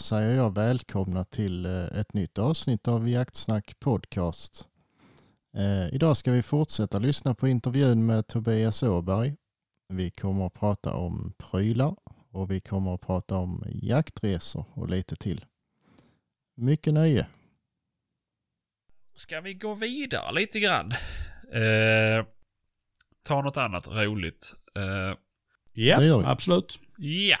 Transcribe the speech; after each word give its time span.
säger 0.00 0.36
jag 0.36 0.54
välkomna 0.54 1.24
till 1.24 1.66
eh, 1.66 1.84
ett 1.84 2.14
nytt 2.14 2.38
avsnitt 2.38 2.88
av 2.88 3.08
Jaktsnack 3.08 3.80
podcast. 3.80 4.68
Eh, 5.56 5.94
idag 5.94 6.16
ska 6.16 6.32
vi 6.32 6.42
fortsätta 6.42 6.98
lyssna 6.98 7.34
på 7.34 7.48
intervjun 7.48 8.06
med 8.06 8.26
Tobias 8.26 8.82
Åberg. 8.82 9.36
Vi 9.88 10.10
kommer 10.10 10.46
att 10.46 10.54
prata 10.54 10.94
om 10.94 11.32
prylar 11.38 11.96
och 12.30 12.50
vi 12.50 12.60
kommer 12.60 12.94
att 12.94 13.00
prata 13.00 13.36
om 13.36 13.64
jaktresor 13.66 14.64
och 14.74 14.88
lite 14.90 15.16
till. 15.16 15.44
Mycket 16.56 16.94
nöje. 16.94 17.26
Ska 19.16 19.40
vi 19.40 19.54
gå 19.54 19.74
vidare 19.74 20.32
lite 20.32 20.60
grann? 20.60 20.92
Eh, 21.52 22.26
ta 23.22 23.42
något 23.42 23.56
annat 23.56 23.88
roligt. 23.88 24.54
Eh, 24.74 25.18
Ja, 25.72 26.22
absolut. 26.30 26.78
ja. 26.98 27.38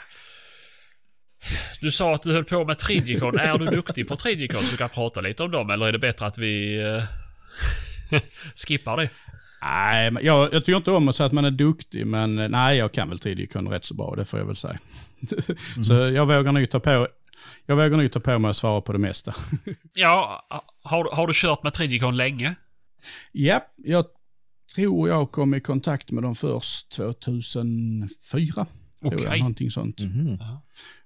Du 1.80 1.90
sa 1.90 2.14
att 2.14 2.22
du 2.22 2.32
höll 2.32 2.44
på 2.44 2.64
med 2.64 2.78
Tridicon. 2.78 3.38
är 3.38 3.58
du 3.58 3.66
duktig 3.66 4.08
på 4.08 4.16
Tridicon 4.16 4.62
så 4.62 4.70
du 4.70 4.76
kan 4.76 4.88
prata 4.88 5.20
lite 5.20 5.42
om 5.42 5.50
dem? 5.50 5.70
Eller 5.70 5.86
är 5.86 5.92
det 5.92 5.98
bättre 5.98 6.26
att 6.26 6.38
vi 6.38 6.82
eh, 8.10 8.20
skippar 8.54 8.96
det? 8.96 9.10
Nej, 9.62 10.12
jag, 10.22 10.54
jag 10.54 10.64
tycker 10.64 10.76
inte 10.76 10.90
om 10.90 11.08
att 11.08 11.16
säga 11.16 11.26
att 11.26 11.32
man 11.32 11.44
är 11.44 11.50
duktig, 11.50 12.06
men 12.06 12.38
eh, 12.38 12.48
nej, 12.48 12.78
jag 12.78 12.92
kan 12.92 13.08
väl 13.08 13.18
Tidikon 13.18 13.68
rätt 13.68 13.84
så 13.84 13.94
bra, 13.94 14.14
det 14.16 14.24
får 14.24 14.38
jag 14.38 14.46
väl 14.46 14.56
säga. 14.56 14.78
så 15.86 15.92
jag 15.92 16.26
vågar 16.26 16.52
nog 16.52 16.70
ta 16.70 16.80
på 16.80 17.08
jag 17.66 17.76
vågar 17.76 17.96
nog 17.96 18.12
ta 18.12 18.20
på 18.20 18.38
mig 18.38 18.50
att 18.50 18.56
svara 18.56 18.80
på 18.80 18.92
det 18.92 18.98
mesta. 18.98 19.34
Ja, 19.94 20.46
har, 20.82 21.16
har 21.16 21.26
du 21.26 21.32
kört 21.36 21.62
med 21.62 21.72
Tridicon 21.72 22.16
länge? 22.16 22.54
ja, 23.32 23.66
jag 23.76 24.04
tror 24.74 25.08
jag 25.08 25.30
kom 25.32 25.54
i 25.54 25.60
kontakt 25.60 26.10
med 26.10 26.22
dem 26.22 26.34
först 26.34 26.96
2004. 26.96 28.52
tror 28.54 28.66
jag, 29.00 29.14
Okej. 29.14 29.38
Någonting 29.38 29.70
sånt. 29.70 30.00
Mhm. 30.00 30.36
Ja. 30.40 30.62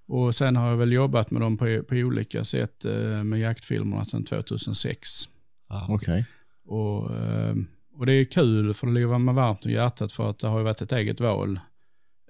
Och 0.07 0.35
sen 0.35 0.57
har 0.57 0.69
jag 0.71 0.77
väl 0.77 0.93
jobbat 0.93 1.31
med 1.31 1.43
dem 1.43 1.57
på, 1.57 1.83
på 1.89 1.95
olika 1.95 2.45
sätt 2.45 2.85
eh, 2.85 3.25
med 3.25 3.41
jaktfilmerna 3.41 4.05
sedan 4.05 4.25
2006. 4.25 5.29
Ja. 5.69 5.87
Okej. 5.89 6.27
Och, 6.65 7.17
eh, 7.17 7.55
och 7.97 8.07
det 8.07 8.13
är 8.13 8.25
kul 8.25 8.75
för 8.75 8.87
det 8.87 8.93
ligger 8.93 9.19
mig 9.19 9.35
varmt 9.35 9.65
om 9.67 9.71
hjärtat 9.71 10.13
för 10.13 10.31
att 10.31 10.39
det 10.39 10.47
har 10.49 10.59
ju 10.59 10.65
varit 10.65 10.83
ett 10.83 10.93
eget 10.93 11.21
val. 11.21 11.61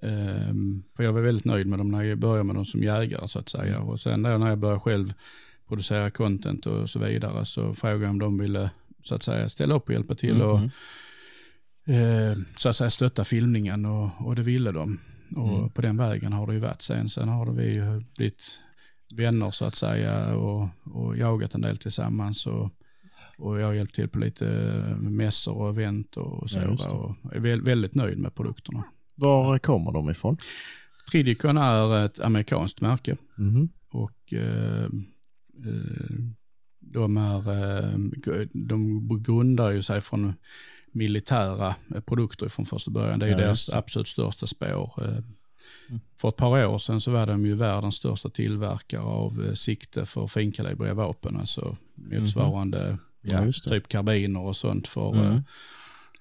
Eh, 0.02 0.54
För 0.96 1.02
jag 1.04 1.12
var 1.12 1.20
väldigt 1.20 1.44
nöjd 1.44 1.66
med 1.66 1.78
dem 1.78 1.90
när 1.90 2.02
jag 2.02 2.18
började 2.18 2.44
med 2.44 2.54
dem 2.56 2.66
som 2.66 2.82
jägare 2.82 3.28
så 3.28 3.38
att 3.38 3.48
säga. 3.48 3.80
Och 3.80 4.00
sen 4.00 4.22
när 4.22 4.48
jag 4.48 4.58
började 4.58 4.80
själv 4.80 5.12
producera 5.68 6.10
content 6.10 6.66
och 6.66 6.90
så 6.90 6.98
vidare 6.98 7.44
så 7.44 7.74
frågade 7.74 8.02
jag 8.02 8.10
om 8.10 8.18
de 8.18 8.38
ville 8.38 8.70
så 9.02 9.14
att 9.14 9.22
säga 9.22 9.48
ställa 9.48 9.74
upp 9.74 9.86
och 9.88 9.92
hjälpa 9.94 10.14
till 10.14 10.42
och 10.42 10.58
Mhm. 10.58 10.70
eh, 11.86 12.38
så 12.58 12.68
att 12.68 12.76
säga 12.76 12.90
stötta 12.90 13.24
filmningen 13.24 13.84
och, 13.84 14.10
och 14.26 14.36
det 14.36 14.42
ville 14.42 14.72
de. 14.72 14.98
Och 15.36 15.58
Mm. 15.58 15.70
på 15.70 15.82
den 15.82 15.96
vägen 15.96 16.32
har 16.32 16.46
det 16.46 16.52
ju 16.54 16.60
varit 16.60 16.82
sen. 16.82 17.08
Sen 17.08 17.28
har 17.28 17.52
vi 17.52 17.74
ju 17.74 18.00
blivit 18.16 18.60
vänner 19.14 19.50
så 19.50 19.64
att 19.64 19.74
säga 19.74 20.34
och, 20.36 20.68
och 20.84 21.16
jagat 21.16 21.54
en 21.54 21.60
del 21.60 21.76
tillsammans. 21.76 22.46
Och, 22.46 22.70
och 23.38 23.60
jag 23.60 23.66
har 23.66 23.72
hjälpt 23.74 23.94
till 23.94 24.08
på 24.08 24.18
lite 24.18 24.44
mässor 25.00 25.54
och 25.56 25.68
event 25.68 26.16
och 26.16 26.50
så. 26.50 26.58
Ja, 26.58 26.90
och 27.22 27.34
är 27.36 27.40
väl, 27.40 27.62
väldigt 27.62 27.94
nöjd 27.94 28.18
med 28.18 28.34
produkterna. 28.34 28.84
Var 29.14 29.58
kommer 29.58 29.92
de 29.92 30.10
ifrån? 30.10 30.36
Tridicon 31.10 31.58
är 31.58 32.04
ett 32.04 32.20
amerikanskt 32.20 32.80
märke 32.80 33.16
Mhm. 33.36 33.68
och 33.90 34.32
eh, 34.32 34.84
eh, 35.64 36.18
de, 36.80 37.16
är, 37.16 37.50
eh, 37.92 37.98
de 38.52 39.08
grundar 39.22 39.70
ju 39.70 39.82
sig 39.82 40.00
från 40.00 40.34
militära 40.94 41.74
eh, 41.94 42.00
produkter 42.00 42.48
från 42.48 42.66
första 42.66 42.90
början. 42.90 43.18
Det 43.18 43.26
är 43.26 43.30
Ja, 43.30 43.36
deras 43.36 43.68
absolut 43.68 44.08
största 44.08 44.46
spår. 44.46 44.92
Eh, 45.02 45.18
Mm. 45.88 46.00
För 46.20 46.28
ett 46.28 46.36
par 46.36 46.66
år 46.66 46.78
sedan 46.78 47.00
så 47.00 47.10
var 47.10 47.26
de 47.26 47.46
ju 47.46 47.54
världens 47.54 47.94
största 47.94 48.30
tillverkare 48.30 49.00
av 49.00 49.44
eh, 49.48 49.52
sikte 49.54 50.06
för 50.06 50.26
finkalibriga 50.26 50.94
vapen, 50.94 51.36
alltså 51.36 51.76
motsvarande 51.94 52.98
Ja, 53.22 53.44
ja, 53.46 53.52
typ 53.52 53.88
karbiner 53.88 54.40
och 54.40 54.56
sånt 54.56 54.88
för 54.88 55.14
Mm. 55.14 55.42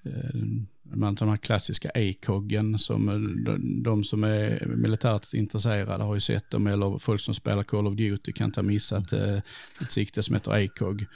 eh, 0.02 1.12
de 1.12 1.28
här 1.28 1.36
klassiska 1.36 1.90
ACOGen 1.94 2.78
som 2.78 3.06
de, 3.44 3.82
de 3.82 4.04
som 4.04 4.24
är 4.24 4.66
militärt 4.66 5.34
intresserade 5.34 6.04
har 6.04 6.14
ju 6.14 6.20
sett 6.20 6.50
dem 6.50 6.66
eller 6.66 6.98
folk 6.98 7.20
som 7.20 7.34
spelar 7.34 7.62
Call 7.62 7.86
of 7.86 7.94
Duty 7.96 8.32
kan 8.32 8.44
inte 8.44 8.60
ha 8.60 8.64
missat 8.66 9.12
eh, 9.12 9.36
ett 9.80 9.90
sikte 9.90 10.22
som 10.22 10.34
heter 10.34 10.64
ACOG. 10.64 11.06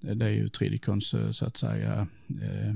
Det 0.00 0.24
är 0.24 0.30
ju 0.30 0.48
Tridicons 0.48 1.14
så 1.32 1.44
att 1.46 1.56
säga 1.56 2.06
eh, 2.42 2.74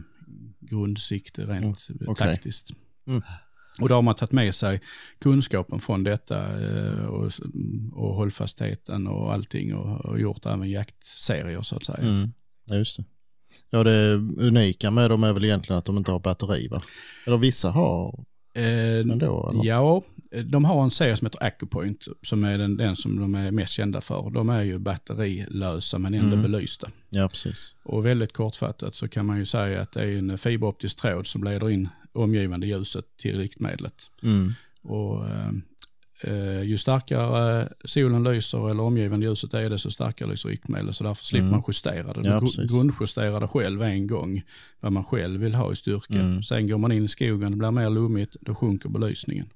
grundsikte 0.60 1.42
rent 1.46 1.88
Mm, 1.90 2.08
okej. 2.10 2.26
taktiskt. 2.26 2.70
Mm. 3.06 3.22
Och 3.80 3.88
då 3.88 3.94
har 3.94 4.02
man 4.02 4.14
tagit 4.14 4.32
med 4.32 4.54
sig 4.54 4.80
kunskapen 5.18 5.78
från 5.80 6.04
detta 6.04 6.60
eh, 6.66 7.04
och, 7.04 7.30
och 7.92 8.14
hållfastheten 8.14 9.06
och 9.06 9.32
allting 9.32 9.74
och, 9.74 10.04
och 10.04 10.20
gjort 10.20 10.46
även 10.46 10.70
jaktserier 10.70 11.62
så 11.62 11.76
att 11.76 11.84
säga. 11.84 11.98
Mm. 11.98 12.32
Ja, 12.64 12.74
just 12.74 12.96
det. 12.96 13.04
Ja, 13.70 13.84
det 13.84 14.12
unika 14.38 14.90
med 14.90 15.10
dem 15.10 15.24
är 15.24 15.32
väl 15.32 15.44
egentligen 15.44 15.78
att 15.78 15.84
de 15.84 15.96
inte 15.98 16.10
har 16.10 16.20
batteri, 16.20 16.68
va? 16.68 16.82
Eller 17.26 17.36
vissa 17.36 17.70
har 17.70 18.24
Eh, 18.54 18.98
ändå, 19.00 19.50
eller? 19.50 19.64
Ja, 19.66 20.02
de 20.44 20.64
har 20.64 20.84
en 20.84 20.90
serie 20.90 21.16
som 21.16 21.26
heter 21.26 21.44
Acupoint 21.44 22.08
som 22.22 22.44
är 22.44 22.58
den, 22.58 22.76
den 22.76 22.96
som 22.96 23.20
de 23.20 23.34
är 23.34 23.50
mest 23.50 23.72
kända 23.72 24.00
för. 24.00 24.30
De 24.30 24.48
är 24.48 24.62
ju 24.62 24.78
batterilösa 24.78 25.98
men 25.98 26.14
ändå 26.14 26.36
Mm. 26.36 26.42
belysta. 26.52 26.90
Ja, 27.10 27.28
precis. 27.28 27.76
Och 27.82 28.06
väldigt 28.06 28.32
kortfattat 28.32 28.94
så 28.94 29.08
kan 29.08 29.26
man 29.26 29.38
ju 29.38 29.46
säga 29.46 29.82
att 29.82 29.92
det 29.92 30.02
är 30.02 30.18
en 30.18 30.38
fiberoptisk 30.38 30.96
tråd 30.98 31.26
som 31.26 31.44
leder 31.44 31.70
in 31.70 31.88
omgivande 32.12 32.66
ljuset 32.66 33.04
till 33.16 33.38
riktmedlet. 33.38 34.10
Mm. 34.22 34.52
Och 34.82 35.28
eh, 35.28 35.50
eh, 36.22 36.62
ju 36.62 36.78
starkare 36.78 37.68
solen 37.84 38.24
lyser 38.24 38.70
eller 38.70 38.82
omgivande 38.82 39.26
ljuset 39.26 39.54
är 39.54 39.70
det 39.70 39.78
så 39.78 39.90
starkare 39.90 40.30
lyser 40.30 40.48
riktmedlet. 40.48 40.96
Så 40.96 41.04
därför 41.04 41.24
slipper 41.24 41.42
Mm. 41.46 41.50
man 41.50 41.62
justera 41.68 42.12
det. 42.12 42.28
Ja, 42.28 42.40
grundjusterar 42.68 43.40
det 43.40 43.48
själv 43.48 43.82
en 43.82 44.06
gång 44.06 44.42
vad 44.80 44.92
man 44.92 45.04
själv 45.04 45.40
vill 45.40 45.54
ha 45.54 45.72
i 45.72 45.76
styrka. 45.76 46.20
Mm. 46.20 46.42
Sen 46.42 46.66
går 46.68 46.78
man 46.78 46.92
in 46.92 47.04
i 47.04 47.08
skogen, 47.08 47.50
det 47.50 47.56
blir 47.56 47.70
mer 47.70 47.90
lummigt, 47.90 48.36
då 48.40 48.54
sjunker 48.54 48.88
belysningen. 48.88 49.46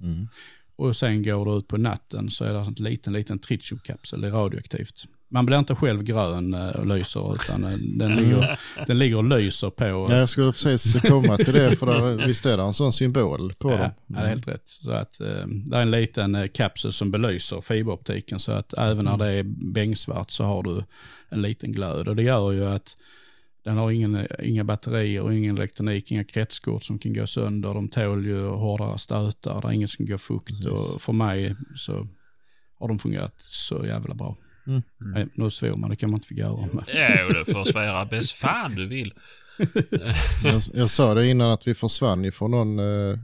Mm. 0.82 0.88
Och 0.88 0.96
sen 0.96 1.22
går 1.22 1.44
du 1.44 1.58
ut 1.58 1.68
på 1.68 1.76
natten 1.76 2.30
så 2.30 2.44
är 2.44 2.52
det 2.52 2.58
en 2.58 2.74
liten, 2.74 3.12
liten 3.12 3.38
tritiumkapsel, 3.38 4.20
det 4.20 4.26
är 4.28 4.32
radioaktivt. 4.32 5.04
Man 5.30 5.46
blir 5.46 5.58
inte 5.58 5.74
själv 5.74 6.02
grön 6.02 6.54
eh, 6.54 6.68
och 6.68 6.86
lyser 6.86 7.32
utan 7.32 7.64
eh, 7.64 7.78
den 7.78 8.16
ligger, 8.16 8.58
den 8.86 8.98
ligger 8.98 9.16
och 9.16 9.24
lyser 9.24 9.70
på. 9.70 9.84
Ja, 9.84 10.16
jag 10.16 10.28
skulle 10.28 10.52
precis 10.52 11.00
komma 11.02 11.36
till 11.36 11.52
det, 11.52 11.76
för 11.76 11.86
där, 11.86 12.26
visst 12.26 12.46
är 12.46 12.56
det 12.56 12.62
en 12.62 12.72
sån 12.72 12.92
symbol 12.92 13.52
på 13.58 13.70
Ja, 13.70 13.76
dem? 13.76 13.90
ja, 14.06 14.14
det 14.16 14.20
är 14.20 14.28
helt 14.28 14.48
rätt. 14.48 14.62
Så 14.68 14.90
att, 14.90 15.20
eh, 15.20 15.46
det 15.46 15.76
är 15.76 15.82
en 15.82 15.90
liten 15.90 16.48
kapsel 16.48 16.92
som 16.92 17.10
belyser 17.10 17.60
fiberoptiken 17.60 18.38
så 18.38 18.52
att 18.52 18.74
även 18.78 19.04
när 19.04 19.16
det 19.16 19.26
är 19.26 19.42
bängsvart 19.72 20.30
så 20.30 20.44
har 20.44 20.62
du 20.62 20.84
en 21.28 21.42
liten 21.42 21.72
glöd. 21.72 22.08
Och 22.08 22.16
det 22.16 22.22
gör 22.22 22.52
ju 22.52 22.64
att 22.64 22.96
den 23.64 23.76
har 23.76 23.90
ingen, 23.90 24.26
inga 24.42 24.64
batterier 24.64 25.22
och 25.22 25.34
ingen 25.34 25.56
elektronik, 25.58 26.10
inga 26.10 26.24
kretskort 26.24 26.82
som 26.84 26.98
kan 26.98 27.12
gå 27.12 27.26
sönder. 27.26 27.74
De 27.74 27.88
tål 27.88 28.26
ju 28.26 28.46
hårdare 28.48 28.98
stötar, 28.98 29.60
det 29.60 29.68
är 29.68 29.72
inget 29.72 29.90
som 29.90 30.06
går 30.06 30.18
fukt. 30.18 30.46
Precis. 30.48 30.66
Och 30.66 31.02
för 31.02 31.12
mig 31.12 31.56
så 31.76 32.08
har 32.78 32.88
de 32.88 32.98
fungerat 32.98 33.34
så 33.38 33.86
jävla 33.86 34.14
bra. 34.14 34.36
Mm. 34.66 34.82
Nej, 34.98 35.26
nu 35.34 35.50
svor 35.50 35.76
man, 35.76 35.90
det 35.90 35.96
kan 35.96 36.10
man 36.10 36.16
inte 36.18 36.28
få 36.28 36.34
göra. 36.34 36.68
Men, 36.72 36.84
Jo, 36.88 37.28
du 37.44 37.52
får 37.52 37.64
svära 37.64 38.04
bäst 38.04 38.32
fan 38.32 38.74
du 38.74 38.86
vill. 38.86 39.14
Jag, 40.44 40.62
jag 40.74 40.90
sa 40.90 41.14
det 41.14 41.28
innan 41.28 41.50
att 41.50 41.68
vi 41.68 41.74
försvann 41.74 42.24
ifrån 42.24 42.50
någon 42.50 42.78
eh, 42.78 43.18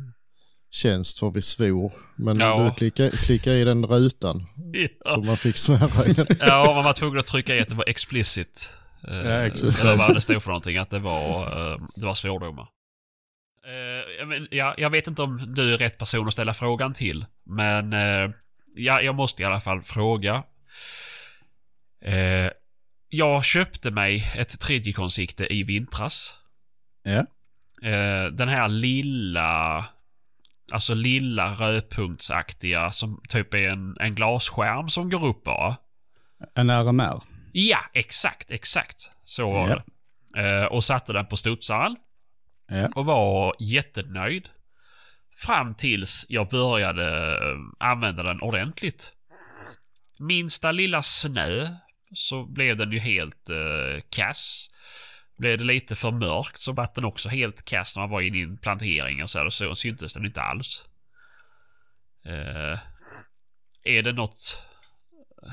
tjänst 0.70 1.18
för 1.18 1.30
vi 1.30 1.42
svor. 1.42 1.92
Men 2.16 2.38
Ja. 2.38 2.64
du 2.64 2.74
klickade 2.74 3.10
klicka 3.10 3.52
i 3.54 3.64
den 3.64 3.86
rutan 3.86 4.40
så 4.40 4.88
Ja, 5.04 5.22
man 5.26 5.36
fick 5.36 5.56
svära 5.56 6.06
igen. 6.06 6.26
ja 6.40 6.72
man 6.74 6.84
var 6.84 6.92
tvungen 6.92 7.18
att 7.18 7.26
trycka 7.26 7.56
i 7.56 7.60
att 7.60 7.68
det 7.68 7.74
var 7.74 7.88
explicit. 7.88 8.70
Eh, 9.10 9.16
Ja, 9.16 9.46
exakt. 9.46 9.80
Eller 9.80 9.96
vad 9.96 10.14
det 10.14 10.20
stod 10.20 10.42
för 10.42 10.50
någonting, 10.50 10.76
att 10.76 10.90
det 10.90 10.98
var, 10.98 11.42
eh, 11.42 11.80
det 11.96 12.06
var 12.06 12.14
svordomar. 12.14 12.68
Eh, 13.66 13.72
jag 14.18 14.28
men, 14.28 14.48
ja, 14.50 14.74
jag 14.78 14.90
vet 14.90 15.06
inte 15.06 15.22
om 15.22 15.54
du 15.54 15.72
är 15.74 15.76
rätt 15.76 15.98
person 15.98 16.26
att 16.26 16.32
ställa 16.32 16.54
frågan 16.54 16.94
till, 16.94 17.26
men 17.44 17.92
ja, 18.76 19.00
jag 19.00 19.14
måste 19.14 19.42
i 19.42 19.46
alla 19.46 19.60
fall 19.60 19.82
fråga. 19.82 20.42
Jag 23.08 23.44
köpte 23.44 23.90
mig 23.90 24.32
ett 24.36 24.60
Tridicon-sikte 24.60 25.54
i 25.54 25.62
vintras. 25.62 26.36
ja. 27.02 27.24
Den 28.32 28.48
här 28.48 28.68
lilla, 28.68 29.84
alltså 30.72 30.94
lilla 30.94 31.52
rödpunktsaktiga 31.54 32.92
som 32.92 33.20
typ 33.28 33.54
är 33.54 33.68
en, 33.68 33.96
en 34.00 34.14
glasskärm 34.14 34.88
som 34.88 35.10
går 35.10 35.26
upp 35.26 35.44
bara. 35.44 35.76
En 36.54 36.70
RMR. 36.70 37.22
Ja, 37.52 37.78
exakt, 37.92 38.50
exakt. 38.50 39.10
Så 39.24 39.50
var 39.52 39.68
Ja. 39.68 39.82
det. 40.34 40.40
Eh, 40.42 40.64
och 40.64 40.84
satte 40.84 41.12
den 41.12 41.26
på 41.26 41.36
studsaren 41.36 41.96
Ja. 42.68 42.88
och 42.94 43.04
var 43.04 43.54
jättenöjd. 43.58 44.48
Fram 45.36 45.74
tills 45.74 46.26
jag 46.28 46.48
började 46.48 47.36
eh, 47.36 47.56
använda 47.78 48.22
den 48.22 48.40
ordentligt. 48.42 49.12
Minsta 50.18 50.72
lilla 50.72 51.02
snö 51.02 51.68
så 52.14 52.44
blev 52.44 52.76
den 52.76 52.92
ju 52.92 52.98
helt 52.98 53.50
eh, 53.50 54.00
kass. 54.10 54.68
Blev 55.38 55.58
det 55.58 55.64
lite 55.64 55.96
för 55.96 56.10
mörkt 56.10 56.60
så 56.60 56.72
vart 56.72 56.94
den 56.94 57.04
också 57.04 57.28
helt 57.28 57.64
kass 57.64 57.96
när 57.96 58.02
man 58.02 58.10
var 58.10 58.20
inne 58.20 58.38
i 58.38 58.42
en 58.42 58.58
plantering 58.58 59.22
och 59.22 59.30
så, 59.30 59.44
och 59.44 59.52
så 59.52 59.74
syntes 59.74 60.14
den 60.14 60.26
inte 60.26 60.42
alls. 60.42 60.84
Eh, 62.26 62.78
är 63.84 64.02
det 64.02 64.12
något 64.12 64.64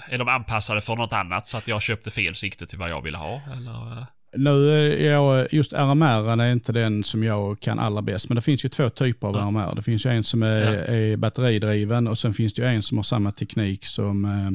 är 0.10 0.18
de 0.18 0.28
anpassade 0.28 0.82
för 0.82 0.96
något 0.96 1.14
annat 1.14 1.48
så 1.50 1.58
att 1.58 1.68
jag 1.68 1.82
köpte 1.82 2.12
fel 2.12 2.36
sikte 2.36 2.68
till 2.68 2.80
vad 2.80 2.90
jag 2.90 3.02
ville 3.02 3.18
ha? 3.18 3.42
Eller? 3.54 4.06
Nu, 4.38 4.70
är 5.08 5.12
jag, 5.12 5.48
just 5.54 5.74
RMR 5.74 6.42
är 6.42 6.52
inte 6.52 6.72
den 6.72 7.04
som 7.04 7.24
jag 7.24 7.60
kan 7.60 7.80
allra 7.80 8.02
bäst, 8.02 8.30
men 8.30 8.36
det 8.36 8.42
finns 8.42 8.66
ju 8.66 8.70
två 8.70 8.90
typer 8.90 9.28
av 9.28 9.36
Ja. 9.36 9.42
RMR. 9.42 9.76
Det 9.76 9.82
finns 9.82 10.06
ju 10.06 10.10
en 10.10 10.24
som 10.24 10.44
är, 10.44 10.74
Ja. 10.74 10.82
är 10.96 11.18
batteridriven 11.18 12.08
och 12.08 12.18
sen 12.18 12.34
finns 12.34 12.54
det 12.54 12.62
ju 12.62 12.68
en 12.68 12.84
som 12.84 12.98
har 12.98 13.04
samma 13.04 13.32
teknik 13.32 13.86
som, 13.86 14.26
eh, 14.26 14.52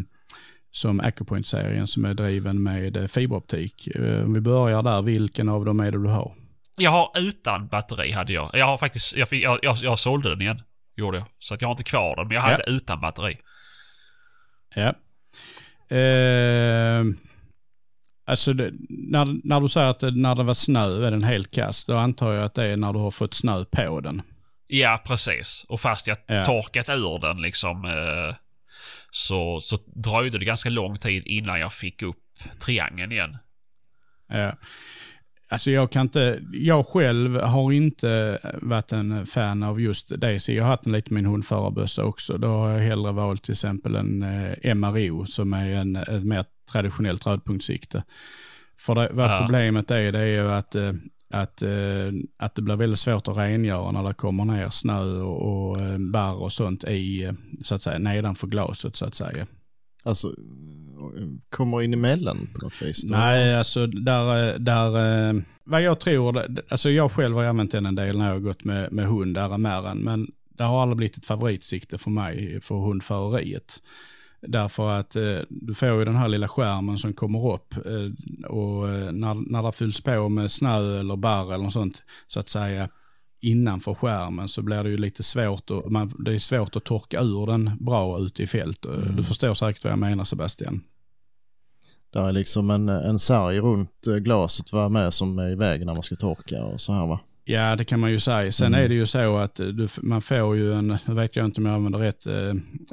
som 0.71 1.01
Acupoint-serien 1.01 1.87
som 1.87 2.05
är 2.05 2.15
driven 2.15 2.63
med 2.63 2.97
eh, 2.97 3.07
fiberoptik. 3.07 3.87
Eh, 3.87 4.25
Om 4.25 4.35
vi 4.35 4.41
börjar 4.41 4.83
där, 4.83 5.03
vilken 5.03 5.49
av 5.49 5.65
dem 5.65 5.81
är 5.81 5.93
det 5.93 6.03
du 6.03 6.09
har? 6.09 6.33
Jag 6.77 6.91
har 6.91 7.11
utan 7.19 7.67
batteri 7.69 8.11
hade 8.13 8.33
jag. 8.33 8.51
Jag 8.53 8.67
har 8.67 8.79
faktiskt, 8.79 9.17
jag, 9.17 9.29
fick, 9.29 9.45
jag, 9.45 9.59
jag, 9.63 9.77
jag 9.83 9.99
sålde 9.99 10.29
den 10.31 10.41
igen. 10.41 10.63
Gjorde 10.97 11.19
jag. 11.19 11.27
Så 11.39 11.55
att 11.55 11.61
jag 11.61 11.69
har 11.69 11.73
inte 11.73 11.85
kvar 11.85 12.17
den, 12.17 12.29
men 12.29 12.35
jag 12.35 12.43
hade 12.43 12.65
utan 12.67 13.01
batteri. 13.01 13.39
Ja. 14.75 14.95
Eh, 15.91 17.05
alltså 18.27 18.53
det, 18.53 18.73
när, 18.89 19.41
när 19.49 19.61
du 19.61 19.69
säger 19.69 19.91
att 19.91 20.01
det, 20.01 20.11
när 20.11 20.35
det 20.35 20.43
var 20.43 20.55
snö 20.55 21.07
är 21.07 21.11
den 21.11 21.23
helt 21.25 21.51
kast, 21.51 21.87
då 21.87 21.97
antar 21.97 22.33
jag 22.33 22.45
att 22.45 22.55
det 22.55 22.65
är 22.65 22.77
när 22.77 22.93
du 22.93 22.99
har 22.99 23.11
fått 23.11 23.35
snö 23.35 23.65
på 23.65 24.01
den. 24.01 24.23
Ja, 24.67 25.03
precis. 25.07 25.65
Och 25.69 25.81
fast 25.81 26.07
jag 26.07 26.17
Ja. 26.27 26.45
torkat 26.45 26.89
ur 26.89 27.19
den 27.19 27.43
liksom 27.43 27.85
eh, 27.85 28.35
så, 29.11 29.61
så 29.61 29.79
dröjde 29.95 30.39
det 30.39 30.45
ganska 30.45 30.69
lång 30.71 30.99
tid 30.99 31.23
innan 31.27 31.61
jag 31.61 31.73
fick 31.73 32.03
upp 32.03 32.17
triangeln 32.61 33.13
igen. 33.13 33.37
Ja. 34.29 34.53
Alltså 35.53 35.71
jag 35.71 35.91
kan 35.91 36.03
inte, 36.03 36.41
jag 36.53 36.87
själv 36.87 37.41
har 37.41 37.73
inte 37.73 38.39
varit 38.63 38.93
en 38.93 39.27
fan 39.27 39.63
av 39.63 39.81
just 39.81 40.21
DC. 40.21 40.55
Jag 40.55 40.65
har 40.65 40.71
haft 40.71 40.87
en 40.87 40.93
lite 40.93 41.15
min 41.15 41.27
hundförarbössa 41.27 42.05
också. 42.05 42.39
Då 42.39 42.49
har 42.49 42.71
jag 42.71 42.79
hellre 42.79 43.13
valt 43.13 43.43
till 43.43 43.53
exempel 43.53 43.97
en 43.97 44.23
eh, 44.23 44.75
MRO 44.75 45.27
som 45.27 45.53
är 45.53 45.69
en, 45.69 45.97
ett 45.97 46.25
mer 46.25 46.45
traditionellt 46.73 47.27
rödpunktssikte. 47.27 48.05
För 48.79 48.95
det, 48.95 49.09
vad 49.13 49.31
Ja. 49.31 49.39
problemet 49.41 49.91
är, 49.91 50.13
det 50.13 50.19
är 50.19 50.27
ju 50.27 50.51
att, 50.51 50.75
eh, 50.75 50.93
att, 51.31 51.63
eh, 51.63 52.13
att 52.39 52.55
det 52.55 52.63
blir 52.63 52.77
väldigt 52.77 52.99
svårt 52.99 53.29
att 53.29 53.37
rengöra 53.37 53.91
när 53.91 54.03
det 54.03 54.15
kommer 54.15 54.45
ner 54.45 54.71
snö 54.71 55.23
och, 55.23 55.71
och 55.71 55.79
barr 56.13 56.43
och 56.43 56.53
sånt 56.53 56.85
i, 56.85 57.33
så 57.65 57.75
att 57.75 57.83
säga, 57.83 57.99
nedanför 57.99 58.47
glaset 58.47 58.97
så 58.97 59.07
att 59.07 59.15
säga. 59.15 59.47
Alltså, 60.03 60.35
kommer 61.51 61.83
in 61.83 61.95
emellan 61.95 62.49
på 62.55 62.65
något 62.65 62.83
vis? 62.83 63.03
då? 63.03 63.17
Nej, 63.17 63.57
alltså 63.57 63.87
där, 63.87 64.53
eh, 64.53 64.59
där, 64.59 65.29
eh, 65.29 65.43
vad 65.65 65.83
jag 65.83 66.01
tror, 66.01 66.43
alltså 66.69 66.91
jag 66.91 67.13
själv 67.13 67.37
har 67.37 67.45
använt 67.45 67.73
den 67.73 67.87
en 67.87 67.95
del 67.95 68.19
när 68.19 68.27
jag 68.27 68.35
har 68.35 68.41
gått 68.41 68.65
med, 68.65 68.93
med 68.93 69.07
hund, 69.07 69.37
RMR, 69.37 69.95
men 69.95 70.33
det 70.49 70.65
har 70.65 70.83
aldrig 70.83 70.97
blivit 70.97 71.17
ett 71.17 71.27
favoritsikte 71.27 71.99
för 71.99 72.11
mig 72.11 72.61
för 72.61 72.75
hundföreriet. 72.75 73.83
Därför 74.41 74.91
att 74.91 75.17
eh, 75.17 75.39
du 75.49 75.75
får 75.75 75.89
ju 75.89 76.05
den 76.05 76.17
här 76.17 76.29
lilla 76.29 76.49
skärmen 76.49 76.99
som 76.99 77.13
kommer 77.13 77.55
upp 77.55 77.75
eh, 77.75 78.51
och 78.51 78.89
eh, 78.89 79.13
när, 79.13 79.51
när 79.51 79.63
det 79.63 79.73
fylls 79.73 80.01
på 80.01 80.29
med 80.29 80.53
snö 80.53 81.01
eller 81.01 81.17
barr 81.17 81.55
eller 81.55 81.65
något 81.65 81.73
sånt 81.73 82.03
så 82.27 82.41
att 82.41 82.49
säga 82.49 82.89
innanför 83.41 83.95
skärmen 83.95 84.49
så 84.49 84.63
blir 84.63 84.85
det 84.85 84.91
ju 84.91 84.97
lite 84.97 85.23
svårt 85.23 85.71
och 85.71 85.93
man, 85.93 86.15
det 86.19 86.35
är 86.35 86.39
svårt 86.39 86.77
att 86.77 86.85
torka 86.85 87.21
ur 87.21 87.47
den 87.47 87.71
bra 87.81 88.19
ute 88.19 88.43
i 88.43 88.47
fält. 88.47 88.85
Mm. 88.85 89.17
Du 89.17 89.23
förstår 89.23 89.55
säkert 89.55 89.85
vad 89.85 89.93
jag 89.93 89.99
menar 89.99 90.25
Sebastian. 90.25 90.83
Där 92.13 92.29
är 92.29 92.33
liksom 92.33 92.71
en, 92.71 92.89
en 92.89 93.19
sarg 93.19 93.61
runt 93.61 94.07
eh, 94.07 94.15
glaset 94.17 94.73
var 94.73 94.89
med 94.89 95.15
som 95.15 95.39
är 95.39 95.51
i 95.51 95.55
vägen 95.55 95.87
när 95.87 95.95
man 95.95 96.03
ska 96.03 96.17
torka 96.17 96.65
och 96.65 96.81
så 96.81 96.93
här 96.93 97.07
va? 97.07 97.21
Ja, 97.45 97.77
det 97.77 97.85
kan 97.85 98.01
man 98.01 98.11
ju 98.11 98.21
säga. 98.21 98.53
Sen 98.53 98.67
Mm. 98.67 98.85
är 98.85 98.89
det 98.89 98.95
ju 98.95 99.07
så 99.07 99.37
att 99.37 99.61
eh, 99.61 99.67
du, 99.67 99.89
man 100.03 100.23
får 100.23 100.57
ju 100.57 100.73
en, 100.75 100.99
nu 101.05 101.15
vet 101.15 101.37
jag 101.37 101.45
inte 101.45 101.61
om 101.61 101.67
jag 101.67 101.75
använder 101.75 101.99
rätt 101.99 102.27
eh, 102.27 102.49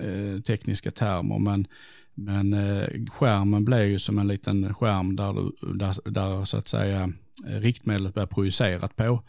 eh, 0.07 0.41
tekniska 0.41 0.91
termer, 0.91 1.39
men, 1.39 1.67
men 2.15 2.53
eh, 2.53 2.87
skärmen 3.11 3.65
blir 3.65 3.83
ju 3.83 3.99
som 3.99 4.19
en 4.19 4.27
liten 4.27 4.73
skärm 4.73 5.15
där, 5.15 5.33
du, 5.33 5.73
där, 5.73 6.09
där 6.11 6.45
så 6.45 6.57
att 6.57 6.67
säga 6.67 7.11
riktmedlet 7.45 8.13
blir 8.13 8.25
projicerat 8.25 8.95
på. 8.95 9.23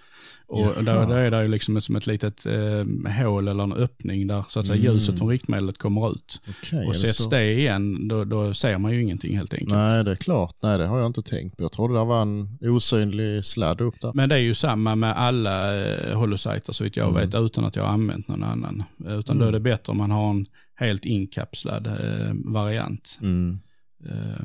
Och 0.47 0.61
Jaha. 0.61 0.83
där, 0.83 1.07
där 1.07 1.17
är 1.17 1.31
det 1.31 1.43
ju 1.43 1.49
liksom 1.49 1.81
som 1.81 1.97
ett 1.97 2.07
litet 2.07 2.47
eh, 2.47 3.13
hål 3.25 3.49
eller 3.49 3.63
en 3.65 3.73
öppning 3.73 4.27
där 4.27 4.45
så 4.49 4.61
att 4.61 4.67
säga 4.67 4.81
Mm. 4.81 4.93
ljuset 4.95 5.19
från 5.19 5.29
riktmedlet 5.29 5.79
kommer 5.79 6.11
ut. 6.13 6.41
Är 6.73 6.89
och 6.89 6.97
sätts 6.97 7.25
så? 7.25 7.31
det 7.31 7.53
igen, 7.53 8.09
då, 8.09 8.25
då 8.25 8.55
ser 8.55 8.79
man 8.79 8.93
ju 8.93 9.03
ingenting 9.03 9.37
helt 9.37 9.55
enkelt. 9.55 9.73
Nej, 9.73 10.05
det 10.05 10.11
är 10.11 10.15
klart. 10.17 10.55
Nej, 10.63 10.79
det 10.79 10.87
har 10.87 10.99
jag 10.99 11.07
inte 11.07 11.23
tänkt 11.23 11.57
på. 11.57 11.63
Jag 11.63 11.73
trodde 11.73 11.95
det 11.95 12.05
var 12.05 12.23
en 12.23 12.59
osynlig 12.63 13.45
sladd 13.45 13.81
upp 13.81 14.01
där. 14.01 14.13
Men 14.15 14.29
det 14.29 14.35
är 14.35 14.39
ju 14.41 14.55
samma 14.55 14.95
med 14.97 15.17
alla 15.17 15.85
eh, 15.87 16.19
holosajter 16.19 16.73
så 16.73 16.85
vitt 16.85 16.97
jag 16.97 17.09
Mm. 17.09 17.21
vet 17.31 17.35
utan 17.41 17.65
att 17.65 17.77
jag 17.77 17.83
har 17.85 17.93
använt 17.93 18.29
någon 18.29 18.43
annan. 18.45 18.83
Utan 19.07 19.39
då 19.39 19.45
är 19.45 19.53
det 19.53 19.61
bättre 19.61 19.91
om 19.91 19.97
man 19.99 20.11
har 20.11 20.31
en 20.31 20.47
helt 20.75 21.05
inkapslad 21.05 21.87
eh, 21.87 22.33
variant. 22.45 23.19
Mm. 23.23 23.59
Eh, 24.07 24.45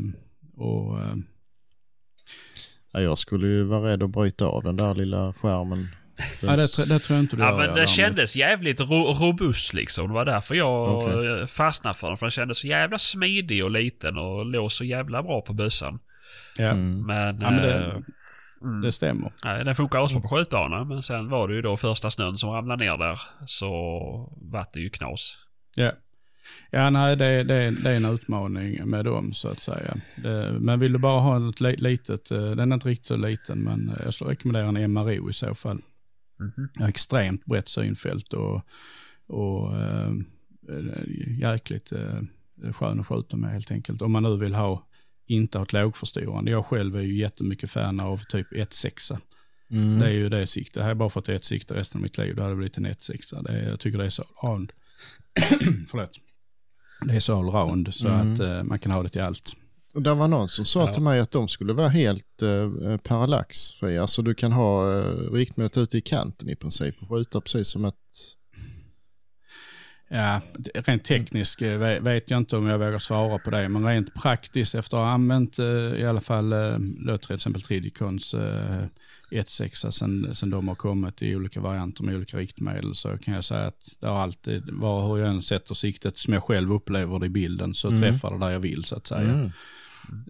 och, 0.62 1.00
eh, 1.02 1.16
Ja, 2.94 3.02
jag 3.02 3.18
skulle 3.18 3.48
ju 3.48 3.64
vara 3.64 3.92
rädd 3.92 4.04
att 4.04 4.10
bryta 4.10 4.46
av 4.46 4.64
den 4.64 4.78
där 4.78 4.94
lilla 4.96 5.34
skärmen. 5.34 5.88
ja, 6.42 6.56
det, 6.56 6.64
tr- 6.64 6.86
det 6.86 7.00
tror 7.00 7.16
jag 7.18 7.24
inte 7.24 7.36
du 7.36 7.42
Ja, 7.42 7.50
gör. 7.50 7.58
men 7.58 7.76
det 7.76 7.88
kändes 7.88 8.36
jävligt 8.36 8.82
ro 8.82 9.14
robust 9.14 9.74
liksom. 9.74 10.08
Det 10.08 10.14
var 10.14 10.26
därför 10.26 10.56
jag 10.56 10.98
Okej. 10.98 11.28
eh, 11.42 11.46
fastnade 11.46 11.94
för 11.96 12.08
den. 12.08 12.18
För 12.18 12.26
den 12.26 12.32
kändes 12.32 12.58
så 12.58 12.68
jävla 12.68 13.00
smidig 13.00 13.64
och 13.64 13.72
liten 13.72 14.18
och 14.18 14.46
låg 14.46 14.72
så 14.72 14.84
jävla 14.84 15.24
bra 15.24 15.42
på 15.42 15.54
bössan. 15.54 16.00
Ja, 16.58 16.64
Mm. 16.70 17.06
Men, 17.06 17.42
Ja, 17.42 17.52
men 17.52 17.62
det- 17.62 17.74
eh, 17.86 17.96
mm, 18.62 18.82
det 18.82 18.92
stämmer. 18.92 19.32
nej, 19.44 19.64
den 19.66 19.76
funkar 19.76 20.06
asbra 20.06 20.22
på 20.22 20.28
skjutbanan. 20.28 20.88
Men 20.88 21.02
sen 21.02 21.30
var 21.30 21.48
det 21.48 21.56
ju 21.56 21.62
då 21.62 21.78
första 21.78 22.12
snön 22.12 22.38
som 22.38 22.50
ramlade 22.50 22.84
ner 22.86 22.98
där. 22.98 23.20
Så 23.46 23.70
vart 24.52 24.74
det 24.74 24.80
ju 24.80 24.90
knas. 24.90 25.38
Ja, 25.76 25.92
ja 26.72 26.90
nej, 26.90 27.16
det, 27.16 27.44
det, 27.44 27.72
det 27.72 27.90
är 27.92 27.96
en 27.96 28.06
utmaning 28.06 28.90
med 28.90 29.06
dem 29.06 29.34
så 29.34 29.48
att 29.48 29.60
säga. 29.60 29.98
Det, 30.16 30.58
men 30.60 30.80
vill 30.80 30.94
du 30.94 31.00
bara 31.00 31.20
ha 31.20 31.38
li- 31.60 31.76
litet, 31.78 32.32
eh, 32.32 32.52
den 32.52 32.72
är 32.72 32.76
inte 32.76 32.88
riktigt 32.88 33.08
så 33.08 33.16
liten, 33.16 33.60
men 33.60 33.92
jag 34.04 34.14
skulle 34.14 34.32
rekommendera 34.32 34.68
en 34.84 34.94
MRO 34.94 35.30
i 35.30 35.34
så 35.34 35.56
fall. 35.56 35.82
Mhm. 36.40 36.70
har 36.80 36.90
extremt 36.90 37.46
brett 37.46 37.70
synfält 37.70 38.34
och, 38.34 38.62
och 39.28 39.78
eh, 39.78 40.12
jäkligt 41.40 41.92
eh, 41.92 42.20
skön 42.74 43.00
att 43.00 43.08
skjuta 43.08 43.38
med 43.38 43.52
helt 43.52 43.72
enkelt. 43.72 44.02
Om 44.02 44.12
man 44.12 44.24
nu 44.24 44.38
vill 44.38 44.54
ha, 44.56 44.88
inte 45.28 45.58
ha 45.58 45.64
ett 45.64 45.74
lågförstorande. 45.74 46.52
Jag 46.52 46.66
själv 46.66 46.96
är 46.96 47.02
ju 47.02 47.16
jättemycket 47.16 47.72
fan 47.72 48.00
av 48.00 48.18
typ 48.18 48.52
1.6. 48.52 49.18
Mm. 49.72 50.00
Det 50.00 50.06
är 50.06 50.12
ju 50.12 50.30
det 50.30 50.48
sikte. 50.48 50.82
Har 50.82 50.88
jag 50.88 50.98
bara 50.98 51.10
fått 51.10 51.30
ett 51.30 51.46
sikte 51.46 51.74
resten 51.74 51.98
av 52.00 52.02
mitt 52.02 52.18
liv, 52.18 52.36
då 52.36 52.42
hade 52.42 52.54
det 52.54 52.58
blivit 52.58 52.78
en 52.78 52.86
1.6. 52.88 53.44
Det 53.44 53.52
är, 53.54 53.70
jag 53.70 53.80
tycker 53.80 53.98
det 53.98 54.06
är 54.06 54.10
så. 54.10 54.24
Förlåt. 55.90 56.20
Det 57.08 57.16
är 57.16 57.20
så 57.20 57.38
allround 57.40 57.94
så 57.94 58.08
Mm. 58.08 58.34
att 58.34 58.40
eh, 58.40 58.64
man 58.64 58.80
kan 58.80 58.92
ha 58.92 59.04
det 59.04 59.10
till 59.10 59.22
allt. 59.22 59.54
Och 59.96 60.02
det 60.02 60.14
var 60.14 60.28
någon 60.28 60.50
som 60.50 60.66
sa 60.66 60.86
Ja. 60.88 60.94
till 60.94 61.04
mig 61.04 61.20
att 61.20 61.32
de 61.32 61.48
skulle 61.48 61.74
vara 61.74 61.88
helt 61.88 62.42
eh, 62.42 62.98
parallaxfria. 62.98 64.02
Alltså 64.02 64.22
du 64.22 64.34
kan 64.36 64.52
ha 64.52 65.00
eh, 65.00 65.32
riktmålet 65.32 65.78
ute 65.78 65.98
i 65.98 66.02
kanten 66.02 66.50
i 66.50 66.56
princip 66.56 66.96
och 67.02 67.10
skjuta 67.10 67.42
precis 67.42 67.68
som 67.68 67.86
ett... 67.86 67.96
Ja, 70.10 70.42
rent 70.74 71.04
tekniskt 71.04 71.62
eh, 71.62 71.70
ve- 71.78 72.00
vet 72.00 72.30
jag 72.30 72.38
inte 72.38 72.58
om 72.58 72.66
jag 72.68 72.80
vågar 72.80 73.00
svara 73.00 73.38
på 73.38 73.50
det, 73.50 73.70
men 73.70 73.86
rent 73.86 74.14
praktiskt 74.14 74.76
efter 74.76 74.98
att 74.98 75.04
ha 75.04 75.10
använt 75.12 75.60
eh, 75.60 75.66
i 75.66 76.06
alla 76.06 76.22
fall 76.22 76.54
eh, 76.54 76.78
då 76.80 77.18
till 77.18 77.36
exempel 77.36 77.62
Tridicons 77.62 78.34
eh, 78.34 78.84
1.6 79.34 79.90
sen, 79.92 80.36
sen 80.36 80.50
de 80.50 80.68
har 80.68 80.76
kommit 80.76 81.22
i 81.22 81.36
olika 81.36 81.62
varianter 81.62 82.04
med 82.04 82.16
olika 82.16 82.38
riktmedel 82.38 82.96
så 82.96 83.18
kan 83.18 83.34
jag 83.34 83.44
säga 83.44 83.66
att 83.66 83.90
det 84.00 84.08
har 84.08 84.20
alltid, 84.20 84.70
var 84.72 85.08
hur 85.08 85.18
jag 85.18 85.30
än 85.30 85.42
sätter 85.42 85.74
siktet 85.74 86.18
som 86.18 86.34
jag 86.34 86.44
själv 86.44 86.74
upplever 86.74 87.20
det 87.20 87.26
i 87.26 87.30
bilden 87.30 87.74
så 87.74 87.88
Mm. 87.88 88.02
träffar 88.02 88.32
det 88.32 88.40
där 88.40 88.50
jag 88.50 88.60
vill 88.60 88.84
så 88.84 88.96
att 88.96 89.08
säga. 89.08 89.32
Mm. 89.32 89.52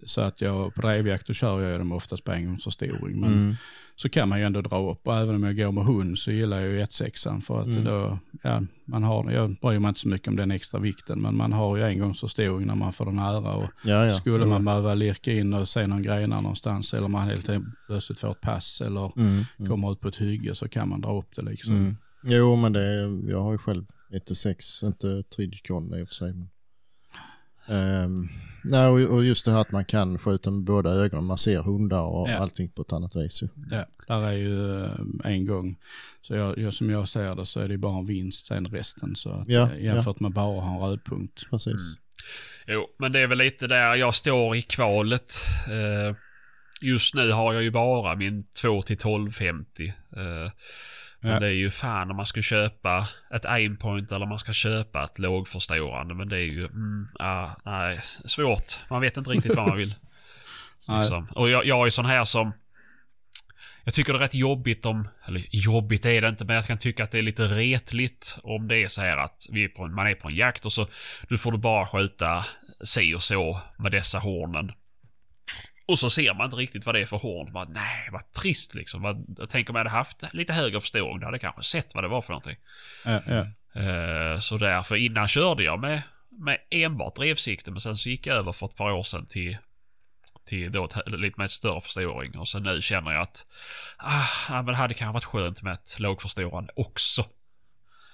Så 0.06 0.20
att 0.20 0.40
jag 0.40 0.74
på 0.74 0.80
drevjakt 0.80 1.26
då 1.26 1.32
kör 1.32 1.60
jag 1.60 1.80
dem 1.80 1.92
oftast 1.92 2.24
på 2.24 2.32
engångsförstoring. 2.32 3.20
Men 3.20 3.32
Mm. 3.32 3.54
så 3.96 4.08
kan 4.08 4.28
man 4.28 4.38
ju 4.38 4.44
ändå 4.44 4.60
dra 4.60 4.90
upp. 4.90 5.06
Och 5.08 5.16
även 5.16 5.34
om 5.34 5.42
jag 5.42 5.56
går 5.56 5.72
med 5.72 5.84
hund 5.84 6.18
så 6.18 6.30
gillar 6.32 6.60
jag 6.60 6.68
ju 6.70 6.80
1.6 6.80 7.40
för 7.40 7.60
att 7.60 7.66
Mm. 7.66 7.84
då, 7.84 8.18
ja, 8.42 8.62
man 8.84 9.02
har, 9.02 9.30
jag 9.30 9.54
bryr 9.62 9.78
mig 9.78 9.88
inte 9.88 10.00
så 10.00 10.08
mycket 10.08 10.28
om 10.28 10.36
den 10.36 10.50
extra 10.50 10.80
vikten, 10.80 11.20
men 11.20 11.36
man 11.36 11.52
har 11.52 11.76
ju 11.76 11.82
engångsförstoring 11.84 12.66
när 12.66 12.74
man 12.74 12.92
får 12.92 13.04
den 13.06 13.16
nära. 13.16 13.52
Och 13.54 13.70
Ja, 13.84 14.06
ja. 14.06 14.12
skulle 14.12 14.46
man 14.46 14.64
behöva 14.64 14.94
lirka 14.94 15.32
in 15.32 15.54
och 15.54 15.68
se 15.68 15.86
någon 15.86 16.02
grenar 16.02 16.40
någonstans 16.42 16.94
eller 16.94 17.08
man 17.08 17.28
helt 17.28 17.50
plötsligt 17.86 18.20
får 18.20 18.30
ett 18.30 18.40
pass 18.40 18.80
eller 18.80 19.12
Mm. 19.20 19.44
Mm. 19.58 19.70
kommer 19.70 19.92
ut 19.92 20.00
på 20.00 20.08
ett 20.08 20.20
hygge 20.20 20.54
så 20.54 20.68
kan 20.68 20.88
man 20.88 21.00
dra 21.00 21.18
upp 21.18 21.36
det 21.36 21.42
liksom. 21.42 21.76
Mm. 21.76 21.96
Jo, 22.26 22.56
men 22.56 22.72
det, 22.72 22.94
jag 23.30 23.40
har 23.40 23.52
ju 23.52 23.58
själv 23.58 23.84
1-6, 24.12 24.86
inte 24.86 25.22
Tridicon 25.22 25.94
i 25.94 26.02
och 26.02 26.08
för 26.08 26.14
sig. 26.14 26.32
Men, 26.34 26.48
Ehm, 27.68 28.28
nej, 28.64 28.86
och, 29.06 29.24
just 29.24 29.44
det 29.44 29.50
här 29.52 29.60
att 29.60 29.72
man 29.72 29.84
kan 29.84 30.18
skjuta 30.18 30.50
med 30.50 30.62
båda 30.64 30.90
ögonen, 30.90 31.24
man 31.24 31.38
ser 31.38 31.62
hundar 31.62 32.02
och 32.02 32.28
Ja. 32.30 32.36
allting 32.36 32.68
på 32.68 32.82
ett 32.82 32.92
annat 32.92 33.16
vis. 33.16 33.42
Ja, 33.70 33.84
där 34.06 34.22
är 34.26 34.32
ju 34.32 34.84
eh, 34.84 34.90
en 35.24 35.46
gång. 35.46 35.76
Så 36.22 36.34
jag, 36.34 36.58
jag, 36.58 36.72
som 36.74 36.90
jag 36.90 37.08
ser 37.08 37.34
det 37.34 37.46
så 37.46 37.60
är 37.60 37.68
det 37.68 37.78
bara 37.78 37.98
en 37.98 38.06
vinst 38.06 38.46
sen 38.46 38.66
resten. 38.66 39.16
Så 39.16 39.30
att, 39.30 39.48
Ja, 39.48 39.70
eh, 39.72 39.84
jämfört 39.84 40.20
med 40.20 40.32
bara 40.32 40.60
ha 40.60 40.74
en 40.84 40.90
rödpunkt. 40.90 41.50
Precis. 41.50 41.98
Jo, 42.66 42.86
men 42.98 43.12
det 43.12 43.20
är 43.20 43.26
väl 43.26 43.38
lite 43.38 43.66
där 43.66 43.94
jag 43.94 44.14
står 44.14 44.56
i 44.56 44.62
kvalet. 44.62 45.34
Eh, 45.68 46.16
just 46.82 47.14
nu 47.14 47.30
har 47.30 47.54
jag 47.54 47.62
ju 47.62 47.70
bara 47.70 48.16
min 48.16 48.44
2 48.44 48.82
till 48.82 48.96
1250. 48.96 49.86
Eh, 50.16 50.50
Men 51.24 51.32
Ja. 51.32 51.40
det 51.40 51.46
är 51.46 51.50
ju 51.52 51.70
fan 51.70 52.10
om 52.10 52.16
man 52.16 52.26
ska 52.26 52.42
köpa 52.42 53.08
ett 53.34 53.46
aimpoint 53.46 54.12
eller 54.12 54.26
man 54.26 54.38
ska 54.38 54.52
köpa 54.52 55.04
ett 55.04 55.18
lågförstorande. 55.18 56.14
Men 56.14 56.28
det 56.28 56.36
är 56.36 56.44
ju, 56.44 56.64
mm, 56.66 57.06
ah, 57.18 57.50
nej, 57.64 58.00
svårt. 58.24 58.78
Man 58.90 59.00
vet 59.00 59.16
inte 59.16 59.30
riktigt 59.30 59.56
vad 59.56 59.68
man 59.68 59.76
vill. 59.76 59.94
Liksom. 60.88 61.26
Och 61.34 61.50
jag, 61.50 61.66
jag 61.66 61.86
är 61.86 61.90
sån 61.90 62.04
här 62.04 62.24
som... 62.24 62.52
Jag 63.84 63.94
tycker 63.94 64.12
det 64.12 64.18
är 64.18 64.20
rätt 64.20 64.34
jobbigt 64.34 64.86
om... 64.86 65.08
Eller 65.28 65.42
jobbigt 65.50 66.06
är 66.06 66.20
det 66.22 66.28
inte, 66.28 66.44
men 66.44 66.56
jag 66.56 66.66
kan 66.66 66.78
tycka 66.78 67.04
att 67.04 67.10
det 67.10 67.18
är 67.18 67.22
lite 67.22 67.42
retligt 67.42 68.36
om 68.42 68.68
det 68.68 68.76
är 68.76 68.88
så 68.88 69.02
här 69.02 69.16
att 69.16 69.46
vi 69.50 69.64
är 69.64 69.68
på 69.68 69.84
en, 69.84 69.94
man 69.94 70.06
är 70.06 70.14
på 70.14 70.28
en 70.28 70.34
jakt 70.34 70.64
och 70.66 70.72
så 70.72 70.88
nu 71.28 71.38
får 71.38 71.52
du 71.52 71.58
bara 71.58 71.86
skjuta 71.86 72.44
si 72.84 73.14
och 73.14 73.22
så 73.22 73.60
med 73.78 73.92
dessa 73.92 74.18
hornen. 74.18 74.72
Och 75.86 75.98
så 75.98 76.10
ser 76.10 76.34
man 76.34 76.44
inte 76.44 76.56
riktigt 76.56 76.86
vad 76.86 76.94
det 76.94 77.00
är 77.00 77.06
för 77.06 77.16
horn. 77.16 77.52
Man, 77.52 77.72
nej, 77.72 78.08
vad 78.12 78.32
trist 78.32 78.74
liksom. 78.74 79.02
Vad, 79.02 79.24
jag 79.38 79.48
tänker 79.48 79.70
om 79.70 79.76
jag 79.76 79.80
hade 79.80 79.96
haft 79.96 80.24
lite 80.32 80.52
högre 80.52 80.80
förståring, 80.80 81.20
då 81.20 81.26
hade 81.26 81.34
jag 81.34 81.40
kanske 81.40 81.62
sett 81.62 81.94
vad 81.94 82.04
det 82.04 82.08
var 82.08 82.22
för 82.22 82.32
någonting. 82.32 82.56
Ja, 83.04 83.20
ja. 83.26 83.46
Eh, 83.80 84.38
så 84.38 84.58
därför 84.58 84.96
innan 84.96 85.28
körde 85.28 85.62
jag 85.64 85.80
med, 85.80 86.02
med 86.28 86.58
enbart 86.70 87.16
drevsikte 87.16 87.70
men 87.70 87.80
sen 87.80 87.96
så 87.96 88.08
gick 88.08 88.26
jag 88.26 88.36
över 88.36 88.52
för 88.52 88.66
ett 88.66 88.76
par 88.76 88.92
år 88.92 89.02
sedan 89.02 89.26
till, 89.26 89.58
till 90.44 90.72
då 90.72 90.84
ett, 90.84 90.96
lite 91.06 91.40
mer 91.40 91.46
större 91.46 91.80
förstoring 91.80 92.38
och 92.38 92.48
sen 92.48 92.62
nu 92.62 92.82
känner 92.82 93.12
jag 93.12 93.22
att 93.22 93.46
ah, 93.98 94.26
ja, 94.48 94.54
men 94.54 94.66
det 94.66 94.76
hade 94.76 94.94
kanske 94.94 95.12
varit 95.12 95.24
skönt 95.24 95.62
med 95.62 95.72
ett 95.72 96.00
lågförstorande 96.00 96.72
också. 96.76 97.26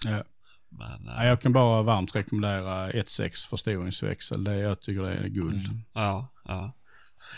Ja. 0.06 0.22
Men 0.68 1.04
Ja, 1.06 1.22
eh, 1.22 1.28
jag 1.28 1.40
kan 1.40 1.52
bara 1.52 1.82
varmt 1.82 2.16
rekommendera 2.16 2.90
1.6 2.90 3.48
förstoringsväxel. 3.48 4.44
Det, 4.44 4.56
jag 4.56 4.80
tycker 4.80 5.02
det 5.02 5.12
är 5.12 5.28
guld. 5.28 5.82
ja, 5.92 6.28
ja. 6.44 6.72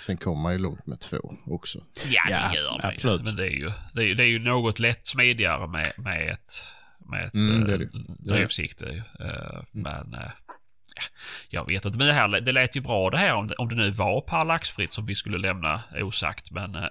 Sen 0.01 0.17
kommer 0.17 0.43
man 0.43 0.53
ju 0.53 0.59
långt 0.59 0.87
med 0.87 1.01
två 1.01 1.17
också. 1.47 1.79
Ja, 2.11 2.23
Ja, 2.31 2.49
det 2.53 2.57
gör 2.57 2.71
man 2.71 2.81
absolut. 2.93 3.23
Men 3.25 3.37
det 3.37 3.47
är 3.47 3.51
ju, 3.51 3.71
det 3.95 4.01
är, 4.03 4.07
ju- 4.07 4.15
det 4.15 4.23
är 4.23 4.27
ju 4.27 4.39
något 4.39 4.79
lätt 4.79 5.07
smidigare 5.07 5.67
med, 5.69 5.93
med 5.97 6.31
ett, 6.33 6.65
med 7.11 7.27
ett 7.27 7.35
Mm, 7.35 7.61
eh, 7.61 7.67
det 7.67 7.75
är 7.75 7.79
det. 7.79 7.85
Det. 8.19 8.35
drevsikte. 8.35 9.03
Eh, 9.21 9.63
Men 9.73 10.15
eh, 10.15 10.21
ja, 10.21 10.31
jag 11.49 11.67
vet 11.67 11.85
inte. 11.85 11.99
Men 11.99 12.07
det, 12.07 12.13
här, 12.13 12.41
det 12.41 12.53
lät 12.53 12.77
ju 12.77 12.81
bra 12.81 13.11
det 13.11 13.19
här 13.19 13.35
om 13.35 13.47
det, 13.47 13.55
om 13.55 13.69
det 13.69 13.75
nu 13.75 13.91
var 13.91 14.21
parallaxfritt 14.21 14.93
som 14.93 15.07
vi 15.07 15.15
skulle 15.15 15.39
lämna 15.39 15.83
osagt. 16.01 16.51
Men 16.51 16.75
eh, 16.75 16.89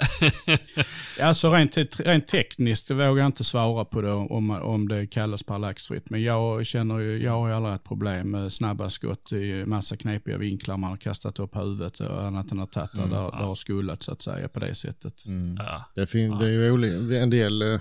Alltså 1.21 1.51
rent, 1.53 1.77
rent 1.99 2.27
tekniskt 2.27 2.91
vågar 2.91 3.17
jag 3.17 3.25
inte 3.25 3.43
svara 3.43 3.85
på 3.85 4.01
det 4.01 4.11
om, 4.11 4.49
om 4.51 4.87
det 4.87 5.07
kallas 5.07 5.43
parallaxfritt. 5.43 6.09
Men 6.09 6.23
jag 6.23 6.65
känner 6.65 6.99
ju, 6.99 7.23
jag 7.23 7.31
har 7.31 7.47
ju 7.47 7.53
aldrig 7.53 7.75
ett 7.75 7.83
problem 7.83 8.31
med 8.31 8.53
snabba 8.53 8.89
skott 8.89 9.31
i 9.31 9.65
massa 9.65 9.97
knepiga 9.97 10.37
vinklar. 10.37 10.77
Man 10.77 10.89
har 10.89 10.97
kastat 10.97 11.39
upp 11.39 11.55
huvudet 11.55 11.99
och 11.99 12.23
annat 12.23 12.51
än 12.51 12.59
att 12.59 12.71
tagit 12.71 12.91
Mm, 12.93 13.09
där, 13.09 13.17
där 13.31 13.37
det 13.37 13.45
har 13.45 13.55
skullat 13.55 14.03
så 14.03 14.11
att 14.11 14.21
säga 14.21 14.47
på 14.47 14.59
det 14.59 14.75
sättet. 14.75 15.13
ja. 15.57 15.85
Det, 15.95 16.07
fin- 16.07 16.37
det 16.37 16.45
är 16.45 16.49
ju 16.49 17.17
en 17.17 17.29
del 17.29 17.61
uh, 17.63 17.79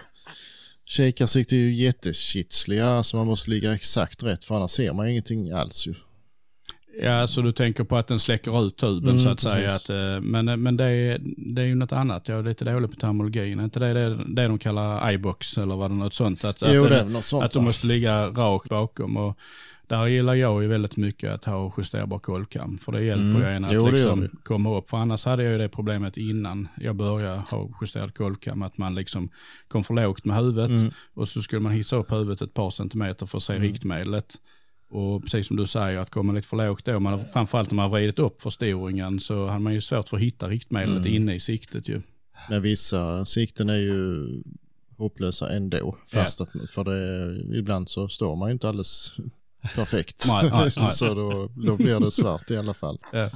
kikarsikte 0.85 1.57
är 1.57 1.59
ju 1.59 1.75
jättekitsliga 1.75 3.03
så 3.03 3.17
man 3.17 3.27
måste 3.27 3.51
ligga 3.51 3.75
exakt 3.75 4.23
rätt 4.23 4.45
för 4.45 4.55
annars 4.57 4.71
ser 4.71 4.93
man 4.93 5.09
ingenting 5.09 5.51
alls 5.51 5.87
ju. 5.87 5.95
Ja, 7.03 7.27
så 7.27 7.43
du 7.43 7.53
tänker 7.53 7.85
på 7.85 7.97
att 7.97 8.07
den 8.07 8.19
släcker 8.19 8.67
ut 8.67 8.77
tuben 8.77 9.09
Mm, 9.11 9.19
så 9.21 9.29
att 9.29 9.41
säga. 9.41 9.71
precis. 9.71 9.91
Att, 9.91 9.97
eh, 9.97 10.21
men 10.21 10.63
men 10.63 10.77
det, 10.77 10.85
är, 10.85 11.19
det 11.37 11.63
är 11.63 11.67
ju 11.67 11.75
något 11.75 11.93
annat. 11.93 12.29
Jag 12.29 12.39
är 12.39 12.43
lite 12.43 12.65
dålig 12.65 12.91
på 12.91 12.97
terminologin. 12.97 13.61
Är 13.61 13.65
inte 13.65 13.81
det 13.81 13.93
det, 13.95 14.25
det 14.27 14.49
de 14.49 14.59
kallar 14.59 15.13
iBox 15.13 15.59
eller 15.59 15.77
vad 15.77 15.91
det 15.91 15.95
är 15.95 15.97
något 15.97 16.15
sånt? 16.15 16.45
Att, 16.45 16.63
jo, 16.73 16.85
att, 16.85 16.91
det 16.91 17.05
något 17.05 17.25
sånt. 17.25 17.45
att 17.45 17.51
du 17.51 17.59
va? 17.59 17.65
måste 17.65 17.87
ligga 17.87 18.27
rakt 18.27 18.69
bakom. 18.69 19.17
Och 19.17 19.39
där 19.87 20.07
gillar 20.07 20.35
jag 20.35 20.63
ju 20.63 20.69
väldigt 20.69 20.97
mycket 20.97 21.31
att 21.33 21.45
ha 21.45 21.73
justerbar 21.79 22.19
kolkam. 22.19 22.79
För 22.79 22.93
det 22.93 23.03
hjälper 23.03 23.25
Mm. 23.25 23.41
ju 23.43 23.49
en 23.49 23.65
att 23.65 23.73
Jo, 23.73 23.91
liksom 23.91 24.29
komma 24.43 24.79
upp. 24.79 24.91
För 24.91 24.97
annars 24.97 25.25
hade 25.25 25.43
jag 25.43 25.53
ju 25.53 25.59
det 25.59 25.69
problemet 25.69 26.17
innan 26.17 26.69
jag 26.81 26.97
började 26.97 27.39
ha 27.51 27.69
justerad 27.81 28.15
kolkam. 28.15 28.63
Att 28.63 28.79
man 28.79 28.95
liksom 28.95 29.29
kom 29.69 29.85
för 29.85 29.95
lågt 29.95 30.25
med 30.25 30.37
huvudet. 30.37 30.69
Mm. 30.69 30.91
Och 31.15 31.29
så 31.29 31.43
skulle 31.43 31.61
man 31.61 31.73
hissa 31.73 31.97
upp 31.97 32.13
huvudet 32.13 32.41
ett 32.43 32.55
par 32.55 32.71
centimeter 32.71 33.27
för 33.27 33.37
att 33.39 33.43
se 33.43 33.53
Mm. 33.53 33.63
riktmedlet. 33.73 34.35
Och 34.91 35.23
precis 35.23 35.47
som 35.47 35.57
du 35.57 35.67
säger, 35.67 35.99
att 35.99 36.11
komma 36.11 36.33
lite 36.33 36.49
för 36.49 36.57
lågt 36.57 36.85
då, 36.85 37.01
man, 37.01 37.25
framförallt 37.33 37.71
när 37.71 37.77
man 37.77 37.83
har 37.91 37.99
vridit 37.99 38.19
upp 38.19 38.43
förstoringen 38.43 39.21
så 39.21 39.47
har 39.49 39.59
man 39.59 39.73
ju 39.75 39.81
svårt 39.81 40.09
för 40.09 40.17
att 40.17 40.23
hitta 40.23 40.49
riktmedlet 40.49 41.07
Mm. 41.07 41.15
inne 41.15 41.35
i 41.35 41.41
siktet 41.41 41.89
ju. 41.89 42.03
Men 42.49 42.63
vissa 42.63 43.25
sikten 43.25 43.71
är 43.71 43.77
ju 43.77 44.27
hopplösa 44.97 45.51
ändå. 45.57 45.97
Fast 46.07 46.41
att, 46.41 46.49
för 46.71 46.85
det, 46.85 47.59
ibland 47.59 47.89
så 47.89 48.09
står 48.09 48.37
man 48.37 48.49
ju 48.49 48.53
inte 48.53 48.69
alldeles 48.69 49.17
perfekt. 49.75 50.25
Nej, 50.29 50.51
nej, 50.51 50.71
nej. 50.77 50.91
så 50.93 51.15
då, 51.15 51.51
då 51.67 51.77
blir 51.77 52.01
det 52.01 52.11
svart 52.11 52.51
i 52.51 52.57
alla 52.57 52.75
fall. 52.75 52.99
Ja. 53.13 53.31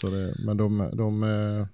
Så 0.00 0.10
det, 0.10 0.34
men 0.38 0.56
de, 0.56 0.90
de 0.96 1.22
är 1.22 1.68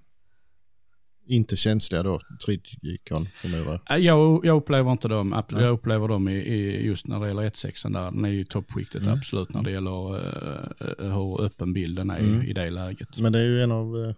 inte 1.26 1.56
känsliga 1.56 2.02
då, 2.02 2.20
Trigicon 2.46 3.26
förmodar 3.26 3.80
jag. 3.88 3.98
Äh, 3.98 4.04
Jag, 4.06 4.40
jag 4.46 4.56
upplever 4.56 4.92
inte 4.92 5.08
dem, 5.08 5.42
jag 5.50 5.62
upplever 5.72 6.08
dem 6.08 6.28
i, 6.28 6.32
i 6.36 6.86
just 6.86 7.06
när 7.06 7.20
det 7.20 7.28
gäller 7.28 7.42
1.6 7.42 7.92
där. 7.92 8.10
Den 8.10 8.24
är 8.24 8.28
ju 8.28 8.44
toppskiktet 8.44 9.02
Mm. 9.02 9.14
absolut 9.14 9.52
när 9.54 9.62
det 9.62 9.70
gäller 9.70 10.14
uh, 10.16 11.14
hur 11.14 11.40
öppen 11.44 11.72
bilden 11.72 12.10
är 12.10 12.18
Mm. 12.18 12.42
i 12.42 12.52
det 12.52 12.70
läget. 12.70 13.18
Men 13.18 13.32
det 13.32 13.38
är 13.38 13.44
ju 13.44 13.62
en 13.62 13.72
av, 13.72 14.14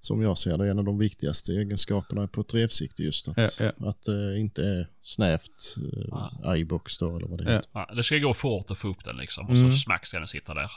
som 0.00 0.22
jag 0.22 0.38
ser 0.38 0.58
det, 0.58 0.70
en 0.70 0.78
av 0.78 0.84
de 0.84 0.98
viktigaste 0.98 1.52
egenskaperna 1.52 2.26
på 2.28 2.40
ett 2.40 2.48
drevsikte 2.48 3.02
just 3.02 3.28
att, 3.28 3.36
Ja, 3.60 3.72
ja. 3.78 3.88
att 3.88 4.02
det 4.02 4.38
inte 4.38 4.62
är 4.62 4.86
snävt 5.02 5.76
uh, 5.78 6.58
iBox 6.60 6.98
då 6.98 7.16
eller 7.16 7.28
vad 7.28 7.38
det 7.38 7.44
Ja. 7.44 7.50
heter. 7.56 7.70
Ja, 7.72 7.90
det 7.94 8.02
ska 8.02 8.18
gå 8.18 8.34
fort 8.34 8.70
att 8.70 8.78
få 8.78 8.88
upp 8.88 9.04
den 9.04 9.16
liksom. 9.16 9.46
Och 9.46 9.54
Mm. 9.54 9.72
så 9.72 9.78
smack 9.78 10.06
ska 10.06 10.18
den 10.18 10.26
sitta 10.26 10.54
där. 10.54 10.70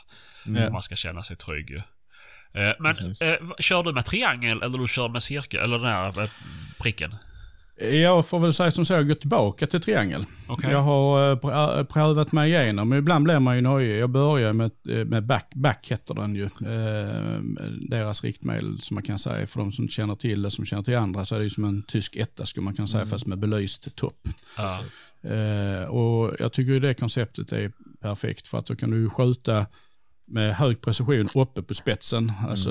Mm. 0.48 0.74
Man 0.74 0.82
ska 0.82 0.96
känna 0.96 1.24
sig 1.24 1.36
trygg 1.38 1.70
ju. 1.70 1.82
Eh, 2.54 2.72
Men 2.80 2.96
eh, 2.96 3.50
kör 3.60 3.84
du 3.84 3.94
med 3.94 4.06
triangel 4.06 4.62
eller 4.62 4.78
du 4.78 4.88
kör 4.88 5.10
med 5.10 5.24
cirkel? 5.24 5.60
Eller 5.60 5.78
den 5.78 5.88
här 5.88 6.22
eh, 6.24 6.30
pricken? 6.80 7.16
Jag 7.92 8.26
får 8.28 8.40
väl 8.40 8.54
säga 8.54 8.72
som 8.72 8.86
så, 8.86 8.94
jag 8.94 9.08
går 9.08 9.16
tillbaka 9.16 9.68
till 9.68 9.82
triangel. 9.82 10.26
Okej. 10.48 10.72
Jag 10.72 10.82
har 10.82 11.32
eh, 11.32 11.36
pr- 11.36 11.84
prövat 11.84 12.32
mig 12.32 12.52
igenom, 12.52 12.90
men 12.90 13.00
ibland 13.00 13.24
blir 13.24 13.40
man 13.40 13.56
ju 13.56 13.62
nöjd. 13.62 14.00
Jag 14.00 14.10
börjar 14.10 14.54
med, 14.54 14.72
med 14.84 15.26
back, 15.26 15.52
back 15.56 15.88
heter 15.92 16.14
den 16.14 16.36
ju. 16.36 16.44
Eh, 16.46 17.40
deras 17.90 18.24
riktmedel 18.24 18.82
som 18.82 18.96
man 18.96 19.04
kan 19.04 19.20
säga, 19.20 19.48
för 19.48 19.60
de 19.60 19.72
som 19.72 19.90
känner 19.90 20.16
till 20.16 20.42
det, 20.42 20.52
som 20.52 20.66
känner 20.66 20.84
till 20.84 20.98
andra, 20.98 21.26
så 21.26 21.36
är 21.36 21.40
det 21.40 21.44
ju 21.44 21.50
som 21.50 21.64
en 21.64 21.84
tysk 21.84 22.16
etta 22.16 22.46
skulle 22.46 22.64
man 22.64 22.74
kunna 22.76 22.88
säga, 22.88 23.06
fast 23.06 23.26
med 23.26 23.38
belyst 23.40 23.96
topp. 23.96 24.28
Ja. 24.58 24.80
Eh, 25.30 25.84
och 25.84 26.36
jag 26.40 26.54
tycker 26.54 26.72
ju 26.72 26.80
det 26.80 26.94
konceptet 26.94 27.52
är 27.52 27.72
perfekt, 28.02 28.48
för 28.48 28.58
att 28.58 28.66
då 28.66 28.76
kan 28.76 28.92
du 28.92 29.10
skjuta 29.10 29.66
med 30.32 30.56
hög 30.56 30.82
precision 30.82 31.30
uppe 31.34 31.62
på 31.62 31.74
spetsen. 31.74 32.32
Alltså, 32.48 32.70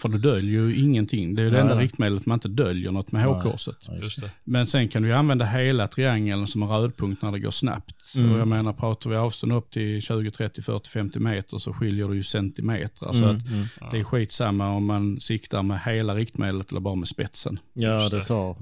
För 0.00 0.08
du 0.08 0.18
döljer 0.18 0.60
ju 0.60 0.76
ingenting. 0.76 1.34
Det 1.34 1.42
är 1.42 1.44
ju 1.44 1.50
det 1.50 1.60
enda 1.60 1.78
riktmedlet 1.78 2.26
man 2.26 2.36
inte 2.36 2.48
döljer 2.48 2.92
något 2.92 3.12
med 3.12 3.24
hårkorset. 3.24 3.76
Ja. 3.88 4.28
Men 4.44 4.66
sen 4.66 4.88
kan 4.88 5.02
du 5.02 5.12
använda 5.12 5.44
hela 5.44 5.86
triangeln 5.86 6.46
som 6.46 6.62
en 6.62 6.68
rödpunkt 6.68 7.22
när 7.22 7.32
det 7.32 7.38
går 7.38 7.50
snabbt. 7.50 8.14
Mm. 8.16 8.32
Och 8.32 8.40
jag 8.40 8.48
menar, 8.48 8.72
pratar 8.72 9.10
vi 9.10 9.16
avstånd 9.16 9.52
upp 9.52 9.70
till 9.70 10.02
20, 10.02 10.30
30, 10.30 10.62
40, 10.62 10.90
50 10.90 11.18
meter 11.18 11.58
så 11.58 11.72
skiljer 11.72 12.08
det 12.08 12.16
ju 12.16 12.22
centimeter. 12.22 13.12
Så 13.12 13.24
Mm, 13.24 13.40
mm. 13.52 13.66
det 13.90 13.98
är 13.98 14.04
skitsamma 14.04 14.70
om 14.70 14.86
man 14.86 15.20
siktar 15.20 15.62
med 15.62 15.80
hela 15.80 16.14
riktmedlet 16.14 16.70
eller 16.70 16.80
bara 16.80 16.94
med 16.94 17.08
spetsen. 17.08 17.58
Ja, 17.72 18.08
det. 18.08 18.24
tar 18.24 18.56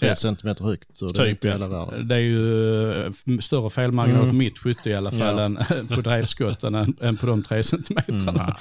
tre 0.00 0.08
Ja. 0.08 0.14
centimeter 0.14 0.64
högt 0.64 1.02
och 1.02 1.12
det 1.12 1.22
är 1.22 1.26
Typ, 1.34 1.44
hela 1.44 1.68
världen. 1.68 2.08
Det 2.08 2.14
är 2.14 2.18
ju 2.18 2.92
eh, 3.06 3.12
större 3.40 3.70
felmarginal 3.70 4.18
Mm. 4.20 4.30
på 4.30 4.36
mitt 4.36 4.58
skytte 4.58 4.90
i 4.90 4.94
alla 4.94 5.10
fall 5.10 5.20
Ja. 5.38 5.44
än 5.76 5.86
på 5.86 6.00
drevskotten 6.00 6.74
än, 6.74 6.96
än 7.00 7.16
på 7.16 7.26
de 7.26 7.42
tre 7.42 7.62
centimeterna. 7.62 8.56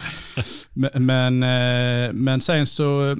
Mm. 0.74 0.90
Men, 1.06 1.42
men, 2.24 2.36
eh, 2.36 2.40
sen 2.40 2.66
så 2.68 3.10
eh, 3.10 3.16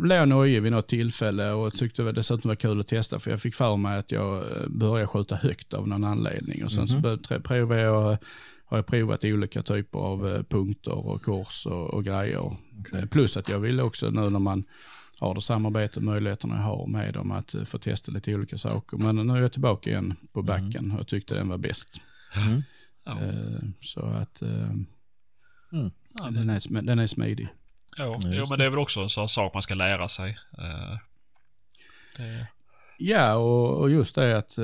blev 0.00 0.18
jag 0.18 0.28
nöjd 0.28 0.62
vid 0.62 0.72
något 0.72 0.88
tillfälle 0.88 1.50
och 1.50 1.72
tyckte 1.72 2.02
det 2.02 2.12
dessutom 2.12 2.48
var 2.48 2.54
kul 2.56 2.80
att 2.80 2.88
testa 2.88 3.18
för 3.18 3.30
jag 3.30 3.40
fick 3.40 3.54
för 3.54 3.76
mig 3.76 3.98
att 3.98 4.12
jag 4.12 4.44
började 4.70 5.06
skjuta 5.06 5.34
högt 5.36 5.74
av 5.74 5.88
någon 5.88 6.04
anledning. 6.04 6.64
Och 6.64 6.72
sen 6.72 6.84
Mhm. 6.90 7.02
så 7.02 7.16
tre- 7.16 7.40
provade 7.40 7.80
jag, 7.80 8.18
har 8.66 8.78
jag 8.78 8.86
provat 8.86 9.24
olika 9.24 9.62
typer 9.62 9.98
av 9.98 10.42
punkter 10.48 11.06
och 11.06 11.22
kors 11.22 11.66
och, 11.66 11.94
och 11.94 12.04
grejer. 12.04 12.56
Eh, 12.94 13.04
Plus 13.10 13.36
att 13.36 13.48
jag 13.48 13.58
ville 13.60 13.82
också 13.82 14.10
nu 14.10 14.30
när 14.30 14.38
man 14.38 14.64
har 15.20 15.34
det 15.34 15.40
samarbete 15.40 15.96
och 16.00 16.02
möjligheterna 16.04 16.54
jag 16.56 16.62
har 16.62 16.86
med 16.86 17.14
dem 17.14 17.30
att 17.32 17.54
eh, 17.54 17.64
få 17.64 17.78
testa 17.78 18.12
lite 18.12 18.34
olika 18.34 18.58
saker. 18.58 18.96
Men 18.96 19.16
nu 19.16 19.32
är 19.36 19.42
jag 19.42 19.52
tillbaka 19.52 19.90
igen 19.90 20.14
på 20.32 20.42
backen 20.42 20.90
och 20.92 20.98
jag 21.00 21.06
tyckte 21.08 21.34
den 21.34 21.48
var 21.48 21.58
bäst. 21.58 22.00
Mm. 22.34 22.62
Ja. 23.04 23.20
Eh, 23.20 23.60
Så 23.80 24.00
att 24.06 24.42
eh, 24.42 24.70
Mm. 25.72 25.90
Den, 26.34 26.50
är, 26.50 26.82
den 26.82 26.98
är 26.98 27.06
smidig. 27.06 27.48
Ja, 27.96 28.04
Ja, 28.04 28.18
jo, 28.24 28.46
men 28.48 28.58
det 28.58 28.64
är 28.64 28.70
väl 28.70 28.78
också 28.78 29.00
en 29.00 29.08
sån 29.08 29.28
sak 29.28 29.54
man 29.54 29.62
ska 29.62 29.74
lära 29.74 30.08
sig. 30.08 30.36
Det, 32.16 32.46
Ja, 32.98 33.34
och, 33.34 33.78
och 33.80 33.90
just 33.90 34.14
det 34.14 34.38
att 34.38 34.58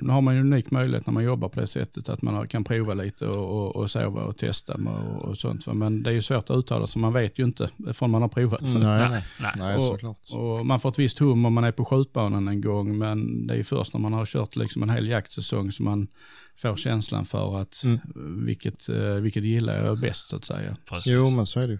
nu 0.00 0.08
har 0.12 0.20
man 0.20 0.34
ju 0.34 0.40
en 0.40 0.52
unik 0.52 0.70
möjlighet 0.70 1.06
när 1.06 1.14
man 1.14 1.24
jobbar 1.24 1.48
på 1.48 1.60
det 1.60 1.66
sättet 1.66 2.08
att 2.08 2.22
man 2.22 2.48
kan 2.48 2.64
prova 2.64 2.94
lite 2.94 3.26
och, 3.26 3.66
och, 3.66 3.76
och 3.76 3.90
sova 3.90 4.22
och 4.24 4.38
testa 4.38 4.74
och, 4.74 5.24
och 5.24 5.38
sånt. 5.38 5.66
Men 5.66 6.02
det 6.02 6.10
är 6.10 6.14
ju 6.14 6.22
svårt 6.22 6.50
att 6.50 6.56
uttala 6.56 6.86
så 6.86 6.98
man 6.98 7.12
vet 7.12 7.38
ju 7.38 7.44
inte 7.44 7.68
förrän 7.92 8.10
man 8.10 8.22
har 8.22 8.28
provat. 8.28 8.60
Nej, 8.62 9.08
nej, 9.10 9.24
nej. 9.40 9.52
nej, 9.56 9.76
Och- 9.76 9.82
såklart. 9.82 10.18
Och 10.34 10.66
man 10.66 10.80
får 10.80 10.88
ett 10.88 10.98
visst 10.98 11.18
hum 11.18 11.46
om 11.46 11.52
man 11.54 11.64
är 11.64 11.72
på 11.72 11.84
skjutbanan 11.84 12.48
en 12.48 12.60
gång 12.60 12.98
men 12.98 13.46
det 13.46 13.54
är 13.54 13.58
ju 13.58 13.64
först 13.64 13.92
när 13.94 14.00
man 14.00 14.12
har 14.12 14.26
kört 14.26 14.56
liksom 14.56 14.82
en 14.82 14.90
hel 14.90 15.08
jaktsäsong 15.08 15.72
som 15.72 15.84
man 15.84 16.08
får 16.56 16.76
känslan 16.76 17.26
för 17.26 17.60
att 17.60 17.82
Mm. 17.84 18.00
vilket, 18.46 18.88
eh, 18.88 18.96
vilket 19.14 19.44
gillar 19.44 19.84
jag 19.84 20.00
bäst 20.00 20.28
så 20.28 20.36
att 20.36 20.44
säga. 20.44 20.76
precis. 20.88 21.12
Jo, 21.12 21.30
men 21.30 21.46
så 21.46 21.60
är 21.60 21.66
det 21.66 21.72
ju. 21.72 21.78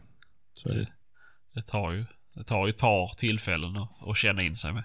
Så 0.54 0.68
är 0.68 0.74
det. 0.74 0.80
det, 0.80 0.88
det 1.54 1.62
tar 1.62 1.92
ju 1.92 2.04
det 2.34 2.44
tar 2.44 2.66
ju 2.66 2.70
ett 2.70 2.78
par 2.78 3.14
tillfällen 3.16 3.76
att, 3.76 4.08
att 4.08 4.16
känna 4.16 4.42
in 4.42 4.56
sig 4.56 4.72
med. 4.72 4.84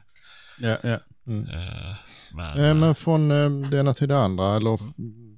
Ja, 0.60 0.78
ja. 0.84 0.98
Mm. 1.30 1.50
Eh, 1.50 1.96
men, 2.36 2.58
Eh, 2.60 2.76
Men 2.76 2.96
från 2.96 3.32
eh, 3.32 3.50
det 3.70 3.78
ena 3.80 3.94
till 3.94 4.08
det 4.08 4.18
andra, 4.20 4.56
eller 4.56 4.80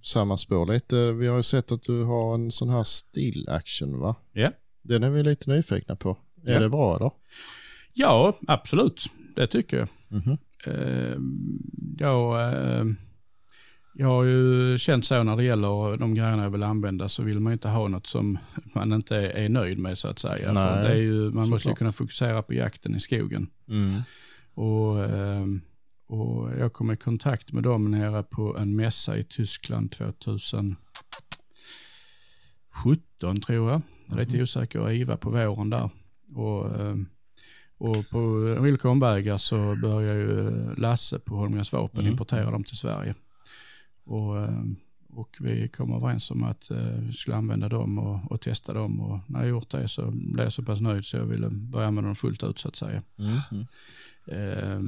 samma 0.03 0.38
spår 0.38 0.74
lite. 0.74 1.12
Vi 1.12 1.27
har 1.27 1.38
ju 1.38 1.43
sett 1.43 1.71
att 1.71 1.83
du 1.83 2.03
har 2.03 2.33
en 2.36 2.51
sån 2.51 2.69
här 2.69 2.83
still 2.83 3.50
action 3.50 4.00
va? 4.00 4.15
Ja. 4.33 4.51
Den 4.83 5.03
är 5.03 5.10
vi 5.10 5.24
lite 5.24 5.50
nyfikna 5.50 5.95
på. 5.95 6.17
Är 6.45 6.53
Ja. 6.53 6.60
det 6.60 6.69
bra 6.69 6.98
då? 6.98 7.15
Ja, 7.93 8.33
absolut. 8.48 9.03
Det 9.36 9.48
tycker 9.48 9.77
jag. 9.77 9.88
Mhm. 10.07 10.38
Eh, 10.67 11.17
jag, 11.98 12.53
eh, 12.53 12.86
jag 13.95 14.07
har 14.07 14.24
ju 14.24 14.77
känt 14.77 15.05
så 15.05 15.24
när 15.24 15.38
det 15.38 15.43
gäller 15.43 15.98
de 15.98 16.15
grejerna 16.15 16.43
jag 16.43 16.50
vill 16.50 16.63
använda 16.63 17.10
så 17.10 17.24
vill 17.24 17.39
man 17.39 17.53
inte 17.53 17.69
ha 17.69 17.88
något 17.88 18.07
som 18.07 18.38
man 18.75 18.93
inte 18.93 19.15
är, 19.17 19.50
nöjd 19.50 19.79
med 19.79 19.98
så 19.98 20.07
att 20.07 20.19
säga. 20.19 20.51
Nej, 20.53 20.55
För 20.75 20.83
det 20.83 20.89
är 20.89 20.95
ju, 20.95 21.31
man 21.31 21.50
måste 21.50 21.69
ju 21.69 21.75
kunna 21.75 21.91
fokusera 21.91 22.41
på 22.41 22.53
jakten 22.53 22.95
i 22.95 23.00
skogen. 23.00 23.48
Mm. 23.69 24.01
Och, 24.53 25.03
eh, 25.03 25.45
och 26.12 26.51
jag 26.60 26.74
kom 26.74 26.91
i 26.91 26.96
kontakt 26.96 27.51
med 27.51 27.63
dem 27.63 27.91
nere 27.91 28.24
på 28.24 28.58
en 28.58 28.75
mässa 28.75 29.18
i 29.18 29.24
Tyskland 29.24 29.91
2017 29.91 30.75
tror 33.46 33.72
jag. 33.72 33.82
Är 34.12 34.15
lite 34.18 34.41
osäker, 34.41 34.80
och 34.80 34.94
IVA 34.94 35.18
på 35.18 35.30
våren 35.30 35.70
där. 35.70 35.89
Och, 36.36 36.80
eh, 36.80 36.96
och 37.77 38.10
på 38.10 38.20
olika 38.60 38.89
omvägar 38.89 39.38
så 39.38 39.75
började 39.82 40.20
ju 40.20 40.75
Lasse 40.75 41.20
på 41.20 41.36
Holmgrens 41.36 41.72
Vapen 41.74 42.00
Mm. 42.00 42.12
importera 42.12 42.51
dem 42.51 42.63
till 42.63 42.77
Sverige. 42.77 43.15
Och, 44.03 44.39
eh, 44.39 44.63
och 45.10 45.38
vi 45.39 45.68
kom 45.70 45.94
överens 45.94 46.32
om 46.32 46.44
att 46.44 46.72
eh, 46.72 46.77
vi 47.00 47.13
skulle 47.13 47.36
använda 47.36 47.70
dem 47.70 48.00
och, 48.00 48.32
och 48.32 48.41
testa 48.41 48.74
dem. 48.74 49.01
Och 49.01 49.20
när 49.27 49.39
jag 49.39 49.50
gjort 49.50 49.70
det 49.70 49.88
så 49.88 50.12
blev 50.12 50.46
jag 50.46 50.53
så 50.53 50.63
pass 50.63 50.82
nöjd 50.82 51.06
så 51.06 51.18
jag 51.18 51.25
ville 51.25 51.50
börja 51.50 51.88
använda 51.88 52.08
dem 52.08 52.15
fullt 52.15 52.44
ut 52.44 52.60
så 52.60 52.68
att 52.68 52.75
säga. 52.75 53.01
Mm. 53.18 53.39
Mm. 53.51 53.65
Eh, 54.25 54.82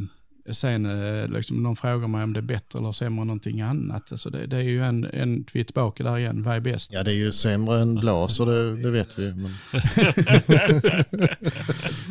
sen 0.52 0.86
eh, 0.86 1.28
liksom, 1.28 1.64
någon 1.64 1.76
frågar 1.76 2.08
mig 2.08 2.24
om 2.24 2.34
det 2.34 2.40
är 2.40 2.42
bättre 2.42 2.80
eller 2.80 2.92
sämre 2.92 3.22
än 3.22 3.28
någonting 3.28 3.62
annat. 3.62 4.12
Alltså 4.12 4.30
det, 4.30 4.46
det 4.46 4.58
är 4.58 4.62
ju 4.62 4.84
en, 4.84 5.04
en 5.14 5.46
vi 5.54 5.60
är 5.60 5.64
tillbaka 5.64 6.04
där 6.04 6.18
igen, 6.18 6.44
vad 6.44 6.56
är 6.56 6.60
bäst? 6.60 6.90
Ja, 6.94 7.04
det 7.04 7.12
är 7.12 7.16
ju 7.16 7.32
sämre 7.32 7.82
än 7.82 7.96
blaser, 7.96 8.46
det, 8.46 8.82
det 8.84 8.92
vet 8.92 9.20
vi. 9.20 9.34
Men... 9.34 9.52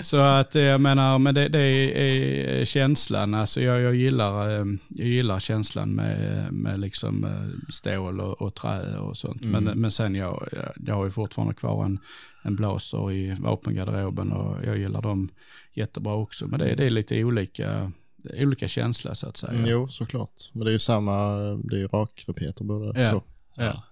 Så 0.02 0.16
att 0.16 0.54
eh, 0.54 0.62
jag 0.62 0.80
menar, 0.80 1.18
men 1.18 1.34
det, 1.34 1.48
det 1.48 1.58
är 1.58 2.64
känslan. 2.64 3.34
Alltså 3.34 3.60
jag, 3.60 3.80
jag, 3.80 3.94
gillar, 3.94 4.60
eh, 4.60 4.66
jag 4.88 5.08
gillar 5.08 5.40
känslan 5.40 5.90
med, 5.90 6.52
med 6.52 6.80
liksom 6.80 7.26
stål 7.68 8.20
och, 8.20 8.42
och 8.42 8.54
trä 8.54 8.98
och 8.98 9.16
sånt. 9.16 9.42
Mm. 9.42 9.64
Men, 9.64 9.80
men 9.80 9.90
sen 9.90 10.14
jag, 10.14 10.48
jag, 10.52 10.72
jag 10.86 10.94
har 10.94 11.04
ju 11.04 11.10
fortfarande 11.10 11.54
kvar 11.54 11.84
en, 11.84 11.98
en 12.42 12.56
blaser 12.56 13.12
i 13.12 13.36
vapengarderoben 13.40 14.32
och 14.32 14.56
jag 14.64 14.78
gillar 14.78 15.02
dem 15.02 15.28
jättebra 15.74 16.14
också. 16.14 16.46
Men 16.46 16.58
det, 16.58 16.74
det 16.74 16.84
är 16.84 16.90
lite 16.90 17.24
olika, 17.24 17.92
olika 18.24 18.68
känsla 18.68 19.14
så 19.14 19.28
att 19.28 19.36
säga. 19.36 19.52
Mm, 19.52 19.66
jo, 19.66 19.88
såklart. 19.88 20.50
Men 20.52 20.64
det 20.64 20.70
är 20.70 20.72
ju 20.72 20.78
samma, 20.78 21.28
det 21.64 21.76
är 21.76 21.78
ju 21.80 21.86
rakrepeter 21.86 22.64
båda 22.64 23.00
Ja. 23.02 23.10
två. 23.10 23.22
Ja. 23.56 23.82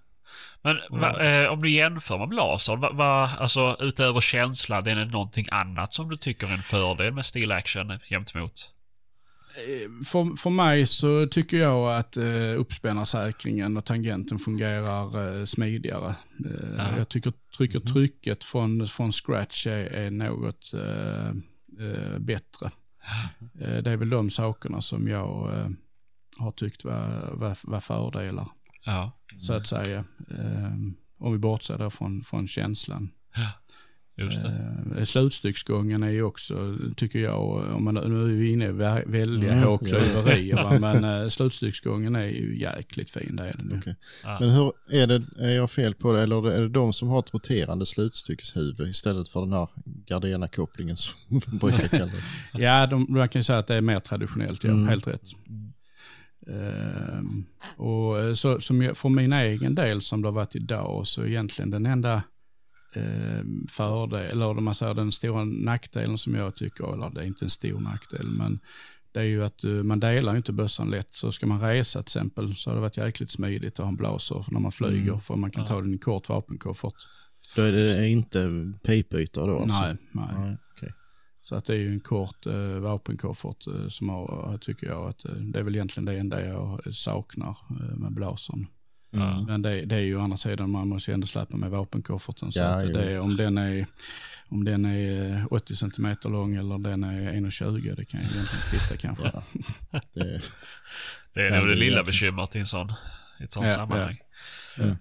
Men 0.63 0.77
va, 0.91 1.23
eh, 1.25 1.53
om 1.53 1.63
du 1.63 1.71
jämför 1.71 2.19
med 2.19 2.29
Blaser, 2.29 2.77
va, 2.77 2.91
va, 2.93 3.31
alltså 3.39 3.77
utöver 3.81 4.21
känslan, 4.21 4.87
är 4.87 4.95
det 4.97 5.05
någonting 5.05 5.47
annat 5.51 5.95
som 5.95 6.09
du 6.11 6.17
tycker 6.17 6.47
är 6.47 6.53
en 6.53 6.63
fördel 6.63 7.13
med 7.13 7.27
Steel 7.27 7.53
Action 7.53 7.99
gentemot? 8.11 8.71
Eh, 9.57 10.05
För, 10.07 10.37
för 10.37 10.51
mig 10.51 10.87
så 10.87 11.27
tycker 11.27 11.57
jag 11.57 11.97
att 11.99 12.17
eh, 12.17 12.25
uppspännarsäkringen 12.59 13.77
och 13.77 13.85
tangenten 13.85 14.39
fungerar 14.39 15.39
eh, 15.41 15.45
smidigare. 15.45 16.09
Eh, 16.45 16.77
Ja. 16.79 16.99
Jag 16.99 17.09
tycker 17.09 17.33
trycker 17.57 17.81
trycket 17.81 18.45
från, 18.45 18.87
från 18.87 19.13
scratch 19.13 19.67
är, 19.67 19.85
är 19.85 20.11
något 20.11 20.73
eh, 20.75 21.29
eh, 21.87 22.19
bättre. 22.19 22.71
Eh, 23.61 23.83
det 23.83 23.91
är 23.91 23.97
väl 23.97 24.11
de 24.11 24.31
sakerna 24.31 24.81
som 24.81 25.09
jag 25.09 25.59
eh, 25.59 25.69
har 26.39 26.51
tyckt 26.51 26.85
var, 26.85 27.31
var, 27.35 27.57
var 27.71 27.81
fördelar, 27.81 28.49
Ja. 28.85 29.13
så 29.41 29.53
att 29.53 29.67
säga. 29.67 30.05
Eh, 30.31 30.75
om 31.19 31.33
vi 31.33 31.39
bortser 31.39 31.79
då 31.79 31.91
från, 31.91 32.23
från 32.23 32.47
känslan. 32.49 33.11
Det. 33.35 33.49
Eh, 34.25 35.05
slutstycksgången 35.05 36.03
är 36.03 36.11
ju 36.11 36.23
också, 36.23 36.77
tycker 36.97 37.19
jag, 37.19 37.41
om 37.77 37.85
man, 37.85 37.95
nu 37.95 38.23
är 38.23 38.27
vi 38.27 38.53
inne 38.53 38.65
i 38.65 38.73
vä- 38.73 39.03
väldiga 39.11 39.53
Mm, 39.53 39.65
hårklyverier, 39.65 40.79
men 40.81 41.05
eh, 41.23 41.29
slutstycksgången 41.29 42.17
är 42.17 42.27
ju 42.27 42.59
jäkligt 42.61 43.11
fin, 43.11 43.37
det 43.37 43.43
är 43.49 43.57
den 43.57 43.71
ju. 43.71 43.79
Okej. 43.79 43.97
Ja. 44.25 44.37
Men 44.41 44.51
hur 44.51 44.73
är 44.93 45.07
det, 45.07 45.23
är 45.41 45.57
jag 45.57 45.71
fel 45.71 45.95
på 45.95 46.13
det, 46.13 46.23
eller 46.23 46.51
är 46.51 46.61
det 46.61 46.69
de 46.69 46.93
som 46.93 47.09
har 47.09 47.19
ett 47.19 47.35
roterande 47.35 47.87
slutstyckeshuvud 47.87 48.89
istället 48.89 49.29
för 49.29 49.41
den 49.41 49.53
här 49.53 49.69
Gardena-kopplingen 50.07 50.97
som 50.97 51.15
vi 51.51 51.59
brukar 51.59 51.89
kalla 51.89 52.07
det? 52.07 52.23
Ja, 52.63 52.87
de, 52.87 53.07
man 53.09 53.29
kan 53.29 53.41
ju 53.41 53.45
säga 53.45 53.59
att 53.59 53.67
det 53.67 53.75
är 53.75 53.81
mer 53.81 54.01
traditionellt, 54.01 54.65
ja, 54.65 54.71
Mm. 54.71 54.89
helt 54.89 55.07
rätt. 55.07 55.23
Ehm, 56.47 57.45
och 57.77 58.21
eh, 58.21 58.35
så, 58.35 58.61
som 58.61 58.83
jag, 58.83 58.97
för 58.97 59.09
min 59.09 59.33
egen 59.33 59.75
del 59.75 60.03
som 60.03 60.23
det 60.23 60.29
har 60.29 60.33
varit 60.33 60.57
idag, 60.57 61.07
så 61.07 61.25
egentligen 61.27 61.71
den 61.71 61.87
enda 61.87 62.23
fördel, 63.69 64.31
eller 64.31 64.47
om 64.59 64.65
man 64.65 64.75
säger 64.75 64.95
den 64.95 65.13
stora 65.13 65.45
nackdelen 65.45 66.19
som 66.19 66.35
jag 66.35 66.55
tycker, 66.57 66.95
eller 66.95 67.11
det 67.11 67.21
är 67.21 67.25
inte 67.25 67.45
en 67.45 67.51
stor 67.51 67.81
nackdel, 67.81 68.31
men 68.31 68.61
det 69.13 69.21
är 69.21 69.25
ju 69.25 69.45
att 69.45 69.65
eh, 69.65 69.71
man 69.71 70.01
delar 70.01 70.37
inte 70.37 70.53
bössan 70.53 70.91
lätt. 70.91 71.15
Så 71.15 71.33
ska 71.33 71.47
man 71.47 71.61
resa 71.61 71.99
till 72.03 72.11
exempel 72.19 72.57
så 72.57 72.71
har 72.71 72.75
det 72.75 72.81
varit 72.81 72.97
jäkligt 72.97 73.31
smidigt 73.31 73.73
att 73.73 73.79
ha 73.85 73.89
en 73.89 73.97
blaser 73.97 74.45
när 74.51 74.61
man 74.61 74.73
flyger, 74.73 75.09
Mm. 75.09 75.21
för 75.21 75.37
man 75.37 75.51
kan 75.51 75.63
Ja. 75.63 75.67
ta 75.69 75.81
den 75.81 75.95
i 75.95 75.99
kort 75.99 76.29
vapenkoffert. 76.29 76.95
Då 77.57 77.63
är 77.63 77.73
det 77.73 78.09
inte 78.09 78.73
pipytor 78.85 79.47
då 79.49 79.59
alltså? 79.59 79.83
Nej, 79.83 79.97
nej. 80.13 80.27
Nej, 80.39 80.57
okej. 80.77 80.93
Så 81.43 81.55
att 81.57 81.65
det 81.65 81.73
är 81.73 81.79
ju 81.79 81.93
en 81.93 82.01
kort 82.01 82.47
eh, 82.47 82.79
vapenkoffert 82.79 83.67
eh, 83.67 83.89
som 83.89 84.09
har, 84.09 84.59
tycker 84.61 84.87
jag, 84.87 85.09
att 85.09 85.25
eh, 85.25 85.33
det 85.33 85.59
är 85.59 85.63
väl 85.63 85.75
egentligen 85.75 86.05
det 86.05 86.19
enda 86.19 86.47
jag 86.47 86.95
saknar 86.95 87.57
eh, 87.71 87.97
med 87.97 88.13
blasern. 88.13 88.67
Ja. 89.11 89.41
Men 89.49 89.63
det, 89.63 89.85
det 89.85 89.95
är 89.97 90.01
ju 90.01 90.17
å 90.17 90.21
andra 90.21 90.37
sidan, 90.37 90.71
man 90.71 90.89
måste 90.89 91.11
ju 91.11 91.15
ändå 91.15 91.27
släppa 91.27 91.57
med 91.57 91.71
vapenkofferten. 91.71 92.53
Så 92.53 92.59
Ja, 92.59 92.77
det, 92.85 93.19
om, 93.19 93.37
den 93.37 93.59
är, 93.59 93.87
om 94.49 94.65
den 94.65 94.85
är 94.85 95.37
eh, 95.37 95.47
80 95.51 95.75
cm 95.77 96.17
lång 96.25 96.55
eller 96.57 96.79
den 96.79 97.05
är 97.05 97.33
1,20 97.33 97.95
det 97.97 98.05
kan 98.05 98.21
ju 98.21 98.27
egentligen 98.27 98.65
kvitta 98.71 98.97
kanske. 98.97 99.25
Ja. 99.35 100.01
Det, 100.15 100.41
Det 101.35 101.47
är 101.47 101.59
nog 101.59 101.69
det 101.69 101.75
lilla 101.75 102.03
bekymret 102.03 102.57
i 102.57 102.59
en 102.59 102.67
sån, 102.67 102.93
i 103.41 103.45
ett 103.45 103.53
sånt 103.53 103.67
Ja, 103.67 103.73
sammanhang. 103.73 104.19
ja. 104.77 104.85
Ja. 104.85 104.97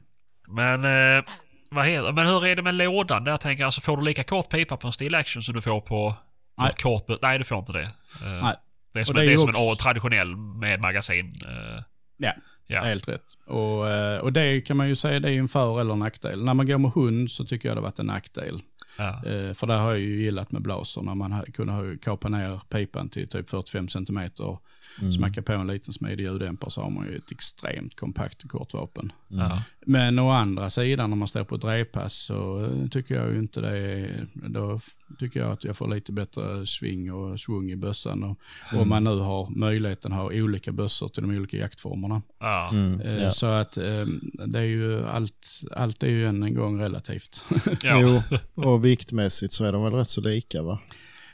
Men, 0.48 0.84
eh, 1.18 1.24
vad 1.72 1.88
heter, 1.88 2.12
men 2.12 2.28
hur 2.28 2.46
är 2.46 2.56
det 2.56 2.62
med 2.62 2.76
lådan? 2.76 3.24
Där 3.24 3.38
tänker 3.38 3.62
jag, 3.62 3.66
alltså, 3.66 3.82
får 3.82 3.98
du 3.98 4.04
lika 4.04 4.24
kort 4.24 4.50
pipa 4.50 4.78
på 4.78 4.88
en 4.88 4.94
Steel 4.94 5.16
Action 5.16 5.44
som 5.44 5.56
du 5.56 5.62
får 5.62 5.82
på 5.82 6.16
Nej. 6.58 6.74
kort... 6.82 7.04
Nej, 7.22 7.38
du 7.38 7.44
får 7.44 7.60
inte 7.60 7.72
det. 7.72 7.84
Eh, 7.84 8.44
Nej. 8.44 8.56
Det 8.94 9.00
är 9.00 9.04
som, 9.04 9.16
Och 9.16 9.22
en, 9.22 9.28
det 9.28 9.34
är 9.34 9.36
det 9.36 9.36
är 9.36 9.38
som 9.38 9.50
också- 9.50 9.62
en 9.62 9.76
traditionell 9.76 10.36
med 10.36 10.80
magasin. 10.82 11.36
eh, 11.46 11.84
Ja. 12.18 12.34
Ja. 12.70 12.82
Helt 12.82 13.08
rätt. 13.08 13.38
Och, 13.46 13.90
eh, 13.90 14.20
och 14.20 14.34
det 14.34 14.62
kan 14.62 14.78
man 14.78 14.90
ju 14.90 14.96
säga 14.96 15.20
det 15.20 15.32
är 15.32 15.40
en 15.40 15.48
för 15.48 15.82
eller 15.82 15.96
nackdel. 15.96 16.44
När 16.44 16.54
man 16.54 16.68
går 16.68 16.78
med 16.78 16.92
hund 16.92 17.32
så 17.32 17.46
tycker 17.46 17.70
jag 17.70 17.78
det 17.78 17.82
varit 17.82 18.00
en 18.00 18.06
nackdel. 18.06 18.62
Ja. 18.98 19.10
Eh, 19.10 19.54
för 19.54 19.68
där 19.68 19.78
har 19.78 19.90
jag 19.90 20.00
ju 20.00 20.22
gillat 20.22 20.52
med 20.52 20.62
blaser 20.62 21.02
när 21.02 21.16
man 21.16 21.44
kunde 21.54 21.98
kapa 21.98 22.30
ner 22.30 22.62
pipan 22.70 23.10
till 23.10 23.28
typ 23.28 23.50
45 23.50 23.90
cm 23.90 24.20
och 24.40 24.64
mm. 25.02 25.12
smacka 25.12 25.42
på 25.42 25.54
en 25.54 25.68
liten 25.68 25.94
smidig 25.94 26.24
ljuddämpare 26.24 26.72
så 26.72 26.82
har 26.82 26.90
man 26.90 27.08
ju 27.08 27.18
ett 27.18 27.32
extremt 27.32 27.96
kompakt 27.96 28.44
och 28.44 28.50
kort 28.50 28.74
vapen. 28.74 29.12
Ja. 29.28 29.64
Men 29.86 30.20
å 30.20 30.30
andra 30.30 30.70
sidan 30.70 31.10
när 31.10 31.18
man 31.18 31.28
står 31.28 31.44
på 31.44 31.56
ett 31.56 31.62
drevpass 31.62 32.14
så 32.14 32.66
eh, 32.66 32.88
tycker 32.90 33.16
jag 33.16 33.32
ju 33.32 33.40
inte 33.40 33.62
det 33.62 33.78
är, 33.78 34.26
då 34.34 34.80
tycker 35.20 35.40
jag 35.40 35.52
att 35.52 35.64
jag 35.64 35.78
får 35.78 35.88
lite 35.88 36.12
bättre 36.12 36.66
sving 36.66 37.14
och 37.14 37.40
svung 37.40 37.72
i 37.72 37.76
bössan. 37.76 38.24
Och 38.24 38.38
om 38.82 38.90
man 38.90 39.04
nu 39.04 39.16
har 39.16 39.50
möjligheten 39.50 40.14
att 40.14 40.20
ha 40.20 40.26
olika 40.26 40.72
bössor 40.72 41.10
till 41.10 41.24
de 41.24 41.38
olika 41.38 41.58
jaktformerna. 41.58 42.22
Ja. 42.40 42.70
Mm, 42.70 43.00
Eh, 43.10 43.24
ja. 43.24 43.32
Så 43.32 43.46
att 43.46 43.78
eh, 43.78 44.06
det 44.48 44.60
är 44.60 44.64
ju 44.64 45.06
allt, 45.06 45.62
allt 45.72 46.04
är 46.04 46.08
ju 46.08 46.26
än 46.26 46.44
en 46.44 46.54
gång 46.54 46.82
relativt. 46.82 47.44
Ja. 47.84 48.00
Jo, 48.02 48.22
och 48.56 48.86
viktmässigt 48.86 49.54
så 49.54 49.66
är 49.66 49.72
de 49.72 49.84
väl 49.84 49.94
rätt 49.94 50.10
så 50.10 50.22
lika 50.22 50.64
va? 50.64 50.80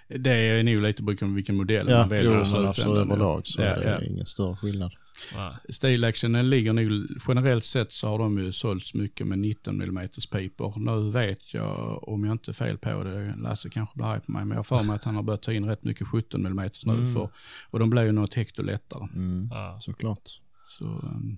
Det 0.07 0.31
är 0.31 0.63
nog 0.63 0.81
lite 0.83 1.03
beroende 1.03 1.25
på 1.25 1.35
vilken 1.35 1.55
modell 1.55 1.89
Ja, 1.89 1.97
man 1.99 2.09
väljer 2.09 2.31
jo, 2.31 2.51
men 2.51 2.65
alltså 2.67 2.87
ja. 2.87 2.95
överlag 3.01 3.47
så 3.47 3.61
Ja, 3.61 3.67
är 3.67 3.79
det 3.79 3.91
ja. 3.91 4.01
ingen 4.11 4.25
större 4.25 4.55
skillnad. 4.55 4.91
Ja. 5.35 5.57
Steel 5.69 6.03
Actionen 6.03 6.49
ligger 6.49 6.73
nog, 6.73 7.07
generellt 7.27 7.65
sett 7.65 7.91
så 7.93 8.07
har 8.07 8.19
de 8.19 8.37
ju 8.37 8.51
sålts 8.51 8.93
mycket 8.93 9.27
med 9.27 9.39
19 9.39 9.81
mm 9.81 10.07
pipor. 10.31 10.73
Nu 10.77 11.11
vet 11.11 11.53
jag, 11.53 12.07
om 12.09 12.23
jag 12.23 12.31
inte 12.31 12.51
är 12.51 12.53
fel 12.53 12.77
på 12.77 13.03
det, 13.03 13.35
Lasse 13.37 13.69
kanske 13.69 13.95
blir 13.97 14.05
arg 14.07 14.21
på 14.21 14.31
mig, 14.31 14.45
men 14.45 14.49
jag 14.51 14.57
har 14.59 14.63
för 14.63 14.83
mig 14.83 14.95
att 14.95 15.03
han 15.03 15.15
har 15.15 15.23
börjat 15.23 15.41
ta 15.41 15.53
in 15.53 15.65
rätt 15.65 15.83
mycket 15.83 16.07
17 16.07 16.45
mm 16.45 16.69
nu 16.85 16.93
Mm. 16.93 17.13
för, 17.13 17.29
och 17.69 17.79
de 17.79 17.89
blir 17.89 18.03
ju 18.03 18.11
något 18.11 18.33
hekto 18.33 18.63
lättare. 18.63 19.07
Mm, 19.15 19.47
Ja. 19.51 19.77
såklart. 19.81 20.29
Så, 20.79 20.85
um, 20.85 21.37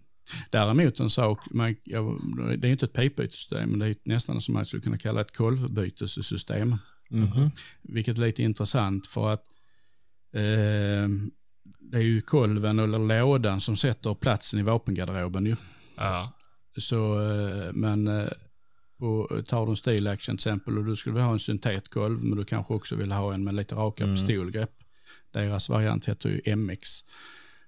däremot 0.50 1.00
en 1.00 1.10
sak, 1.10 1.40
man, 1.52 1.76
jag, 1.84 2.20
det 2.60 2.68
är 2.68 2.72
inte 2.72 2.86
ett 2.86 2.94
pipbytessystem, 2.94 3.70
men 3.70 3.80
det 3.80 3.88
är 3.88 3.96
nästan 4.04 4.42
som 4.42 4.54
man 4.54 4.66
skulle 4.66 4.82
kunna 4.84 4.98
kalla 4.98 5.22
ett 5.22 5.38
kolvbytessystem. 5.38 6.76
Mhm. 7.10 7.52
Vilket 7.82 8.18
är 8.18 8.22
lite 8.22 8.44
intressant 8.44 9.08
för 9.08 9.30
att 9.34 9.44
eh, 10.34 11.10
det 11.80 11.98
är 11.98 12.02
ju 12.02 12.22
kolven 12.22 12.80
eller 12.80 13.00
lådan 13.00 13.62
som 13.62 13.76
sätter 13.78 14.14
platsen 14.14 14.60
i 14.60 14.64
vapengarderoben 14.64 15.46
ju. 15.46 15.56
Ja. 15.98 16.34
Så, 16.78 17.22
eh, 17.32 17.74
men 17.74 18.08
eh, 18.08 18.28
och 19.00 19.46
tar 19.48 19.66
du 19.66 19.70
en 19.72 19.76
steel 19.78 20.08
action 20.08 20.38
till 20.38 20.50
exempel 20.50 20.78
och 20.78 20.86
du 20.86 20.96
skulle 20.96 21.14
vilja 21.14 21.26
ha 21.26 21.34
en 21.34 21.40
syntetkolv 21.40 22.24
men 22.24 22.38
du 22.38 22.46
kanske 22.46 22.74
också 22.74 22.96
vill 22.96 23.12
ha 23.12 23.34
en 23.34 23.44
med 23.44 23.56
lite 23.56 23.76
rakare 23.76 24.08
Mm. 24.08 24.16
pistolgrepp. 24.28 24.72
deras 25.32 25.70
variant 25.70 26.06
heter 26.06 26.30
ju 26.30 26.56
MX. 26.56 26.90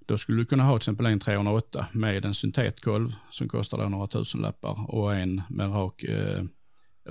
Då 0.07 0.17
skulle 0.17 0.37
du 0.37 0.45
kunna 0.45 0.63
ha 0.63 0.71
till 0.77 0.77
exempel 0.81 1.05
en 1.05 1.19
308 1.19 1.85
med 1.91 2.25
en 2.25 2.33
syntetkolv 2.35 3.15
som 3.31 3.47
kostar 3.49 3.89
några 3.89 4.07
tusenlappar 4.07 4.91
och 4.95 5.15
en 5.15 5.41
med 5.49 5.69
rak, 5.73 6.03
eh, 6.03 6.43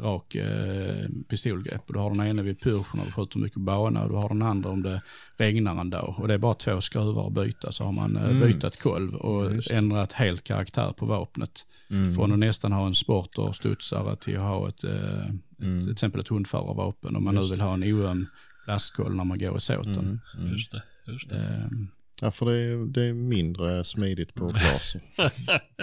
rak 0.03 0.35
eh, 0.35 1.09
pistolgrepp. 1.29 1.83
Och 1.87 1.93
du 1.93 1.99
har 1.99 2.11
den 2.11 2.21
ene 2.21 2.43
vid 2.43 2.61
pyrschen 2.61 3.01
och 3.01 3.07
du 3.07 3.13
skjuter 3.13 3.39
mycket 3.39 3.61
bana 3.61 4.03
och 4.03 4.09
du 4.11 4.15
har 4.17 4.29
den 4.29 4.43
andra 4.43 4.71
om 4.71 4.83
det 4.83 5.03
regnar 5.37 5.81
en 5.81 5.91
dag. 5.91 6.15
Och 6.19 6.29
det 6.29 6.35
är 6.35 6.39
bara 6.39 6.55
två 6.55 6.81
skruvar 6.81 7.27
att 7.27 7.33
byta 7.33 7.73
så 7.73 7.85
har 7.85 7.93
man 7.93 8.17
eh, 8.17 8.25
Mm. 8.25 8.41
bytt 8.41 8.81
kolv 8.83 9.15
och 9.15 9.55
Just 9.55 9.71
ändrat 9.71 10.13
helt 10.13 10.45
karaktär 10.45 10.93
på 10.93 11.07
vapnet. 11.07 11.65
Mm. 11.91 12.13
Från 12.15 12.33
att 12.33 12.39
nästan 12.39 12.73
ha 12.73 12.87
en 12.87 12.95
sport 12.95 13.39
och 13.39 13.57
studsare 13.57 14.17
till 14.17 14.37
att 14.37 14.43
ha 14.43 14.69
ett, 14.69 14.85
eh, 14.85 14.91
ett, 15.25 15.61
Mm. 15.63 15.81
till 15.83 15.93
exempel 15.93 16.21
ett 16.21 16.29
hundförarvapen 16.29 17.17
om 17.17 17.25
man 17.25 17.35
Just 17.37 17.49
nu 17.51 17.55
vill 17.55 17.61
ha 17.61 17.75
en 17.75 17.83
oöm 17.85 18.27
plastkolv 18.65 19.15
när 19.15 19.25
man 19.25 19.39
går 19.39 19.57
i 19.57 19.61
såten. 19.61 19.95
Mm. 19.99 20.21
Mm. 20.39 20.53
Just 20.53 20.71
det. 20.73 20.83
Just 21.07 21.29
det. 21.29 21.37
Eh, 21.37 21.79
Ja, 22.21 22.31
för 22.31 22.47
det 22.47 22.57
är, 22.57 22.87
det 22.93 23.03
är 23.03 23.13
mindre 23.15 23.85
smidigt 23.85 24.35
på 24.35 24.47
blaser 24.53 25.01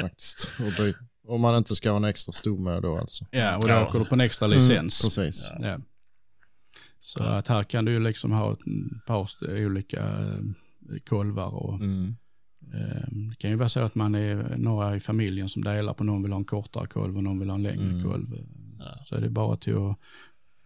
faktiskt. 0.02 0.52
Och 0.60 0.84
det, 0.84 0.94
om 1.28 1.42
man 1.42 1.56
inte 1.58 1.76
ska 1.76 1.90
ha 1.90 1.98
en 1.98 2.04
extra 2.04 2.32
stomme 2.32 2.80
då 2.80 2.98
alltså. 2.98 3.26
Ja, 3.32 3.56
och 3.58 3.64
då 3.64 3.70
Ja. 3.70 3.88
åker 3.88 4.00
du 4.00 4.06
på 4.06 4.16
en 4.16 4.22
extra 4.22 4.48
licens. 4.48 5.02
Precis. 5.02 5.52
Ja. 5.62 5.78
Så 7.00 7.24
att 7.24 7.48
här 7.48 7.64
kan 7.64 7.86
du 7.86 7.92
ju 7.92 8.00
liksom 8.00 8.32
ha 8.32 8.54
ett 8.54 8.60
par 9.08 9.28
olika 9.66 10.04
eh, 10.04 10.40
kolvar 11.10 11.54
och 11.54 11.76
Mm. 11.76 12.16
eh, 12.74 13.08
det 13.30 13.36
kan 13.40 13.50
ju 13.52 13.56
vara 13.58 13.70
så 13.70 13.80
att 13.80 13.96
man 13.96 14.16
är 14.16 14.56
några 14.58 14.96
i 14.96 15.00
familjen 15.00 15.50
som 15.50 15.64
delar 15.64 15.94
på 15.94 16.04
någon 16.04 16.24
vill 16.24 16.32
ha 16.32 16.40
en 16.40 16.46
kortare 16.46 16.88
kolv 16.88 17.18
och 17.18 17.24
någon 17.24 17.40
vill 17.40 17.50
ha 17.50 17.56
en 17.56 17.64
längre 17.64 17.84
Mm. 17.90 18.04
kolv. 18.04 18.28
Ja. 18.80 19.04
Så 19.06 19.16
är 19.16 19.22
det 19.22 19.30
bara 19.30 19.56
till 19.58 19.76
att 19.78 19.98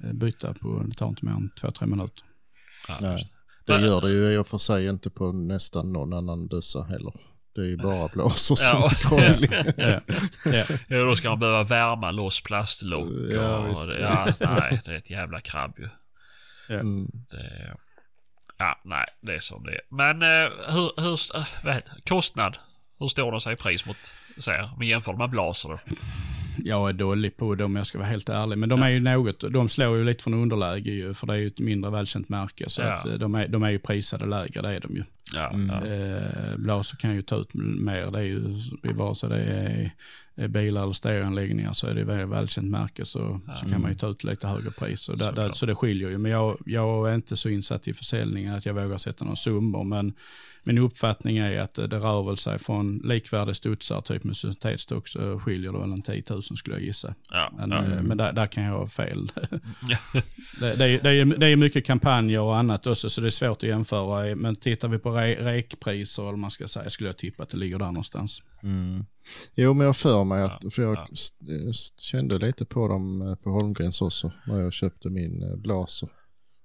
eh, 0.04 0.13
byta 0.13 0.54
på, 0.54 0.84
det 0.88 0.95
tar 0.95 1.08
inte 1.10 1.26
mer 1.26 1.32
än 1.34 1.50
två, 1.62 1.72
tre 1.72 1.88
minuter. 1.88 2.24
Ja, 2.88 2.98
Nej. 3.02 3.28
Det 3.65 3.82
gör 3.82 4.02
det 4.02 4.12
ju 4.12 4.34
i 4.34 4.38
och 4.38 4.48
för 4.48 4.58
sig 4.58 4.88
inte 4.88 5.10
på 5.10 5.32
nästan 5.32 5.93
någon 5.93 6.13
annan 6.13 6.48
bössa 6.48 6.84
heller. 6.84 7.13
Det 7.55 7.62
är 7.62 7.65
ju 7.65 7.77
bara 7.77 8.07
blåsor 8.07 8.55
som 8.55 8.79
Ja. 8.79 8.85
är 8.89 8.95
krånglig. 8.95 9.51
Ja. 9.77 9.99
Ja. 10.45 10.63
Ja, 10.88 10.97
då 10.97 11.15
ska 11.15 11.29
man 11.29 11.39
behöva 11.39 11.63
värma 11.63 12.12
loss 12.12 12.41
plastlock. 12.41 13.07
Ja, 13.33 13.57
och 13.57 13.69
visst. 13.69 13.88
det, 13.88 13.99
ja, 14.01 14.27
nej, 14.39 14.81
det 14.85 14.91
är 14.91 14.95
ett 14.97 15.09
jävla 15.09 15.41
krabb 15.41 15.73
ju. 15.77 15.89
Mm. 16.75 17.07
Det, 17.31 17.75
ja, 18.57 18.81
nej, 18.85 19.05
det 19.21 19.35
är 19.35 19.39
som 19.39 19.63
det 19.63 19.71
är. 19.71 19.81
Men 19.89 20.21
eh, 20.21 20.49
hur, 20.73 21.01
hur, 21.01 21.35
eh, 21.38 21.45
vad 21.63 21.81
kostnad? 22.09 22.57
Hur 22.99 23.07
står 23.07 23.31
den 23.31 23.41
sig 23.41 23.53
i 23.53 23.57
pris 23.57 23.85
mot, 23.85 23.97
så 24.38 24.51
här, 24.51 24.63
om 24.73 24.79
vi 24.79 24.88
jämför 24.89 25.13
med 25.13 25.29
blaser 25.29 25.69
då? 25.69 25.79
Jag 26.65 26.89
är 26.89 26.93
dålig 26.93 27.38
på 27.38 27.56
dem 27.56 27.65
om 27.65 27.76
jag 27.76 27.88
ska 27.88 27.98
vara 27.98 28.08
helt 28.08 28.30
ärlig. 28.30 28.58
Men 28.58 28.69
de 28.69 28.82
är 28.84 28.89
ju 28.89 29.00
något, 29.00 29.39
de 29.54 29.69
slår 29.69 29.98
ju 29.98 30.04
lite 30.04 30.24
från 30.24 30.34
underläge 30.34 30.91
ju, 30.91 31.13
för 31.13 31.28
det 31.28 31.34
är 31.34 31.38
ju 31.38 31.48
ett 31.48 31.60
mindre 31.60 31.91
välkänt 31.91 32.30
märke. 32.30 32.69
Så 32.69 32.82
Ja. 32.82 32.93
att 32.93 33.06
eh, 33.06 33.13
de 33.13 33.36
är, 33.36 33.48
de 33.48 33.63
är 33.63 33.69
ju 33.69 33.80
prisade 33.80 34.26
lägre, 34.26 34.62
det 34.62 34.76
är 34.76 34.80
de 34.80 34.95
ju. 34.95 35.04
Ja, 35.34 35.50
Mm. 35.54 35.67
ja. 35.69 35.86
Eh, 36.76 36.82
kan 37.00 37.15
ju 37.15 37.22
ta 37.22 37.36
ut 37.36 37.54
mer. 37.54 38.12
Det 38.12 38.19
är 38.19 38.24
ju, 38.24 38.60
vare 38.93 39.15
sig 39.15 39.30
det 39.30 39.36
är, 39.43 39.91
är 40.36 40.48
bilar 40.48 40.84
eller 40.84 40.93
stereoanläggningar 40.93 41.74
så 41.74 41.88
är 41.88 41.95
det 41.95 42.04
väl 42.04 42.26
välkänt 42.28 42.67
märke 42.69 43.06
så, 43.06 43.39
så 43.56 43.65
kan 43.69 43.82
man 43.82 43.91
ju 43.91 43.98
ta 43.98 44.08
ut 44.10 44.24
lite 44.24 44.48
högre 44.48 44.72
pris. 44.72 45.02
Så, 45.02 45.13
där, 45.15 45.32
där, 45.32 45.52
så 45.52 45.65
det 45.65 45.76
skiljer 45.76 46.10
ju. 46.10 46.17
Men 46.17 46.32
jag, 46.32 46.58
jag 46.65 47.10
är 47.12 47.15
inte 47.15 47.36
så 47.36 47.50
insatt 47.50 47.88
i 47.88 47.93
försäljningen 47.93 48.56
att 48.56 48.65
jag 48.65 48.74
vågar 48.74 48.98
sätta 48.98 49.26
några 49.26 49.36
summor. 49.36 49.84
Men 49.84 50.13
min 50.63 50.78
uppfattning 50.78 51.38
är 51.38 51.60
att 51.60 51.74
det, 51.74 51.88
rör 51.88 52.24
väl 52.24 52.38
sig 52.38 52.60
från 52.60 52.98
likvärdiga 52.98 53.54
studsar, 53.54 54.02
typ 54.02 54.24
med 54.24 54.38
syntetstock, 54.38 55.08
så 55.08 55.39
skiljer 55.39 55.72
det 55.74 55.80
väl 55.80 55.91
en 55.91 56.02
10 56.02 56.24
000 56.30 56.41
skulle 56.43 56.76
jag 56.76 56.84
gissa. 56.86 57.15
ja, 57.32 57.54
Men, 57.58 57.72
ja. 57.72 57.84
eh, 57.84 58.02
men 58.02 58.17
där, 58.17 58.34
där 58.34 58.48
kan 58.48 58.63
jag 58.63 58.74
ha 58.74 58.88
fel. 58.88 59.32
Det, 60.60 60.76
det, 60.76 60.86
är, 60.86 61.02
det, 61.04 61.10
är, 61.10 61.26
det 61.26 61.48
är 61.48 61.56
mycket 61.56 61.86
kampanjer 61.86 62.41
och 62.41 62.58
annat 62.58 62.88
också 62.88 63.10
så 63.10 63.22
det 63.22 63.28
är 63.28 63.32
svårt 63.32 63.63
att 63.63 63.69
jämföra. 63.69 64.36
Men 64.36 64.56
tittar 64.56 64.88
vi 64.88 65.00
på 65.00 65.12
re, 65.12 65.36
rekpriser 65.54 66.24
eller 66.28 66.38
man 66.38 66.52
ska 66.52 66.67
säga 66.67 66.89
skulle 66.89 67.10
jag 67.10 67.17
tippa 67.17 67.43
att 67.43 67.50
det 67.50 67.58
ligger 67.58 67.80
där 67.80 67.86
någonstans. 67.86 68.43
Mm. 68.63 69.06
Jo, 69.56 69.74
men 69.74 69.86
jag 69.88 69.98
för 69.98 70.24
mig 70.24 70.43
att, 70.43 70.58
Ja, 70.63 70.69
för 70.69 70.82
jag 70.82 71.08
st- 71.13 71.45
kände 71.98 72.38
lite 72.38 72.65
på 72.65 72.88
dem 72.88 73.22
eh, 73.22 73.36
på 73.36 73.50
Holmgrens 73.50 74.02
också 74.02 74.32
när 74.48 74.60
jag 74.60 74.74
köpte 74.74 75.10
min 75.10 75.43
eh, 75.43 75.56
blaser. 75.58 76.10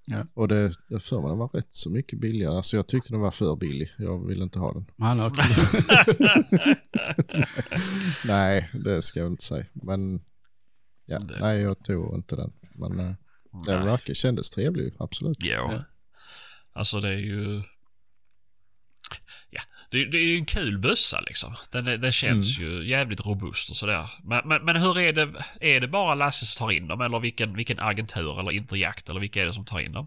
Ja. 0.07 0.27
Och 0.35 0.49
det, 0.49 0.73
jag 0.89 1.03
för 1.03 1.21
mig 1.21 1.29
den 1.29 1.39
var 1.39 1.49
rätt 1.49 1.75
så 1.75 1.91
mycket 1.91 2.21
billigare. 2.21 2.57
Alltså 2.57 2.77
jag 2.77 2.87
tyckte 2.87 3.13
den 3.13 3.21
var 3.21 3.31
för 3.31 3.57
billig. 3.57 3.91
Jag 3.99 4.27
ville 4.27 4.45
inte 4.45 4.59
ha 4.59 4.73
den. 4.73 4.87
Han 4.99 5.19
har, 5.19 5.31
Nej, 8.27 8.71
det 8.85 9.03
ska 9.03 9.21
jag 9.21 9.33
inte 9.33 9.45
säga. 9.45 9.67
Men 9.73 10.21
ja, 11.07 11.19
Det- 11.19 11.39
nej, 11.41 11.61
jag 11.61 11.85
tog 11.85 12.15
inte 12.15 12.37
den. 12.37 12.53
Men 12.75 13.01
eh, 13.01 13.13
den 13.67 13.85
verkar, 13.87 14.15
kändes 14.15 14.51
trevlig, 14.51 14.95
absolut. 14.99 15.37
Ja. 15.41 15.73
Ja. 15.73 15.85
Alltså 16.73 17.01
det 17.01 17.09
är 17.09 17.19
ju... 17.19 17.63
Ja, 19.99 20.05
det, 20.05 20.11
det 20.11 20.19
är 20.19 20.27
ju 20.27 20.37
en 20.37 20.45
kul 20.47 20.79
bössa 20.79 21.21
liksom. 21.21 21.55
Den, 21.73 21.85
den 21.85 22.13
känns 22.13 22.59
Mm. 22.59 22.71
ju 22.71 22.89
jävligt 22.89 23.27
robust 23.27 23.71
och 23.71 23.77
sådär. 23.77 24.11
Men, 24.25 24.49
men, 24.49 24.65
men 24.65 24.77
hur 24.77 24.99
är 24.99 25.13
det? 25.13 25.29
Är 25.61 25.81
det 25.81 25.89
bara 25.89 26.15
Lasse 26.15 26.47
som 26.47 26.67
tar 26.67 26.73
in 26.73 26.89
dem? 26.89 27.01
Eller 27.01 27.21
vilken, 27.21 27.57
vilken 27.57 27.81
agentur 27.81 28.41
eller 28.41 28.51
Interjakt 28.53 29.11
eller 29.11 29.21
vilka 29.21 29.43
är 29.43 29.47
det 29.47 29.53
som 29.53 29.65
tar 29.65 29.81
in 29.81 29.93
dem? 29.93 30.07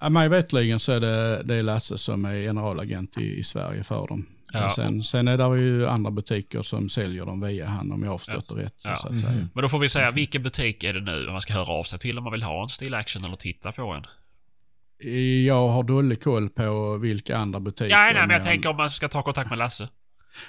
ja, 0.00 0.08
mig 0.08 0.28
veterligen 0.28 0.80
så 0.80 0.92
är 0.92 1.00
det, 1.00 1.42
det 1.44 1.54
är 1.54 1.62
Lasse 1.62 1.98
som 1.98 2.24
är 2.24 2.34
generalagent 2.34 3.18
i, 3.18 3.38
i 3.38 3.42
Sverige 3.44 3.84
för 3.84 4.06
dem. 4.08 4.26
Ja. 4.52 4.70
Sen, 4.70 5.02
sen 5.02 5.28
är 5.28 5.36
det 5.36 5.60
ju 5.60 5.86
andra 5.86 6.10
butiker 6.10 6.62
som 6.62 6.88
säljer 6.88 7.26
dem 7.26 7.40
via 7.40 7.66
han 7.66 7.92
om 7.92 8.02
jag 8.02 8.10
har 8.10 8.18
förstått 8.18 8.48
det 8.48 8.54
rätt. 8.54 8.82
Ja. 8.84 8.96
Så 8.96 9.08
att 9.08 9.20
säga. 9.20 9.32
Mhm. 9.32 9.48
Men 9.54 9.62
då 9.62 9.68
får 9.68 9.78
vi 9.78 9.88
säga, 9.88 10.10
vilken 10.10 10.42
butik 10.42 10.84
är 10.84 10.92
det 10.92 11.00
nu 11.00 11.26
man 11.30 11.40
ska 11.40 11.52
höra 11.52 11.72
av 11.72 11.84
sig 11.84 11.98
till 11.98 12.18
om 12.18 12.24
man 12.24 12.32
vill 12.32 12.42
ha 12.42 12.62
en 12.62 12.68
Steel 12.68 12.94
Action 12.94 13.24
eller 13.24 13.36
titta 13.36 13.72
på 13.72 13.92
en? 13.92 14.04
Jag 15.46 15.68
har 15.68 15.82
dålig 15.82 16.22
koll 16.22 16.48
på 16.50 16.96
vilka 16.96 17.36
andra 17.36 17.60
butiker. 17.60 17.90
Ja, 17.90 18.02
nej, 18.04 18.14
men 18.14 18.30
jag 18.30 18.42
tänker 18.42 18.68
om 18.68 18.76
man 18.76 18.90
ska 18.90 19.08
ta 19.08 19.22
kontakt 19.22 19.50
med 19.50 19.58
Lasse. 19.58 19.88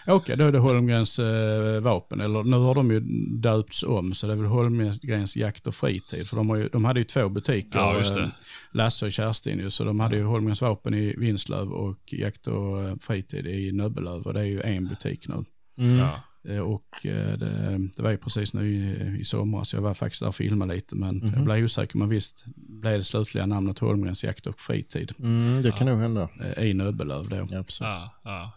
Okej, 0.08 0.38
då 0.38 0.44
är 0.46 0.52
det 0.52 0.58
Holmgrens 0.60 1.20
eh, 1.20 1.80
vapen. 1.82 2.22
Eller 2.22 2.44
nu 2.44 2.58
har 2.58 2.76
de 2.76 2.92
ju 2.92 3.00
döpts 3.40 3.84
om 3.84 4.14
så 4.14 4.28
det 4.28 4.34
är 4.34 4.38
väl 4.38 4.46
Holmgrens 4.46 5.36
jakt 5.36 5.68
och 5.68 5.76
fritid. 5.76 6.28
För 6.30 6.36
de, 6.38 6.50
har 6.50 6.58
ju, 6.58 6.68
de 6.70 6.86
hade 6.86 7.00
ju 7.00 7.04
två 7.04 7.30
butiker, 7.30 7.80
Ja, 7.80 7.98
just 7.98 8.14
det. 8.16 8.22
eh, 8.24 8.30
Lasse 8.72 9.06
och 9.06 9.12
Kerstin 9.12 9.60
ju. 9.60 9.70
Så 9.70 9.84
de 9.84 10.00
hade 10.00 10.16
ju 10.16 10.24
Holmgrens 10.24 10.62
vapen 10.62 10.94
i 10.94 11.16
Vinslöv 11.18 11.72
och 11.72 11.98
jakt 12.14 12.48
och 12.48 12.82
eh, 12.84 12.96
fritid 13.02 13.48
i 13.48 13.72
Nöbbelöv. 13.72 14.22
Och 14.22 14.34
det 14.34 14.40
är 14.40 14.46
ju 14.46 14.62
en 14.62 14.88
butik 14.88 15.28
nu. 15.28 15.44
Mm. 15.86 15.98
Ja. 15.98 16.10
Eh, 16.48 16.60
Och 16.60 17.06
eh, 17.06 17.38
det, 17.38 17.78
det 17.96 18.02
var 18.04 18.12
ju 18.12 18.18
precis 18.18 18.54
nu 18.54 18.70
i, 18.74 19.18
i 19.20 19.24
somras. 19.24 19.74
Jag 19.74 19.82
var 19.82 19.94
faktiskt 19.94 20.20
där 20.22 20.28
och 20.28 20.36
filmade 20.36 20.74
lite. 20.76 20.96
Men 20.96 21.18
Mhm. 21.18 21.34
jag 21.34 21.44
blev 21.44 21.64
osäker. 21.64 21.98
Men 21.98 22.10
visst 22.10 22.46
blev 22.56 22.98
det 22.98 23.04
slutliga 23.04 23.46
namnet 23.46 23.80
Holmgrens 23.80 24.24
jakt 24.24 24.48
och 24.48 24.60
fritid 24.60 25.12
Mm, 25.20 25.62
det 25.62 25.72
kan 25.72 25.88
nog 25.88 26.00
hända. 26.00 26.30
eh, 26.56 26.64
i 26.64 26.74
Nöbbelöv 26.74 27.30
då. 27.30 27.48
Ja, 27.52 27.64
precis. 27.64 27.80
Ja, 27.82 28.14
ja. 28.24 28.52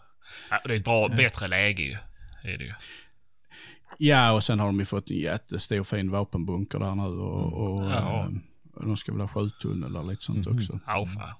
ja, 0.51 0.59
det 0.65 0.73
är 0.73 0.77
ett 0.77 0.83
bra, 0.85 1.07
bättre 1.07 1.47
läge 1.47 1.83
ju. 1.83 1.97
Är 2.43 2.57
det 2.57 2.63
ju. 2.63 2.73
Ja, 3.97 4.31
och 4.33 4.43
sen 4.43 4.59
har 4.59 4.65
de 4.65 4.79
ju 4.79 4.85
fått 4.85 5.09
en 5.11 5.17
jättestor 5.17 5.83
fin 5.83 6.11
vapenbunker 6.11 6.79
där 6.79 6.95
nu 6.95 7.03
och, 7.03 7.53
och, 7.53 7.83
Ja. 7.91 8.19
eh, 8.19 8.27
och 8.75 8.85
de 8.85 8.97
ska 8.97 9.11
väl 9.11 9.21
ha 9.21 9.27
skjuttunnel 9.27 9.97
och 9.97 10.07
lite 10.07 10.23
sånt 10.23 10.47
Mhm. 10.47 10.57
också. 10.57 10.79
Ja, 10.87 11.05
fan. 11.15 11.33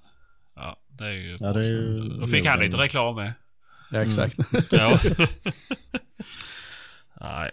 Ja, 0.56 0.78
det 0.88 1.06
är 1.06 1.12
ju... 1.12 1.38
Ja, 1.40 1.54
det 1.54 1.60
är 1.66 1.70
ju... 1.70 2.00
Då 2.20 2.28
fick 2.28 2.46
han 2.46 2.60
lite 2.60 2.78
reklam 2.78 3.16
med. 3.16 3.34
Ja, 3.94 4.02
exakt. 4.02 4.38
Ja. 4.72 5.00
nej. 7.22 7.52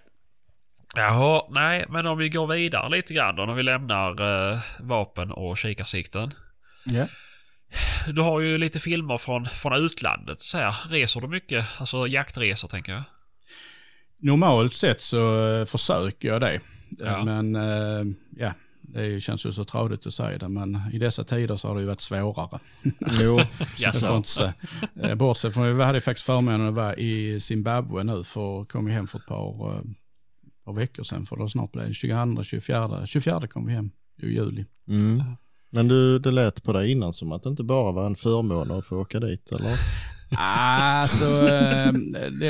Jaha, 0.95 1.43
nej, 1.51 1.87
men 1.89 2.07
om 2.07 2.19
vi 2.19 2.29
går 2.29 2.47
vidare 2.47 2.91
lite 2.91 3.15
grann 3.15 3.37
då, 3.37 3.45
när 3.47 3.55
vi 3.55 3.63
lämnar 3.63 4.21
eh, 4.53 4.59
vapen 4.81 5.33
och 5.33 5.59
kikarsikten. 5.59 6.35
ja. 6.85 7.07
Du 8.07 8.21
har 8.21 8.41
ju 8.41 8.59
lite 8.59 8.81
filmer 8.81 9.19
från, 9.19 9.47
från 9.47 9.73
utlandet. 9.85 10.41
Så 10.41 10.59
här, 10.59 10.75
reser 10.89 11.21
du 11.21 11.29
mycket? 11.29 11.67
Alltså 11.79 12.07
jaktresor 12.07 12.69
tänker 12.69 12.93
jag. 12.93 13.03
Normalt 14.19 14.75
sett 14.75 15.03
så 15.03 15.49
eh, 15.55 15.65
försöker 15.65 16.29
jag 16.29 16.41
det. 16.41 16.61
Ja. 16.89 17.25
Men 17.25 17.57
eh, 17.57 18.05
ja, 18.37 18.53
det 18.95 19.21
känns 19.21 19.47
ju 19.47 19.53
så 19.53 19.65
tradigt 19.65 20.07
att 20.07 20.15
säga 20.15 20.39
det. 20.39 20.49
Men 20.49 20.81
i 20.93 20.99
dessa 20.99 21.25
tider 21.25 21.57
så 21.57 21.69
har 21.69 21.75
det 21.75 21.81
ju 21.81 21.87
varit 21.87 22.01
svårare. 22.01 22.59
Jo, 23.21 23.39
får 23.59 23.67
Jaså? 23.79 24.17
inte. 24.17 24.55
Eh, 25.03 25.15
Bortsett 25.15 25.55
från, 25.55 25.77
vi 25.77 25.83
hade 25.85 26.01
faktiskt 26.01 26.27
förmånen 26.27 26.69
att 26.69 26.75
vara 26.75 26.97
i 26.97 27.41
Zimbabwe 27.41 28.03
nu 28.05 28.25
för 28.25 28.65
kom 28.65 28.85
vi 28.85 28.93
hem 28.93 29.07
för 29.07 29.19
ett 29.19 29.27
par, 29.27 29.75
eh, 29.77 29.81
par 30.65 30.73
veckor 30.73 31.03
sedan. 31.03 31.27
För 31.27 31.37
då 31.37 31.49
snart 31.49 31.73
blev 31.73 31.89
det 31.89 31.95
22, 31.95 32.43
24, 32.43 33.07
24 33.07 33.47
kom 33.47 33.67
vi 33.67 33.73
hem 33.73 33.91
i 34.23 34.27
juli. 34.27 34.65
mm. 34.89 35.23
Men 35.73 35.89
du, 35.89 36.19
det 36.19 36.31
lät 36.31 36.63
på 36.63 36.73
dig 36.73 36.91
innan 36.91 37.13
som 37.13 37.33
att 37.33 37.43
det 37.43 37.49
inte 37.49 37.63
bara 37.65 37.93
var 37.93 38.07
en 38.07 38.17
förmån 38.17 38.71
att 38.71 38.87
få 38.87 38.97
åka 38.97 39.21
dit, 39.21 39.53
eller? 39.53 39.77
Alltså, 40.37 41.25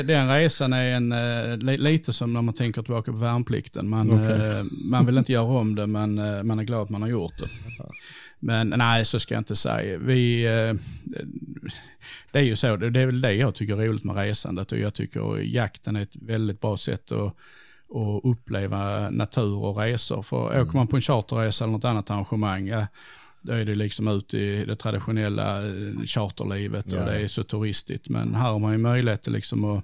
den 0.05 0.29
resan 0.29 0.73
är 0.73 0.95
en, 0.95 1.11
eh, 1.11 1.57
li- 1.57 1.77
lite 1.77 2.13
som 2.13 2.33
när 2.33 2.41
man 2.41 2.53
tänker 2.53 2.81
tillbaka 2.81 3.11
på 3.11 3.17
värnplikten. 3.17 3.89
Man, 3.89 4.11
Okej. 4.11 4.47
eh, 4.49 4.63
man 4.71 5.05
vill 5.05 5.17
inte 5.17 5.31
göra 5.33 5.43
om 5.59 5.75
det, 5.75 5.87
men 5.87 6.15
man 6.47 6.59
är 6.59 6.63
glad 6.63 6.81
att 6.81 6.89
man 6.89 7.01
har 7.01 7.09
gjort 7.09 7.37
det. 7.37 7.47
Men 8.39 8.69
nej, 8.77 9.05
så 9.05 9.19
ska 9.19 9.33
jag 9.33 9.41
inte 9.41 9.55
säga. 9.55 9.97
Vi, 9.99 10.43
det 12.31 12.39
är 12.39 12.43
ju 12.43 12.55
så, 12.55 12.75
det 12.77 12.99
är 13.01 13.05
väl 13.05 13.21
det 13.21 13.33
jag 13.33 13.55
tycker 13.55 13.81
är 13.81 13.87
roligt 13.87 14.03
med 14.03 14.15
resandet 14.15 14.71
och 14.71 14.77
jag 14.79 14.93
tycker 14.93 15.37
jakten 15.41 15.95
är 15.95 16.01
ett 16.01 16.15
väldigt 16.15 16.61
bra 16.61 16.77
sätt 16.77 17.11
att 17.11 17.35
att 17.93 18.21
uppleva 18.23 19.09
natur 19.09 19.57
och 19.57 19.77
resor. 19.77 20.21
För 20.21 20.61
åker 20.61 20.77
man 20.77 20.87
på 20.87 20.95
en 20.95 21.01
charterresa 21.01 21.63
eller 21.63 21.71
något 21.73 21.85
annat 21.85 22.09
arrangemang, 22.11 22.67
ja, 22.67 22.87
då 23.43 23.53
är 23.53 23.65
det 23.65 23.75
liksom 23.75 24.07
ut 24.07 24.33
i 24.33 24.65
det 24.65 24.75
traditionella 24.75 25.67
eh, 25.67 25.93
charterlivet 26.05 26.85
och 26.91 26.99
Ja. 26.99 27.05
det 27.05 27.19
är 27.19 27.27
så 27.27 27.43
turistigt. 27.43 28.09
Men 28.09 28.35
här 28.35 28.51
har 28.51 28.59
man 28.59 28.71
ju 28.71 28.77
möjlighet 28.77 29.27
liksom 29.27 29.63
att 29.63 29.83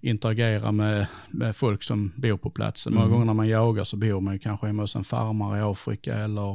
interagera 0.00 0.72
med, 0.72 1.06
med 1.30 1.56
folk 1.56 1.82
som 1.82 2.12
bor 2.16 2.36
på 2.36 2.50
platsen. 2.50 2.94
Många 2.94 3.04
Mm. 3.06 3.12
gånger 3.12 3.26
när 3.26 3.34
man 3.34 3.48
jagar 3.48 3.84
så 3.84 3.96
bor 3.96 4.20
man 4.20 4.34
ju 4.34 4.38
kanske 4.38 4.66
hemma 4.66 4.82
hos 4.82 4.96
en 4.96 5.04
farmare 5.04 5.58
i 5.58 5.62
Afrika 5.62 6.14
eller 6.14 6.50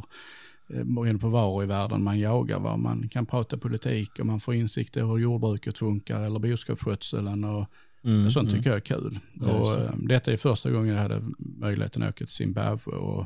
eh, 0.73 0.83
beroende 0.83 1.19
på 1.19 1.29
var 1.29 1.63
i 1.63 1.65
världen 1.65 2.03
man 2.03 2.19
jagar. 2.19 2.59
Var 2.59 2.77
man 2.77 3.09
kan 3.09 3.25
prata 3.25 3.57
politik 3.57 4.19
och 4.19 4.25
man 4.25 4.39
får 4.39 4.53
insikt 4.55 4.97
i 4.97 4.99
hur 4.99 5.17
jordbruket 5.17 5.77
funkar 5.77 6.23
eller 6.23 6.39
boskapsskötseln 6.39 7.43
och 7.43 7.65
Mm, 8.03 8.31
sånt 8.31 8.49
mm. 8.49 8.57
tycker 8.59 8.69
jag 8.69 8.77
är 8.77 8.81
kul. 8.81 9.19
Ja, 9.33 9.51
och, 9.51 9.67
just 9.67 9.79
det. 9.79 9.85
eh, 9.85 9.93
detta 9.99 10.31
är 10.33 10.37
första 10.37 10.71
gången 10.71 10.95
jag 10.95 11.01
hade 11.01 11.21
möjligheten 11.37 12.03
att 12.03 12.09
åka 12.09 12.17
till 12.17 12.27
Zimbabwe. 12.27 12.91
Och, 12.91 13.25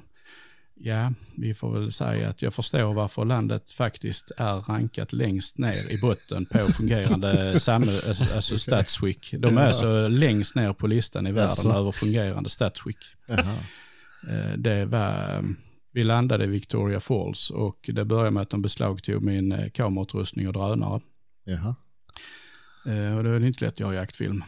ja, 0.83 1.13
vi 1.37 1.53
får 1.53 1.71
väl 1.71 1.91
säga 1.91 2.29
att 2.29 2.41
jag 2.41 2.53
förstår 2.53 2.93
varför 2.93 3.25
landet 3.25 3.71
faktiskt 3.71 4.31
är 4.37 4.55
rankat 4.55 5.13
längst 5.13 5.57
ner 5.57 5.91
i 5.91 5.97
botten 6.01 6.45
på 6.45 6.67
fungerande 6.73 7.59
samhälle, 7.59 8.01
alltså, 8.07 8.25
alltså 8.35 8.57
statsskick. 8.57 9.33
De 9.37 9.57
är 9.57 9.67
alltså 9.67 10.07
längst 10.07 10.55
ner 10.55 10.73
på 10.73 10.87
listan 10.87 11.27
i 11.27 11.31
världen 11.31 11.49
Jaså? 11.49 11.73
över 11.73 11.91
fungerande 11.91 12.49
statsskick. 12.49 12.97
Eh, 13.29 14.53
Det 14.57 14.85
var, 14.85 15.35
eh, 15.35 15.41
vi 15.93 16.03
landade 16.03 16.43
i 16.43 16.47
Victoria 16.47 16.99
Falls 16.99 17.49
och 17.49 17.89
det 17.93 18.05
började 18.05 18.31
med 18.31 18.41
att 18.41 18.49
de 18.49 18.61
beslagtog 18.61 19.23
min 19.23 19.51
eh, 19.51 19.69
kamerautrustning 19.69 20.47
och 20.47 20.53
drönare. 20.53 21.01
Jaha. 21.43 21.75
Eh, 22.85 23.17
Och 23.17 23.23
det 23.23 23.29
är 23.29 23.43
inte 23.43 23.65
lätt 23.65 23.73
att 23.73 23.79
göra 23.79 23.93
jaktfilm. 23.95 24.43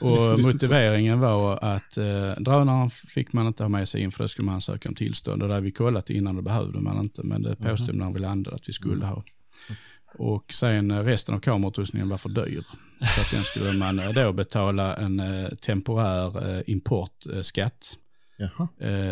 Och 0.00 0.40
motiveringen 0.40 1.20
var 1.20 1.58
att 1.64 1.96
eh, 1.96 2.32
drönaren 2.38 2.90
fick 2.90 3.32
man 3.32 3.46
inte 3.46 3.62
ha 3.64 3.68
med 3.68 3.88
sig 3.88 4.00
in 4.00 4.10
för 4.12 4.24
det 4.24 4.28
skulle 4.28 4.46
man 4.46 4.54
ansöka 4.54 4.88
om 4.88 4.94
tillstånd. 4.94 5.42
Och 5.42 5.48
det 5.48 5.54
hade 5.54 5.64
vi 5.64 5.70
kollat 5.70 6.10
innan 6.10 6.36
det 6.36 6.42
behövde 6.42 6.80
man 6.80 7.00
inte. 7.00 7.22
Men 7.22 7.42
det 7.42 7.56
påstod 7.56 7.94
när 7.94 8.10
vi 8.12 8.18
landade 8.20 8.56
att 8.56 8.68
vi 8.68 8.72
skulle 8.72 9.06
ha. 9.06 9.22
Och 10.18 10.52
sen 10.54 10.90
eh, 10.90 11.02
resten 11.04 11.34
av 11.34 11.40
kamerautrustningen 11.40 12.08
var 12.08 12.18
för 12.18 12.28
dyr. 12.28 12.62
Så 13.14 13.20
att 13.20 13.30
den 13.30 13.44
skulle 13.44 13.72
man 13.78 13.98
eh, 13.98 14.10
då 14.10 14.32
betala 14.32 14.96
en 14.96 15.20
eh, 15.20 15.48
temporär 15.48 16.62
importskatt 16.70 17.98
Jaha. 18.36 18.68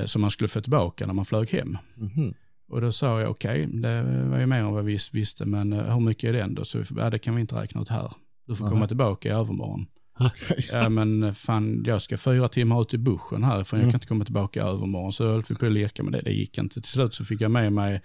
som 0.07 0.21
man 0.21 0.31
skulle 0.31 0.49
få 0.49 0.61
tillbaka 0.61 1.07
när 1.07 1.15
man 1.15 1.25
flög 1.25 1.51
hem. 1.51 1.79
Mhm. 1.95 2.35
Och 2.73 2.81
då 2.81 2.93
sa 2.93 3.21
jag 3.21 3.31
okej, 3.31 3.67
det 3.67 4.03
var 4.31 4.39
ju 4.41 4.47
mer 4.47 4.57
än 4.57 4.73
vad 4.73 4.85
vi 4.85 4.99
visste, 5.13 5.47
men 5.47 5.73
eh, 5.73 5.93
hur 5.95 6.01
mycket 6.01 6.29
är 6.29 6.33
den 6.33 6.55
då? 6.55 6.65
Så 6.65 6.83
ja, 6.97 7.11
det 7.11 7.19
kan 7.19 7.35
vi 7.35 7.41
inte 7.41 7.55
räkna 7.55 7.81
ut 7.83 7.89
här. 7.89 8.13
Du 8.47 8.55
får 8.57 8.65
Nej. 8.65 8.73
komma 8.73 8.87
tillbaka 8.89 9.29
i 9.29 9.33
övermorgon. 9.33 9.87
Ja 10.73 10.89
men 10.89 11.23
eh, 11.23 11.33
fan, 11.33 11.85
jag 11.87 12.03
ska 12.03 12.17
fyra 12.19 12.49
timmar 12.49 12.83
ut 12.83 12.95
i 12.95 12.99
buschen 12.99 13.45
här, 13.45 13.65
för 13.65 13.77
jag 13.77 13.83
Mm. 13.83 13.91
kan 13.93 13.97
inte 13.97 14.07
komma 14.07 14.25
tillbaka 14.25 14.61
i 14.61 14.63
övermorgon. 14.63 15.13
Så 15.13 15.27
höll 15.29 15.43
vi 15.49 15.55
på 15.55 15.67
att 15.67 15.73
leka 15.73 16.03
med 16.03 16.13
det, 16.13 16.21
det 16.23 16.33
gick 16.33 16.59
inte. 16.59 16.81
Till 16.81 16.91
slut 16.91 17.15
så 17.15 17.25
fick 17.25 17.41
jag 17.41 17.51
med 17.51 17.73
mig 17.73 18.03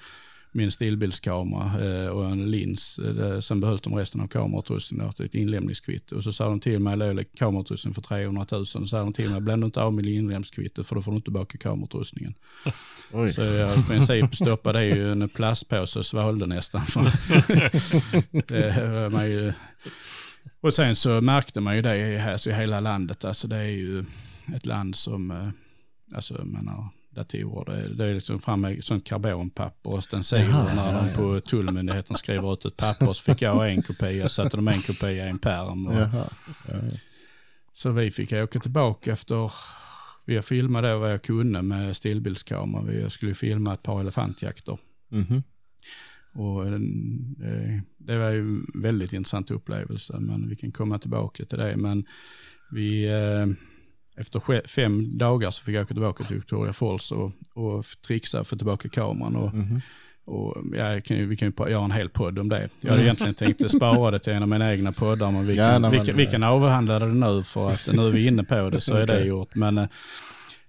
min 0.52 0.72
stillbildskamera 0.72 2.04
eh, 2.04 2.08
och 2.08 2.26
en 2.26 2.52
lins. 2.52 3.00
Eh, 3.00 3.40
Sen 3.40 3.60
behöll 3.60 3.78
de 3.78 3.96
resten 3.96 4.22
av 4.22 4.28
kamerautrustningen 4.28 5.08
och 5.08 5.20
ett 5.20 5.36
inlämningskvitto. 5.36 6.16
Och 6.16 6.24
så 6.24 6.32
sa 6.32 6.50
de 6.50 6.60
till 6.60 6.80
mig, 6.80 6.98
jag 6.98 7.26
kamerautrustning 7.38 7.94
för 7.94 8.02
300 8.02 8.46
000. 8.52 8.66
Så 8.66 8.86
sa 8.86 9.00
de 9.00 9.14
till 9.14 9.30
mig, 9.30 9.42
blanda 9.42 9.66
inte 9.66 9.82
av 9.82 9.94
med 9.94 10.06
inlämningskvittot 10.06 10.88
för 10.88 10.96
då 10.96 11.02
får 11.02 11.12
du 11.12 11.16
inte 11.16 11.26
tillbaka 11.26 11.58
kamerautrustningen. 11.58 12.34
Oj. 13.12 13.34
Så 13.34 13.42
jag 13.42 13.80
i 13.80 13.84
princip 13.84 14.36
stoppade 14.36 14.84
i 14.86 15.02
en 15.02 15.30
plastpåse 15.30 16.00
och 16.00 16.06
svalde 16.06 16.46
nästan. 16.46 16.82
det 18.48 18.90
var 18.92 19.10
man 19.10 19.30
ju... 19.30 19.54
Och 20.62 20.74
sen 20.74 20.96
så 20.96 21.22
märkte 21.22 21.60
man 21.62 21.76
ju 21.76 21.82
det 21.82 21.98
i, 21.98 22.20
alltså 22.20 22.50
i 22.50 22.54
hela 22.54 22.80
landet. 22.80 23.26
Alltså 23.26 23.48
det 23.48 23.56
är 23.56 23.64
ju 23.64 24.06
ett 24.56 24.66
land 24.66 24.96
som, 24.96 25.32
eh, 25.32 25.50
alltså 26.16 26.46
menar, 26.46 26.90
datorer, 27.18 27.90
det 27.90 28.06
är, 28.06 28.14
liksom 28.14 28.40
fram 28.40 28.62
med 28.62 28.84
sånt 28.84 29.08
karbonpapper 29.08 29.90
och 29.90 30.04
stenciler 30.04 30.76
när 30.76 30.94
ja, 30.94 31.02
de 31.02 31.08
ja. 31.10 31.16
på 31.16 31.40
tullmyndigheten 31.40 32.16
skriver 32.16 32.54
ut 32.54 32.66
ett 32.66 32.78
papper 32.78 33.14
så 33.14 33.24
fick 33.24 33.42
jag 33.42 33.72
en 33.72 33.82
kopia 33.82 34.26
och 34.26 34.32
satte 34.32 34.58
de 34.58 34.68
en 34.68 34.82
kopia 34.82 35.26
i 35.26 35.30
en 35.30 35.40
pärm. 35.40 35.88
Och. 35.88 35.94
Ja, 35.94 36.30
så 37.74 37.92
vi 37.92 38.12
fick 38.12 38.32
åka 38.34 38.60
tillbaka 38.60 39.12
efter, 39.12 39.52
vi 40.26 40.42
filmade 40.42 40.92
då 40.92 41.00
vad 41.00 41.12
jag 41.12 41.22
kunde 41.22 41.62
med 41.62 41.96
stillbildskamera. 41.96 42.84
Vi 42.84 43.10
skulle 43.10 43.34
filma 43.34 43.74
ett 43.74 43.84
par 43.84 44.02
elefantjakter. 44.02 44.78
Mhm. 45.10 45.44
Och 46.34 46.66
den- 46.66 47.34
det, 47.34 47.82
det 47.98 48.18
var 48.18 48.30
ju 48.30 48.40
en 48.40 48.66
väldigt 48.74 49.14
intressant 49.14 49.52
upplevelse, 49.52 50.20
men 50.20 50.50
vi 50.50 50.56
kan 50.56 50.72
komma 50.72 51.00
tillbaka 51.00 51.46
till 51.46 51.58
det. 51.58 51.78
Men 51.78 52.06
vi, 52.72 53.06
eh, 53.06 53.46
efter 54.18 54.68
fem 54.68 55.18
dagar 55.18 55.52
så 55.52 55.64
fick 55.64 55.76
jag 55.76 55.82
åka 55.82 55.94
tillbaka 55.94 56.24
till 56.24 56.36
Victoria 56.36 56.74
Falls 56.74 57.12
och, 57.12 57.32
och 57.54 57.86
trixa 58.08 58.44
för 58.44 58.56
tillbaka 58.56 58.90
kameran. 58.90 59.36
Och, 59.36 59.54
Mhm. 59.54 59.82
och 60.26 60.58
ja, 60.74 60.94
jag 60.94 61.06
kan 61.06 61.18
ju, 61.18 61.26
vi 61.26 61.36
kan 61.36 61.54
ju 61.58 61.70
göra 61.72 61.84
en 61.86 61.92
hel 61.92 62.10
podd 62.10 62.40
om 62.40 62.50
det. 62.50 62.70
Jag 62.82 62.92
hade 62.92 63.04
egentligen 63.04 63.34
tänkt 63.34 63.72
spara 63.72 64.12
det 64.12 64.20
till 64.20 64.34
en 64.34 64.42
av 64.44 64.50
mina 64.50 64.72
egna 64.74 64.92
poddar, 64.92 65.32
men 65.32 65.48
vi 65.48 65.56
kan, 65.56 65.66
Gärna, 65.66 65.90
vi 65.90 65.98
men- 65.98 66.06
kan, 66.06 66.18
vi 66.18 66.26
kan 66.26 66.44
avhandla 66.44 67.00
det 67.00 67.06
nu 67.08 67.44
för 67.44 67.70
att 67.70 67.88
nu 67.94 68.08
är 68.08 68.12
vi 68.12 68.28
inne 68.28 68.44
på 68.44 68.70
det 68.70 68.82
så 68.82 68.96
är 68.96 69.08
det 69.08 69.24
gjort. 69.26 69.56
Men 69.56 69.78
eh, 69.78 69.88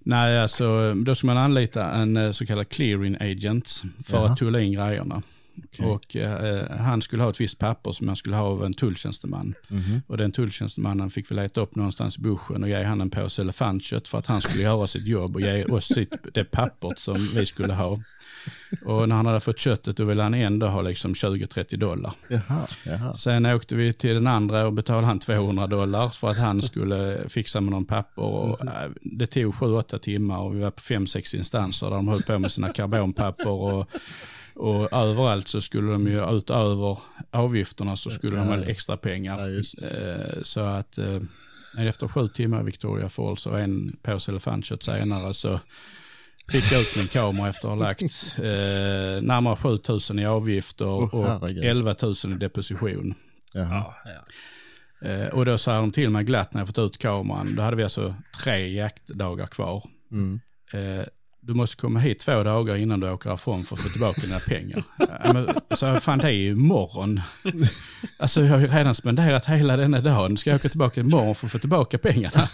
nej, 0.03 0.39
alltså, 0.39 0.93
då 0.93 1.15
ska 1.15 1.27
man 1.27 1.37
anlita 1.37 1.91
en 1.91 2.17
eh, 2.17 2.31
så 2.31 2.45
kallad 2.45 2.69
clearing 2.69 3.15
agent 3.19 3.81
för 4.05 4.17
Jaha. 4.17 4.25
att 4.31 4.37
tulla 4.37 4.59
in 4.61 4.71
grejerna. 4.71 5.21
Okej. 5.63 5.85
Och 5.85 6.15
eh, 6.15 6.77
han 6.77 7.01
skulle 7.01 7.23
ha 7.23 7.29
ett 7.29 7.41
visst 7.41 7.59
papper 7.59 7.91
som 7.91 8.07
han 8.07 8.15
skulle 8.15 8.35
ha 8.35 8.43
av 8.43 8.65
en 8.65 8.73
tulltjänsteman. 8.73 9.53
Mhm. 9.67 10.01
Och 10.07 10.17
den 10.17 10.31
tulltjänstemannen 10.31 11.09
fick 11.09 11.31
vi 11.31 11.35
leta 11.35 11.61
upp 11.61 11.75
någonstans 11.75 12.17
i 12.17 12.21
buschen 12.21 12.63
och 12.63 12.69
ge 12.69 12.83
han 12.83 13.01
en 13.01 13.09
påse 13.09 13.41
elefantkött 13.41 14.07
för 14.07 14.17
att 14.17 14.27
han 14.27 14.41
skulle 14.41 14.63
göra 14.63 14.87
sitt 14.87 15.07
jobb 15.07 15.35
och 15.35 15.41
ge 15.41 15.65
oss 15.65 15.85
sitt, 15.85 16.15
det 16.33 16.43
pappret 16.43 16.99
som 16.99 17.29
vi 17.35 17.45
skulle 17.45 17.73
ha. 17.73 17.99
Och 18.85 19.09
när 19.09 19.15
han 19.15 19.25
hade 19.25 19.39
fått 19.39 19.59
köttet 19.59 19.97
då 19.97 20.05
ville 20.05 20.23
han 20.23 20.33
ändå 20.33 20.67
ha 20.67 20.81
liksom 20.81 21.13
20-30 21.13 21.77
dollar. 21.77 22.13
Jaha. 22.29 22.67
Jaha. 22.85 23.13
Sen 23.13 23.45
åkte 23.45 23.75
vi 23.75 23.93
till 23.93 24.13
den 24.13 24.27
andra 24.27 24.65
och 24.65 24.73
betalade 24.73 25.07
han 25.07 25.19
200 25.19 25.67
dollar 25.67 26.07
för 26.09 26.29
att 26.29 26.37
han 26.37 26.61
skulle 26.61 27.29
fixa 27.29 27.61
med 27.61 27.71
någon 27.71 27.85
papper. 27.85 28.21
Och, 28.21 28.61
äh, 28.61 28.89
det 29.01 29.27
tog 29.27 29.53
7-8 29.53 29.97
timmar 29.97 30.39
och 30.39 30.55
vi 30.55 30.59
var 30.59 30.71
på 30.71 30.81
5-6 30.81 31.35
instanser 31.35 31.89
där 31.89 31.95
de 31.95 32.07
höll 32.07 32.23
på 32.23 32.39
med 32.39 32.51
sina 32.51 32.69
karbonpapper. 32.69 33.47
Och, 33.49 33.89
och 34.59 34.93
överallt 34.93 35.47
så 35.47 35.61
skulle 35.61 35.91
de 35.91 36.07
ju 36.07 36.37
utöver 36.37 36.97
avgifterna 37.31 37.95
så 37.95 38.09
skulle 38.09 38.35
de 38.37 38.47
ha 38.47 38.57
Ja. 38.57 38.63
extra 38.63 38.97
pengar. 38.97 39.47
Ja, 39.49 39.63
Eh, 39.87 40.41
Så 40.43 40.59
att 40.59 40.97
eh, 40.97 41.19
efter 41.77 42.07
sju 42.07 42.27
timmar 42.27 42.61
i 42.61 42.63
Victoria 42.63 43.09
Falls 43.09 43.45
och 43.45 43.59
en 43.59 43.97
påse 44.01 44.31
elefantkött 44.31 44.83
senare 44.83 45.33
så 45.33 45.59
fick 46.51 46.71
jag 46.71 46.81
ut 46.81 46.95
min 46.97 47.07
kamera 47.07 47.49
efter 47.49 47.67
att 47.67 47.77
ha 47.77 47.85
lagt 47.85 48.01
eh, 48.37 49.21
närmare 49.21 49.55
7000 49.55 50.19
i 50.19 50.25
avgifter 50.25 50.85
Åh, 50.87 51.13
och 51.15 51.25
herregud. 51.25 51.63
11 51.63 51.95
000 52.01 52.13
i 52.25 52.27
deposition. 52.35 53.13
Jaha. 53.53 53.67
Ja, 54.05 54.11
ja. 54.11 54.21
Eh, 55.09 55.27
och 55.27 55.45
då 55.45 55.57
sa 55.57 55.77
de 55.77 55.91
till 55.91 56.09
mig 56.09 56.23
glatt 56.23 56.53
när 56.53 56.61
jag 56.61 56.67
fått 56.67 56.77
ut 56.77 56.97
kameran, 56.97 57.55
då 57.55 57.61
hade 57.61 57.77
vi 57.77 57.83
alltså 57.83 58.15
tre 58.43 58.67
jaktdagar 58.73 59.47
kvar. 59.47 59.83
Mm. 60.11 60.39
Eh, 60.73 61.05
du 61.49 61.55
måste 61.55 61.75
komma 61.75 61.99
hit 61.99 62.19
två 62.19 62.43
dagar 62.43 62.75
innan 62.75 62.99
du 62.99 63.09
åker 63.09 63.33
ifrån 63.33 63.63
för 63.63 63.75
att 63.75 63.81
få 63.81 63.89
tillbaka 63.89 64.21
dina 64.21 64.39
pengar. 64.39 64.83
Så 65.75 65.99
fan 65.99 66.17
det 66.17 66.27
är 66.27 66.31
ju 66.31 66.51
imorgon. 66.51 67.21
Alltså 68.17 68.41
jag 68.41 68.49
har 68.49 68.59
ju 68.59 68.67
redan 68.67 68.95
spenderat 68.95 69.45
hela 69.45 69.77
denna 69.77 70.01
dagen. 70.01 70.37
Ska 70.37 70.49
jag 70.49 70.55
åka 70.59 70.69
tillbaka 70.69 71.01
imorgon 71.01 71.35
för 71.35 71.47
att 71.47 71.51
få 71.51 71.59
tillbaka 71.59 71.97
pengarna? 71.97 72.49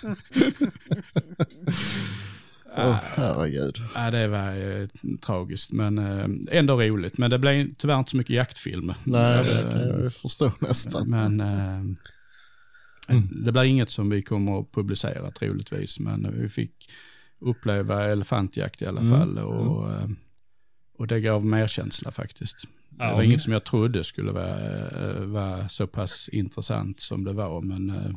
Åh, 2.78 2.98
herregud. 3.16 3.78
Ja, 3.96 4.12
det 4.12 4.28
var 4.28 4.80
eh, 4.82 4.88
tragiskt 5.22 5.72
men 5.72 5.98
eh, 5.98 6.58
ändå 6.58 6.82
roligt. 6.82 7.18
Men 7.18 7.30
det 7.30 7.40
blev 7.40 7.74
tyvärr 7.78 8.00
inte 8.00 8.12
så 8.12 8.18
mycket 8.18 8.36
jaktfilm. 8.36 8.94
Nej, 9.04 9.44
det 9.44 9.62
Eh, 9.62 9.72
kan 9.72 10.02
jag 10.04 10.14
förstå 10.14 10.52
nästan. 10.60 11.10
Men 11.10 11.42
eh, 11.42 11.82
det 13.46 13.52
blir 13.52 13.64
inget 13.64 13.90
som 13.92 14.10
vi 14.10 14.22
kommer 14.22 14.60
att 14.60 14.72
publicera 14.72 15.32
troligtvis. 15.32 16.00
Men 16.00 16.42
vi 16.42 16.50
fick 16.50 16.90
uppleva 17.40 18.04
elefantjakt 18.06 18.82
i 18.82 18.86
alla 18.86 19.02
Mm. 19.02 19.20
fall. 19.20 19.38
Och, 19.38 19.92
eh, 19.94 20.08
och 20.98 21.08
det 21.08 21.20
gav 21.20 21.46
merkänsla 21.46 22.12
faktiskt. 22.12 22.56
Det 22.90 22.98
var 23.14 23.22
inget 23.24 23.42
som 23.42 23.54
jag 23.54 23.64
trodde 23.64 24.04
skulle 24.04 24.32
vara, 24.32 24.80
eh, 24.90 25.22
vara 25.26 25.70
så 25.70 25.88
pass 25.88 26.30
intressant 26.30 27.00
som 27.00 27.24
det 27.24 27.34
var. 27.34 27.62
Men 27.62 27.90
eh, 27.90 28.12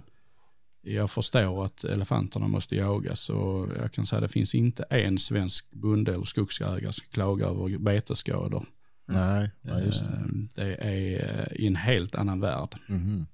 jag 0.82 1.10
förstår 1.10 1.64
att 1.64 1.84
elefanterna 1.84 2.48
måste 2.48 2.76
jagas. 2.76 3.30
Och 3.30 3.68
jag 3.82 3.92
kan 3.92 4.06
säga 4.06 4.16
att 4.18 4.22
det 4.28 4.32
finns 4.32 4.54
inte 4.54 4.82
en 4.82 5.18
svensk 5.18 5.70
bonde 5.72 6.14
eller 6.14 6.24
skogsägare 6.24 6.92
som 6.92 7.06
klagar 7.10 7.46
över 7.48 7.78
betesskador. 7.78 8.64
Nej, 9.08 9.50
ja, 9.62 9.80
just 9.80 10.04
det. 10.04 10.20
Det 10.54 10.74
är 10.74 11.60
i 11.60 11.66
en 11.66 11.76
helt 11.76 12.14
annan 12.14 12.40
värld. 12.40 12.74
Mhm. 12.88 13.26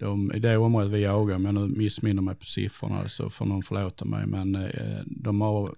De, 0.00 0.32
I 0.34 0.38
det 0.38 0.56
området 0.56 0.90
vi 0.92 1.02
jagar, 1.02 1.36
om 1.36 1.44
jag 1.44 1.54
nu 1.54 1.68
missminner 1.68 2.22
mig 2.22 2.34
på 2.34 2.44
siffrorna 2.44 3.08
så 3.08 3.30
får 3.30 3.46
någon 3.46 3.62
förlåta 3.62 4.04
mig, 4.04 4.26
men 4.26 4.54
eh, 4.54 5.00
de 5.06 5.40
har 5.40 5.74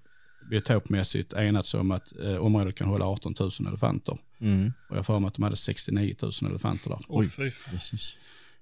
biotopmässigt 0.50 1.32
enats 1.32 1.74
om 1.74 1.90
att 1.90 2.12
eh, 2.24 2.36
området 2.36 2.74
kan 2.74 2.88
hålla 2.88 3.04
18 3.04 3.34
000 3.40 3.50
elefanter. 3.68 4.18
Mm. 4.40 4.72
Och 4.88 4.96
jag 4.96 5.06
för 5.06 5.18
mig 5.18 5.28
att 5.28 5.34
de 5.34 5.42
hade 5.42 5.56
69 5.56 6.14
000 6.22 6.32
elefanter 6.50 6.90
där. 6.90 6.98
Oj. 7.08 7.30
Jesus. 7.72 8.16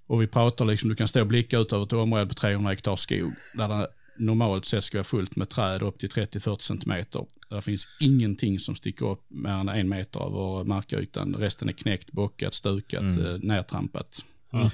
Och 0.06 0.22
vi 0.22 0.26
pratar 0.26 0.64
liksom, 0.64 0.88
du 0.88 0.94
kan 0.94 1.08
stå 1.08 1.20
och 1.20 1.26
blicka 1.26 1.58
ut 1.58 1.72
över 1.72 1.84
ett 1.84 1.92
område 1.92 2.26
på 2.26 2.34
300 2.34 2.70
hektar 2.70 2.96
skog 2.96 3.32
där 3.54 3.68
det 3.68 3.88
normalt 4.18 4.64
sett 4.64 4.84
ska 4.84 4.98
vara 4.98 5.04
fullt 5.04 5.36
med 5.36 5.48
träd 5.48 5.82
upp 5.82 5.98
till 5.98 6.08
30-40 6.08 6.58
centimeter. 6.60 7.26
Det 7.50 7.62
finns 7.62 7.88
ingenting 8.00 8.58
som 8.58 8.74
sticker 8.74 9.06
upp 9.06 9.24
mer 9.28 9.50
än 9.50 9.68
en 9.68 9.88
meter 9.88 10.20
över 10.20 10.64
markytan. 10.64 11.34
Resten 11.34 11.68
är 11.68 11.72
knäckt, 11.72 12.12
bockat, 12.12 12.54
stukat, 12.54 13.00
mm. 13.00 13.40
nertrampat. 13.40 14.24
Mm. 14.52 14.68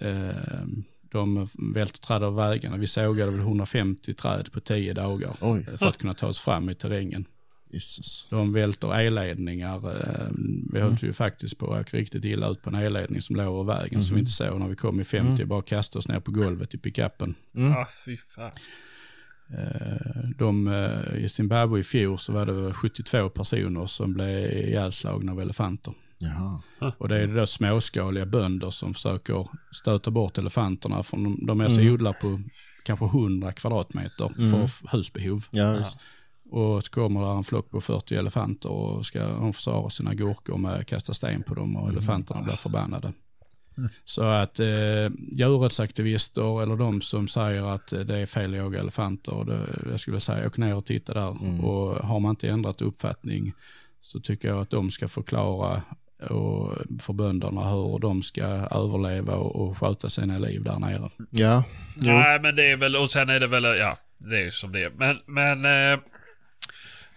Eh, 0.00 0.66
de 1.10 1.48
välter 1.74 2.00
träd 2.00 2.22
av 2.22 2.34
vägarna. 2.34 2.76
Vi 2.76 2.86
sågade 2.86 3.30
väl 3.30 3.40
150 3.40 4.14
träd 4.14 4.52
på 4.52 4.60
10 4.60 4.94
dagar 4.94 5.36
Oj. 5.40 5.66
för 5.78 5.86
att 5.86 5.98
kunna 5.98 6.14
ta 6.14 6.26
oss 6.26 6.40
fram 6.40 6.70
i 6.70 6.74
terrängen. 6.74 7.24
Jesus. 7.70 8.26
De 8.30 8.52
välter 8.52 9.00
elledningar. 9.00 9.76
Eh, 9.76 10.30
vi 10.72 10.80
höll 10.80 10.90
mm. 10.90 10.98
ju 11.02 11.12
faktiskt 11.12 11.58
på 11.58 11.74
att 11.74 11.94
riktigt 11.94 12.24
illa 12.24 12.48
ut 12.48 12.62
på 12.62 12.70
en 12.70 12.76
elledning 12.76 13.22
som 13.22 13.36
låg 13.36 13.60
över 13.60 13.74
vägen 13.74 13.94
mm. 13.94 14.02
som 14.02 14.14
vi 14.14 14.20
inte 14.20 14.32
såg 14.32 14.60
när 14.60 14.68
vi 14.68 14.76
kom 14.76 15.00
i 15.00 15.04
50. 15.04 15.32
Mm. 15.32 15.48
Bara 15.48 15.62
kastade 15.62 15.98
oss 15.98 16.08
ner 16.08 16.20
på 16.20 16.30
golvet 16.30 16.74
i 16.74 16.78
pickuppen. 16.78 17.34
Mm. 17.54 17.72
Ah, 17.72 17.86
fy 18.04 18.16
fan. 18.16 18.50
Eh, 19.50 20.28
de, 20.38 20.68
eh, 20.68 21.24
I 21.24 21.28
Zimbabwe 21.28 21.80
i 21.80 21.82
fjol 21.82 22.18
så 22.18 22.32
var 22.32 22.46
det 22.46 22.72
72 22.72 23.28
personer 23.28 23.86
som 23.86 24.14
blev 24.14 24.52
ihjälslagna 24.52 25.32
av 25.32 25.40
elefanter. 25.40 25.94
Jaha. 26.18 26.60
Och 26.98 27.08
det 27.08 27.16
är 27.16 27.26
då 27.26 27.46
småskaliga 27.46 28.26
bönder 28.26 28.70
som 28.70 28.94
försöker 28.94 29.48
stöta 29.72 30.10
bort 30.10 30.38
elefanterna. 30.38 31.02
För 31.02 31.16
de, 31.16 31.46
de 31.46 31.60
är 31.60 31.68
så 31.68 31.80
mm. 31.80 31.94
odlar 31.94 32.12
på 32.12 32.40
kanske 32.84 33.04
100 33.04 33.52
kvadratmeter 33.52 34.32
mm. 34.38 34.50
för 34.50 34.96
husbehov. 34.96 35.44
Ja, 35.50 35.76
just. 35.76 36.04
Och 36.50 36.84
så 36.84 36.90
kommer 36.90 37.20
där 37.20 37.36
en 37.36 37.44
flock 37.44 37.70
på 37.70 37.80
40 37.80 38.14
elefanter 38.14 38.70
och 38.70 39.06
ska 39.06 39.28
de 39.28 39.52
försvara 39.52 39.90
sina 39.90 40.14
gurkor 40.14 40.56
med 40.58 40.74
att 40.74 40.86
kasta 40.86 41.14
sten 41.14 41.42
på 41.42 41.54
dem 41.54 41.76
och 41.76 41.82
mm. 41.82 41.96
elefanterna 41.96 42.42
blir 42.42 42.56
förbannade. 42.56 43.12
Mm. 43.78 43.90
Så 44.04 44.22
att 44.22 44.60
eh, 44.60 45.10
djurrättsaktivister 45.32 46.62
eller 46.62 46.76
de 46.76 47.00
som 47.00 47.28
säger 47.28 47.62
att 47.62 47.86
det 47.86 48.18
är 48.18 48.26
fel 48.26 48.50
att 48.50 48.58
jaga 48.58 48.80
elefanter, 48.80 49.44
det, 49.44 49.90
jag 49.90 50.00
skulle 50.00 50.20
säga 50.20 50.46
åk 50.46 50.56
ner 50.56 50.74
och 50.74 50.84
titta 50.84 51.14
där. 51.14 51.30
Mm. 51.30 51.60
Och 51.60 52.06
har 52.06 52.20
man 52.20 52.30
inte 52.30 52.48
ändrat 52.48 52.82
uppfattning 52.82 53.52
så 54.00 54.20
tycker 54.20 54.48
jag 54.48 54.60
att 54.60 54.70
de 54.70 54.90
ska 54.90 55.08
förklara 55.08 55.82
och 56.20 56.76
för 57.00 57.12
bönderna 57.12 57.70
hur 57.70 57.98
de 57.98 58.22
ska 58.22 58.42
överleva 58.70 59.34
och, 59.34 59.68
och 59.68 59.78
sköta 59.78 60.10
sina 60.10 60.38
liv 60.38 60.62
där 60.62 60.78
nere. 60.78 61.10
Ja. 61.30 61.64
Jo. 61.96 62.12
Nej, 62.12 62.40
men 62.40 62.56
det 62.56 62.70
är 62.70 62.76
väl, 62.76 62.96
och 62.96 63.10
sen 63.10 63.28
är 63.28 63.40
det 63.40 63.46
väl, 63.46 63.64
ja, 63.64 63.98
det 64.18 64.36
är 64.36 64.44
ju 64.44 64.50
som 64.50 64.72
det 64.72 64.82
är. 64.82 64.90
Men, 64.90 65.18
men 65.26 65.64
eh, 65.64 66.00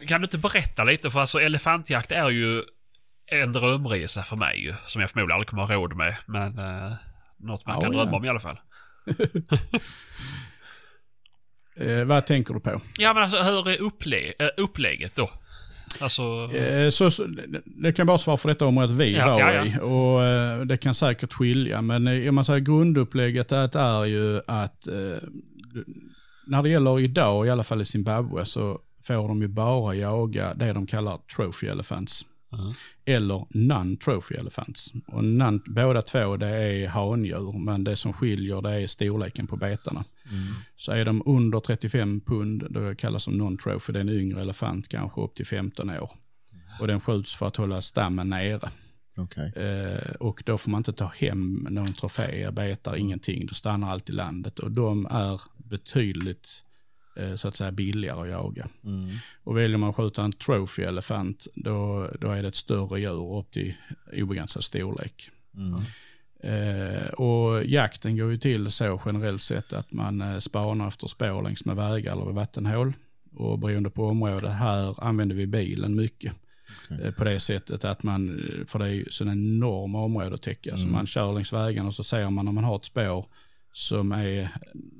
kan 0.07 0.21
du 0.21 0.25
inte 0.25 0.37
berätta 0.37 0.83
lite? 0.83 1.09
För 1.09 1.19
alltså 1.19 1.41
elefantjakt 1.41 2.11
är 2.11 2.29
ju 2.29 2.63
en 3.25 3.51
drömresa 3.51 4.23
för 4.23 4.35
mig 4.35 4.63
ju. 4.63 4.75
Som 4.85 5.01
jag 5.01 5.09
förmodligen 5.09 5.35
aldrig 5.35 5.47
kommer 5.47 5.63
ha 5.63 5.73
råd 5.73 5.95
med. 5.95 6.15
Men 6.25 6.59
eh, 6.59 6.93
något 7.37 7.65
man 7.65 7.75
ja, 7.75 7.81
kan 7.81 7.91
ja. 7.91 7.97
drömma 7.97 8.17
om 8.17 8.25
i 8.25 8.29
alla 8.29 8.39
fall. 8.39 8.59
eh, 11.75 12.03
vad 12.03 12.25
tänker 12.25 12.53
du 12.53 12.59
på? 12.59 12.81
Ja 12.97 13.13
men 13.13 13.23
alltså 13.23 13.43
hur 13.43 13.69
är 13.69 13.81
upplä 13.81 14.33
eh, 14.39 14.49
upplägget 14.57 15.15
då? 15.15 15.31
Alltså... 15.99 16.49
Eh, 16.55 16.89
så, 16.89 17.11
så, 17.11 17.27
det 17.65 17.91
kan 17.91 18.07
bara 18.07 18.17
svara 18.17 18.37
för 18.37 18.49
detta 18.49 18.65
området 18.65 18.91
vi 18.91 19.15
ja, 19.15 19.27
var 19.27 19.39
ja, 19.39 19.53
ja. 19.53 19.65
i. 19.65 19.79
Och 19.81 20.23
eh, 20.23 20.65
det 20.65 20.77
kan 20.77 20.95
säkert 20.95 21.33
skilja. 21.33 21.81
Men 21.81 22.07
eh, 22.07 22.29
om 22.29 22.35
man 22.35 22.45
säger 22.45 22.59
grundupplägget 22.59 23.51
är, 23.51 24.05
ju 24.05 24.41
att 24.47 24.87
när 26.47 26.63
det 26.63 26.69
gäller 26.69 26.99
idag, 26.99 27.47
i 27.47 27.49
alla 27.49 27.63
fall 27.63 27.81
i 27.81 27.85
Zimbabwe, 27.85 28.45
så 28.45 28.79
får 29.03 29.27
de 29.27 29.41
ju 29.41 29.47
bara 29.47 29.95
jaga 29.95 30.53
det 30.53 30.73
de 30.73 30.85
kallar 30.85 31.17
trophy 31.35 31.67
elephants. 31.67 32.25
Uh-huh. 32.51 32.75
Eller 33.05 33.45
non-trophy 33.49 34.39
elephants. 34.39 34.93
Och 35.07 35.23
non, 35.23 35.61
båda 35.65 36.01
två 36.01 36.37
det 36.37 36.47
är 36.47 36.87
handjur, 36.87 37.59
men 37.59 37.83
det 37.83 37.95
som 37.95 38.13
skiljer 38.13 38.61
det 38.61 38.71
är 38.71 38.87
storleken 38.87 39.47
på 39.47 39.55
betarna. 39.55 40.03
Mm. 40.31 40.53
Så 40.75 40.91
är 40.91 41.05
de 41.05 41.23
under 41.25 41.59
35 41.59 42.21
pund, 42.21 42.67
då 42.69 42.95
kallas 42.95 43.25
de 43.25 43.41
non-trophy, 43.41 43.91
det 43.91 43.99
är 43.99 44.01
en 44.01 44.09
yngre 44.09 44.41
elefant, 44.41 44.87
kanske 44.87 45.21
upp 45.21 45.35
till 45.35 45.45
15 45.45 45.89
år. 45.89 46.11
Och 46.79 46.87
den 46.87 47.01
skjuts 47.01 47.35
för 47.35 47.47
att 47.47 47.55
hålla 47.55 47.81
stammen 47.81 48.29
nere. 48.29 48.69
Okay. 49.17 49.51
Eh, 49.51 50.11
och 50.19 50.43
då 50.45 50.57
får 50.57 50.71
man 50.71 50.79
inte 50.79 50.93
ta 50.93 51.05
hem 51.05 51.67
någon 51.69 51.93
trofé, 51.93 52.51
betar, 52.51 52.95
ingenting. 52.95 53.45
Då 53.45 53.53
stannar 53.53 53.91
allt 53.91 54.09
i 54.09 54.11
landet. 54.11 54.59
Och 54.59 54.71
de 54.71 55.05
är 55.05 55.41
betydligt 55.57 56.63
Eh, 57.15 57.35
så 57.35 57.47
att 57.47 57.55
säga 57.55 57.71
billigare 57.71 58.21
att 58.21 58.29
jaga. 58.29 58.67
Mm. 58.83 59.09
Och 59.43 59.57
väljer 59.57 59.77
man 59.77 59.89
att 59.89 59.95
skjuta 59.95 60.23
en 60.23 60.31
trophy 60.31 60.83
elefant 60.83 61.47
då, 61.55 62.09
då 62.21 62.31
är 62.31 62.41
det 62.41 62.47
ett 62.47 62.55
större 62.55 62.99
djur 62.99 63.37
upp 63.39 63.51
till 63.51 63.73
obegränsad 64.13 64.63
storlek. 64.63 65.29
Mm. 65.55 65.81
Eh, 66.43 67.07
och 67.07 67.65
jakten 67.65 68.17
går 68.17 68.31
ju 68.31 68.37
till 68.37 68.71
så 68.71 69.01
generellt 69.05 69.41
sett 69.41 69.73
att 69.73 69.91
man 69.91 70.21
eh, 70.21 70.39
spanar 70.39 70.87
efter 70.87 71.07
spår 71.07 71.43
längs 71.43 71.65
med 71.65 71.75
vägar 71.75 72.11
eller 72.11 72.31
vattenhål. 72.31 72.93
Och 73.35 73.59
beroende 73.59 73.89
på 73.89 74.05
område 74.05 74.49
här 74.49 75.03
använder 75.03 75.35
vi 75.35 75.47
bilen 75.47 75.95
mycket. 75.95 76.33
Okay. 76.85 77.05
Eh, 77.05 77.13
på 77.13 77.23
det 77.23 77.39
sättet 77.39 77.85
att 77.85 78.03
man, 78.03 78.41
för 78.67 78.79
det 78.79 78.85
är 78.85 78.89
ju 78.89 79.05
sådana 79.09 79.31
enorma 79.31 80.03
områden 80.03 80.33
att 80.33 80.41
täcka. 80.41 80.69
Mm. 80.69 80.81
Så 80.81 80.87
man 80.87 81.07
kör 81.07 81.33
längs 81.33 81.53
vägarna 81.53 81.87
och 81.87 81.95
så 81.95 82.03
ser 82.03 82.29
man 82.29 82.47
om 82.47 82.55
man 82.55 82.63
har 82.63 82.75
ett 82.75 82.85
spår 82.85 83.25
som 83.73 84.11
är 84.11 84.49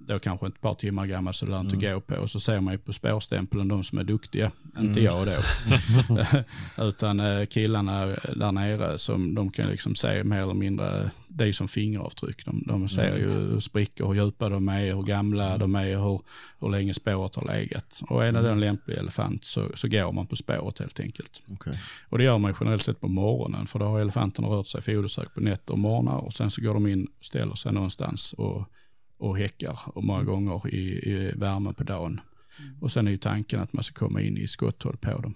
då 0.08 0.20
kanske 0.20 0.48
ett 0.48 0.62
par 0.62 0.74
timmar 0.74 1.06
gammal 1.06 1.34
så 1.34 1.46
lönt 1.46 1.74
mm. 1.74 1.78
att 1.78 1.94
gå 1.94 2.16
på. 2.16 2.22
Och 2.22 2.30
så 2.30 2.40
ser 2.40 2.60
man 2.60 2.74
ju 2.74 2.78
på 2.78 2.94
spårstämpeln 2.94 3.68
de 3.68 3.84
som 3.84 3.98
är 3.98 4.04
duktiga, 4.04 4.52
mm. 4.76 4.88
inte 4.88 5.02
jag 5.02 5.28
då. 5.28 5.38
Utan 6.84 7.20
eh, 7.20 7.46
killarna 7.46 8.06
där 8.36 8.52
nere 8.52 8.98
som 8.98 9.36
de 9.36 9.52
kan 9.52 9.70
liksom 9.70 9.96
se 9.96 10.24
mer 10.24 10.42
eller 10.42 10.54
mindre, 10.54 11.12
det 11.28 11.48
är 11.48 11.52
som 11.52 11.68
fingeravtryck. 11.68 12.46
De, 12.46 12.64
de 12.68 12.90
ser 12.90 13.10
mm. 13.10 13.22
ju 13.22 13.30
hur 13.30 13.60
sprickor, 13.60 14.14
hur 14.14 14.24
djupa 14.24 14.50
de 14.50 14.70
är, 14.70 14.96
hur 14.96 15.04
gamla 15.04 15.48
mm. 15.48 15.60
de 15.60 15.76
är, 15.76 15.96
hur, 15.96 16.22
hur 16.60 16.70
länge 16.70 16.94
spåret 16.94 17.36
har 17.36 17.48
legat. 17.48 18.02
Och 18.10 18.26
är 18.26 18.32
det 18.32 18.40
mm. 18.40 18.52
en 18.52 18.60
lämplig 18.60 18.98
elefant 18.98 19.46
så, 19.46 19.68
så 19.76 19.88
går 19.88 20.12
man 20.12 20.28
på 20.28 20.36
spåret 20.36 20.80
helt 20.80 21.00
enkelt. 21.00 21.42
Okay. 21.48 21.74
Och 22.10 22.18
det 22.18 22.24
gör 22.24 22.38
man 22.38 22.56
generellt 22.60 22.84
sett 22.84 23.02
på 23.02 23.08
morgonen 23.08 23.66
för 23.66 23.80
då 23.80 23.86
har 23.86 24.00
elefanterna 24.00 24.48
rört 24.48 24.68
sig 24.68 24.82
fodersök 24.82 25.34
på 25.34 25.42
nätter 25.42 25.74
och 25.74 25.80
morgnar 25.80 26.18
och 26.18 26.34
sen 26.34 26.52
så 26.52 26.62
går 26.62 26.74
de 26.74 26.88
in 26.88 27.08
och 27.20 27.26
ställer 27.26 27.56
sig 27.56 27.74
någonstans 27.74 28.34
och 28.34 28.68
och 29.22 29.38
häckar 29.38 29.80
och 29.86 30.04
många 30.04 30.22
mm. 30.22 30.32
gånger 30.32 30.76
i, 30.76 31.10
i 31.10 31.32
värmen 31.36 31.74
på 31.74 31.84
dagen. 31.84 32.22
Mm. 32.60 32.82
Och 32.82 32.92
sen 32.92 33.08
är 33.08 33.12
ju 33.12 33.18
tanken 33.18 33.60
att 33.60 33.74
man 33.74 33.84
ska 33.84 34.06
komma 34.06 34.22
in 34.22 34.38
i 34.38 34.48
skotthåll 34.48 34.98
på 34.98 35.22
dem. 35.22 35.34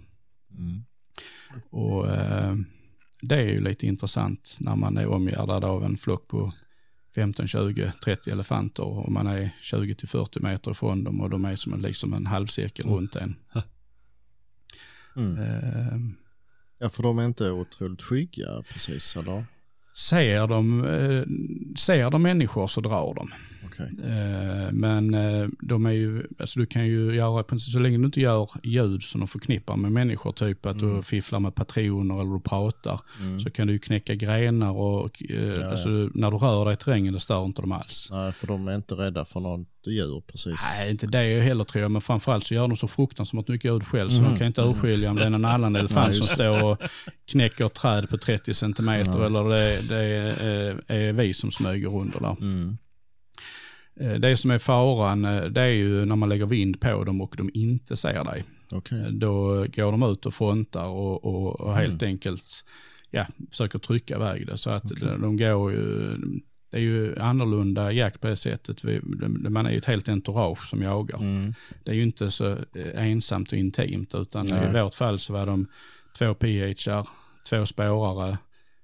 Mm. 0.52 0.86
Och 1.70 2.10
eh, 2.10 2.56
det 3.22 3.36
är 3.36 3.50
ju 3.50 3.62
lite 3.62 3.88
intressant 3.88 4.58
när 4.60 4.76
man 4.76 4.98
är 4.98 5.08
omgärdad 5.08 5.64
av 5.64 5.84
en 5.84 5.98
flock 5.98 6.28
på 6.28 6.54
15, 7.16 7.48
20, 7.48 7.92
30 8.04 8.32
elefanter 8.32 8.84
och 8.84 9.12
man 9.12 9.28
är 9.28 9.50
20 9.62 9.96
till 9.96 10.08
40 10.08 10.40
meter 10.40 10.72
ifrån 10.72 11.04
dem 11.04 11.22
och 11.22 11.30
de 11.30 11.46
är 11.46 11.56
som 11.56 11.74
en, 11.74 11.82
liksom 11.82 12.14
en 12.14 12.26
halvcirkel 12.26 12.86
mm. 12.86 12.98
runt 12.98 13.16
en. 13.16 13.36
Mm. 15.16 15.38
Eh, 15.38 15.98
ja, 16.78 16.90
för 16.90 17.04
de 17.04 17.20
är 17.20 17.26
inte 17.26 17.52
otroligt 17.52 18.02
skygga 18.02 18.64
precis, 18.74 19.16
eller? 19.16 19.46
Ser 19.98 20.48
de, 20.48 20.86
eh, 20.86 21.24
ser 21.78 22.12
de 22.12 22.22
människor 22.22 22.68
så 22.68 22.82
drar 22.82 23.14
de. 23.14 23.28
Okay. 23.66 24.12
Eh, 24.12 24.72
men 24.72 25.14
eh, 25.14 25.48
de 25.62 25.86
är 25.86 25.92
ju, 25.92 26.28
alltså 26.40 26.60
du 26.60 26.66
kan 26.66 26.88
ju 26.88 27.16
göra, 27.16 27.60
så 27.60 27.80
länge 27.80 27.98
du 27.98 28.06
inte 28.06 28.22
gör 28.22 28.50
ljud 28.64 29.04
som 29.04 29.22
de 29.22 29.28
förknippar 29.28 29.78
med 29.78 29.92
människor, 29.92 30.32
typ 30.32 30.66
att 30.66 30.82
mm. 30.82 30.96
du 30.96 31.04
fifflar 31.04 31.40
med 31.40 31.56
patroner 31.56 32.22
eller 32.22 32.34
du 32.34 32.40
pratar, 32.40 33.02
mm. 33.22 33.40
så 33.40 33.52
kan 33.52 33.68
du 33.68 33.80
knäcka 33.80 34.16
grenar 34.16 34.72
och 34.72 35.24
ja, 35.30 35.70
alltså, 35.70 35.90
ja. 35.90 36.10
när 36.14 36.32
du 36.32 36.38
rör 36.38 36.66
dig 36.66 36.74
i 36.74 36.78
terrängen, 36.78 37.14
det 37.14 37.20
stör 37.20 37.46
inte 37.46 37.62
dem 37.62 37.72
alls. 37.72 38.10
Nej, 38.12 38.32
för 38.32 38.48
de 38.48 38.68
är 38.68 38.76
inte 38.76 38.96
rädda 38.96 39.26
för 39.26 39.40
djur 39.92 40.24
precis. 40.28 40.60
Nej, 40.64 40.92
inte 40.92 41.08
det 41.08 41.42
heller 41.42 41.64
tror 41.64 41.82
jag, 41.82 41.92
men 41.92 42.02
framförallt 42.02 42.46
så 42.46 42.54
gör 42.54 42.68
de 42.68 42.78
så 42.78 42.88
fruktansvärt 42.88 43.48
mycket 43.48 43.72
ljud 43.72 43.88
själv, 43.88 44.10
så 44.10 44.18
mm. 44.18 44.32
de 44.32 44.38
kan 44.38 44.48
inte 44.48 44.62
urskilja 44.62 45.10
om 45.10 45.16
det 45.16 45.26
är 45.26 45.30
någon 45.30 45.46
annan 45.46 45.76
elefant 45.76 46.16
som 46.16 46.28
står 46.28 46.64
och 46.64 46.82
knäcker 47.32 47.68
träd 47.68 48.10
på 48.10 48.18
30 48.18 48.54
centimeter 48.54 49.26
eller 49.26 49.50
det, 49.50 49.82
det 49.90 50.04
är, 50.06 50.82
är, 50.88 51.14
vi 51.14 51.34
som 51.34 51.52
smyger 51.52 51.96
under 51.96 52.20
där. 52.20 52.36
Mm. 52.42 52.78
Eh, 54.00 54.14
det 54.14 54.38
som 54.38 54.52
är 54.52 54.60
faran 54.60 55.26
eh, 55.26 55.44
det 55.44 55.62
är 55.62 55.70
ju 55.70 56.06
när 56.06 56.16
man 56.16 56.30
lägger 56.30 56.46
vind 56.46 56.82
på 56.82 57.04
dem 57.04 57.22
och 57.22 57.36
de 57.38 57.50
inte 57.54 57.96
ser 57.96 58.24
dig. 58.24 58.44
Okay. 58.72 59.00
Eh, 59.00 59.08
då 59.08 59.66
går 59.76 59.92
de 59.92 60.04
ut 60.04 60.26
och 60.26 60.34
frontar 60.34 60.88
och, 60.88 61.26
och, 61.26 61.62
och 61.62 61.76
helt 61.76 62.02
mm. 62.02 62.12
enkelt 62.14 62.66
ja, 63.10 63.26
försöker 63.52 63.80
trycka 63.80 64.16
iväg 64.16 64.48
det. 64.48 64.58
Så 64.58 64.70
att 64.70 64.92
okay. 64.92 65.18
de 65.18 65.38
går 65.38 65.72
ju, 65.72 66.18
det 66.76 66.80
är 66.80 66.84
ju 66.84 67.20
annorlunda 67.20 67.92
jakt 67.92 68.22
på 68.22 68.28
det 68.28 68.36
sättet. 68.36 68.84
Man 69.50 69.66
är 69.66 69.72
ju 69.72 69.78
ett 69.78 69.86
helt 69.86 70.10
entourage 70.10 70.68
som 70.68 70.82
jagar. 70.82 71.18
Mm. 71.18 71.54
Det 71.84 71.92
är 71.92 71.96
ju 71.96 72.04
inte 72.04 72.32
så 72.32 72.58
ensamt 72.96 73.52
och 73.52 73.58
intimt 73.58 74.16
utan 74.16 74.46
Nej. 74.46 74.70
i 74.70 74.82
vårt 74.82 74.96
fall 74.96 75.20
så 75.20 75.34
var 75.34 75.46
de 75.46 75.68
två 76.18 76.34
PHR, 76.34 77.08
två 77.50 77.66
spårare, 77.66 78.38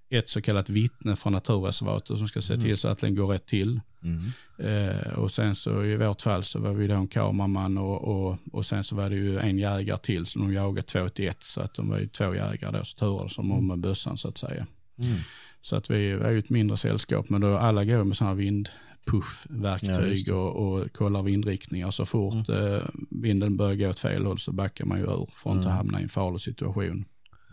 ett 0.10 0.30
så 0.30 0.42
kallat 0.42 0.70
vittne 0.70 1.16
från 1.16 1.34
naturreservatet 1.34 2.18
som 2.18 2.28
ska 2.28 2.42
se 2.42 2.54
mm. 2.54 2.66
till 2.66 2.78
så 2.78 2.88
att 2.88 3.00
den 3.00 3.16
går 3.16 3.28
rätt 3.28 3.46
till. 3.46 3.80
Mm. 4.04 4.22
Eh, 4.58 5.14
och 5.14 5.32
sen 5.32 5.56
så 5.56 5.84
i 5.84 5.98
vårt 5.98 6.22
fall 6.22 6.44
så 6.44 6.60
var 6.60 6.74
vi 6.74 6.88
då 6.88 6.96
en 6.96 7.08
kameraman 7.08 7.78
och, 7.78 8.04
och, 8.04 8.38
och 8.52 8.66
sen 8.66 8.84
så 8.84 8.96
var 8.96 9.10
det 9.10 9.16
ju 9.16 9.40
en 9.40 9.60
jägare 9.60 9.98
till 9.98 10.26
som 10.26 10.42
de 10.42 10.54
jagade 10.54 10.88
två 10.88 11.10
till 11.10 11.28
ett 11.28 11.44
så 11.44 11.62
att 11.62 11.74
de 11.74 11.90
var 11.90 12.00
ju 12.00 12.08
två 12.08 12.36
jägare 12.36 12.78
då 12.78 12.86
så 12.86 12.98
turades 12.98 13.36
de 13.36 13.52
om 13.52 13.68
med 13.68 13.80
bössan 13.80 14.18
så 14.18 14.30
att 14.30 14.38
säga. 14.38 14.68
Mm. 15.00 15.18
Så 15.62 15.76
att 15.76 15.90
vi 15.90 16.14
var 16.14 16.30
ju 16.30 16.38
ett 16.40 16.50
mindre 16.50 16.78
sällskap 16.78 17.30
men 17.30 17.42
då 17.42 17.58
alla 17.58 17.86
går 17.86 18.04
med 18.04 18.18
sådana 18.18 18.32
här 18.36 18.38
vind 18.42 18.70
puffverktyg 19.06 20.24
Ja, 20.28 20.36
och, 20.36 20.82
och 20.82 20.94
kollar 20.94 21.24
vindriktningar. 21.24 21.92
Så 21.92 22.06
fort 22.06 22.50
eh, 22.50 22.82
vinden 23.10 23.58
börjar 23.58 23.76
gå 23.76 23.90
åt 23.90 24.00
fel 24.00 24.26
håll 24.26 24.40
så 24.40 24.52
backar 24.52 24.86
man 24.86 24.98
ju 24.98 25.04
ur 25.04 25.28
för 25.34 25.50
att 25.50 25.56
inte 25.56 25.68
Mm. 25.68 25.78
hamna 25.78 26.00
i 26.00 26.04
en 26.04 26.10
farlig 26.10 26.42
situation. 26.42 27.06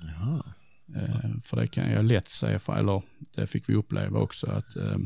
Jaha. 0.03 0.43
Eh, 0.97 1.31
för 1.45 1.57
det 1.57 1.67
kan 1.67 1.91
jag 1.91 2.05
lätt 2.05 2.29
säga, 2.29 2.59
för, 2.59 2.77
eller 2.77 3.03
det 3.37 3.47
fick 3.47 3.69
vi 3.69 3.75
uppleva 3.75 4.21
också, 4.21 4.47
att 4.51 4.77
eh, 4.77 4.97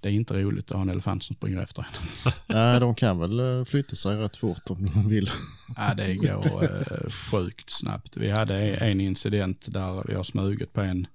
det 0.00 0.08
är 0.08 0.12
inte 0.12 0.34
roligt 0.42 0.70
att 0.70 0.74
ha 0.76 0.82
en 0.82 0.88
elefant 0.88 1.22
som 1.22 1.36
springer 1.36 1.62
efter 1.62 1.82
en. 1.82 2.32
Nej, 2.56 2.80
de 2.80 2.94
kan 2.94 3.18
väl 3.18 3.40
eh, 3.40 3.64
flytta 3.64 3.96
sig 3.96 4.16
rätt 4.16 4.36
fort 4.36 4.70
om 4.70 4.86
de 4.94 5.08
vill. 5.08 5.30
Ja, 5.76 5.94
det 5.94 6.14
går 6.14 6.64
eh, 6.64 7.10
sjukt 7.10 7.70
snabbt. 7.70 8.16
Vi 8.16 8.30
hade 8.30 8.74
en 8.76 9.00
incident 9.00 9.66
där 9.72 10.04
vi 10.08 10.14
har 10.14 10.22
smugit 10.24 10.72
på 10.72 10.80
en 10.80 11.06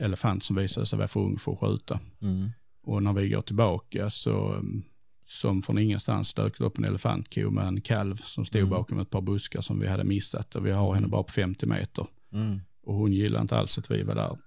elefant 0.00 0.44
som 0.44 0.56
visade 0.56 0.86
sig 0.86 0.96
vara 0.98 1.08
för 1.08 1.20
ung 1.20 1.38
för 1.38 1.52
att 1.52 1.58
skjuta. 1.60 2.00
Mm. 2.22 2.50
Och 2.82 3.02
när 3.02 3.12
vi 3.12 3.28
går 3.28 3.40
tillbaka 3.42 4.10
så, 4.10 4.52
mm, 4.52 4.82
som 5.26 5.62
från 5.62 5.78
ingenstans 5.78 6.34
dök 6.34 6.58
det 6.58 6.64
upp 6.64 6.78
en 6.78 6.84
elefantko 6.84 7.50
med 7.50 7.66
en 7.66 7.80
kalv 7.80 8.16
som 8.16 8.44
stod 8.44 8.58
Mm. 8.60 8.70
bakom 8.70 8.98
ett 8.98 9.10
par 9.10 9.20
buskar 9.20 9.60
som 9.60 9.80
vi 9.80 9.86
hade 9.88 10.04
missat. 10.04 10.54
Och 10.54 10.66
vi 10.66 10.70
har 10.70 10.94
henne 10.94 11.06
bara 11.08 11.22
på 11.22 11.32
50 11.32 11.66
meter. 11.66 12.06
Mm. 12.32 12.60
Och 12.86 12.94
hon 12.94 13.12
gillar 13.12 13.40
inte 13.40 13.56
alls 13.58 13.78
att 13.78 13.90
vi 13.90 14.02
var 14.02 14.14
där. 14.14 14.38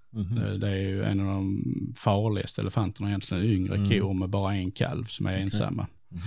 Eh, 0.48 0.54
Det 0.54 0.70
är 0.70 0.90
ju 0.90 1.04
en 1.04 1.20
av 1.20 1.26
de 1.26 1.64
farligaste 1.98 2.62
elefanterna 2.62 3.08
egentligen, 3.10 3.44
yngre 3.44 3.76
Mm. 3.76 3.90
kor 3.90 4.14
med 4.14 4.30
bara 4.30 4.54
en 4.54 4.72
kalv 4.72 5.06
som 5.06 5.26
är 5.26 5.38
ensamma. 5.38 5.88
Mhm. 6.10 6.22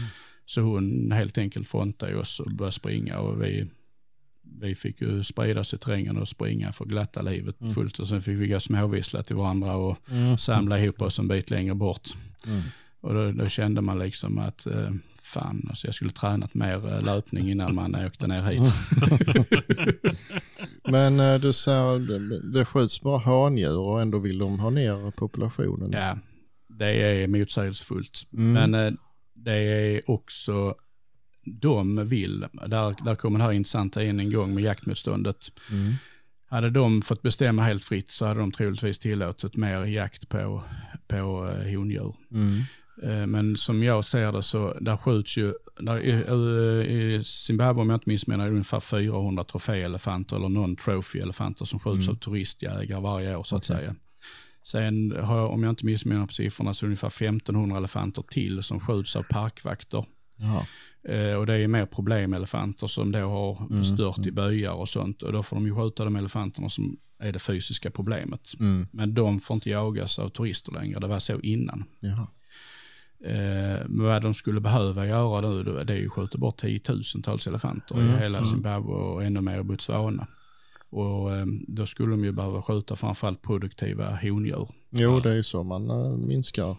Så 0.47 0.61
hon 0.61 1.13
helt 1.13 1.39
enkelt 1.39 1.69
frontade 1.69 2.17
oss 2.17 2.41
och 2.41 2.51
började 2.51 2.73
springa 2.73 3.19
och 3.19 3.43
vi, 3.43 3.67
vi 4.61 4.75
fick 4.75 5.01
ju 5.01 5.23
sprida 5.23 5.61
oss 5.61 5.75
i 5.75 5.79
terrängen 5.79 6.17
och 6.17 6.29
springa 6.29 6.73
för 6.73 6.85
glatta 6.85 7.23
livet 7.23 7.61
Mm. 7.61 7.75
fullt 7.75 7.99
och 7.99 8.09
sen 8.09 8.23
fick 8.23 8.39
vi 8.41 8.47
gå 8.49 8.61
småvissla 8.61 9.23
till 9.23 9.37
varandra 9.37 9.77
och 9.77 9.99
Mm. 10.11 10.39
samla 10.39 10.79
ihop 10.79 11.03
oss 11.03 11.19
en 11.19 11.29
bit 11.29 11.51
längre 11.51 11.75
bort. 11.75 12.09
Mm. 12.47 12.63
Och 13.01 13.15
då, 13.15 13.33
då 13.33 13.49
kände 13.49 13.81
man 13.81 13.99
liksom 13.99 14.39
att 14.39 14.67
eh, 14.67 14.91
fan, 15.23 15.67
alltså 15.69 15.87
jag 15.87 15.95
skulle 15.95 16.11
tränat 16.11 16.55
mer 16.55 16.93
eh, 16.93 17.03
löpning 17.05 17.51
innan 17.51 17.75
man 17.75 17.95
åkte 18.07 18.27
ner 18.27 18.43
hit. 18.43 18.63
Men 20.91 21.21
eh, 21.21 21.35
du 21.41 21.53
säger 21.53 21.99
det, 21.99 22.41
det 22.59 22.65
skjuts 22.65 23.01
bara 23.01 23.19
handjur 23.19 23.79
och 23.79 24.01
ändå 24.03 24.19
vill 24.19 24.39
de 24.39 24.59
ha 24.59 24.71
ner 24.71 25.11
populationen. 25.11 25.93
Ja, 25.93 26.19
det 26.79 26.87
är 27.03 27.29
motsägelsefullt. 27.29 28.27
Mm. 28.33 28.53
Men 28.71 28.87
eh, 28.87 28.93
det 29.35 29.53
är 29.57 30.11
också, 30.11 30.75
de 31.45 32.09
vill, 32.09 32.47
där, 32.67 33.05
där 33.05 33.15
kommer 33.15 33.39
det 33.39 33.45
här 33.45 33.53
intressanta 33.53 34.05
in 34.05 34.21
en 34.21 34.33
gång 34.33 34.55
med 34.55 34.65
jaktmotståndet. 34.65 35.53
Mm. 35.71 35.95
Hade 36.49 36.71
de 36.71 37.03
fått 37.03 37.23
bestämma 37.23 37.63
helt 37.63 37.85
fritt 37.85 38.11
så 38.11 38.27
hade 38.27 38.41
de 38.41 38.53
troligtvis 38.53 38.99
tillåtit 38.99 39.57
mer 39.57 39.85
jakt 39.85 40.29
på, 40.29 40.63
på 41.09 41.17
eh, 41.65 41.77
hondjur. 41.77 42.15
Mm. 42.33 42.61
Eh, 43.03 43.27
Men 43.27 43.57
som 43.57 43.83
jag 43.83 44.05
ser 44.05 44.33
det 44.33 44.43
så 44.43 44.75
där 44.81 44.97
skjuts 44.97 45.37
ju, 45.37 45.55
där, 45.81 45.99
i, 46.01 47.15
i 47.15 47.25
Zimbabwe 47.25 47.83
om 47.83 47.91
jag 47.91 47.97
inte 47.97 48.09
missminner 48.11 48.49
ungefär 48.51 48.81
400 48.81 49.45
troféelefanter 49.45 50.37
eller 50.37 50.49
non-trophy-elefanter 50.49 51.65
som 51.65 51.81
skjuts 51.81 52.07
Mm. 52.07 52.17
av 52.17 52.19
turistjägare 52.21 53.01
varje 53.01 53.37
år 53.37 53.43
så 53.43 53.57
att 53.57 53.65
säga. 53.65 53.95
Sen 54.63 55.17
har 55.23 55.39
jag, 55.39 55.51
om 55.51 55.63
jag 55.63 55.71
inte 55.73 55.87
missminner 55.87 56.27
på 56.27 56.33
siffrorna, 56.33 56.75
så 56.75 56.85
är 56.85 56.89
det 56.89 56.91
ungefär 56.91 57.09
1500 57.27 57.77
elefanter 57.77 58.23
till 58.23 58.63
som 58.63 58.81
skjuts 58.81 59.17
av 59.17 59.23
parkvakter. 59.23 60.05
Jaha. 60.37 60.67
Eh, 61.09 61.35
och 61.35 61.47
det 61.47 61.55
är 61.55 61.69
mer 61.69 61.87
problemelefanter 61.87 62.87
som 62.87 63.13
då 63.13 63.19
har 63.19 63.67
Mm, 63.71 63.85
stört 63.85 64.19
i 64.19 64.29
mm. 64.29 64.35
byar 64.35 64.73
och 64.73 64.89
sånt. 64.89 65.23
Och 65.23 65.33
då 65.33 65.43
får 65.43 65.57
de 65.57 65.67
ju 65.67 65.75
skjuta 65.75 66.05
de 66.05 66.17
elefanterna 66.17 66.69
som 66.69 66.97
är 67.19 67.33
det 67.33 67.39
fysiska 67.39 67.91
problemet. 67.91 68.53
Mm. 68.61 68.87
Men 68.91 69.15
de 69.15 69.41
får 69.41 69.55
inte 69.55 69.71
jagas 69.71 70.19
av 70.19 70.29
turister 70.29 70.73
längre, 70.73 71.01
det 71.01 71.07
var 71.07 71.19
så 71.19 71.41
innan. 71.41 71.85
Jaha. 72.01 72.27
Eh, 73.25 73.87
men 73.89 74.07
vad 74.07 74.23
de 74.23 74.35
skulle 74.35 74.61
behöva 74.61 75.07
göra 75.07 75.51
nu, 75.51 75.85
det 75.85 75.93
är 75.93 75.99
ju 75.99 76.11
skjuta 76.11 76.39
bort 76.39 76.57
tiotusentals 76.57 77.47
elefanter 77.47 77.95
Mm, 77.95 78.09
i 78.15 78.19
hela 78.19 78.39
mm. 78.39 78.51
Zimbabwe 78.51 78.93
och 78.93 79.25
ännu 79.25 79.41
mer 79.41 79.61
i 79.61 79.63
Botswana. 79.63 80.27
Och 80.91 81.37
eh, 81.37 81.47
då 81.69 81.87
skulle 81.87 82.11
de 82.11 82.25
ju 82.25 82.33
behöva 82.33 82.63
skjuta 82.63 82.97
framförallt 82.97 83.43
produktiva 83.43 84.19
hondjur. 84.23 84.69
Jo, 84.91 85.21
det 85.21 85.33
är 85.33 85.43
så 85.43 85.63
man 85.63 85.87
minskar. 86.27 86.77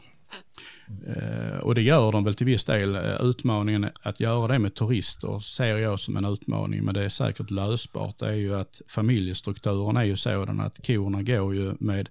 Eh, 1.08 1.58
och 1.60 1.76
det 1.76 1.82
gör 1.82 2.12
de 2.12 2.24
väl 2.24 2.36
till 2.36 2.46
viss 2.46 2.66
del. 2.66 2.96
Eh, 2.96 3.22
Utmaningen 3.22 3.90
att 4.02 4.20
göra 4.20 4.48
det 4.48 4.60
med 4.60 4.76
turister 4.76 5.40
ser 5.40 5.78
jag 5.78 6.00
som 6.00 6.18
en 6.18 6.26
utmaning, 6.26 6.84
men 6.86 6.94
det 6.94 7.04
är 7.04 7.10
säkert 7.10 7.52
lösbart. 7.52 8.20
Det 8.20 8.28
är 8.28 8.34
ju 8.36 8.56
att 8.56 8.82
familjestrukturen 8.88 9.98
är 9.98 10.04
ju 10.04 10.16
sådan 10.16 10.60
att 10.60 10.88
korna 10.88 11.22
går 11.24 11.56
ju 11.56 11.74
med 11.80 12.10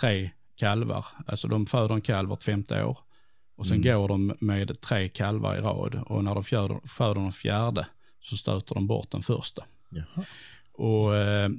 tre 0.00 0.30
kalvar. 0.56 1.06
Alltså 1.26 1.48
de 1.48 1.66
föder 1.66 1.94
en 1.94 2.00
kalv 2.00 2.28
vart 2.28 2.42
femte 2.42 2.84
år. 2.84 2.98
Och 3.56 3.66
sen 3.66 3.76
Mm. 3.76 3.98
går 3.98 4.08
de 4.08 4.34
med 4.40 4.80
tre 4.80 5.08
kalvar 5.08 5.56
i 5.56 5.60
rad. 5.60 5.94
Och 6.06 6.24
när 6.24 6.34
de 6.34 6.44
föder, 6.44 6.80
föder 6.88 7.20
den 7.20 7.32
fjärde 7.32 7.86
så 8.20 8.36
stöter 8.36 8.74
de 8.74 8.86
bort 8.86 9.10
den 9.10 9.22
första. 9.22 9.62
Jaha. 9.88 10.24
Och 10.76 11.16
eh, 11.16 11.50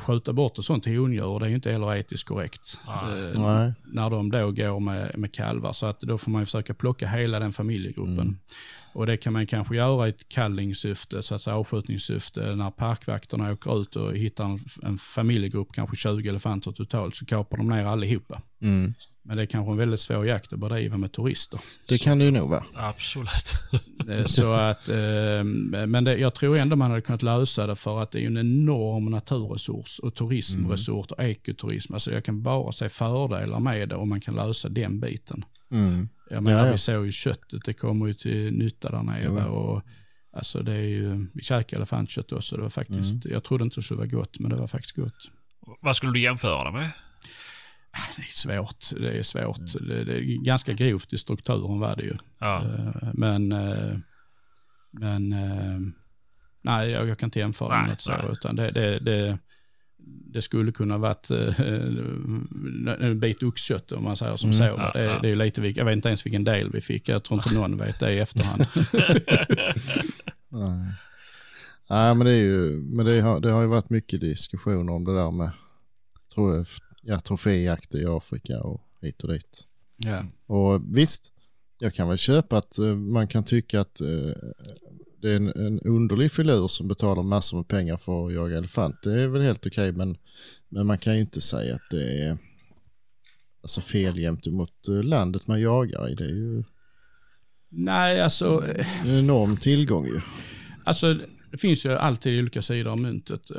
skjuta 0.00 0.32
bort 0.32 0.58
ett 0.58 0.64
sånt 0.64 0.86
hondjur, 0.86 1.38
det 1.38 1.46
är 1.46 1.48
ju 1.48 1.54
inte 1.54 1.72
heller 1.72 1.94
etiskt 1.94 2.28
korrekt. 2.28 2.78
Eh, 2.86 3.72
när 3.84 4.10
de 4.10 4.30
då 4.30 4.50
går 4.50 4.80
med, 4.80 5.18
med 5.18 5.34
kalvar. 5.34 5.72
Så 5.72 5.86
att 5.86 6.00
då 6.00 6.18
får 6.18 6.30
man 6.30 6.42
ju 6.42 6.46
försöka 6.46 6.74
plocka 6.74 7.08
hela 7.08 7.38
den 7.38 7.52
familjegruppen. 7.52 8.20
Mm. 8.20 8.38
Och 8.92 9.06
det 9.06 9.16
kan 9.16 9.32
man 9.32 9.46
kanske 9.46 9.76
göra 9.76 10.06
i 10.06 10.10
ett 10.10 10.28
kallningssyfte, 10.28 11.22
så 11.22 11.34
att 11.34 11.42
säga 11.42 11.56
avskjutningssyfte. 11.56 12.54
När 12.54 12.70
parkvakterna 12.70 13.52
åker 13.52 13.80
ut 13.82 13.96
och 13.96 14.16
hittar 14.16 14.44
en, 14.44 14.58
en 14.82 14.98
familjegrupp, 14.98 15.72
kanske 15.72 15.96
20 15.96 16.28
elefanter 16.28 16.72
totalt, 16.72 17.16
så 17.16 17.26
kapar 17.26 17.56
de 17.56 17.68
ner 17.68 17.86
allihopa. 17.86 18.42
Mm. 18.60 18.94
Men 19.26 19.36
det 19.36 19.42
är 19.42 19.46
kanske 19.46 19.72
en 19.72 19.76
väldigt 19.78 20.00
svår 20.00 20.26
jakt 20.26 20.52
att 20.52 20.58
bedriva 20.58 20.96
med 20.96 21.12
turister. 21.12 21.60
Det 21.88 21.98
kan 21.98 22.18
det 22.18 22.24
ju 22.24 22.30
nog 22.30 22.50
vara. 22.50 22.64
Absolut. 22.74 23.54
Eh, 24.08 24.26
Så 24.26 24.52
att, 24.52 24.88
eh, 24.88 25.44
men 25.86 26.04
det, 26.04 26.16
jag 26.16 26.34
tror 26.34 26.56
ändå 26.56 26.76
man 26.76 26.90
hade 26.90 27.02
kunnat 27.02 27.22
lösa 27.22 27.66
det 27.66 27.76
för 27.76 28.02
att 28.02 28.10
det 28.10 28.20
är 28.22 28.26
en 28.26 28.38
enorm 28.38 29.04
naturresurs 29.04 29.98
och 29.98 30.14
turismresurs 30.14 31.06
och 31.12 31.22
ekoturism. 31.22 31.94
Alltså 31.94 32.12
jag 32.12 32.24
kan 32.24 32.42
bara 32.42 32.72
se 32.72 32.88
fördelar 32.88 33.60
med 33.60 33.88
det 33.88 33.94
om 33.94 34.08
man 34.08 34.20
kan 34.20 34.34
lösa 34.34 34.68
den 34.68 35.00
biten. 35.00 35.44
Mm. 35.70 36.08
Jag 36.30 36.42
menar, 36.42 36.58
Ja, 36.60 36.66
ja. 36.66 36.72
vi 36.72 36.78
såg 36.78 37.06
ju 37.06 37.12
köttet, 37.12 37.64
det 37.64 37.72
kommer 37.72 38.06
ju 38.06 38.14
till 38.14 38.52
nytta 38.52 38.90
där 38.90 39.02
nere. 39.02 39.22
Jo. 39.24 39.52
Och, 39.52 39.82
alltså 40.36 40.62
det 40.62 40.72
är 40.72 40.80
ju, 40.88 41.26
vi 41.34 41.42
käkade 41.42 41.76
elefantkött 41.76 42.32
också, 42.32 42.56
det 42.56 42.62
var 42.62 42.70
faktiskt, 42.70 43.24
jag 43.24 43.44
trodde 43.44 43.64
inte 43.64 43.76
det 43.76 43.82
skulle 43.82 43.98
vara 43.98 44.08
gott, 44.08 44.38
men 44.38 44.50
det 44.50 44.56
var 44.56 44.66
faktiskt 44.66 44.96
gott. 44.96 45.30
Vad 45.82 45.96
skulle 45.96 46.12
du 46.12 46.20
jämföra 46.20 46.64
det 46.64 46.78
med? 46.78 46.90
Det 48.16 48.22
är 48.22 48.32
svårt, 48.58 49.00
det 49.00 49.18
är 49.18 49.22
svårt. 49.22 49.60
Det, 49.88 50.04
det 50.04 50.14
är 50.16 50.44
ganska 50.44 50.72
grovt 50.72 51.12
i 51.12 51.18
strukturen 51.18 51.78
var 51.80 51.96
det 51.96 52.02
ju. 52.02 52.16
Ja. 52.38 52.64
Eh, 52.64 53.08
Men, 53.14 53.52
eh, 53.52 53.98
men 54.90 55.32
eh, 55.32 55.80
nej, 56.62 56.90
jag, 56.90 57.08
jag 57.08 57.18
kan 57.18 57.26
inte 57.26 57.38
jämföra 57.38 57.68
Nej, 57.68 57.80
med 57.80 57.90
något 57.90 58.00
så, 58.00 58.10
nej. 58.10 58.26
utan 58.32 58.56
det, 58.56 58.70
det, 58.70 58.98
det, 58.98 59.38
det 60.32 60.42
skulle 60.42 60.72
kunna 60.72 60.98
varit 60.98 61.30
en 63.00 63.20
bit 63.20 63.42
oxkött 63.42 63.92
om 63.92 64.04
man 64.04 64.16
säger 64.16 64.36
som 64.36 64.50
Mm. 64.50 64.58
så. 64.58 64.64
Ja, 64.78 64.90
det, 64.94 65.02
ja. 65.04 65.18
det 65.22 65.28
är 65.28 65.36
lite, 65.36 65.62
jag 65.68 65.84
vet 65.84 65.92
inte 65.92 66.08
ens 66.08 66.26
vilken 66.26 66.44
del 66.44 66.70
vi 66.70 66.80
fick, 66.80 67.08
jag 67.08 67.22
tror 67.24 67.40
inte 67.40 67.54
någon 67.60 67.76
vet 67.76 68.00
det 68.00 68.12
i 68.12 68.18
efterhand. 68.18 68.66
Nej. 70.48 70.94
Nej, 71.90 72.14
men 72.14 72.26
det 72.26 72.32
är 72.32 72.42
ju, 72.42 72.82
men 72.96 73.06
det 73.06 73.20
har, 73.20 73.40
det 73.40 73.50
har 73.50 73.62
ju 73.62 73.68
varit 73.68 73.90
mycket 73.90 74.20
diskussioner 74.20 74.92
om 74.92 75.04
det 75.04 75.14
där 75.14 75.30
med, 75.30 75.50
tror 76.34 76.56
jag, 76.56 76.66
ja, 77.04 77.20
troféjakt 77.20 77.94
i 77.94 78.06
Afrika 78.06 78.60
och 78.60 78.80
hit 79.00 79.22
och 79.22 79.32
dit. 79.32 79.66
ja. 79.96 80.24
Och 80.46 80.96
visst, 80.96 81.32
jag 81.78 81.94
kan 81.94 82.08
väl 82.08 82.18
köpa 82.18 82.56
att 82.56 82.78
eh, 82.78 82.96
man 82.96 83.28
kan 83.28 83.44
tycka 83.44 83.80
att 83.80 84.00
eh, 84.00 84.06
det 85.22 85.30
är 85.30 85.36
en, 85.36 85.48
en 85.48 85.80
underlig 85.80 86.32
filur 86.32 86.68
som 86.68 86.88
betalar 86.88 87.22
massor 87.22 87.56
med 87.56 87.68
pengar 87.68 87.96
för 87.96 88.26
att 88.26 88.34
jaga 88.34 88.58
elefant. 88.58 89.02
Det 89.02 89.20
är 89.22 89.28
väl 89.28 89.42
helt 89.42 89.66
okej, 89.66 89.92
men, 89.92 90.16
men 90.68 90.86
man 90.86 90.98
kan 90.98 91.14
ju 91.14 91.20
inte 91.20 91.40
säga 91.40 91.74
att 91.74 91.90
det 91.90 92.22
är 92.24 92.38
alltså 93.62 93.80
fel 93.80 94.18
jämt 94.18 94.46
emot 94.46 94.88
eh, 94.88 95.02
landet 95.02 95.46
man 95.46 95.60
jagar 95.60 96.12
i. 96.12 96.14
Det 96.14 96.24
är 96.24 96.28
ju 96.28 96.64
Nej, 97.76 98.20
alltså, 98.20 98.64
en 99.04 99.18
enorm 99.18 99.56
tillgång 99.56 100.06
ju. 100.06 100.20
alltså 100.84 101.14
det 101.50 101.58
finns 101.58 101.86
ju 101.86 101.92
alltid 101.92 102.40
olika 102.40 102.62
sidor 102.62 102.90
av 102.90 102.98
myntet. 103.00 103.50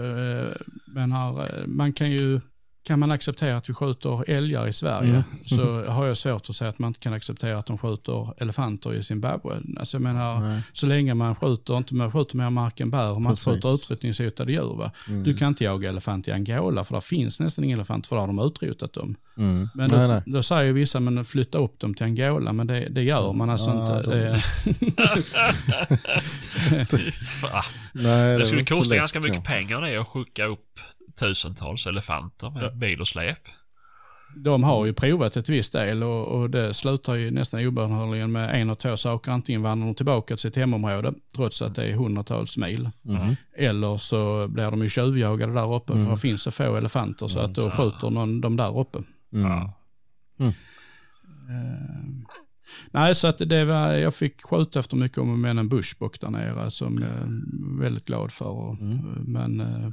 Men 0.87 1.11
här, 1.11 1.63
man 1.67 1.93
kan 1.93 2.11
ju, 2.11 2.41
kan 2.85 2.99
man 2.99 3.11
acceptera 3.11 3.57
att 3.57 3.69
vi 3.69 3.73
skjuter 3.73 4.29
älgar 4.29 4.67
i 4.67 4.73
Sverige 4.73 5.09
Mm. 5.09 5.23
så 5.45 5.85
har 5.91 6.05
jag 6.05 6.17
svårt 6.17 6.49
att 6.49 6.55
säga 6.55 6.69
att 6.69 6.79
man 6.79 6.87
inte 6.87 6.99
kan 6.99 7.13
acceptera 7.13 7.57
att 7.57 7.65
de 7.65 7.77
skjuter 7.77 8.33
elefanter 8.41 8.93
i 8.93 9.03
Zimbabwe. 9.03 9.57
Alltså 9.79 9.97
jag 9.97 10.01
menar, 10.01 10.39
Nej. 10.39 10.61
så 10.73 10.87
länge 10.87 11.13
man 11.13 11.35
skjuter, 11.35 11.77
inte 11.77 11.95
man 11.95 12.11
skjuter 12.11 12.37
mer 12.37 12.49
mark 12.49 12.79
än 12.79 12.89
bär, 12.89 13.19
man 13.19 13.31
Precis. 13.33 13.45
skjuter 13.45 13.73
utrotningshotade 13.75 14.51
djur. 14.51 14.75
Va? 14.77 14.91
Mm. 15.07 15.23
Du 15.23 15.33
kan 15.37 15.47
inte 15.47 15.63
jaga 15.63 15.89
elefant 15.89 16.27
i 16.27 16.31
Angola 16.31 16.83
för 16.83 16.93
där 16.93 17.01
finns 17.01 17.39
nästan 17.39 17.63
ingen 17.65 17.79
elefant 17.79 18.07
för 18.07 18.15
där 18.15 18.21
har 18.21 18.27
de 18.27 18.39
utrotat 18.39 18.93
dem. 18.93 19.15
Mm. 19.37 19.69
Men 19.75 19.89
nej, 19.89 19.99
då, 19.99 20.07
nej. 20.07 20.21
då 20.25 20.43
säger 20.43 20.73
vissa, 20.73 20.99
men 20.99 21.25
flytta 21.25 21.57
upp 21.57 21.79
dem 21.79 21.93
till 21.93 22.05
Angola, 22.05 22.53
men 22.53 22.67
det, 22.67 22.89
det 22.89 23.03
gör 23.03 23.33
man 23.33 23.49
alltså 23.49 23.69
Ja, 23.69 23.97
inte. 23.97 24.09
de- 24.09 24.41
Det, 26.89 27.11
Va? 27.43 27.65
nej 27.93 28.35
Det 28.37 28.41
är 28.41 28.43
skulle 28.45 28.65
kosta 28.65 28.95
ganska 28.95 29.19
mycket 29.19 29.43
pengar 29.43 29.81
det 29.81 29.97
att 29.97 30.07
skicka 30.07 30.45
upp 30.45 30.79
tusentals 31.15 31.85
elefanter 31.87 32.49
med 32.49 32.63
Ja. 32.63 32.69
bil 32.71 33.01
och 33.01 33.07
släp. 33.07 33.39
de 34.37 34.63
har 34.63 34.85
ju 34.85 34.93
provat 34.93 35.37
ett 35.37 35.49
visst 35.49 35.73
del 35.73 36.03
och, 36.03 36.27
och 36.27 36.49
det 36.49 36.73
slutar 36.73 37.13
ju 37.15 37.31
nästan 37.31 37.65
obönhörligen 37.67 38.31
med 38.31 38.61
en 38.61 38.69
av 38.69 38.75
två 38.75 38.97
saker. 38.97 39.31
Antingen 39.31 39.61
vandrar 39.61 39.85
de 39.87 39.95
tillbaka 39.95 40.27
till 40.35 40.41
sitt 40.41 40.55
hemområde 40.55 41.13
trots 41.35 41.61
att 41.61 41.75
det 41.75 41.83
är 41.85 41.93
hundratals 41.95 42.57
mil. 42.57 42.89
Mhm. 43.01 43.35
Eller 43.57 43.97
så 43.97 44.47
blir 44.47 44.71
de 44.71 44.81
ju 44.81 44.89
tjuvjagade 44.89 45.53
där 45.53 45.73
uppe 45.75 45.93
Mm. 45.93 46.05
för 46.05 46.11
det 46.11 46.19
finns 46.19 46.41
så 46.41 46.51
få 46.51 46.75
elefanter 46.75 47.27
så 47.27 47.39
Mm, 47.39 47.51
att 47.51 47.55
då 47.55 47.69
skjuter 47.69 48.09
någon 48.09 48.41
dem 48.41 48.55
där 48.57 48.79
uppe. 48.79 48.99
Mm. 49.33 49.51
Eh, 51.49 52.35
nej, 52.91 53.15
så 53.15 53.27
att 53.27 53.37
det 53.37 53.65
var, 53.65 53.91
jag 53.93 54.15
fick 54.15 54.43
skjuta 54.43 54.79
efter 54.79 54.97
mycket 54.97 55.17
om 55.17 55.31
och 55.31 55.39
men 55.39 55.57
en 55.57 55.69
bushbock 55.69 56.19
där 56.21 56.29
nere 56.29 56.71
som 56.71 57.01
jag 57.01 57.11
är 57.11 57.79
väldigt 57.81 58.05
glad 58.05 58.31
för. 58.31 58.45
Och, 58.45 58.75
Mm. 58.81 58.97
Men 59.27 59.59
eh, 59.61 59.89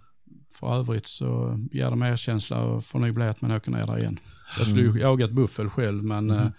för 0.55 0.75
övrigt 0.79 1.07
så 1.07 1.59
ger 1.73 1.91
det 1.91 1.97
mer 1.97 2.17
känsla 2.17 2.63
och 2.65 2.85
får 2.85 2.99
nog 2.99 3.15
bli 3.15 3.25
att 3.25 3.41
man 3.41 3.51
åker 3.53 3.71
ner 3.71 3.87
där 3.87 3.99
igen. 3.99 4.19
Jag 4.59 4.67
skulle 4.67 4.83
ju 4.83 4.89
Mm. 4.89 5.01
jagat 5.01 5.31
buffel 5.31 5.71
själv 5.71 6.05
men 6.05 6.31
Mm. 6.31 6.53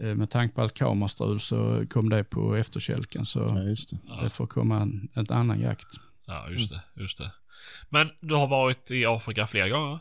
eh, 0.00 0.14
med 0.14 0.30
tanke 0.30 0.54
på 0.54 0.62
allt 0.62 0.74
kamerastrul 0.74 1.40
så 1.40 1.84
kom 1.90 2.08
det 2.08 2.24
på 2.24 2.54
efterkälken 2.56 3.26
så 3.26 3.38
Ja, 3.40 3.62
just 3.62 3.90
det. 3.90 3.96
Ja. 4.06 4.20
det 4.22 4.30
får 4.30 4.46
komma 4.46 4.80
en, 4.80 5.08
en 5.14 5.26
annan 5.30 5.60
jakt. 5.60 5.86
Ja, 6.26 6.50
just 6.50 6.70
det. 6.72 6.82
Just 6.94 7.18
det. 7.18 7.32
Men 7.88 8.08
du 8.20 8.34
har 8.34 8.46
varit 8.46 8.90
i 8.90 9.06
Afrika 9.06 9.46
flera 9.46 9.68
gånger? 9.68 9.98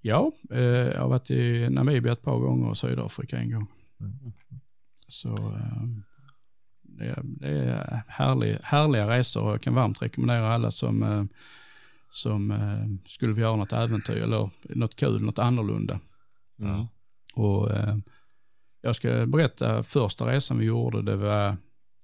Ja, 0.00 0.32
eh, 0.50 0.60
jag 0.62 1.00
har 1.00 1.08
varit 1.08 1.30
i 1.30 1.68
Namibia 1.70 2.12
ett 2.12 2.22
par 2.22 2.38
gånger 2.38 2.68
och 2.68 2.78
Sydafrika 2.78 3.36
en 3.38 3.50
gång. 3.50 3.66
Mm. 4.00 4.12
Så 5.08 5.28
eh, 5.28 5.82
det, 6.82 7.04
är- 7.04 7.22
det 7.24 7.48
är 7.48 8.02
härlig, 8.08 8.58
härliga 8.62 9.06
resor 9.18 9.42
och 9.44 9.52
jag 9.52 9.62
kan 9.62 9.74
varmt 9.74 10.02
rekommendera 10.02 10.54
alla 10.54 10.70
som, 10.70 11.02
eh, 11.02 11.24
som 12.12 12.50
eh, 12.50 13.08
skulle 13.08 13.32
vilja 13.32 13.46
göra 13.48 13.56
något 13.56 13.72
äventyr 13.72 14.22
eller 14.22 14.50
något 14.62 14.96
kul, 14.96 15.22
något 15.22 15.38
annorlunda. 15.38 16.00
Mm. 16.60 16.86
Och 17.34 17.70
eh, 17.70 17.96
jag 18.82 18.96
ska 18.96 19.26
berätta 19.26 19.82
första 19.82 20.26
resan 20.26 20.58
vi 20.58 20.64
gjorde, 20.64 21.02
det 21.02 21.16
var, 21.16 21.56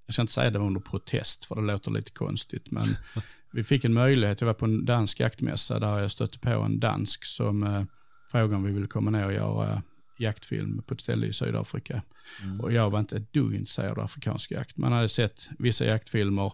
jag 0.07 0.13
ska 0.13 0.23
inte 0.23 0.33
säga 0.33 0.51
det 0.51 0.59
var 0.59 0.67
under 0.67 0.81
protest 0.81 1.45
för 1.45 1.55
det 1.55 1.63
låter 1.63 1.91
lite 1.91 2.11
konstigt, 2.11 2.71
men 2.71 2.97
vi 3.53 3.65
fick 3.65 3.85
en 3.85 3.93
möjlighet, 3.93 4.41
jag 4.41 4.47
var 4.47 4.55
på 4.55 4.65
en 4.65 4.85
dansk 4.85 5.21
jaktmässa 5.21 5.79
där 5.79 5.99
jag 5.99 6.11
stötte 6.11 6.39
på 6.39 6.51
en 6.51 6.81
dansk 6.81 7.25
som 7.25 7.63
eh, 7.63 7.85
frågade 8.31 8.57
om 8.57 8.63
vi 8.63 8.73
ville 8.73 8.87
komma 8.87 9.11
ner 9.11 9.27
och 9.27 9.33
göra 9.33 9.83
jaktfilm 10.19 10.83
på 10.83 10.95
ett 10.95 11.01
ställe 11.01 11.27
i 11.27 11.33
Sydafrika. 11.33 12.03
Mm. 12.43 12.61
Och 12.61 12.73
jag 12.73 12.91
var 12.91 12.99
inte 12.99 13.17
ett 13.17 13.33
dugg 13.33 13.55
intresserad 13.55 13.99
av 13.99 14.05
afrikansk 14.05 14.51
jakt. 14.51 14.77
Man 14.77 14.93
hade 14.93 15.09
sett 15.09 15.49
vissa 15.59 15.85
jaktfilmer 15.85 16.53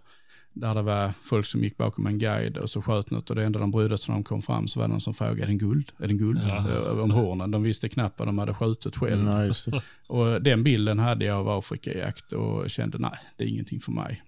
där 0.54 0.74
det 0.74 0.82
var 0.82 1.12
folk 1.22 1.46
som 1.46 1.64
gick 1.64 1.76
bakom 1.76 2.06
en 2.06 2.18
guide 2.18 2.56
och 2.56 2.70
så 2.70 2.82
sköt 2.82 3.10
något 3.10 3.30
och 3.30 3.36
det 3.36 3.44
enda 3.44 3.58
de 3.58 3.70
brydde 3.70 3.98
sig 3.98 4.12
när 4.12 4.14
de 4.14 4.24
kom 4.24 4.42
fram 4.42 4.68
så 4.68 4.80
var 4.80 4.86
det 4.86 4.92
någon 4.92 5.00
som 5.00 5.14
frågade, 5.14 5.42
är 5.42 5.46
den 5.46 5.58
guld? 5.58 5.92
Är 5.98 6.08
den 6.08 6.18
guld? 6.18 6.40
Ja. 6.48 6.70
Eh, 6.70 7.00
Om 7.00 7.10
hornen. 7.10 7.50
De 7.50 7.62
visste 7.62 7.88
knappt 7.88 8.18
vad 8.18 8.28
de 8.28 8.38
hade 8.38 8.54
skjutit 8.54 8.96
själv. 8.96 9.24
Det. 9.24 9.54
Och 10.06 10.42
den 10.42 10.64
bilden 10.64 10.98
hade 10.98 11.24
jag 11.24 11.36
av 11.36 11.48
Afrikajakt 11.48 12.32
och 12.32 12.70
kände 12.70 12.98
nej, 12.98 13.18
det 13.36 13.44
är 13.44 13.48
ingenting 13.48 13.80
för 13.80 13.92
mig. 13.92 14.22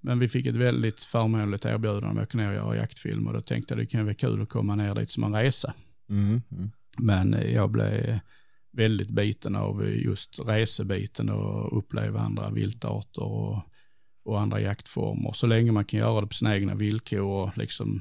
Men 0.00 0.18
vi 0.18 0.28
fick 0.28 0.46
ett 0.46 0.56
väldigt 0.56 1.00
förmånligt 1.00 1.64
erbjudande 1.64 2.08
om 2.08 2.18
att 2.18 2.22
åka 2.22 2.38
ner 2.38 2.48
och 2.48 2.54
göra 2.54 2.76
jaktfilm 2.76 3.26
och 3.26 3.32
då 3.32 3.40
tänkte 3.40 3.74
jag 3.74 3.78
det 3.78 3.86
kan 3.86 4.04
vara 4.04 4.14
kul 4.14 4.42
att 4.42 4.48
komma 4.48 4.74
ner 4.74 4.94
dit 4.94 5.10
som 5.10 5.24
en 5.24 5.34
resa. 5.34 5.74
Mm. 6.10 6.42
Mm. 6.50 6.70
Men 6.98 7.36
jag 7.52 7.70
blev 7.70 8.18
väldigt 8.72 9.10
biten 9.10 9.56
av 9.56 9.88
just 9.88 10.38
resebiten 10.46 11.28
och 11.28 11.78
uppleva 11.78 12.20
andra 12.20 12.50
viltarter 12.50 13.22
och, 13.22 13.58
och 14.24 14.40
andra 14.40 14.60
jaktformer. 14.60 15.32
Så 15.32 15.46
länge 15.46 15.72
man 15.72 15.84
kan 15.84 16.00
göra 16.00 16.20
det 16.20 16.26
på 16.26 16.34
sina 16.34 16.54
egna 16.56 16.74
villkor 16.74 17.20
och 17.20 17.58
liksom 17.58 18.00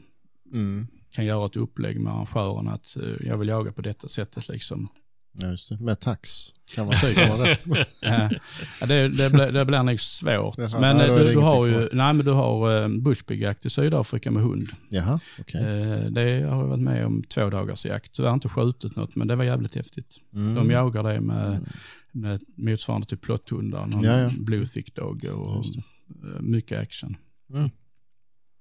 Mm. 0.54 0.88
kan 1.12 1.26
göra 1.26 1.46
ett 1.46 1.56
upplägg 1.56 2.00
med 2.00 2.14
arrangören 2.14 2.68
att 2.68 2.96
eh, 2.98 3.28
jag 3.28 3.38
vill 3.38 3.48
jaga 3.48 3.72
på 3.72 3.82
detta 3.82 4.08
sättet 4.08 4.48
liksom. 4.50 4.88
Ja, 5.34 5.48
just 5.48 5.70
det. 5.70 5.80
Med 5.80 6.00
tax 6.00 6.30
kan 6.76 6.86
man 6.88 6.96
säga. 6.98 7.38
det. 7.38 7.58
Ja, 8.02 8.86
det, 8.88 9.10
det, 9.10 9.30
blir, 9.30 9.52
det 9.52 9.66
blir 9.66 9.84
nog 9.84 10.00
svårt. 10.02 10.58
Jaha, 10.58 10.80
men 10.80 10.98
nej, 10.98 11.10
eh, 11.10 11.16
du, 11.16 11.34
du 11.34 11.38
har 11.40 11.66
ju, 11.68 11.90
nej, 11.94 12.14
men 12.14 12.26
du 12.26 12.32
har 12.32 12.82
eh, 12.84 12.88
bushbyggjakt 12.88 13.66
i 13.66 13.70
Sydafrika 13.70 14.32
med 14.32 14.44
hund. 14.44 14.68
Jaha. 14.90 15.20
Eh, 15.54 16.06
det 16.12 16.22
har 16.50 16.60
jag 16.62 16.68
varit 16.68 16.80
med 16.80 17.06
om 17.06 17.24
två 17.24 17.50
dagars 17.50 17.86
jakt. 17.86 18.12
Tyvärr 18.12 18.34
inte 18.34 18.50
skjutit 18.50 18.96
något, 18.96 19.16
men 19.16 19.28
det 19.28 19.36
var 19.36 19.44
jävligt 19.44 19.76
häftigt. 19.76 20.18
Mm. 20.34 20.56
De 20.56 20.72
jagar 20.72 21.04
det 21.04 21.22
med, 21.22 21.48
Mm. 21.52 21.64
med 22.12 22.42
motsvarande 22.56 23.08
till 23.08 23.18
plotthundar, 23.18 23.86
någon 23.88 24.04
Ja, 24.04 24.20
ja. 24.20 24.32
blue 24.38 24.68
thick 24.68 24.96
dog 24.96 25.24
och 25.26 25.66
mycket 26.40 26.80
action. 26.80 27.18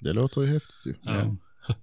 Det 0.00 0.12
låter 0.12 0.40
ju 0.40 0.46
häftigt 0.46 0.86
ju. 0.86 0.94
Ja. 1.02 1.36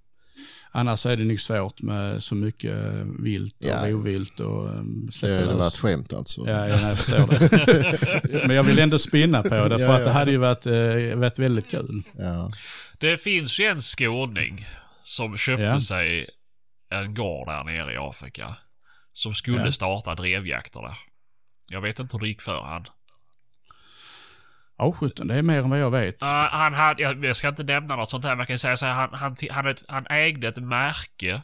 Annars 0.70 1.06
är 1.06 1.16
det 1.16 1.24
nog 1.24 1.40
svårt 1.40 1.82
med 1.82 2.22
så 2.22 2.34
mycket 2.34 2.76
vilt 3.18 3.54
och 3.64 3.66
Ja. 3.70 3.88
ovilt 3.94 4.40
och 4.40 4.70
Det 5.06 5.12
släppa 5.12 5.34
har 5.46 5.52
lös. 5.52 5.58
varit 5.58 5.76
skämt 5.76 6.12
alltså. 6.12 6.40
Ja, 6.46 6.68
ja, 6.68 6.88
jag 6.88 6.98
förstår 6.98 7.26
det. 7.26 8.46
Men 8.46 8.56
jag 8.56 8.64
vill 8.64 8.78
ändå 8.78 8.98
spinna 8.98 9.42
på 9.42 9.48
det, 9.48 9.78
för 9.78 9.84
Ja, 9.84 9.96
att 9.96 10.04
det 10.04 10.10
hade 10.10 10.30
ju 10.30 10.36
varit, 10.36 10.66
eh, 10.66 11.16
varit 11.18 11.38
väldigt 11.38 11.70
kul. 11.70 12.02
Ja. 12.14 12.50
Det 12.98 13.18
finns 13.18 13.60
ju 13.60 13.64
en 13.64 13.80
skåning 13.80 14.66
som 15.04 15.36
köpte 15.36 15.62
Ja. 15.62 15.80
sig 15.80 16.28
en 16.90 17.14
gård 17.14 17.48
där 17.48 17.64
nere 17.64 17.92
i 17.94 17.96
Afrika. 17.96 18.56
Som 19.12 19.34
skulle 19.34 19.64
Ja. 19.64 19.72
starta 19.72 20.14
drevjakter 20.14 20.80
där. 20.82 20.96
Jag 21.66 21.80
vet 21.80 21.98
inte 21.98 22.16
hur 22.16 22.20
det 22.20 22.28
gick 22.28 22.42
för 22.42 22.60
han. 22.62 22.86
Ja, 24.78 24.92
17, 24.92 25.26
det 25.26 25.34
är 25.34 25.42
mer 25.42 25.58
än 25.58 25.70
vad 25.70 25.78
jag 25.78 25.90
vet. 25.90 26.22
Uh, 26.22 26.28
han 26.28 26.74
hade, 26.74 27.02
jag, 27.02 27.24
jag 27.24 27.36
ska 27.36 27.48
inte 27.48 27.62
nämna 27.62 27.96
något 27.96 28.10
sånt 28.10 28.24
här, 28.24 28.30
men 28.30 28.38
jag 28.38 28.48
kan 28.48 28.58
säga 28.58 28.76
så 28.76 28.86
här, 28.86 28.92
han, 28.94 29.10
han, 29.12 29.36
han, 29.50 29.66
ett, 29.66 29.84
han 29.88 30.06
ägde 30.06 30.48
ett 30.48 30.62
märke 30.62 31.42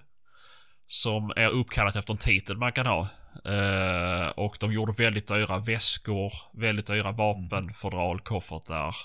som 0.87 1.33
är 1.37 1.49
uppkallat 1.49 1.97
efter 1.97 2.13
en 2.13 2.19
titel 2.19 2.57
man 2.57 2.73
kan 2.73 2.87
ha. 2.87 3.09
Uh, 3.47 4.29
och 4.29 4.57
de 4.61 4.73
gjorde 4.73 5.03
väldigt 5.03 5.29
dyra 5.29 5.59
väskor, 5.59 6.33
väldigt 6.53 6.87
dyra 6.87 7.13
vapen, 7.13 7.73
fodral, 7.73 8.21
koffertar. 8.21 8.97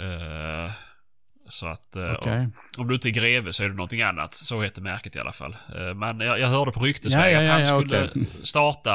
Uh, 0.00 0.64
eh, 0.64 0.72
så 1.48 1.66
att 1.66 1.96
eh, 1.96 2.12
Okej. 2.12 2.48
om 2.78 2.88
du 2.88 2.94
inte 2.94 3.08
är 3.08 3.10
greve 3.10 3.52
så 3.52 3.64
är 3.64 3.68
det 3.68 3.74
någonting 3.74 4.02
annat. 4.02 4.34
Så 4.34 4.62
heter 4.62 4.82
märket 4.82 5.16
i 5.16 5.18
alla 5.18 5.32
fall. 5.32 5.56
Eh, 5.76 5.94
men 5.94 6.20
jag, 6.20 6.40
jag 6.40 6.48
hörde 6.48 6.72
på 6.72 6.80
ryktesväg 6.80 7.34
ja, 7.34 7.38
att 7.38 7.44
ja, 7.44 7.52
han 7.52 7.60
ja, 7.60 7.80
skulle 7.80 8.08
okej. 8.08 8.26
starta 8.42 8.90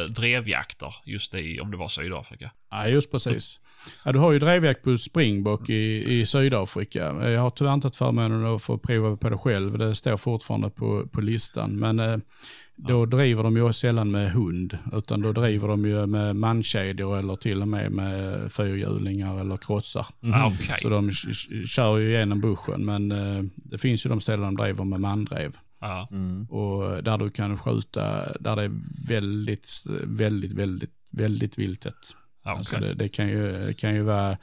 eh, 0.00 0.04
drevjakter 0.04 0.94
just 1.04 1.34
i, 1.34 1.60
om 1.60 1.70
det 1.70 1.76
var 1.76 1.88
Sydafrika. 1.88 2.50
Ja, 2.70 2.88
just 2.88 3.12
precis. 3.12 3.60
Ja, 4.04 4.12
du 4.12 4.18
har 4.18 4.32
ju 4.32 4.38
drevjakt 4.38 4.82
på 4.82 4.98
springbock 4.98 5.68
i, 5.68 6.20
i 6.20 6.26
Sydafrika. 6.26 7.30
Jag 7.30 7.40
har 7.40 7.50
tyvärr 7.50 7.74
inte 7.74 7.86
haft 7.86 7.96
förmånen 7.96 8.46
att 8.46 8.62
få 8.62 8.78
prova 8.78 9.16
på 9.16 9.30
det 9.30 9.38
själv. 9.38 9.78
Det 9.78 9.94
står 9.94 10.16
fortfarande 10.16 10.70
på, 10.70 11.06
på 11.12 11.20
listan. 11.20 11.76
Men 11.78 12.22
då 12.76 13.06
driver 13.06 13.42
de 13.42 13.56
ju 13.56 13.72
sällan 13.72 14.10
med 14.10 14.32
hund, 14.32 14.78
utan 14.92 15.20
då 15.20 15.32
driver 15.32 15.68
de 15.68 15.84
ju 15.84 16.06
med 16.06 16.36
mankedjor 16.36 17.18
eller 17.18 17.36
till 17.36 17.62
och 17.62 17.68
med 17.68 17.92
med 17.92 18.52
fyrhjulingar 18.52 19.40
eller 19.40 19.56
krossar. 19.56 20.06
Ah, 20.32 20.46
Okej. 20.46 20.76
Så 20.82 20.88
de 20.88 21.12
kör 21.66 21.98
ju 21.98 22.08
igenom 22.08 22.40
buschen, 22.40 22.84
men 22.84 23.12
eh, 23.12 23.44
det 23.54 23.78
finns 23.78 24.06
ju 24.06 24.10
de 24.10 24.20
ställen 24.20 24.54
de 24.54 24.62
driver 24.62 24.84
med 24.84 25.00
mandrev. 25.00 25.56
Ja. 25.80 26.08
Mm. 26.10 26.46
Och 26.50 27.02
där 27.02 27.18
du 27.18 27.30
kan 27.30 27.58
skjuta, 27.58 28.32
där 28.40 28.56
det 28.56 28.62
är 28.62 28.72
väldigt, 29.08 29.68
väldigt, 30.04 30.52
väldigt, 30.52 30.90
väldigt 31.10 31.58
viltet. 31.58 31.94
Okej. 32.44 32.58
Alltså 32.58 32.76
det, 32.76 32.94
det, 32.94 33.08
kan 33.08 33.28
ju, 33.28 33.66
det 33.66 33.74
kan 33.74 33.94
ju 33.94 34.02
vara, 34.02 34.38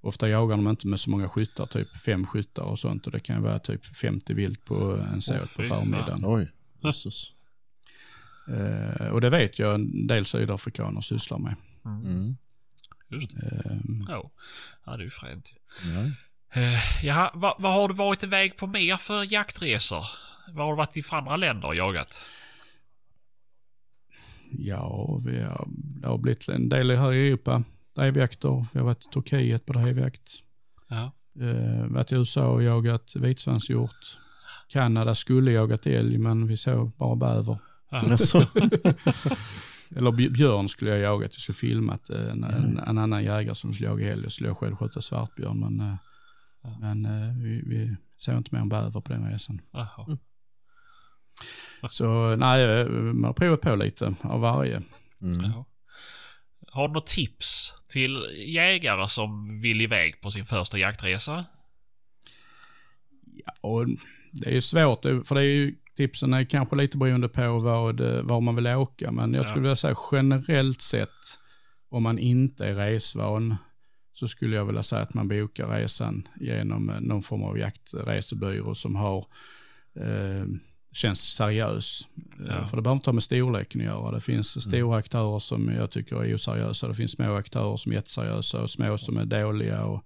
ofta 0.00 0.28
jagar 0.28 0.56
de 0.56 0.68
inte 0.68 0.86
med 0.86 1.00
så 1.00 1.10
många 1.10 1.28
skyttar, 1.28 1.66
typ 1.66 1.96
fem 1.96 2.26
skyttar 2.26 2.62
och 2.62 2.78
sånt. 2.78 3.06
Och 3.06 3.12
det 3.12 3.20
kan 3.20 3.36
ju 3.36 3.42
vara 3.42 3.58
typ 3.58 3.84
50 3.84 4.34
vilt 4.34 4.64
på 4.64 5.00
en 5.12 5.22
såt 5.22 5.56
på 5.56 5.62
fy 5.62 5.68
fan. 5.68 5.80
förmiddagen. 5.80 6.22
Oj, 6.24 6.50
Jesus. 6.80 7.33
Eh, 8.48 9.06
och 9.06 9.20
det 9.20 9.30
vet 9.30 9.58
jag 9.58 9.74
en 9.74 10.06
del 10.06 10.26
sydafrikaner 10.26 11.00
sysslar 11.00 11.38
med. 11.38 11.54
Mm. 11.84 12.36
Just 13.10 13.36
det. 13.40 13.46
Eh, 13.46 13.76
Ja. 14.08 14.30
ja, 14.86 14.96
det 14.96 15.02
är 15.02 15.04
ju 15.04 15.10
fränt. 15.10 15.52
Ja. 15.94 16.00
Eh, 16.60 17.04
Jaha, 17.04 17.30
vad, 17.34 17.54
vad 17.58 17.72
har 17.72 17.88
du 17.88 17.94
varit 17.94 18.24
iväg 18.24 18.56
på 18.56 18.66
mer 18.66 18.96
för 18.96 19.32
jaktresor? 19.32 20.06
Vad 20.48 20.66
har 20.66 20.72
du 20.72 20.76
varit 20.76 20.96
i 20.96 21.02
för 21.02 21.16
andra 21.16 21.36
länder 21.36 21.68
och 21.68 21.74
jagat? 21.76 22.20
ja, 24.58 25.20
vi 25.24 25.42
har, 25.42 25.64
det 25.68 26.08
har 26.08 26.18
blivit 26.18 26.48
en 26.48 26.68
del 26.68 26.90
här 26.90 27.12
i 27.12 27.28
Europa, 27.28 27.62
drevjakter. 27.94 28.66
Vi 28.72 28.78
har 28.78 28.86
varit 28.86 29.04
i 29.06 29.08
Turkiet 29.08 29.66
på 29.66 29.72
drevjakt. 29.72 30.30
Ja. 30.88 31.12
Eh, 31.40 31.86
varit 31.86 32.12
i 32.12 32.14
USA 32.14 32.46
och 32.48 32.62
jagat 32.62 33.16
vitsvanshjort. 33.16 34.18
Kanada 34.68 35.14
skulle 35.14 35.52
jagat 35.52 35.86
älg, 35.86 36.18
men 36.18 36.46
vi 36.46 36.56
såg 36.56 36.90
bara 36.96 37.16
bäver. 37.16 37.58
Alltså, 37.94 38.38
Eller 39.96 40.10
bj- 40.10 40.30
björn 40.32 40.68
skulle 40.68 40.90
jag 40.90 41.00
jagat. 41.00 41.30
Jag 41.34 41.40
skulle 41.40 41.56
filmat 41.56 42.10
eh, 42.10 42.30
en, 42.30 42.44
en, 42.44 42.78
en 42.86 42.98
annan 42.98 43.24
jägare 43.24 43.54
som 43.54 43.74
skulle 43.74 43.88
jaga 43.88 44.12
älg. 44.12 44.22
Jag 44.22 44.32
skulle 44.32 44.54
själv 44.54 44.76
skjuta 44.76 45.00
svartbjörn, 45.02 45.60
men, 45.60 45.80
eh, 45.80 45.96
Ja. 46.62 46.78
men 46.80 47.04
eh, 47.06 47.34
vi, 47.42 47.62
vi 47.66 47.96
såg 48.16 48.36
inte 48.36 48.54
mer 48.54 48.60
än 48.60 48.68
bäver 48.68 49.00
på 49.00 49.12
den 49.12 49.30
resan. 49.32 49.60
Jaha. 49.72 50.18
Så 51.90 52.36
nej, 52.36 52.88
man 52.88 53.24
har 53.24 53.32
provat 53.32 53.60
på 53.60 53.74
lite 53.76 54.14
av 54.22 54.40
varje. 54.40 54.82
mm. 55.22 55.44
Ja. 55.44 55.66
Har 56.68 56.88
du 56.88 56.94
något 56.94 57.06
tips 57.06 57.74
till 57.88 58.16
jägare 58.46 59.08
som 59.08 59.60
vill 59.60 59.80
iväg 59.80 60.20
på 60.20 60.30
sin 60.30 60.46
första 60.46 60.78
jaktresa? 60.78 61.44
Och 63.60 63.86
det 64.32 64.46
är 64.50 64.54
ju 64.54 64.60
svårt, 64.60 65.02
för 65.02 65.34
det 65.34 65.40
är 65.40 65.44
ju 65.44 65.74
tipsen 65.96 66.34
är 66.34 66.44
kanske 66.44 66.76
lite 66.76 66.98
beroende 66.98 67.28
på 67.28 67.58
vad, 67.58 68.00
eh, 68.00 68.22
var 68.22 68.40
man 68.40 68.56
vill 68.56 68.66
åka, 68.66 69.10
men 69.12 69.34
jag 69.34 69.44
Ja. 69.44 69.48
skulle 69.48 69.62
vilja 69.62 69.76
säga 69.76 69.96
generellt 70.12 70.80
sett, 70.82 71.08
om 71.90 72.02
man 72.02 72.18
inte 72.18 72.66
är 72.66 72.74
resvan, 72.74 73.56
så 74.12 74.28
skulle 74.28 74.56
jag 74.56 74.64
vilja 74.64 74.82
säga 74.82 75.02
att 75.02 75.14
man 75.14 75.28
bokar 75.28 75.68
resan 75.68 76.28
genom 76.40 76.90
eh, 76.90 77.00
någon 77.00 77.22
form 77.22 77.42
av 77.42 77.58
jaktresebyrå 77.58 78.74
som 78.74 78.96
har 78.96 79.18
eh, 80.00 80.44
känns 80.92 81.20
seriös. 81.20 82.08
Eh, 82.40 82.46
Ja. 82.48 82.66
För 82.66 82.76
det 82.76 82.82
behöver 82.82 82.96
inte 82.98 83.10
ha 83.10 83.14
med 83.14 83.22
storleken 83.22 83.80
att 83.80 83.86
göra. 83.86 84.10
Det 84.10 84.20
finns 84.20 84.62
stora 84.62 84.96
aktörer 84.96 85.38
som 85.38 85.68
jag 85.68 85.90
tycker 85.90 86.24
är 86.24 86.34
oseriösa. 86.34 86.88
Det 86.88 86.94
finns 86.94 87.12
små 87.12 87.34
aktörer 87.34 87.76
som 87.76 87.92
är 87.92 87.96
jätteseriösa 87.96 88.62
och 88.62 88.70
små 88.70 88.98
som 88.98 89.16
är 89.18 89.24
dåliga 89.24 89.84
och, 89.84 90.04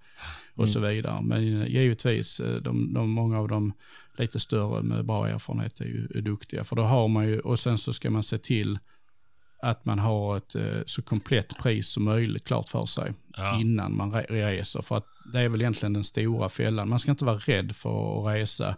och 0.59 0.69
så 0.69 0.81
vidare. 0.81 1.23
Men 1.23 1.63
eh, 1.63 1.69
givetvis, 1.69 2.41
eh, 2.41 2.57
de, 2.63 2.95
de, 2.95 3.11
många 3.11 3.39
av 3.39 3.49
dem 3.49 3.73
lite 4.19 4.41
större 4.41 4.83
med 4.83 5.05
bra 5.07 5.29
erfarenhet 5.29 5.81
är 5.81 5.85
ju 5.85 6.09
är 6.15 6.21
duktiga. 6.21 6.65
För 6.65 6.77
då 6.77 6.83
har 6.83 7.09
man 7.09 7.29
ju, 7.29 7.41
och 7.41 7.59
sen 7.59 7.79
så 7.79 7.93
ska 7.93 8.11
man 8.11 8.23
se 8.23 8.39
till 8.39 8.79
att 9.63 9.85
man 9.85 9.99
har 9.99 10.37
ett 10.37 10.55
eh, 10.55 10.81
så 10.87 11.03
komplett 11.03 11.59
pris 11.63 11.89
som 11.89 12.05
möjligt 12.05 12.45
klart 12.47 12.69
för 12.69 12.87
sig 12.87 13.13
Ja. 13.37 13.61
innan 13.61 13.97
man 13.97 14.13
re- 14.15 14.27
reser. 14.33 14.83
För 14.83 14.97
att 14.97 15.07
det 15.33 15.41
är 15.41 15.49
väl 15.49 15.61
egentligen 15.61 15.93
den 15.93 16.05
stora 16.05 16.49
fällan. 16.49 16.89
Man 16.89 16.99
ska 16.99 17.11
inte 17.11 17.25
vara 17.25 17.37
rädd 17.39 17.77
för 17.77 18.19
att 18.29 18.35
resa. 18.37 18.77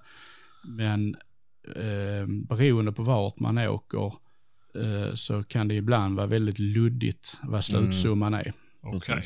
Men 0.65 1.17
eh, 1.77 2.27
beroende 2.49 2.93
på 2.93 3.03
vart 3.03 3.39
man 3.41 3.59
åker 3.59 4.13
eh, 4.75 5.15
så 5.15 5.43
kan 5.43 5.69
det 5.69 5.75
ibland 5.75 6.17
vara 6.17 6.27
väldigt 6.27 6.59
luddigt 6.59 7.39
vad 7.43 7.65
slutsumman 7.65 8.35
är. 8.35 8.53
Okej. 8.83 9.25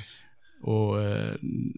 Och 0.66 1.02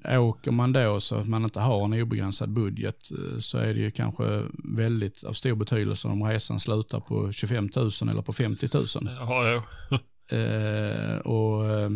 äh, 0.05 0.23
åker 0.23 0.51
man 0.51 0.73
då 0.73 1.01
så 1.01 1.17
att 1.17 1.29
man 1.29 1.45
inte 1.45 1.61
har 1.61 1.85
en 1.85 2.03
obegränsad 2.03 2.51
budget 2.51 3.11
eh, 3.11 3.39
så 3.39 3.59
är 3.59 3.75
det 3.75 3.81
ju 3.81 3.91
kanske 3.91 4.43
väldigt 4.77 5.25
av 5.25 5.33
stor 5.33 5.55
betydelse 5.55 6.09
om 6.09 6.23
resan 6.23 6.61
slutar 6.61 7.01
på 7.01 7.33
25 7.33 7.69
000 7.77 7.91
eller 8.11 8.23
på 8.23 8.33
50 8.33 8.69
000. 8.75 8.87
Ja, 9.05 9.49
ja. 9.91 9.99
Eh, 10.29 11.19
och 11.19 11.67
eh, 11.67 11.91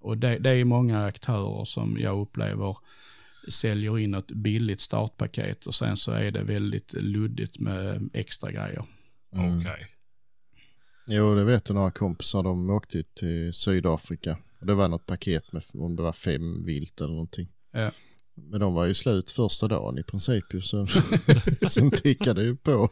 och 0.00 0.18
det, 0.18 0.38
det 0.38 0.50
är 0.50 0.64
många 0.64 1.04
aktörer 1.04 1.64
som 1.64 1.96
jag 2.00 2.20
upplever 2.20 2.76
säljer 3.48 3.98
in 3.98 4.14
ett 4.14 4.26
billigt 4.26 4.80
startpaket 4.80 5.66
och 5.66 5.74
sen 5.74 5.96
så 5.96 6.12
är 6.12 6.30
det 6.30 6.42
väldigt 6.42 6.92
luddigt 6.92 7.58
med 7.58 8.10
extra 8.12 8.50
grejer. 8.50 8.84
Mm. 9.34 9.58
Okej. 9.58 9.86
Jo, 11.06 11.34
det 11.34 11.44
vet 11.44 11.68
jag 11.68 11.74
några 11.74 11.90
kompisar. 11.90 12.42
De 12.42 12.70
åkte 12.70 13.02
till 13.02 13.52
Sydafrika. 13.52 14.36
Det 14.66 14.74
var 14.74 14.88
något 14.88 15.06
paket 15.06 15.52
med 15.52 15.62
om 15.74 15.96
det 15.96 16.02
var 16.02 16.12
fem 16.12 16.62
vilt 16.62 17.00
eller 17.00 17.12
någonting. 17.12 17.48
Ja. 17.72 17.90
Men 18.36 18.60
de 18.60 18.74
var 18.74 18.84
ju 18.84 18.94
slut 18.94 19.30
första 19.30 19.68
dagen 19.68 19.98
i 19.98 20.02
princip. 20.02 20.54
Ju. 20.54 20.60
Sen, 20.60 20.86
sen 21.70 21.90
tickade 21.90 22.42
ju 22.42 22.56
på. 22.56 22.90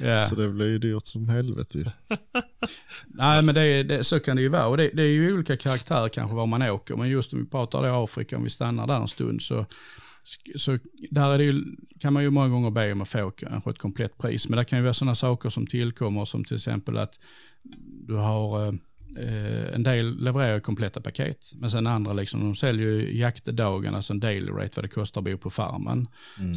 Ja. 0.00 0.20
Så 0.20 0.34
det 0.34 0.48
blev 0.48 0.68
ju 0.68 0.78
dyrt 0.78 1.06
som 1.06 1.28
helvete. 1.28 1.92
Nej, 3.06 3.42
men 3.42 3.54
det, 3.54 3.82
det, 3.82 4.04
så 4.04 4.20
kan 4.20 4.36
det 4.36 4.42
ju 4.42 4.48
vara. 4.48 4.66
Och 4.66 4.76
det, 4.76 4.90
det 4.94 5.02
är 5.02 5.06
ju 5.06 5.34
olika 5.34 5.56
karaktärer 5.56 6.08
kanske 6.08 6.36
var 6.36 6.46
man 6.46 6.62
åker. 6.62 6.96
Men 6.96 7.08
just 7.08 7.32
om 7.32 7.38
vi 7.38 7.46
pratar 7.46 7.82
då 7.82 8.04
Afrika, 8.04 8.36
om 8.36 8.44
vi 8.44 8.50
stannar 8.50 8.86
där 8.86 9.00
en 9.00 9.08
stund, 9.08 9.42
så, 9.42 9.66
så 10.56 10.78
där 11.10 11.30
är 11.30 11.38
det 11.38 11.44
ju, 11.44 11.64
kan 12.00 12.12
man 12.12 12.22
ju 12.22 12.30
många 12.30 12.48
gånger 12.48 12.70
be 12.70 12.92
om 12.92 13.00
att 13.00 13.08
få 13.08 13.30
kanske 13.30 13.70
ett 13.70 13.78
komplett 13.78 14.18
pris. 14.18 14.48
Men 14.48 14.58
det 14.58 14.64
kan 14.64 14.78
ju 14.78 14.82
vara 14.82 14.94
sådana 14.94 15.14
saker 15.14 15.48
som 15.48 15.66
tillkommer, 15.66 16.24
som 16.24 16.44
till 16.44 16.56
exempel 16.56 16.98
att 16.98 17.20
du 18.06 18.14
har 18.14 18.78
eh, 19.18 19.74
en 19.74 19.82
del 19.82 20.24
levererar 20.24 20.60
kompletta 20.60 21.00
paket, 21.00 21.52
men 21.54 21.70
sen 21.70 21.86
andra 21.86 22.12
liksom, 22.12 22.40
de 22.40 22.56
säljer 22.56 22.86
ju 22.86 23.18
jaktdagarna, 23.18 23.96
alltså 23.96 24.12
en 24.12 24.20
daily 24.20 24.50
rate, 24.50 24.70
vad 24.74 24.84
det 24.84 24.88
kostar 24.88 25.20
att 25.20 25.24
bo 25.24 25.38
på 25.38 25.50
farmen. 25.50 26.08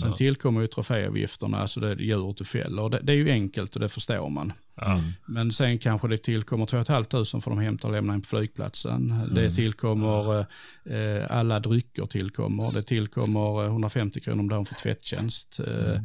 Sen 0.01 0.16
tillkommer 0.16 0.62
ju 0.62 0.68
troféavgifterna, 0.68 1.58
alltså 1.60 1.80
det 1.80 1.89
är 1.89 1.95
djur 1.95 2.34
du 2.38 2.45
fäller. 2.45 2.89
Det, 2.89 2.99
det 3.04 3.12
är 3.12 3.16
ju 3.18 3.30
enkelt 3.30 3.76
och 3.76 3.82
det 3.82 3.89
förstår 3.89 4.30
man. 4.30 4.54
Ja. 4.76 5.01
Men 5.26 5.51
sen 5.51 5.78
kanske 5.80 6.08
det 6.08 6.18
tillkommer 6.18 6.66
2 6.66 6.84
500 6.84 7.06
för 7.41 7.49
de 7.49 7.60
hämtar 7.60 7.88
och 7.88 7.93
lämnar 7.93 8.14
in 8.14 8.22
på 8.22 8.28
flygplatsen. 8.28 9.30
Det 9.36 9.56
tillkommer, 9.56 10.39
eh, 10.86 11.26
alla 11.38 11.60
drycker 11.60 12.06
tillkommer. 12.06 12.72
Det 12.72 12.84
tillkommer 12.84 13.64
eh, 13.64 13.68
150 13.68 14.20
kronor 14.20 14.39
om 14.39 14.49
dagen 14.49 14.66
för 14.66 14.76
tvättjänst. 14.76 15.60
Eh, 15.60 16.01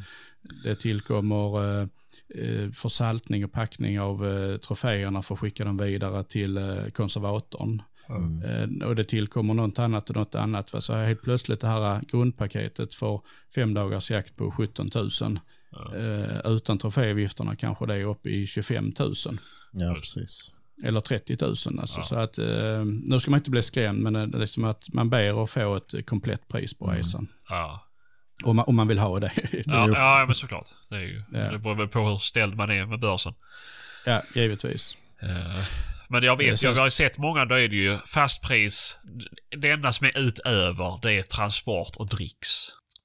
Det 0.65 0.77
tillkommer 0.77 1.65
eh, 1.65 1.81
eh, 1.81 1.87
försaltning 2.75 3.45
och 3.45 3.53
packning 3.53 4.01
av 4.01 4.27
eh, 4.27 4.57
troféerna 4.57 5.23
för 5.23 5.35
att 5.35 5.41
skicka 5.41 5.65
dem 5.65 5.77
vidare 5.77 6.25
till 6.25 6.57
eh, 6.57 6.85
konservatorn. 6.95 7.83
Eh, 8.45 8.89
och 8.89 8.97
det 8.97 9.05
tillkommer 9.05 9.55
något 9.55 9.79
annat 9.79 10.11
och 10.11 10.17
något 10.17 10.35
annat. 10.35 10.85
Så 10.85 10.95
helt 10.95 11.23
plötsligt 11.23 11.61
det 11.61 11.67
här 11.67 12.01
grundpaketet 12.11 12.95
för 12.95 13.21
fem 13.55 13.75
dagars 13.75 14.11
jakt 14.11 14.37
på 14.37 14.51
17 14.51 14.91
000. 14.95 15.41
Eh, 15.97 16.53
utan 16.53 16.79
troféavgifterna 16.79 17.57
kanske 17.57 17.87
det 17.87 17.95
är 17.95 18.05
uppe 18.05 18.31
i 18.31 18.47
25 18.47 18.93
000. 18.99 19.15
Ja, 19.73 19.95
precis. 19.95 20.53
Eller 20.85 21.01
30 21.01 21.37
000. 21.41 21.51
Alltså. 21.81 22.03
Så 22.03 22.17
att, 22.17 22.39
eh, 22.39 22.85
nu 22.85 23.21
ska 23.21 23.31
man 23.31 23.39
inte 23.39 23.51
bli 23.51 23.63
skrämd, 23.63 24.03
men 24.03 24.17
eh, 24.17 24.27
det 24.27 24.43
är 24.43 24.47
som 24.47 24.65
att 24.65 24.93
man 24.93 25.11
ber 25.11 25.43
att 25.43 25.51
få 25.51 25.77
ett 25.77 25.95
eh, 25.95 26.01
komplett 26.01 26.49
pris 26.49 26.75
på 26.75 26.87
resan. 26.87 27.29
Ja. 27.49 27.88
Om, 28.45 28.57
man, 28.57 28.65
om 28.69 28.77
man 28.77 28.89
vill 28.89 28.99
ha 28.99 29.21
det. 29.21 29.33
Ja, 29.67 29.89
ja, 29.89 30.25
men 30.27 30.35
såklart. 30.35 30.67
Det, 30.91 30.97
är 30.97 31.01
ju, 31.01 31.23
Ja. 31.33 31.39
det 31.39 31.59
beror 31.59 31.75
väl 31.75 31.89
på 31.89 32.09
hur 32.09 32.17
ställd 32.17 32.55
man 32.57 32.71
är 32.71 32.87
med 32.87 33.01
börsen. 33.01 33.35
ja, 34.07 34.23
givetvis. 34.35 34.97
Eh, 35.23 35.65
Men 36.09 36.23
jag 36.23 36.37
vet, 36.37 36.63
jag 36.63 36.75
har 36.75 36.89
sett 36.89 37.19
många, 37.19 37.45
då 37.45 37.55
är 37.55 37.69
det 37.69 37.77
ju 37.77 37.99
fastpris. 38.07 38.99
Det 39.61 39.71
enda 39.71 39.93
som 39.93 40.07
är 40.07 40.19
utöver, 40.19 40.99
det 41.03 41.13
är 41.19 41.23
transport 41.23 41.97
och 41.97 42.07
dricks. 42.09 42.49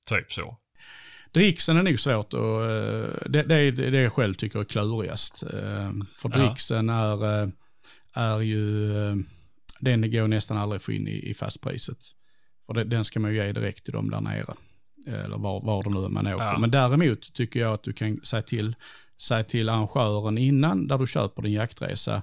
Typ 0.08 0.32
så. 0.32 0.58
Dricksen 1.32 1.78
är 1.78 1.84
nog 1.84 2.00
svårt 2.00 2.34
att, 2.34 2.40
eh, 2.40 3.30
det, 3.32 3.44
det 3.44 3.56
är 3.56 3.72
det 3.72 4.02
jag 4.02 4.14
själv 4.14 4.34
tycker 4.34 4.60
är 4.60 4.64
klurigast. 4.64 5.44
Eh, 5.44 5.92
För 6.18 6.30
dricksen 6.30 6.90
är, 6.90 7.52
är 8.14 8.40
ju, 8.42 8.88
den 9.80 10.12
går 10.12 10.28
nästan 10.28 10.58
aldrig 10.58 10.78
att 10.78 10.84
få 10.84 10.92
in 10.92 11.08
i, 11.08 11.30
i 11.30 11.34
fastpriset. 11.34 11.98
För 12.66 12.74
det, 12.74 12.84
den 12.84 13.06
ska 13.06 13.20
man 13.20 13.32
ju 13.34 13.38
ge 13.46 13.52
direkt 13.52 13.84
till 13.84 13.94
dem 13.94 14.10
där 14.10 14.22
nere. 14.22 14.54
Eller 15.08 15.38
var, 15.38 15.62
var 15.62 15.84
det 15.84 15.90
nu 15.90 16.10
man 16.10 16.28
åker. 16.28 16.46
Ja. 16.46 16.58
Men 16.60 16.72
däremot 16.72 17.34
tycker 17.34 17.60
jag 17.60 17.74
att 17.74 17.84
du 17.84 17.94
kan 17.94 18.20
säga 18.24 18.42
till, 18.42 18.76
säga 19.22 19.44
till 19.44 19.70
arrangören 19.70 20.38
innan, 20.38 20.88
där 20.88 20.98
du 20.98 21.08
köper 21.08 21.42
din 21.42 21.54
jaktresa, 21.54 22.22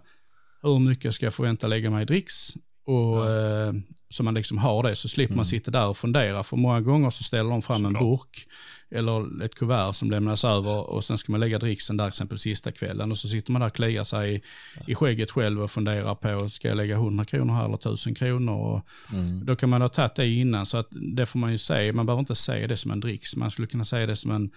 hur 0.62 0.78
mycket 0.78 1.14
ska 1.14 1.26
jag 1.26 1.34
förvänta 1.34 1.66
lägga 1.66 1.90
mig 1.90 2.02
i 2.02 2.06
dricks? 2.06 2.54
Och 2.84 3.30
eh, 3.30 3.72
så 4.08 4.22
man 4.22 4.34
liksom 4.34 4.58
har 4.58 4.82
det, 4.82 4.96
så 4.96 5.08
slipper 5.08 5.34
man 5.34 5.44
sitta 5.46 5.70
där 5.70 5.86
och 5.86 5.96
fundera. 5.96 6.42
För 6.42 6.56
många 6.56 6.80
gånger 6.80 7.10
så 7.10 7.24
ställer 7.24 7.50
de 7.50 7.62
fram 7.62 7.86
en 7.86 7.92
burk 7.92 8.46
eller 8.90 9.44
ett 9.44 9.54
kuvert 9.54 9.92
som 9.92 10.10
lämnas 10.10 10.44
över 10.44 10.90
och 10.90 11.04
sen 11.04 11.18
ska 11.18 11.32
man 11.32 11.40
lägga 11.40 11.58
dricksen 11.58 11.96
där 11.96 12.08
exempel 12.08 12.38
sista 12.38 12.72
kvällen. 12.72 13.10
Och 13.12 13.18
så 13.18 13.28
sitter 13.28 13.52
man 13.52 13.60
där 13.60 13.68
och 13.68 13.74
kliar 13.74 14.04
sig 14.04 14.34
i, 14.34 14.42
i 14.86 14.94
skägget 14.94 15.30
själv 15.30 15.62
och 15.62 15.70
funderar 15.70 16.14
på, 16.14 16.48
ska 16.48 16.68
jag 16.68 16.76
lägga 16.76 16.94
100 16.94 17.24
kronor 17.24 17.54
här 17.54 17.64
eller 17.64 17.74
1000 17.74 18.14
kronor? 18.14 18.54
Och 18.54 18.82
Då 19.44 19.56
kan 19.56 19.68
man 19.68 19.82
ha 19.82 19.88
tagit 19.88 20.14
det 20.14 20.28
innan, 20.28 20.66
så 20.66 20.76
att 20.76 20.88
det 21.16 21.26
får 21.26 21.38
man 21.38 21.52
ju 21.52 21.58
säga, 21.58 21.92
man 21.92 22.06
behöver 22.06 22.20
inte 22.20 22.34
säga 22.34 22.66
det 22.66 22.76
som 22.76 22.90
en 22.90 23.00
dricks, 23.00 23.36
man 23.36 23.50
skulle 23.50 23.68
kunna 23.68 23.84
säga 23.84 24.06
det 24.06 24.16
som 24.16 24.30
en 24.30 24.50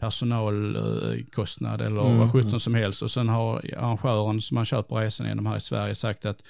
personalkostnad 0.00 1.80
eller 1.80 2.00
Mm, 2.06 2.18
vad 2.18 2.32
sjutton 2.32 2.60
som 2.60 2.74
helst. 2.74 3.02
Och 3.02 3.10
sen 3.10 3.28
har 3.28 3.56
arrangören 3.76 4.40
som 4.42 4.54
man 4.54 4.64
köper 4.64 4.94
resan 4.96 5.26
genom 5.26 5.46
här 5.46 5.56
i 5.56 5.60
Sverige 5.60 5.94
sagt 5.94 6.24
att 6.24 6.42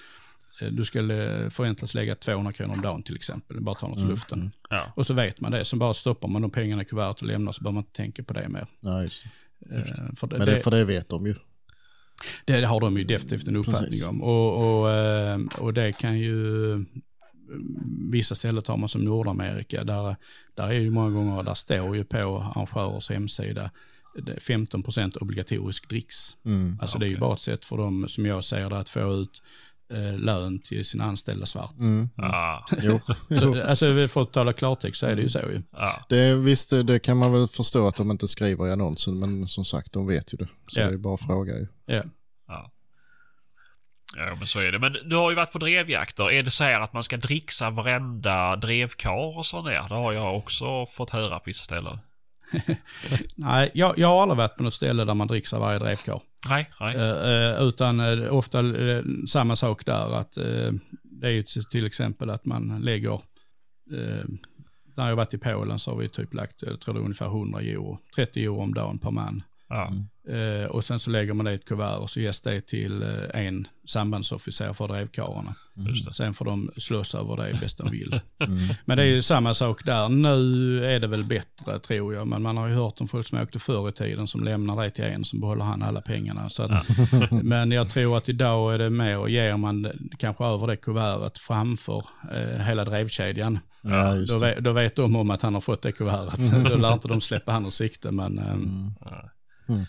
du 0.60 0.84
skulle 0.84 1.50
förväntas 1.50 1.94
lägga 1.94 2.14
200 2.14 2.52
kronor 2.52 2.74
om 2.74 2.82
dagen 2.82 3.02
till 3.02 3.16
exempel, 3.16 3.60
bara 3.60 3.74
ta 3.74 3.88
något 3.88 3.96
Mm, 3.98 4.10
luften. 4.10 4.50
Ja. 4.70 4.92
Och 4.96 5.06
så 5.06 5.14
vet 5.14 5.40
man 5.40 5.52
det, 5.52 5.64
så 5.64 5.76
bara 5.76 5.94
stoppar 5.94 6.28
man 6.28 6.42
de 6.42 6.50
pengarna 6.50 6.82
i 6.82 6.84
kuvertet 6.84 7.22
och 7.22 7.28
lämnar 7.28 7.52
så 7.52 7.62
behöver 7.62 7.74
man 7.74 7.80
inte 7.82 7.96
tänka 7.96 8.22
på 8.24 8.32
det 8.32 8.48
mer. 8.48 8.66
Ja, 8.80 9.02
just 9.02 9.24
det. 9.24 9.76
Eh, 9.76 10.14
För 10.16 10.26
det, 10.26 10.38
Men 10.38 10.46
det, 10.46 10.60
för 10.60 10.70
det 10.70 10.84
vet 10.84 11.08
de 11.08 11.26
ju. 11.26 11.34
det, 12.44 12.60
det 12.60 12.66
har 12.66 12.80
de 12.80 12.98
ju 12.98 13.04
definitivt 13.04 13.48
en 13.48 13.56
uppfattning 13.56 13.84
Precis. 13.90 14.06
om. 14.08 14.22
Och, 14.22 14.80
och, 14.80 14.90
eh, 14.90 15.38
och 15.58 15.74
det 15.74 15.92
kan 15.92 16.18
ju, 16.18 16.72
eh, 16.72 16.80
vissa 18.12 18.34
ställen 18.34 18.62
tar 18.62 18.76
man 18.76 18.88
som 18.88 19.04
Nordamerika, 19.04 19.84
där, 19.84 20.16
där 20.54 20.68
är 20.68 20.80
ju 20.80 20.90
många 20.90 21.10
gånger, 21.10 21.42
där 21.42 21.54
står 21.54 21.96
ju 21.96 22.04
på 22.04 22.52
arrangörers 22.56 23.10
hemsida 23.10 23.70
det 24.22 24.32
är 24.32 24.40
15% 24.40 25.16
obligatorisk 25.16 25.88
dricks. 25.88 26.36
Mm. 26.44 26.78
Alltså 26.80 26.98
det 26.98 27.06
är 27.06 27.10
ju 27.10 27.18
bara 27.18 27.34
ett 27.34 27.40
sätt 27.40 27.64
för 27.64 27.76
dem, 27.76 28.08
som 28.08 28.26
jag 28.26 28.44
ser 28.44 28.70
det, 28.70 28.78
att 28.78 28.88
få 28.88 29.12
ut 29.14 29.42
eh, 29.94 30.18
lön 30.18 30.58
till 30.58 30.84
sina 30.84 31.04
anställda 31.04 31.46
svart. 31.46 31.74
Mm. 31.80 32.08
Ja. 32.16 32.64
Jo. 32.82 33.00
Så, 33.38 33.62
alltså 33.62 34.08
för 34.08 34.22
att 34.22 34.32
tala 34.32 34.52
klartext 34.52 35.00
så 35.00 35.06
är 35.06 35.16
det 35.16 35.22
ju 35.22 35.28
så 35.28 35.38
ju. 35.38 35.62
Ja. 35.72 36.00
Det, 36.08 36.34
visst, 36.34 36.70
det- 36.70 36.98
kan 36.98 37.16
man 37.16 37.32
väl 37.32 37.48
förstå 37.48 37.88
att 37.88 37.96
de 37.96 38.10
inte 38.10 38.28
skriver 38.28 38.68
i 38.68 38.72
annonsen, 38.72 39.18
men 39.18 39.48
som 39.48 39.64
sagt, 39.64 39.92
de 39.92 40.06
vet 40.06 40.34
ju 40.34 40.36
det. 40.38 40.48
Så 40.66 40.80
Ja. 40.80 40.86
det 40.86 40.92
är 40.94 40.98
bara 40.98 41.14
att 41.14 41.26
fråga 41.26 41.52
ju. 41.58 41.66
Ja. 41.86 42.02
Ja. 42.48 42.70
Ja, 44.16 44.34
men 44.38 44.46
så 44.46 44.58
är 44.60 44.72
det. 44.72 44.78
Men 44.78 44.92
du 44.92 45.16
har 45.16 45.30
ju 45.30 45.36
varit 45.36 45.52
på 45.52 45.58
drevjakter. 45.58 46.30
Är 46.30 46.42
det 46.42 46.50
så 46.50 46.64
här 46.64 46.80
att 46.80 46.92
man 46.92 47.02
ska 47.04 47.16
dricksa 47.16 47.70
varenda 47.70 48.56
drevkar 48.56 49.36
och 49.38 49.46
sånt 49.46 49.66
där? 49.66 49.88
Det 49.88 49.94
har 49.94 50.12
jag 50.12 50.36
också 50.36 50.86
fått 50.86 51.10
höra 51.10 51.38
på 51.38 51.42
vissa 51.46 51.64
ställen. 51.64 51.98
Nej, 53.36 53.70
jag, 53.74 53.98
jag 53.98 54.08
har 54.08 54.22
aldrig 54.22 54.36
varit 54.36 54.56
på 54.56 54.62
något 54.62 54.74
ställe 54.74 55.04
där 55.04 55.14
man 55.14 55.26
dricksar 55.26 55.58
varje 55.58 55.78
drevkarl. 55.78 56.20
Nej, 56.48 56.70
nej. 56.80 56.96
Eh, 56.96 57.30
eh, 57.30 57.62
utan 57.62 58.00
eh, 58.00 58.34
ofta 58.34 58.60
eh, 58.60 59.02
samma 59.28 59.56
sak 59.56 59.86
där, 59.86 60.18
att 60.18 60.36
eh, 60.36 60.72
det 61.02 61.26
är 61.26 61.30
ju 61.30 61.42
till, 61.42 61.86
exempel 61.86 62.30
att 62.30 62.44
man 62.44 62.80
lägger, 62.82 63.14
eh, 63.92 64.24
när 64.96 65.04
jag 65.04 65.04
har 65.04 65.14
varit 65.14 65.34
i 65.34 65.38
Polen 65.38 65.78
så 65.78 65.90
har 65.90 65.98
vi 65.98 66.08
typ 66.08 66.34
lagt, 66.34 66.62
jag 66.62 66.80
tror 66.80 66.94
det 66.94 67.00
är 67.00 67.04
ungefär 67.04 67.26
100 67.26 67.60
euro, 67.60 67.98
30 68.16 68.44
euro 68.44 68.60
om 68.60 68.74
dagen 68.74 68.98
per 68.98 69.10
man. 69.10 69.42
Ja. 69.68 69.92
Eh, 70.28 70.66
och 70.66 70.84
sen 70.84 70.98
så 70.98 71.10
lägger 71.10 71.34
man 71.34 71.44
det 71.44 71.52
i 71.52 71.54
ett 71.54 71.64
kuvert 71.64 71.96
och 71.96 72.10
så 72.10 72.20
ges 72.20 72.40
det 72.40 72.60
till 72.60 73.02
eh, 73.02 73.46
en 73.46 73.68
sambandsofficer 73.86 74.72
för 74.72 74.88
drevkarlarna. 74.88 75.54
Det. 75.74 76.14
Sen 76.14 76.34
får 76.34 76.44
de 76.44 76.70
slåss 76.76 77.14
över 77.14 77.36
det 77.36 77.60
bäst 77.60 77.78
de 77.78 77.90
vill. 77.90 78.20
Mm. 78.38 78.58
Men 78.84 78.96
det 78.96 79.02
är 79.02 79.06
ju 79.06 79.22
samma 79.22 79.54
sak 79.54 79.84
där. 79.84 80.08
Nu 80.08 80.84
är 80.84 81.00
det 81.00 81.06
väl 81.06 81.24
bättre 81.24 81.78
tror 81.78 82.14
jag. 82.14 82.26
Men 82.28 82.42
man 82.42 82.56
har 82.56 82.68
ju 82.68 82.74
hört 82.74 83.00
om 83.00 83.08
folk 83.08 83.26
som 83.26 83.38
åkte 83.40 83.58
förr 83.58 83.88
i 83.88 83.92
tiden 83.92 84.26
som 84.26 84.44
lämnar 84.44 84.82
det 84.82 84.90
till 84.90 85.04
en 85.04 85.24
som 85.24 85.40
behåller 85.40 85.64
han 85.64 85.82
alla 85.82 86.00
pengarna. 86.00 86.48
Så 86.48 86.62
att, 86.62 86.86
men 87.30 87.70
jag 87.70 87.90
tror 87.90 88.16
att 88.16 88.28
idag 88.28 88.74
är 88.74 88.78
det 88.78 88.90
mer 88.90 89.18
och 89.18 89.30
ger 89.30 89.56
man 89.56 89.90
kanske 90.18 90.44
över 90.44 90.66
det 90.66 90.76
kuvertet 90.76 91.38
framför 91.38 92.04
eh, 92.32 92.64
hela 92.64 92.84
drevkedjan. 92.84 93.58
Ja, 93.82 94.14
Då, 94.14 94.54
då 94.60 94.72
vet 94.72 94.96
de 94.96 95.16
om 95.16 95.30
att 95.30 95.42
han 95.42 95.54
har 95.54 95.60
fått 95.60 95.82
det 95.82 95.92
kuvertet. 95.92 96.64
Då 96.64 96.76
lär 96.76 96.92
inte 96.92 97.08
de 97.08 97.20
släppa 97.20 97.52
han 97.52 97.66
ur 97.66 97.70
sikte. 97.70 98.10
Men, 98.10 98.38
eh, 98.38 98.54
Mm. 99.68 99.84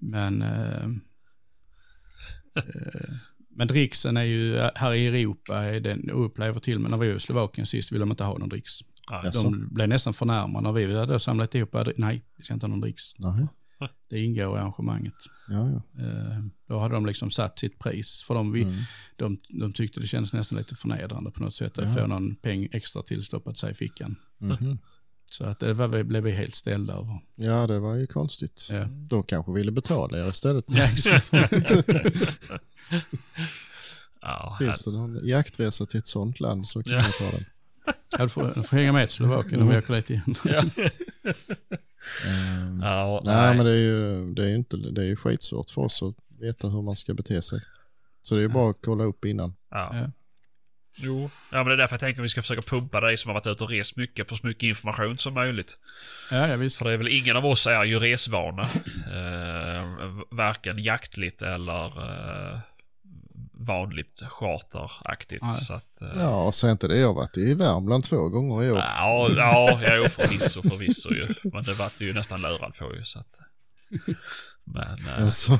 Men, 0.00 0.42
eh, 0.42 0.84
eh, 2.54 3.10
men 3.50 3.68
dricksen 3.68 4.16
är 4.16 4.22
ju, 4.22 4.58
här 4.74 4.92
i 4.94 5.06
Europa, 5.06 5.56
är 5.62 5.80
den, 5.80 6.10
upplever 6.10 6.60
till 6.60 6.78
men 6.78 6.90
när 6.90 6.98
vi 6.98 7.08
var 7.08 7.16
i 7.16 7.20
Slovakien 7.20 7.66
sist 7.66 7.92
ville 7.92 8.02
de 8.02 8.10
inte 8.10 8.24
ha 8.24 8.38
någon 8.38 8.48
dricks. 8.48 8.72
Ja. 9.10 9.24
Jaså? 9.24 9.42
De 9.42 9.68
blev 9.74 9.88
nästan 9.88 10.14
förnärmade 10.14 10.62
när 10.62 10.72
vi 10.72 10.98
hade 10.98 11.20
samlat 11.20 11.54
ihop, 11.54 11.76
nej, 11.96 12.24
vi 12.36 12.44
ska 12.44 12.54
inte 12.54 12.66
ha 12.66 12.68
någon 12.68 12.80
dricks. 12.80 13.02
Det 14.10 14.20
ingår 14.20 14.56
i 14.56 14.60
arrangemanget. 14.60 15.14
Ja, 15.48 15.70
ja. 15.70 16.04
Eh, 16.04 16.38
Då 16.68 16.78
hade 16.78 16.94
de 16.94 17.06
liksom 17.06 17.30
satt 17.30 17.58
sitt 17.58 17.78
pris. 17.78 18.24
För 18.26 18.34
de, 18.34 18.52
vi, 18.52 18.62
Mm. 18.62 18.74
de, 19.16 19.38
de 19.48 19.72
tyckte 19.72 20.00
det 20.00 20.06
kändes 20.06 20.32
nästan 20.32 20.58
lite 20.58 20.74
förnedrande 20.74 21.30
på 21.30 21.42
något 21.42 21.54
sätt 21.54 21.78
att 21.78 21.88
Ja. 21.88 21.94
få 21.94 22.06
någon 22.06 22.34
peng 22.36 22.68
extra 22.72 23.02
tillstoppat 23.02 23.58
sig 23.58 23.70
i 23.70 23.74
fickan. 23.74 24.16
Mhm. 24.38 24.78
Så 25.32 25.46
att 25.46 25.60
det 25.60 25.72
var, 25.72 25.88
vi- 25.88 26.04
blev 26.04 26.22
vi 26.22 26.30
helt 26.30 26.54
ställda 26.54 26.92
över. 26.94 27.18
ja, 27.34 27.66
det 27.66 27.78
var 27.78 27.94
ju 27.94 28.06
konstigt. 28.06 28.68
Ja. 28.70 28.84
De 28.90 29.22
kanske 29.22 29.52
ville 29.52 29.72
betala 29.72 30.18
er 30.18 30.28
istället. 30.28 30.64
Ja, 30.68 30.84
exakt. 30.84 31.26
Finns 34.58 34.84
det 34.84 34.90
någon 34.90 35.28
jaktresa 35.28 35.86
till 35.86 35.98
ett 35.98 36.06
sånt 36.06 36.40
land 36.40 36.68
så 36.68 36.82
kan 36.82 36.92
Ja. 36.92 37.02
man 37.02 37.10
ta 37.18 37.30
den. 37.36 37.44
Ja, 38.18 38.22
du, 38.22 38.28
får, 38.28 38.52
du 38.54 38.62
får 38.62 38.76
hänga 38.76 38.92
med 38.92 39.08
till 39.08 39.16
Slovakien 39.16 39.62
om 39.62 39.68
vi 39.68 39.78
åker 39.78 39.94
dit 39.94 40.10
igen. 40.10 40.34
Ja, 42.82 43.22
nej, 43.24 43.56
men 43.56 43.66
det 43.66 43.72
är 43.72 43.76
ju, 43.76 44.26
det 44.34 44.44
är 44.44 44.48
ju 44.48 44.56
inte, 44.56 44.76
det 44.76 45.02
är 45.02 45.06
ju 45.06 45.16
skitsvårt 45.16 45.70
för 45.70 45.82
oss 45.82 46.02
att 46.02 46.14
veta 46.40 46.68
hur 46.68 46.82
man 46.82 46.96
ska 46.96 47.14
bete 47.14 47.42
sig. 47.42 47.60
Så 48.22 48.34
det 48.34 48.40
är 48.40 48.42
ju 48.42 48.48
bara 48.48 48.70
att 48.70 48.78
kolla 48.84 49.04
upp 49.04 49.24
innan. 49.24 49.54
Ja. 49.70 49.94
Ja. 51.00 51.06
Jo. 51.06 51.30
Ja, 51.52 51.56
men 51.56 51.66
det 51.66 51.72
är 51.72 51.76
därför 51.76 51.94
jag 51.94 52.00
tänker 52.00 52.20
att 52.20 52.24
vi 52.24 52.28
ska 52.28 52.42
försöka 52.42 52.62
pumpa 52.62 53.00
dig 53.00 53.16
som 53.16 53.28
har 53.28 53.34
varit 53.34 53.46
ute 53.46 53.64
och 53.64 53.70
rest 53.70 53.96
mycket 53.96 54.28
på 54.28 54.36
så 54.36 54.46
mycket 54.46 54.62
information 54.62 55.18
som 55.18 55.34
möjligt. 55.34 55.78
Ja, 56.30 56.48
ja, 56.48 56.56
visst. 56.56 56.78
För 56.78 56.84
det 56.84 56.92
är 56.92 56.96
väl 56.96 57.08
ingen 57.08 57.36
av 57.36 57.46
oss 57.46 57.66
är 57.66 57.84
ju 57.84 57.98
resvana. 57.98 58.62
Eh, 59.12 59.84
varken 60.30 60.78
jaktligt 60.78 61.42
eller 61.42 61.86
eh, 61.86 62.58
vanligt 63.52 64.22
charteraktigt. 64.28 65.42
Nej. 65.42 65.52
Så 65.52 65.74
att, 65.74 66.02
eh, 66.02 66.08
Ja, 66.16 66.44
och 66.46 66.54
sen 66.54 66.70
inte 66.70 66.88
det. 66.88 66.96
Jag 66.98 67.06
har 67.06 67.14
varit 67.14 67.36
i 67.36 67.54
Värmland 67.54 68.04
två 68.04 68.28
gånger 68.28 68.64
i 68.64 68.70
år. 68.70 68.78
Ja, 68.78 69.28
ja, 69.36 69.80
ja, 69.82 69.94
jo, 69.96 70.04
förvisso, 70.08 70.62
förvisso 70.62 71.10
ju. 71.14 71.26
Men 71.42 71.62
det 71.64 71.72
vart 71.74 71.98
du 71.98 72.04
ju 72.06 72.12
nästan 72.12 72.40
lurad 72.42 72.74
på 72.78 72.94
ju 72.94 73.04
så 73.04 73.18
att. 73.18 73.38
Men, 74.64 75.06
eh, 75.06 75.22
Alltså, 75.22 75.58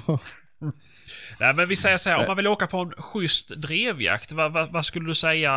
nej 1.41 1.55
men 1.55 1.69
vi 1.69 1.77
säger 1.77 1.99
så 1.99 2.11
här, 2.11 2.19
om 2.19 2.25
man 2.27 2.37
vill 2.37 2.47
åka 2.47 2.67
på 2.67 2.79
en 2.79 2.93
schysst 2.93 3.49
drevjakt, 3.49 4.33
vad, 4.33 4.53
vad, 4.53 4.73
vad 4.73 4.87
skulle 4.87 5.07
du 5.07 5.15
säga? 5.15 5.53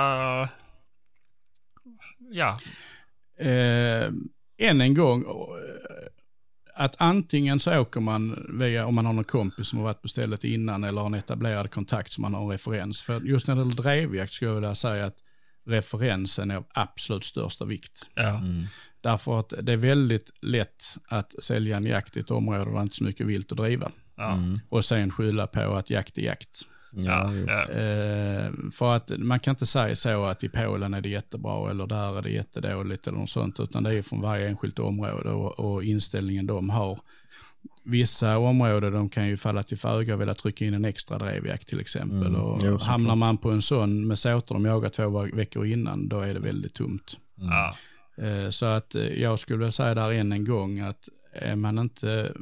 Ja, 2.32 2.60
Eh, 3.39 4.12
än 4.58 4.82
en 4.82 4.93
gång, 4.93 5.22
eh, 5.22 6.08
att 6.76 6.95
antingen 7.01 7.60
så 7.60 7.80
åker 7.80 7.99
man 7.99 8.45
via, 8.60 8.86
om 8.86 8.95
man 8.95 9.06
har 9.06 9.14
någon 9.14 9.24
kompis 9.24 9.68
som 9.68 9.80
har 9.80 9.86
varit 9.86 10.01
på 10.01 10.08
stället 10.08 10.43
innan 10.43 10.84
eller 10.84 11.01
har 11.01 11.08
en 11.08 11.14
etablerad 11.14 11.72
kontakt 11.72 12.12
som 12.12 12.22
man 12.22 12.34
har 12.34 12.41
en 12.41 12.49
referens. 12.49 13.01
För 13.01 13.22
just 13.22 13.47
när 13.47 13.56
det 13.56 13.62
gäller 13.62 13.76
drevjakt 13.76 14.34
skulle 14.34 14.51
jag 14.51 14.56
vilja 14.56 14.76
säga 14.76 15.06
att 15.06 15.18
referensen 15.66 16.51
är 16.51 16.56
av 16.56 16.66
absolut 16.74 17.26
största 17.26 17.66
vikt. 17.66 18.10
ja, 18.16 18.38
mm. 18.38 18.64
Därför 19.04 19.39
att 19.39 19.54
det 19.62 19.74
är 19.74 19.78
väldigt 19.78 20.30
lätt 20.41 20.84
att 21.08 21.43
sälja 21.43 21.78
en 21.78 21.86
jakt 21.86 22.18
i 22.18 22.20
ett 22.20 22.32
område 22.32 22.66
där 22.66 22.72
det 22.72 22.82
inte 22.82 22.93
är 22.93 22.97
så 22.97 23.04
mycket 23.04 23.28
vilt 23.28 23.51
att 23.51 23.58
driva. 23.58 23.91
ja, 24.18 24.34
Mm. 24.34 24.56
Och 24.70 24.86
sen 24.86 25.12
skylla 25.12 25.47
på 25.47 25.60
att 25.76 25.89
jakt 25.89 26.18
är 26.18 26.22
jakt. 26.22 26.62
ja, 26.95 27.34
ja, 27.34 27.43
ja, 27.47 27.70
Eh, 27.70 28.51
för 28.74 28.95
att 28.95 29.12
man 29.18 29.39
kan 29.39 29.51
inte 29.51 29.66
säga 29.66 29.95
så 29.95 30.26
att 30.26 30.43
i 30.43 30.49
Polen 30.49 30.93
är 30.93 31.01
det 31.01 31.10
jättebra 31.10 31.70
eller 31.72 31.88
där 31.88 32.18
är 32.18 32.22
det 32.22 32.30
jättedåligt 32.30 33.08
eller 33.08 33.18
något 33.18 33.30
sånt, 33.30 33.60
utan 33.60 33.84
det 33.84 33.93
är 33.93 34.01
från 34.01 34.22
varje 34.22 34.47
enskilt 34.49 34.80
område 34.80 35.30
och, 35.30 35.60
och 35.60 35.84
inställningen 35.84 36.45
de 36.47 36.70
har. 36.70 36.99
Vissa 37.86 38.38
områden 38.38 38.93
de 38.93 39.10
kan 39.10 39.28
ju 39.28 39.38
falla 39.38 39.64
till 39.64 39.78
föga 39.78 40.14
och 40.16 40.22
vilja 40.22 40.34
trycka 40.34 40.66
in 40.66 40.74
en 40.74 40.86
extra 40.86 41.18
drevjakt 41.18 41.68
till 41.68 41.80
exempel. 41.80 42.28
Mm, 42.28 42.41
Och 42.41 42.62
jo, 42.64 42.78
hamnar 42.78 43.16
man 43.16 43.38
på 43.38 43.51
en 43.51 43.62
sån 43.62 44.08
med 44.08 44.20
såter 44.20 44.56
de 44.56 44.66
jagar 44.66 44.89
två 44.89 45.28
veckor 45.34 45.66
innan, 45.66 46.08
då 46.08 46.20
är 46.20 46.34
det 46.34 46.39
väldigt 46.39 46.74
tomt. 46.74 47.18
ja, 47.36 47.68
Eh, 47.70 47.76
Så 48.51 48.66
att 48.66 48.95
eh, 48.95 49.22
jag 49.22 49.39
skulle 49.39 49.72
säga 49.72 49.95
där 49.95 50.11
än 50.11 50.32
en 50.32 50.45
gång 50.45 50.80
att 50.80 51.09
är 51.34 51.55
man 51.55 51.80
inte, 51.80 52.34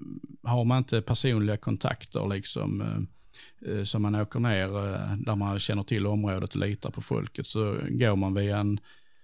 har 0.43 0.63
man 0.65 0.77
inte 0.77 1.01
personliga 1.01 1.57
kontakter 1.57 2.27
liksom 2.27 2.81
eh, 2.81 3.71
eh, 3.71 3.83
som 3.83 4.01
man 4.01 4.15
åker 4.15 4.39
ner 4.39 4.77
eh, 4.77 5.17
där 5.17 5.35
man 5.35 5.59
känner 5.59 5.83
till 5.83 6.07
området 6.07 6.55
och 6.55 6.59
litar 6.61 6.91
på 6.91 7.01
folket 7.01 7.47
så 7.47 7.77
går 7.89 8.15
man 8.15 8.33
via 8.33 8.57
en, 8.57 8.79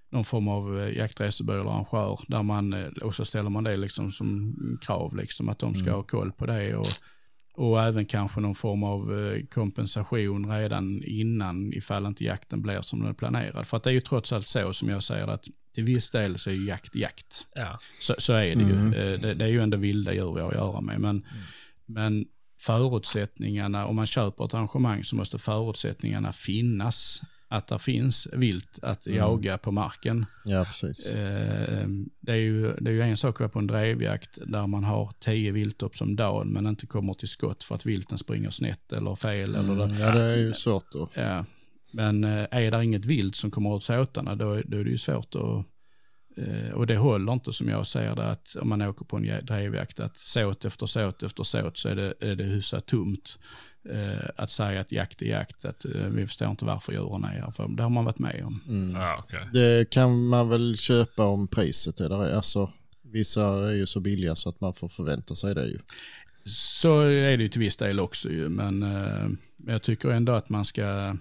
någon 0.10 0.26
form 0.26 0.48
av 0.48 0.80
eh, 0.80 0.98
jaktresebyrå 0.98 1.62
eller 1.62 1.72
arrangör 1.72 2.20
där 2.28 2.44
man, 2.44 2.74
eh, 2.74 2.88
och 2.88 3.16
så 3.16 3.26
ställer 3.26 3.50
man 3.50 3.64
det 3.64 3.78
liksom 3.78 4.12
som 4.12 4.56
krav 4.82 5.16
liksom 5.16 5.50
att 5.50 5.60
de 5.60 5.76
ska 5.76 5.92
ha 5.92 6.04
koll 6.04 6.32
på 6.32 6.46
det 6.46 6.76
och, 6.76 6.88
och 7.54 7.82
även 7.82 8.06
kanske 8.06 8.40
någon 8.40 8.56
form 8.56 8.84
av 8.84 9.20
eh, 9.20 9.46
kompensation 9.46 10.52
redan 10.52 11.04
innan 11.04 11.74
ifall 11.74 12.06
inte 12.06 12.24
jakten 12.24 12.62
blir 12.62 12.82
som 12.82 13.00
den 13.00 13.10
är 13.10 13.14
planerad. 13.14 13.68
För 13.68 13.78
att 13.78 13.84
det 13.84 13.90
är 13.90 13.94
ju 13.94 14.00
trots 14.00 14.34
allt 14.34 14.48
så 14.48 14.74
som 14.74 14.90
jag 14.90 15.04
säger 15.04 15.28
att 15.28 15.48
till 15.78 15.86
viss 15.86 16.10
del 16.10 16.38
så 16.40 16.50
är 16.50 16.54
ju 16.54 16.66
jakt 16.68 16.96
jakt. 16.96 17.48
ja, 17.56 17.80
Så, 18.02 18.16
så 18.18 18.34
är 18.34 18.56
det 18.56 18.62
Mm. 18.64 18.94
ju. 18.94 19.18
Det, 19.18 19.34
det 19.34 19.46
är 19.46 19.50
ju 19.50 19.62
ändå 19.62 19.78
vilda 19.78 20.14
djur 20.14 20.34
vi 20.36 20.42
har 20.42 20.48
att 20.50 20.56
göra 20.56 20.82
med. 20.82 21.00
Men, 21.00 21.26
men 21.86 22.26
förutsättningarna, 22.60 23.86
om 23.86 23.96
man 23.96 24.06
köper 24.08 24.46
ett 24.46 24.54
arrangemang 24.54 25.04
så 25.04 25.16
måste 25.16 25.38
förutsättningarna 25.38 26.34
finnas. 26.34 27.22
Att 27.50 27.68
det 27.68 27.80
finns 27.80 28.28
vilt 28.34 28.80
att 28.82 29.08
jaga 29.08 29.58
på 29.58 29.72
marken. 29.72 30.26
ja 30.46 30.66
precis. 30.66 31.06
Eh, 31.14 31.88
Det 32.20 32.32
är, 32.32 32.36
ju, 32.36 32.74
det 32.82 32.90
är 32.90 32.94
ju 32.94 33.02
en 33.02 33.18
sak 33.18 33.36
att 33.36 33.40
vara 33.40 33.50
på 33.50 33.60
en 33.60 33.68
drevjakt 33.68 34.38
där 34.46 34.68
man 34.68 34.84
har 34.84 35.12
tio 35.20 35.52
viltopp 35.52 35.96
som 35.96 36.16
dagen 36.16 36.48
men 36.48 36.68
inte 36.68 36.88
kommer 36.88 37.14
till 37.14 37.28
skott 37.28 37.64
för 37.64 37.76
att 37.76 37.86
vilten 37.86 38.18
springer 38.18 38.50
snett 38.50 38.92
eller 38.94 39.16
fel. 39.16 39.56
Eller 39.56 39.84
Mm, 39.84 39.96
ja, 40.00 40.12
det 40.12 40.22
är 40.22 40.38
ju 40.38 40.54
svårt 40.54 40.84
att... 40.96 41.10
Ja, 41.14 41.46
men 41.94 42.24
eh, 42.24 42.46
är 42.52 42.72
det 42.72 42.84
inget 42.84 43.06
vilt 43.06 43.36
som 43.36 43.52
kommer 43.52 43.70
åt 43.70 43.84
såtarna 43.84 44.36
då, 44.36 44.62
då 44.66 44.78
är 44.78 44.84
det 44.84 44.90
ju 44.90 44.98
svårt 44.98 45.36
att... 45.36 45.66
eh, 46.38 46.72
Och 46.74 46.88
det 46.88 46.98
håller 46.98 47.34
inte 47.34 47.54
som 47.54 47.70
jag 47.70 47.88
ser 47.88 48.16
det 48.16 48.26
att 48.30 48.56
om 48.62 48.70
man 48.70 48.82
åker 48.82 49.06
på 49.06 49.18
en 49.18 49.46
drevjakt 49.46 50.00
att 50.00 50.18
såt 50.18 50.66
efter 50.66 50.86
såt 50.86 51.24
efter 51.24 51.44
såt 51.44 51.78
så 51.78 51.90
är 51.90 51.96
det, 51.96 52.14
är 52.20 52.36
det 52.36 52.44
hyfsat 52.44 52.86
tomt. 52.86 53.40
Eh, 53.90 54.30
Att 54.36 54.52
säga 54.52 54.80
att 54.82 54.92
jakt 54.92 55.22
är 55.22 55.26
jakt, 55.26 55.66
att 55.66 55.86
eh, 55.86 55.92
vi 55.92 56.28
förstår 56.28 56.50
inte 56.50 56.66
varför 56.66 56.94
djuren 56.94 57.24
är 57.24 57.28
här, 57.42 57.52
för 57.52 57.68
det 57.68 57.84
har 57.84 57.90
man 57.90 58.06
varit 58.06 58.20
med 58.20 58.44
om. 58.46 58.62
Mm. 58.68 59.02
ja, 59.02 59.24
okej. 59.24 59.50
Det 59.54 59.90
kan 59.90 60.28
man 60.28 60.50
väl 60.50 60.78
köpa 60.78 61.26
om 61.26 61.48
priset 61.48 62.00
är 62.00 62.10
där. 62.10 62.36
Alltså, 62.36 62.72
vissa 63.04 63.70
är 63.70 63.74
ju 63.74 63.86
så 63.86 64.00
billiga 64.00 64.36
så 64.36 64.50
att 64.50 64.62
man 64.62 64.74
får 64.74 64.88
förvänta 64.90 65.36
sig 65.36 65.56
det 65.56 65.66
ju. 65.66 65.80
Så 66.50 67.00
är 67.02 67.38
det 67.38 67.44
ju 67.44 67.50
till 67.50 67.60
viss 67.62 67.78
del 67.78 68.00
också 68.00 68.30
ju, 68.30 68.50
men 68.50 68.84
eh, 68.84 69.28
jag 69.68 69.82
tycker 69.82 70.10
ändå 70.10 70.32
att 70.34 70.50
man 70.50 70.66
ska 70.66 71.16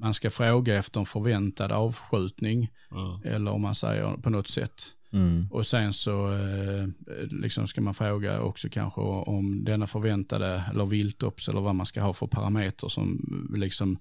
man 0.00 0.14
ska 0.14 0.30
fråga 0.30 0.74
efter 0.76 1.00
en 1.00 1.06
förväntad 1.06 1.72
avskjutning 1.72 2.68
Mm. 2.90 3.34
eller 3.34 3.50
om 3.50 3.62
man 3.62 3.74
säger 3.74 4.16
på 4.16 4.30
något 4.30 4.48
sätt. 4.48 4.82
Mm. 5.12 5.48
Och 5.50 5.66
sen 5.66 5.92
så 5.92 6.32
eh, 6.32 6.86
liksom 7.30 7.66
ska 7.68 7.80
man 7.80 7.94
fråga 7.94 8.40
också 8.40 8.68
kanske 8.68 9.00
om 9.00 9.64
denna 9.64 9.86
förväntade 9.86 10.64
eller 10.70 10.86
viltops 10.86 11.48
eller 11.48 11.60
vad 11.60 11.74
man 11.74 11.86
ska 11.86 12.02
ha 12.02 12.12
för 12.12 12.26
parameter 12.26 12.88
som 12.88 13.20
liksom 13.54 13.98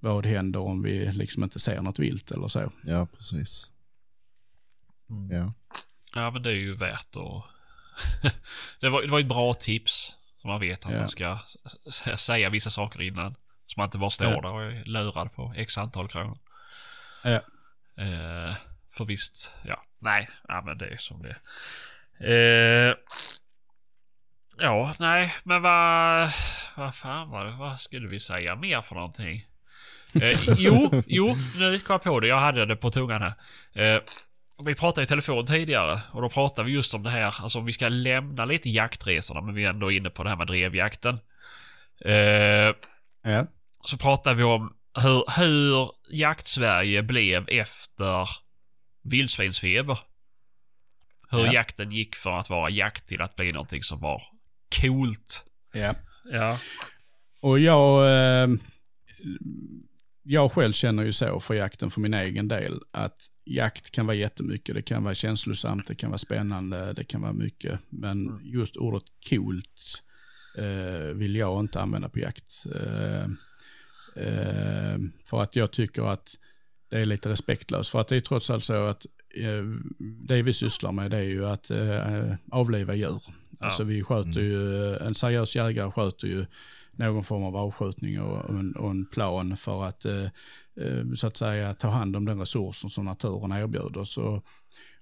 vad 0.00 0.26
händer 0.26 0.60
om 0.60 0.82
vi 0.82 1.12
liksom 1.12 1.42
inte 1.44 1.58
ser 1.58 1.82
något 1.82 1.98
vilt 1.98 2.30
eller 2.30 2.48
så. 2.48 2.72
Ja, 2.84 3.06
precis. 3.16 3.70
Mm. 5.10 5.30
Ja. 5.30 5.52
Ja, 6.14 6.30
men 6.30 6.42
det 6.42 6.50
är 6.50 6.54
ju 6.54 6.76
värt 6.76 7.16
att... 7.16 7.44
det, 8.80 8.88
var, 8.88 9.02
det 9.02 9.08
var 9.08 9.20
ett 9.20 9.28
bra 9.28 9.54
tips. 9.54 10.16
Så 10.42 10.48
man 10.48 10.60
vet 10.60 10.86
att 10.86 10.92
Ja. 10.92 10.98
man 10.98 11.08
ska 11.08 11.38
säga 12.16 12.50
vissa 12.50 12.70
saker 12.70 13.02
innan. 13.02 13.34
Så 13.66 13.80
man 13.80 13.86
inte 13.86 13.98
bara 13.98 14.10
står 14.10 14.26
Ja. 14.32 14.40
där 14.40 14.50
och 14.52 14.62
är 14.62 14.84
lurad 14.84 15.32
på 15.32 15.52
x 15.56 15.78
antal 15.78 16.08
kronor. 16.08 16.38
Ja. 17.24 17.40
Eh, 18.04 18.54
för 18.96 19.04
visst, 19.04 19.52
ja. 19.64 19.82
Nej, 19.98 20.28
ja, 20.48 20.62
men 20.66 20.78
det 20.78 20.86
är 20.86 20.96
som 20.96 21.22
det. 21.22 21.36
Eh, 22.20 22.94
ja, 24.58 24.94
nej, 24.98 25.34
men 25.44 25.62
vad... 25.62 26.30
Vad 26.76 26.94
fan 26.94 27.30
var 27.30 27.44
det? 27.44 27.52
Vad 27.52 27.80
skulle 27.80 28.08
vi 28.08 28.20
säga 28.20 28.56
mer 28.56 28.80
för 28.82 28.94
någonting? 28.94 29.46
Eh, 30.22 30.40
jo, 30.58 31.02
jo, 31.06 31.36
nu 31.58 31.78
kom 31.78 31.94
jag 31.94 32.02
på 32.02 32.20
det. 32.20 32.28
Jag 32.28 32.38
hade 32.40 32.66
det 32.66 32.76
på 32.76 32.90
tungan 32.90 33.22
här. 33.22 33.34
Eh, 33.96 34.00
vi 34.64 34.74
pratade 34.74 35.02
i 35.04 35.06
telefon 35.06 35.46
tidigare 35.46 36.00
och 36.12 36.22
då 36.22 36.28
pratade 36.28 36.66
vi 36.66 36.72
just 36.72 36.94
om 36.94 37.02
det 37.02 37.10
här, 37.10 37.22
alltså 37.42 37.58
om 37.58 37.64
vi 37.64 37.72
ska 37.72 37.88
lämna 37.88 38.44
lite 38.44 38.70
jaktresorna 38.70 39.40
men 39.40 39.54
vi 39.54 39.64
är 39.64 39.70
ändå 39.70 39.90
inne 39.90 40.10
på 40.10 40.22
det 40.24 40.28
här 40.30 40.36
med 40.36 40.46
drevjakten. 40.46 41.18
Eh, 42.04 42.74
Ja. 43.22 43.46
Så 43.88 43.96
pratade 43.96 44.36
vi 44.36 44.42
om 44.42 44.72
hur, 45.02 45.24
hur 45.40 45.90
jakt-Sverige 46.10 47.02
blev 47.02 47.48
efter 47.48 48.28
vildsvinsfeber. 49.04 49.98
Hur 51.30 51.38
Ja. 51.44 51.52
jakten 51.52 51.92
gick 51.92 52.16
från 52.16 52.40
att 52.40 52.50
vara 52.50 52.70
jakt 52.70 53.06
till 53.06 53.22
att 53.22 53.36
bli 53.36 53.52
någonting 53.52 53.82
som 53.82 54.00
var 54.00 54.22
coolt. 54.80 55.44
ja. 55.72 55.94
Ja. 56.32 56.58
Och 57.40 57.58
jag, 57.58 58.06
eh, 58.06 58.48
jag 60.22 60.52
själv 60.52 60.72
känner 60.72 61.02
ju 61.02 61.12
så 61.12 61.40
för 61.40 61.54
jakten 61.54 61.90
för 61.90 62.00
min 62.00 62.14
egen 62.14 62.48
del. 62.48 62.80
Att 62.90 63.16
jakt 63.44 63.90
kan 63.90 64.06
vara 64.06 64.16
jättemycket. 64.16 64.74
Det 64.74 64.82
kan 64.82 65.04
vara 65.04 65.14
känslosamt, 65.14 65.86
det 65.86 65.94
kan 65.94 66.10
vara 66.10 66.18
spännande, 66.18 66.92
det 66.92 67.04
kan 67.04 67.20
vara 67.22 67.32
mycket. 67.32 67.80
Men 67.88 68.40
just 68.44 68.76
ordet 68.76 69.02
coolt 69.30 70.02
eh, 70.58 71.14
vill 71.14 71.36
jag 71.36 71.60
inte 71.60 71.80
använda 71.80 72.08
på 72.08 72.18
jakt. 72.18 72.66
Eh, 72.74 73.26
eh, 74.16 74.98
för 75.24 75.42
att 75.42 75.56
jag 75.56 75.70
tycker 75.70 76.02
att 76.02 76.34
det 76.90 77.00
är 77.00 77.04
lite 77.04 77.28
respektlöst. 77.28 77.90
För 77.90 78.00
att 78.00 78.08
det 78.08 78.16
är 78.16 78.20
trots 78.20 78.50
allt 78.50 78.64
så 78.64 78.86
att 78.86 79.06
eh, 79.34 79.62
det 79.98 80.42
vi 80.42 80.52
sysslar 80.52 80.92
med 80.92 81.10
det 81.10 81.16
är 81.16 81.22
ju 81.22 81.46
att 81.46 81.70
eh, 81.70 82.34
avliva 82.50 82.94
djur. 82.94 83.22
Alltså 83.60 83.84
vi 83.84 84.02
sköter 84.02 84.40
ju, 84.40 84.96
en 84.96 85.14
seriös 85.14 85.56
jägare 85.56 85.90
sköter 85.90 86.28
ju 86.28 86.46
någon 86.96 87.24
form 87.24 87.44
av 87.44 87.56
avskjutning 87.56 88.20
och, 88.20 88.44
och, 88.44 88.58
en, 88.58 88.76
och 88.76 88.90
en 88.90 89.06
plan 89.06 89.56
för 89.56 89.84
att 89.84 90.04
eh, 90.04 90.24
eh, 90.80 91.14
så 91.16 91.26
att 91.26 91.36
säga 91.36 91.74
ta 91.74 91.88
hand 91.88 92.16
om 92.16 92.24
den 92.24 92.40
resursen 92.40 92.90
som 92.90 93.04
naturen 93.04 93.52
erbjuder. 93.52 94.04
Så, 94.04 94.42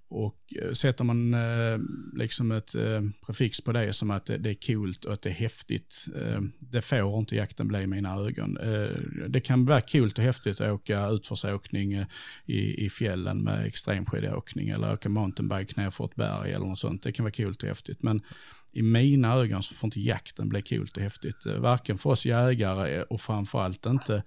och 0.09 0.55
eh, 0.63 0.73
sätter 0.73 1.05
man 1.05 1.35
eh, 1.35 1.79
liksom 2.13 2.53
ett 2.53 2.75
eh, 2.75 3.03
prefix 3.27 3.61
på 3.61 3.73
det 3.73 3.93
som 3.93 4.11
att 4.11 4.27
det, 4.27 4.39
det 4.39 4.51
är 4.51 4.75
coolt 4.75 5.05
och 5.05 5.13
att 5.13 5.23
det 5.23 5.29
är 5.29 5.35
häftigt, 5.35 6.07
eh, 6.17 6.41
det 6.59 6.81
får 6.81 7.19
inte 7.19 7.37
jakten 7.37 7.69
bli 7.69 7.79
i 7.79 7.87
mina 7.87 8.15
ögon. 8.15 8.57
Eh, 8.57 8.97
det 9.29 9.41
kan 9.41 9.65
vara 9.65 9.81
coolt 9.81 10.19
och 10.19 10.25
häftigt 10.25 10.61
att 10.61 10.73
åka 10.73 11.09
utförsåkning 11.09 11.93
eh, 11.93 12.07
i, 12.47 12.85
i 12.85 12.91
fjällen 12.91 13.43
med 13.43 13.67
extremskidåkning 13.67 14.69
eller 14.69 14.93
åka 14.93 15.09
mountainbike 15.09 15.81
ner 15.81 15.91
för 15.91 16.05
ett 16.05 16.17
berg 16.17 16.53
eller 16.53 16.67
något 16.67 16.79
sånt. 16.79 17.03
Det 17.03 17.13
kan 17.13 17.25
vara 17.25 17.33
coolt 17.33 17.63
och 17.63 17.69
häftigt. 17.69 18.03
Men 18.03 18.23
i 18.75 18.83
mina 18.83 19.35
ögon 19.35 19.62
så 19.62 19.75
får 19.75 19.87
inte 19.87 20.01
jakten 20.01 20.49
bli 20.49 20.62
coolt 20.62 20.97
och 20.97 21.03
häftigt. 21.03 21.47
Eh, 21.47 21.55
Varken 21.55 21.99
för 21.99 22.11
oss 22.11 22.27
jägare 22.27 23.03
och 23.03 23.20
framförallt 23.20 23.87
inte 23.87 24.22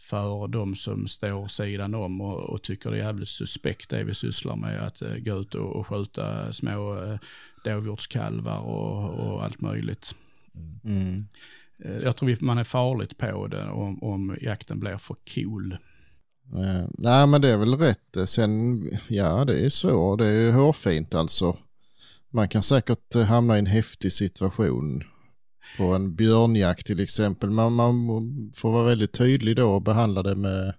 för 0.00 0.48
de 0.48 0.74
som 0.74 1.08
står 1.08 1.48
sidan 1.48 1.94
om 1.94 2.20
och, 2.20 2.40
och 2.40 2.62
tycker 2.62 2.90
det 2.90 2.96
är 2.96 3.04
jävligt 3.04 3.28
suspekt 3.28 3.90
det 3.90 4.04
vi 4.04 4.14
sysslar 4.14 4.56
med. 4.56 4.82
Att 4.82 5.02
eh, 5.02 5.16
gå 5.16 5.40
ut 5.40 5.54
och, 5.54 5.76
och 5.76 5.86
skjuta 5.86 6.52
små 6.52 7.02
eh, 7.04 7.18
dåvhjortskalvar 7.64 8.58
och, 8.58 9.10
och 9.10 9.44
allt 9.44 9.60
möjligt. 9.60 10.14
Mm. 10.84 11.26
Eh, 11.84 11.96
jag 11.96 12.16
tror 12.16 12.44
man 12.44 12.58
är 12.58 12.64
farligt 12.64 13.18
på 13.18 13.46
det 13.46 13.64
om, 13.64 14.02
om 14.02 14.36
jakten 14.40 14.80
blir 14.80 14.98
för 14.98 15.16
cool. 15.34 15.72
Eh, 16.54 16.88
nej 16.98 17.26
men 17.26 17.40
det 17.40 17.50
är 17.50 17.56
väl 17.56 17.74
rätt. 17.74 18.16
Eh, 18.16 18.24
Sen, 18.24 18.82
ja 19.08 19.44
det 19.44 19.64
är 19.64 19.68
svårt. 19.68 20.18
Det 20.18 20.26
är 20.26 20.40
ju 20.40 20.50
hårfint 20.50 21.14
alltså. 21.14 21.56
Man 22.32 22.48
kan 22.48 22.62
säkert 22.62 23.14
eh, 23.14 23.22
hamna 23.22 23.56
i 23.56 23.58
en 23.58 23.66
häftig 23.66 24.12
situation 24.12 25.02
på 25.76 25.84
en 25.84 26.14
björnjakt 26.14 26.86
till 26.86 27.00
exempel. 27.00 27.50
Man, 27.50 27.72
man 27.72 28.52
får 28.54 28.72
vara 28.72 28.84
väldigt 28.84 29.12
tydlig 29.12 29.56
då 29.56 29.70
och 29.70 29.82
behandla 29.82 30.22
det 30.22 30.36
med 30.36 30.74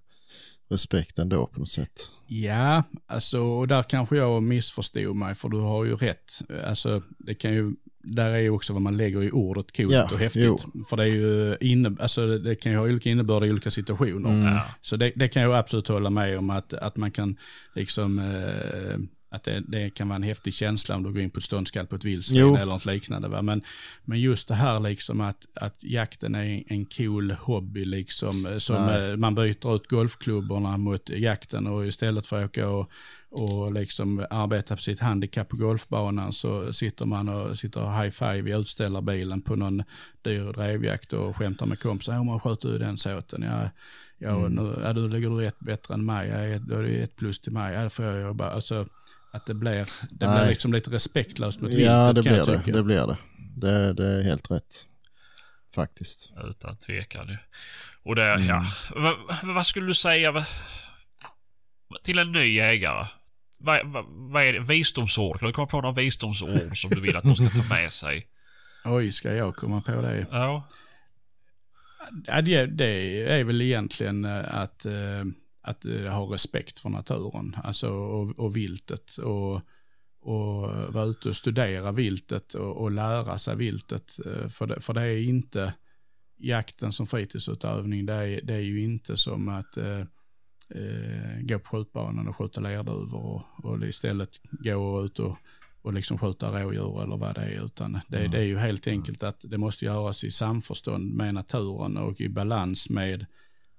respekt 0.69 1.19
ändå 1.19 1.47
på 1.47 1.59
något 1.59 1.69
sätt. 1.69 2.11
Ja, 2.27 2.83
alltså 3.07 3.41
och 3.41 3.67
där 3.67 3.83
kanske 3.83 4.17
jag 4.17 4.43
missförstod 4.43 5.15
mig 5.15 5.35
för 5.35 5.49
du 5.49 5.57
har 5.57 5.85
ju 5.85 5.95
rätt. 5.95 6.41
Alltså 6.65 7.01
det 7.19 7.33
kan 7.33 7.53
ju, 7.53 7.71
där 8.03 8.29
är 8.29 8.39
ju 8.39 8.49
också 8.49 8.73
vad 8.73 8.81
man 8.81 8.97
lägger 8.97 9.23
i 9.23 9.31
ordet 9.31 9.77
coolt 9.77 9.93
Ja, 9.93 10.09
och 10.11 10.19
häftigt. 10.19 10.43
jo. 10.45 10.85
För 10.89 10.97
det 10.97 11.03
är 11.03 11.07
ju 11.07 11.57
inne, 11.61 11.95
alltså 11.99 12.37
det 12.37 12.55
kan 12.55 12.71
ju 12.71 12.77
ha 12.77 12.85
olika 12.85 13.09
innebörd 13.09 13.43
i 13.43 13.51
olika 13.51 13.71
situationer. 13.71 14.29
Mm. 14.29 14.57
Så 14.81 14.95
det, 14.95 15.11
det 15.15 15.27
kan 15.27 15.41
jag 15.41 15.55
absolut 15.55 15.87
hålla 15.87 16.09
med 16.09 16.37
om 16.37 16.49
att, 16.49 16.73
att 16.73 16.97
man 16.97 17.11
kan 17.11 17.37
liksom 17.75 18.19
eh, 18.19 18.97
att 19.33 19.43
det, 19.43 19.63
det 19.67 19.89
kan 19.89 20.07
vara 20.07 20.15
en 20.15 20.23
häftig 20.23 20.53
känsla 20.53 20.95
om 20.95 21.03
du 21.03 21.11
går 21.11 21.21
in 21.21 21.29
på 21.29 21.37
ett 21.37 21.43
ståndskall 21.43 21.87
på 21.87 21.95
ett 21.95 22.03
vildsvin 22.03 22.55
eller 22.55 22.73
något 22.73 22.85
liknande. 22.85 23.27
Va? 23.27 23.41
Men, 23.41 23.61
men 24.05 24.19
just 24.21 24.47
det 24.47 24.53
här 24.53 24.79
liksom 24.79 25.21
att, 25.21 25.45
att 25.53 25.83
jakten 25.83 26.35
är 26.35 26.63
en, 26.67 26.85
cool 26.85 27.31
hobby 27.31 27.85
liksom. 27.85 28.45
eh, 28.45 28.57
Som 28.57 28.85
Nej. 28.85 29.11
eh, 29.11 29.17
man 29.17 29.35
byter 29.35 29.75
ut 29.75 29.87
golfklubborna 29.87 30.77
mot 30.77 31.09
jakten 31.09 31.67
och 31.67 31.87
istället 31.87 32.27
för 32.27 32.43
att 32.43 32.49
åka 32.49 32.69
och, 32.69 32.91
och 33.29 33.73
liksom 33.73 34.25
arbeta 34.29 34.75
på 34.75 34.81
sitt 34.81 34.99
handikapp 34.99 35.49
på 35.49 35.57
golfbanan 35.57 36.33
så 36.33 36.73
sitter 36.73 37.05
man 37.05 37.29
och 37.29 37.59
sitter 37.59 37.81
och 37.81 38.01
high 38.01 38.09
five 38.09 38.49
i 38.49 38.53
utställarbilen 38.53 39.41
på 39.41 39.55
någon 39.55 39.83
dyr 40.21 40.53
drevjakt 40.53 41.13
och 41.13 41.35
skämtar 41.37 41.65
med 41.65 41.79
kompisar. 41.79 42.13
Ja, 42.13 42.23
man 42.23 42.39
sköt 42.39 42.61
du 42.61 42.77
den 42.77 42.97
såten? 42.97 43.41
Ja, 43.41 43.69
ja, 44.17 44.47
nu, 44.47 44.75
ja, 44.83 44.93
du 44.93 45.09
lägger 45.09 45.29
du 45.29 45.45
ett 45.45 45.59
bättre 45.59 45.93
än 45.93 46.05
mig. 46.05 46.29
Ja, 46.29 46.59
då 46.59 46.75
är 46.75 46.83
det 46.83 47.03
ett 47.03 47.15
plus 47.15 47.39
till 47.39 47.51
mig. 47.51 47.73
Ja, 47.73 47.83
då 47.83 47.89
får 47.89 48.05
jag 48.05 48.21
jobba. 48.21 48.49
Alltså, 48.49 48.87
att 49.33 49.45
det 49.45 49.53
blir, 49.53 49.87
det 50.11 50.27
Nej. 50.27 50.39
blir 50.39 50.49
liksom 50.49 50.73
lite 50.73 50.89
respektlöst 50.89 51.61
mot 51.61 51.71
Ja 51.71 52.05
viltet 52.05 52.15
det 52.15 52.23
kan 52.23 52.33
blir 52.33 52.37
jag 52.37 52.47
det. 52.47 52.57
tycka. 52.65 52.77
Det 52.77 52.83
blir 52.83 53.07
det. 53.07 53.17
Det, 53.55 53.93
det 53.93 54.07
är 54.07 54.23
helt 54.23 54.51
rätt. 54.51 54.87
Faktiskt. 55.75 56.33
Utan 56.49 56.75
tvekan 56.75 57.27
ju. 57.27 57.37
Och 58.03 58.15
det, 58.15 58.31
Mm. 58.33 58.47
ja. 58.47 58.65
Vad, 58.95 59.15
vad 59.55 59.65
skulle 59.65 59.87
du 59.87 59.93
säga 59.93 60.45
till 62.03 62.19
en 62.19 62.31
ny 62.31 62.53
jägare? 62.55 63.07
Vad, 63.59 63.87
vad, 63.91 64.05
vad 64.07 64.43
är 64.43 64.53
det? 64.53 64.59
Visdomsord? 64.59 65.39
Kan 65.39 65.47
du 65.47 65.53
komma 65.53 65.67
på 65.67 65.81
några 65.81 65.95
visdomsord 65.95 66.77
som 66.77 66.89
du 66.89 67.01
vill 67.01 67.15
att 67.15 67.23
de 67.23 67.35
ska 67.35 67.49
ta 67.49 67.63
med 67.69 67.91
sig? 67.91 68.23
Oj, 68.85 69.11
ska 69.11 69.33
jag 69.33 69.55
komma 69.55 69.81
på 69.81 70.01
det? 70.01 70.25
Ja. 70.31 70.67
Ja, 72.27 72.41
det, 72.41 72.65
det 72.65 73.23
är 73.39 73.43
väl 73.43 73.61
egentligen 73.61 74.25
eh, 74.25 74.55
att, 74.61 74.85
eh, 74.85 75.23
att 75.63 75.85
eh, 75.85 76.01
ha 76.01 76.33
respekt 76.33 76.79
för 76.79 76.89
naturen 76.89 77.55
alltså, 77.63 77.89
och, 77.89 78.39
och 78.39 78.55
viltet. 78.55 79.17
Och, 79.17 79.61
och 80.25 80.69
vara 80.93 81.03
ute 81.05 81.29
och 81.29 81.35
studera 81.35 81.91
viltet 81.91 82.53
och, 82.53 82.77
och 82.77 82.91
lära 82.91 83.37
sig 83.37 83.55
viltet. 83.55 84.19
eh, 84.25 84.47
För 84.47 84.67
det, 84.67 84.81
för 84.81 84.93
det 84.93 85.01
är 85.01 85.23
inte 85.23 85.73
jakten 86.37 86.91
som 86.91 87.07
fritidsutövning. 87.07 88.05
Det 88.05 88.13
är, 88.13 88.41
det 88.41 88.53
är 88.53 88.59
ju 88.59 88.83
inte 88.83 89.17
som 89.17 89.47
att 89.47 89.77
eh, 89.77 89.99
eh, 90.69 91.41
gå 91.41 91.59
på 91.59 91.65
skjutbanan 91.67 92.27
och 92.27 92.37
skjuta 92.37 92.61
lerduvor 92.61 93.25
och, 93.25 93.65
och 93.65 93.83
istället 93.85 94.29
gå 94.51 95.03
ut 95.05 95.19
och, 95.19 95.37
och 95.81 95.93
liksom 95.93 96.17
skjuta 96.17 96.63
rådjur 96.63 97.03
eller 97.03 97.17
vad 97.17 97.35
det 97.35 97.41
är. 97.41 97.65
Utan 97.65 97.99
det, 98.07 98.27
det 98.27 98.37
är 98.37 98.43
ju 98.43 98.57
helt 98.57 98.87
enkelt 98.87 99.23
att 99.23 99.45
det 99.47 99.57
måste 99.57 99.85
göras 99.85 100.23
i 100.23 100.31
samförstånd 100.31 101.13
med 101.13 101.33
naturen 101.33 101.97
och 101.97 102.21
i 102.21 102.29
balans 102.29 102.89
med 102.89 103.25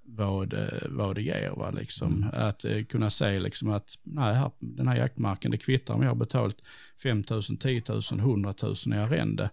vad, 0.05 0.53
eh, 0.53 0.67
vad 0.89 1.15
det 1.15 1.21
ger. 1.21 1.49
Va? 1.49 1.71
Liksom. 1.71 2.29
Att 2.33 2.65
eh, 2.65 2.83
kunna 2.83 3.09
säga 3.09 3.39
liksom 3.39 3.69
att 3.69 3.89
nej, 4.03 4.35
här, 4.35 4.51
den 4.59 4.87
här 4.87 4.95
jaktmarken, 4.95 5.51
det 5.51 5.57
kvittar 5.57 5.93
om 5.93 6.01
jag 6.01 6.09
har 6.09 6.15
betalt 6.15 6.57
5 7.03 7.23
000, 7.29 7.41
10 7.43 7.83
000, 7.89 8.01
100 8.19 8.53
000 8.61 8.75
i 8.85 8.93
arrende. 8.93 9.49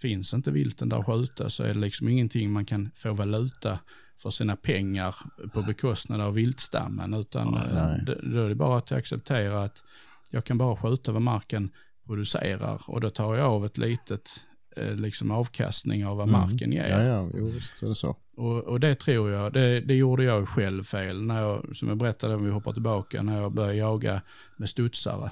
Finns 0.00 0.34
inte 0.34 0.50
vilten 0.50 0.88
där 0.88 0.98
att 0.98 1.06
skjuta 1.06 1.50
så 1.50 1.62
är 1.62 1.74
det 1.74 1.80
liksom 1.80 2.08
ingenting 2.08 2.50
man 2.50 2.64
kan 2.64 2.90
få 2.94 3.12
valuta 3.12 3.78
för 4.22 4.30
sina 4.30 4.56
pengar 4.56 5.14
på 5.52 5.62
bekostnad 5.62 6.20
av 6.20 6.34
viltstammen. 6.34 7.14
Utan 7.14 7.50
Nej. 7.50 7.98
eh, 7.98 8.04
då 8.04 8.14
då 8.22 8.44
är 8.44 8.48
det 8.48 8.54
bara 8.54 8.78
att 8.78 8.92
acceptera 8.92 9.62
att 9.62 9.82
jag 10.30 10.44
kan 10.44 10.58
bara 10.58 10.76
skjuta 10.76 11.12
vad 11.12 11.22
marken 11.22 11.70
producerar 12.06 12.82
och 12.86 13.00
då 13.00 13.10
tar 13.10 13.34
jag 13.34 13.46
av 13.46 13.64
ett 13.64 13.78
litet 13.78 14.30
liksom 14.76 15.30
avkastning 15.30 16.06
av 16.06 16.16
vad 16.16 16.28
Mm. 16.28 16.40
marken 16.40 16.72
ger. 16.72 16.90
Ja, 16.90 17.02
ja, 17.02 17.28
jo, 17.34 17.46
visst 17.46 17.82
är 17.82 17.88
det 17.88 17.94
så. 17.94 18.16
Och, 18.36 18.58
och 18.64 18.80
det 18.80 18.94
tror 18.94 19.30
jag, 19.30 19.52
det, 19.52 19.80
det 19.80 19.94
gjorde 19.94 20.24
jag 20.24 20.48
själv 20.48 20.84
fel 20.84 21.22
när 21.22 21.40
jag, 21.40 21.76
som 21.76 21.88
jag 21.88 21.96
berättade 21.96 22.34
om 22.34 22.44
vi 22.44 22.50
hoppar 22.50 22.72
tillbaka, 22.72 23.22
när 23.22 23.40
jag 23.40 23.52
började 23.52 23.74
jaga 23.76 24.20
med 24.56 24.68
studsare. 24.68 25.30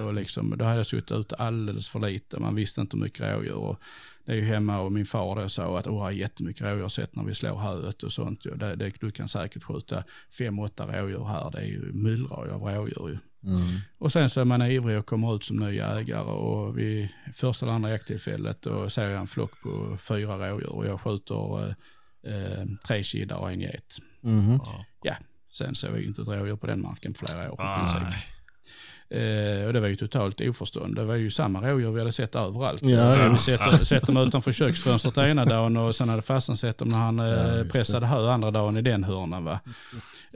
Och 0.00 0.14
liksom, 0.14 0.54
då 0.58 0.64
hade 0.64 0.76
jag 0.76 0.86
suttit 0.86 1.10
ut 1.12 1.32
alldeles 1.32 1.88
för 1.88 1.98
lite, 2.00 2.40
man 2.40 2.54
visste 2.54 2.80
inte 2.80 2.96
hur 2.96 3.04
mycket 3.04 3.20
rådjur. 3.34 3.52
Och 3.54 3.80
det 4.24 4.32
är 4.32 4.36
ju 4.36 4.42
hemma 4.42 4.80
och 4.80 4.92
min 4.92 5.06
far 5.06 5.36
då 5.42 5.48
sa 5.48 5.78
att 5.78 5.86
åh, 5.86 5.94
jag 5.94 6.00
har 6.02 6.10
jättemycket 6.10 6.62
rådjur 6.62 6.88
sett 6.88 7.16
när 7.16 7.24
vi 7.24 7.34
slår 7.34 7.56
höet 7.56 8.02
och 8.02 8.12
sånt. 8.12 8.42
Det, 8.54 8.76
det, 8.76 8.92
du 9.00 9.10
kan 9.10 9.28
säkert 9.28 9.62
skjuta 9.62 10.04
fem, 10.38 10.58
åtta 10.58 10.86
rådjur 10.86 11.24
här, 11.24 11.50
det 11.50 11.58
är 11.58 11.66
ju 11.66 11.92
myllrar 11.92 12.48
av 12.48 12.62
rådjur 12.62 13.08
ju. 13.08 13.18
Mm. 13.46 13.78
Och 13.98 14.12
sen 14.12 14.30
så 14.30 14.40
är 14.40 14.44
man 14.44 14.62
ivrig 14.62 14.98
och 14.98 15.06
kommer 15.06 15.36
ut 15.36 15.44
som 15.44 15.56
ny 15.56 15.74
jägare 15.74 16.30
och 16.30 16.78
vid 16.78 17.08
första 17.34 17.66
eller 17.66 17.74
andra 17.74 17.90
jakttillfället 17.90 18.62
då 18.62 18.90
ser 18.90 19.08
jag 19.08 19.20
en 19.20 19.26
flock 19.26 19.62
på 19.62 19.98
fyra 20.00 20.50
rådjur 20.50 20.70
och 20.70 20.86
jag 20.86 21.00
skjuter 21.00 21.64
eh, 21.64 21.74
eh, 22.32 22.64
tre 22.86 23.02
kiddar 23.02 23.36
och 23.36 23.52
en 23.52 23.60
get. 23.60 23.98
Mhm. 24.20 24.60
ja. 25.02 25.16
Sen 25.52 25.74
såg 25.74 25.90
jag 25.90 26.02
inte 26.02 26.22
ett 26.22 26.28
rådjur 26.28 26.56
på 26.56 26.66
den 26.66 26.82
marken 26.82 27.12
på 27.12 27.26
flera 27.26 27.52
år 27.52 27.60
i 27.60 27.78
princip. 27.78 28.35
Eh, 29.10 29.66
och 29.66 29.72
det 29.72 29.80
var 29.80 29.88
ju 29.88 29.96
totalt 29.96 30.40
oförstånd. 30.40 30.94
Det 30.96 31.04
var 31.04 31.14
ju 31.14 31.30
samma 31.30 31.60
rådjur 31.70 31.92
vi 31.92 31.98
hade 32.00 32.12
sett 32.12 32.34
överallt. 32.34 32.82
Ja, 32.82 32.88
vi 32.88 32.92
ja. 32.94 33.22
hade 33.22 33.38
sett, 33.38 33.88
sett 33.88 34.06
dem 34.06 34.16
utanför 34.16 34.52
köksfönstret 34.52 35.16
ena 35.18 35.44
dagen 35.44 35.76
och 35.76 35.96
sen 35.96 36.08
hade 36.08 36.22
farsan 36.22 36.56
sett 36.56 36.78
dem 36.78 36.88
när 36.88 36.98
han 36.98 37.18
eh, 37.18 37.64
pressade 37.72 38.06
hö 38.06 38.30
andra 38.30 38.50
dagen 38.50 38.76
i 38.76 38.82
den 38.82 39.04
hörnan. 39.04 39.44
Va? 39.44 39.60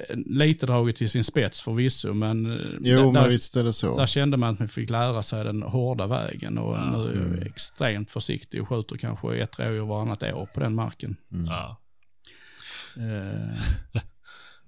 Eh, 0.08 0.16
Lite 0.26 0.66
draget 0.66 0.96
till 0.96 1.10
sin 1.10 1.24
spets 1.24 1.60
förvisso, 1.60 2.12
men, 2.14 2.46
eh, 2.52 2.66
Jo, 2.80 3.12
där, 3.12 3.20
men 3.20 3.28
visst 3.30 3.56
är 3.56 3.64
det 3.64 3.72
så. 3.72 3.98
där 3.98 4.06
kände 4.06 4.36
man 4.36 4.52
att 4.52 4.58
man 4.58 4.68
fick 4.68 4.90
lära 4.90 5.22
sig 5.22 5.44
den 5.44 5.62
hårda 5.62 6.06
vägen 6.06 6.58
och 6.58 6.76
Ja. 6.76 6.90
nu 6.90 7.08
är 7.08 7.12
Mm. 7.12 7.38
jag 7.38 7.46
extremt 7.46 8.10
försiktig 8.10 8.62
och 8.62 8.68
skjuter 8.68 8.96
kanske 8.96 9.36
ett 9.36 9.58
rådjur 9.58 9.86
varannat 9.86 10.22
år 10.22 10.48
på 10.54 10.60
den 10.60 10.74
marken. 10.74 11.16
Mm. 11.32 11.46
Ja. 11.46 11.76
Eh, 12.96 13.60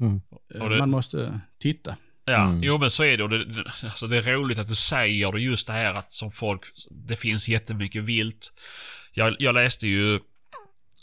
Mm. 0.01 0.21
eh, 0.55 0.79
Man 0.79 0.91
måste 0.91 1.41
titta. 1.61 1.97
Ja, 2.25 2.43
Mm. 2.45 2.63
jo 2.63 2.79
men 2.79 2.91
så 2.91 3.05
är 3.05 3.17
det. 3.17 3.23
Och 3.23 3.31
det, 3.31 3.65
alltså 3.85 4.07
det 4.07 4.17
är 4.17 4.23
roligt 4.23 4.59
att 4.59 4.69
du 4.69 4.75
säger 4.75 5.33
det 5.33 5.41
just 5.41 5.67
det 5.67 5.73
här 5.73 5.95
att 5.95 6.13
som 6.13 6.33
folk, 6.33 6.63
det 6.91 7.17
finns 7.17 7.49
jättemycket 7.49 8.03
vilt. 8.03 8.53
Jag, 9.15 9.37
jag 9.39 9.55
läste 9.55 9.87
ju 9.89 10.21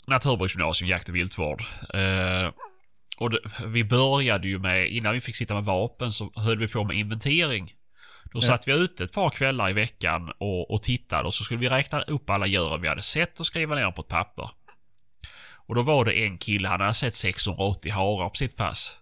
naturbruksgymnasium, 0.06 0.88
jakt 0.90 1.08
och 1.08 1.16
viltvård. 1.16 1.62
Eh, 1.94 2.50
och 3.18 3.30
det, 3.30 3.38
vi 3.66 3.84
började 3.84 4.48
ju 4.48 4.58
med, 4.58 4.88
innan 4.92 5.12
vi 5.14 5.20
fick 5.20 5.36
sitta 5.36 5.54
med 5.54 5.64
vapen 5.64 6.12
så 6.12 6.32
höll 6.34 6.58
vi 6.58 6.68
på 6.68 6.84
med 6.84 6.96
inventering. 6.96 7.70
Då 8.32 8.38
Ja. 8.42 8.46
satt 8.46 8.68
vi 8.68 8.72
ute 8.72 9.04
ett 9.04 9.12
par 9.12 9.30
kvällar 9.30 9.70
i 9.70 9.72
veckan 9.72 10.32
och, 10.38 10.70
och 10.70 10.82
tittade 10.82 11.24
och 11.24 11.34
så 11.34 11.44
skulle 11.44 11.60
vi 11.60 11.68
räkna 11.68 12.02
upp 12.02 12.30
alla 12.30 12.46
djuren 12.46 12.80
vi 12.82 12.88
hade 12.88 13.02
sett 13.02 13.40
och 13.40 13.46
skriva 13.46 13.74
ner 13.74 13.90
på 13.90 14.02
ett 14.02 14.08
papper. 14.08 14.50
Och 15.66 15.74
då 15.74 15.82
var 15.82 16.04
det 16.04 16.12
en 16.12 16.38
kille, 16.38 16.68
han 16.68 16.80
hade 16.80 16.94
sett 16.94 17.14
680 17.14 17.92
harar 17.92 18.28
på 18.28 18.34
sitt 18.34 18.56
pass. 18.56 18.96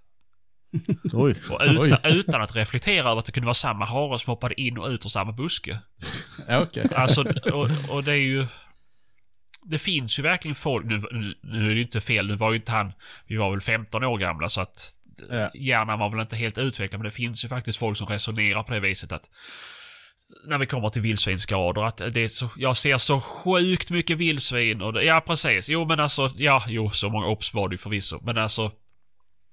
Oj. 1.13 1.35
Och 1.51 1.85
utan, 1.85 1.99
utan 2.05 2.43
att 2.43 2.57
reflektera 2.57 3.11
över 3.11 3.19
att 3.19 3.27
det 3.27 3.33
kunde 3.33 3.47
vara 3.47 3.55
samma 3.55 3.85
hare 3.85 4.19
som 4.19 4.31
hoppade 4.31 4.61
in 4.61 4.79
och 4.79 4.89
ut 4.89 5.05
ur 5.07 5.09
samma 5.09 5.33
buske. 5.33 5.79
Ja, 6.49 6.61
Okej. 6.63 6.89
Alltså, 6.95 7.25
och, 7.53 7.69
och 7.91 8.05
det 8.05 8.13
är 8.13 8.17
ju... 8.17 8.47
Det 9.63 9.79
finns 9.79 10.19
ju 10.19 10.23
verkligen 10.23 10.55
folk, 10.55 10.87
nu, 10.87 11.03
nu 11.43 11.65
är 11.65 11.69
det 11.69 11.75
ju 11.75 11.83
inte 11.83 12.01
fel, 12.01 12.27
nu 12.27 12.37
var 12.37 12.51
ju 12.51 12.57
inte 12.57 12.73
han, 12.73 12.93
vi 13.27 13.37
var 13.37 13.51
väl 13.51 13.61
15 13.61 14.05
år 14.05 14.19
gamla 14.19 14.49
så 14.49 14.61
att 14.61 14.95
Ja. 15.31 15.51
hjärnan 15.55 15.99
var 15.99 16.11
väl 16.11 16.21
inte 16.21 16.37
helt 16.37 16.59
utvecklad, 16.59 17.01
men 17.01 17.05
det 17.05 17.11
finns 17.17 17.45
ju 17.45 17.49
faktiskt 17.49 17.79
folk 17.79 17.99
som 17.99 18.07
resonerar 18.07 18.63
på 18.63 18.73
det 18.73 18.81
viset 18.81 19.13
att 19.13 19.31
när 20.47 20.59
vi 20.59 20.67
kommer 20.67 20.89
till 20.89 21.03
vildsvinsskador, 21.03 21.87
att 21.87 21.97
det 21.97 22.21
är 22.21 22.29
så, 22.29 22.49
jag 22.57 22.77
ser 22.77 22.99
så 22.99 23.21
sjukt 23.21 23.91
mycket 23.91 24.19
vildsvin 24.19 24.83
och 24.83 24.93
det, 24.93 25.05
ja 25.05 25.21
precis, 25.27 25.69
jo 25.71 25.85
men 25.85 26.01
alltså, 26.01 26.31
ja, 26.37 26.65
jo 26.69 26.91
så 26.91 27.09
många 27.11 27.27
obs 27.27 27.55
var 27.55 27.69
det 27.69 27.75
ju 27.75 27.79
förvisso, 27.79 28.21
men 28.23 28.39
alltså 28.39 28.73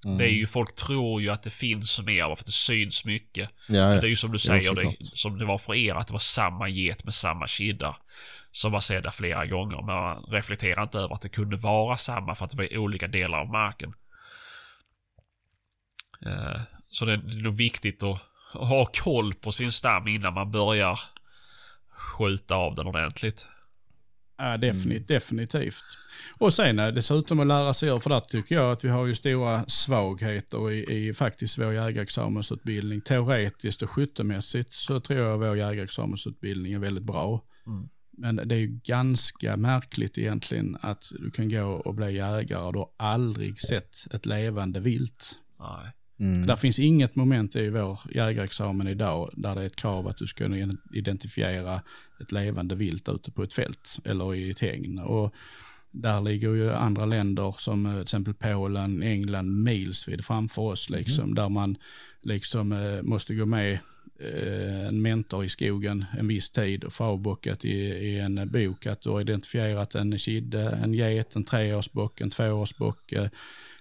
Mm. 0.05 0.17
det 0.17 0.23
är 0.25 0.29
ju, 0.31 0.47
folk 0.47 0.75
tror 0.75 1.21
ju 1.21 1.29
att 1.29 1.43
det 1.43 1.49
finns 1.49 2.01
mer 2.01 2.23
för 2.23 2.31
att 2.31 2.45
det 2.45 2.51
syns 2.51 3.05
mycket. 3.05 3.49
Ja, 3.67 3.73
Men 3.85 3.95
ja. 3.95 4.01
det 4.01 4.07
är 4.07 4.09
ju 4.09 4.15
som 4.15 4.31
du 4.31 4.39
säger, 4.39 4.75
det, 4.75 4.81
såklart. 4.81 4.95
som 5.01 5.37
det 5.39 5.45
var 5.45 5.57
för 5.57 5.75
er, 5.75 5.95
att 5.95 6.07
det 6.07 6.13
var 6.13 6.19
samma 6.19 6.67
get 6.69 7.03
med 7.03 7.13
samma 7.13 7.47
kidda. 7.47 7.95
Som 8.51 8.71
var 8.71 8.79
sedda 8.79 9.11
flera 9.11 9.45
gånger, 9.45 9.75
men 9.77 9.85
man 9.85 10.23
reflekterar 10.23 10.83
inte 10.83 10.97
över 10.99 11.15
att 11.15 11.21
det 11.21 11.29
kunde 11.29 11.57
vara 11.57 11.97
samma 11.97 12.35
för 12.35 12.45
att 12.45 12.51
det 12.51 12.57
var 12.57 12.73
i 12.73 12.77
olika 12.77 13.07
delar 13.07 13.37
av 13.39 13.47
marken. 13.47 13.93
Eh, 16.25 16.61
Så 16.89 17.05
det 17.05 17.13
är 17.13 17.41
nog 17.43 17.55
viktigt 17.55 18.03
att 18.03 18.21
ha 18.53 18.85
koll 18.85 19.33
på 19.33 19.51
sin 19.51 19.71
stam 19.71 20.07
innan 20.07 20.33
man 20.33 20.51
börjar 20.51 20.99
skjuta 21.89 22.55
av 22.55 22.75
den 22.75 22.87
ordentligt. 22.87 23.47
Ja, 24.38 24.57
definitivt, 24.57 25.07
definitivt. 25.07 25.83
Och 26.38 26.53
sen 26.53 26.75
dessutom 26.75 27.39
att 27.39 27.47
lära 27.47 27.73
sig, 27.73 27.99
för 27.99 28.09
där 28.09 28.19
tycker 28.19 28.55
jag 28.55 28.71
att 28.71 28.83
vi 28.83 28.89
har 28.89 29.05
ju 29.05 29.15
stora 29.15 29.65
svagheter 29.67 30.71
i, 30.71 31.07
i 31.07 31.13
faktiskt 31.13 31.57
vår 31.57 31.73
jägarexamensutbildning. 31.73 33.01
Teoretiskt 33.01 33.81
och 33.81 33.89
skyttemässigt 33.89 34.73
så 34.73 34.99
tror 34.99 35.19
jag 35.19 35.38
vår 35.38 35.57
jägarexamensutbildning 35.57 36.73
är 36.73 36.79
väldigt 36.79 37.03
bra. 37.03 37.41
Mm. 37.67 37.89
Men 38.17 38.36
det 38.36 38.55
är 38.55 38.59
ju 38.59 38.79
ganska 38.83 39.57
märkligt 39.57 40.17
egentligen 40.17 40.77
att 40.81 41.11
du 41.19 41.31
kan 41.31 41.49
gå 41.49 41.65
och 41.65 41.95
bli 41.95 42.15
jägare 42.15 42.63
och 42.65 42.73
du 42.73 42.79
har 42.79 42.89
aldrig 42.97 43.61
sett 43.61 44.13
ett 44.13 44.25
levande 44.25 44.79
vilt. 44.79 45.39
Nej. 45.59 45.91
Mm. 46.20 46.47
Där 46.47 46.55
finns 46.55 46.80
inget 46.80 47.16
moment 47.16 47.55
i 47.55 47.70
vår 47.70 47.99
jägarexamen 48.11 48.88
idag 48.88 49.30
där 49.34 49.55
det 49.55 49.61
är 49.61 49.66
ett 49.66 49.76
krav 49.76 50.07
att 50.07 50.18
du 50.18 50.28
ska 50.28 50.45
identifiera 50.93 51.82
ett 52.22 52.32
levande 52.32 52.76
vilt 52.76 53.09
ute 53.09 53.32
på 53.32 53.43
ett 53.43 53.53
fält 53.53 53.99
eller 54.05 54.36
i 54.36 54.51
ett 54.51 54.59
hägn. 54.59 54.99
Och 54.99 55.34
där 55.91 56.22
ligger 56.22 56.53
ju 56.53 56.72
andra 56.72 57.05
länder 57.05 57.55
som 57.57 57.86
eh, 57.86 57.91
till 57.91 58.01
exempel 58.01 58.34
Polen, 58.34 59.03
England 59.03 59.63
milsvid 59.63 60.26
framför 60.26 60.61
oss 60.61 60.89
liksom, 60.89 61.36
där 61.36 61.49
man 61.49 61.78
liksom 62.22 62.72
eh, 62.72 63.01
måste 63.01 63.36
gå 63.36 63.45
med 63.45 63.80
eh, 64.20 64.88
en 64.88 65.01
mentor 65.01 65.43
i 65.43 65.49
skogen 65.49 66.05
en 66.18 66.28
viss 66.28 66.49
tid 66.49 66.84
och 66.84 66.93
få 66.93 67.03
avbockat 67.03 67.66
i, 67.66 67.78
i 67.80 68.20
en 68.20 68.49
bok 68.51 68.86
att 68.86 69.01
du 69.01 69.09
har 69.09 69.22
identifierat 69.22 69.95
en 69.95 70.18
kidde, 70.18 70.70
en 70.84 70.93
get, 70.93 71.36
en 71.36 71.43
treårsbock, 71.43 72.22
en 72.22 72.30
tvåårsbock. 72.30 73.13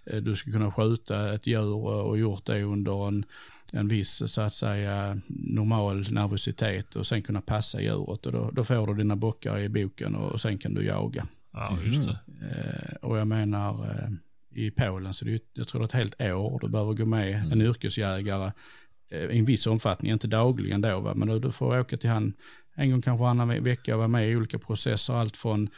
Eh, 0.07 0.17
du 0.23 0.37
ska 0.37 0.51
kunna 0.51 0.73
skjuta 0.73 1.35
ett 1.35 1.47
djur 1.47 1.87
och 1.87 2.19
gjort 2.19 2.45
det 2.47 2.63
under 2.63 3.09
en, 3.09 3.25
en 3.73 3.89
viss 3.89 4.23
så 4.27 4.41
att 4.41 4.55
säga 4.55 5.21
normal 5.29 6.13
nervositet 6.13 6.97
och 6.97 7.07
sen 7.07 7.23
kunna 7.23 7.41
passa 7.41 7.81
djuret 7.81 8.27
och 8.27 8.33
då, 8.33 8.51
då 8.51 8.65
får 8.65 8.87
du 8.87 8.95
dina 8.95 9.17
bockar 9.17 9.59
i 9.59 9.69
boken 9.69 10.15
och, 10.15 10.33
och 10.33 10.41
sen 10.41 10.59
kan 10.59 10.75
du 10.75 10.85
jaga. 10.85 11.27
Ja, 11.53 11.79
just 11.85 12.09
det. 12.09 12.19
Eh, 12.51 12.95
och 13.09 13.19
jag 13.19 13.27
menar 13.27 13.85
eh, 13.91 14.09
i 14.65 14.71
Polen 14.71 15.15
så 15.15 15.25
det 15.25 15.35
är, 15.35 15.41
jag 15.53 15.69
tror 15.69 15.81
det 15.81 15.85
är 15.85 15.87
ett 15.87 15.93
helt 15.93 16.21
år 16.21 16.59
du 16.63 16.69
behöver 16.69 16.93
gå 16.93 17.07
med 17.07 17.53
en 17.53 17.61
yrkesjägare 17.63 18.53
i 19.31 19.39
en 19.39 19.45
viss 19.45 19.67
omfattning, 19.67 20.13
inte 20.13 20.27
dagligen 20.27 20.81
då 20.81 21.01
va? 21.01 21.13
men 21.15 21.29
du, 21.29 21.39
du 21.41 21.53
får 21.53 21.81
åka 21.81 21.97
till 21.97 22.11
han 22.11 22.33
en 22.75 22.91
gång 22.91 23.03
kanske 23.03 23.23
varannan 23.23 23.49
ve- 23.49 23.61
vecka 23.61 23.95
och 23.95 23.99
vara 23.99 24.09
med 24.09 24.31
i 24.31 24.37
olika 24.37 24.59
processer, 24.59 25.15
allt 25.15 25.37
från 25.37 25.69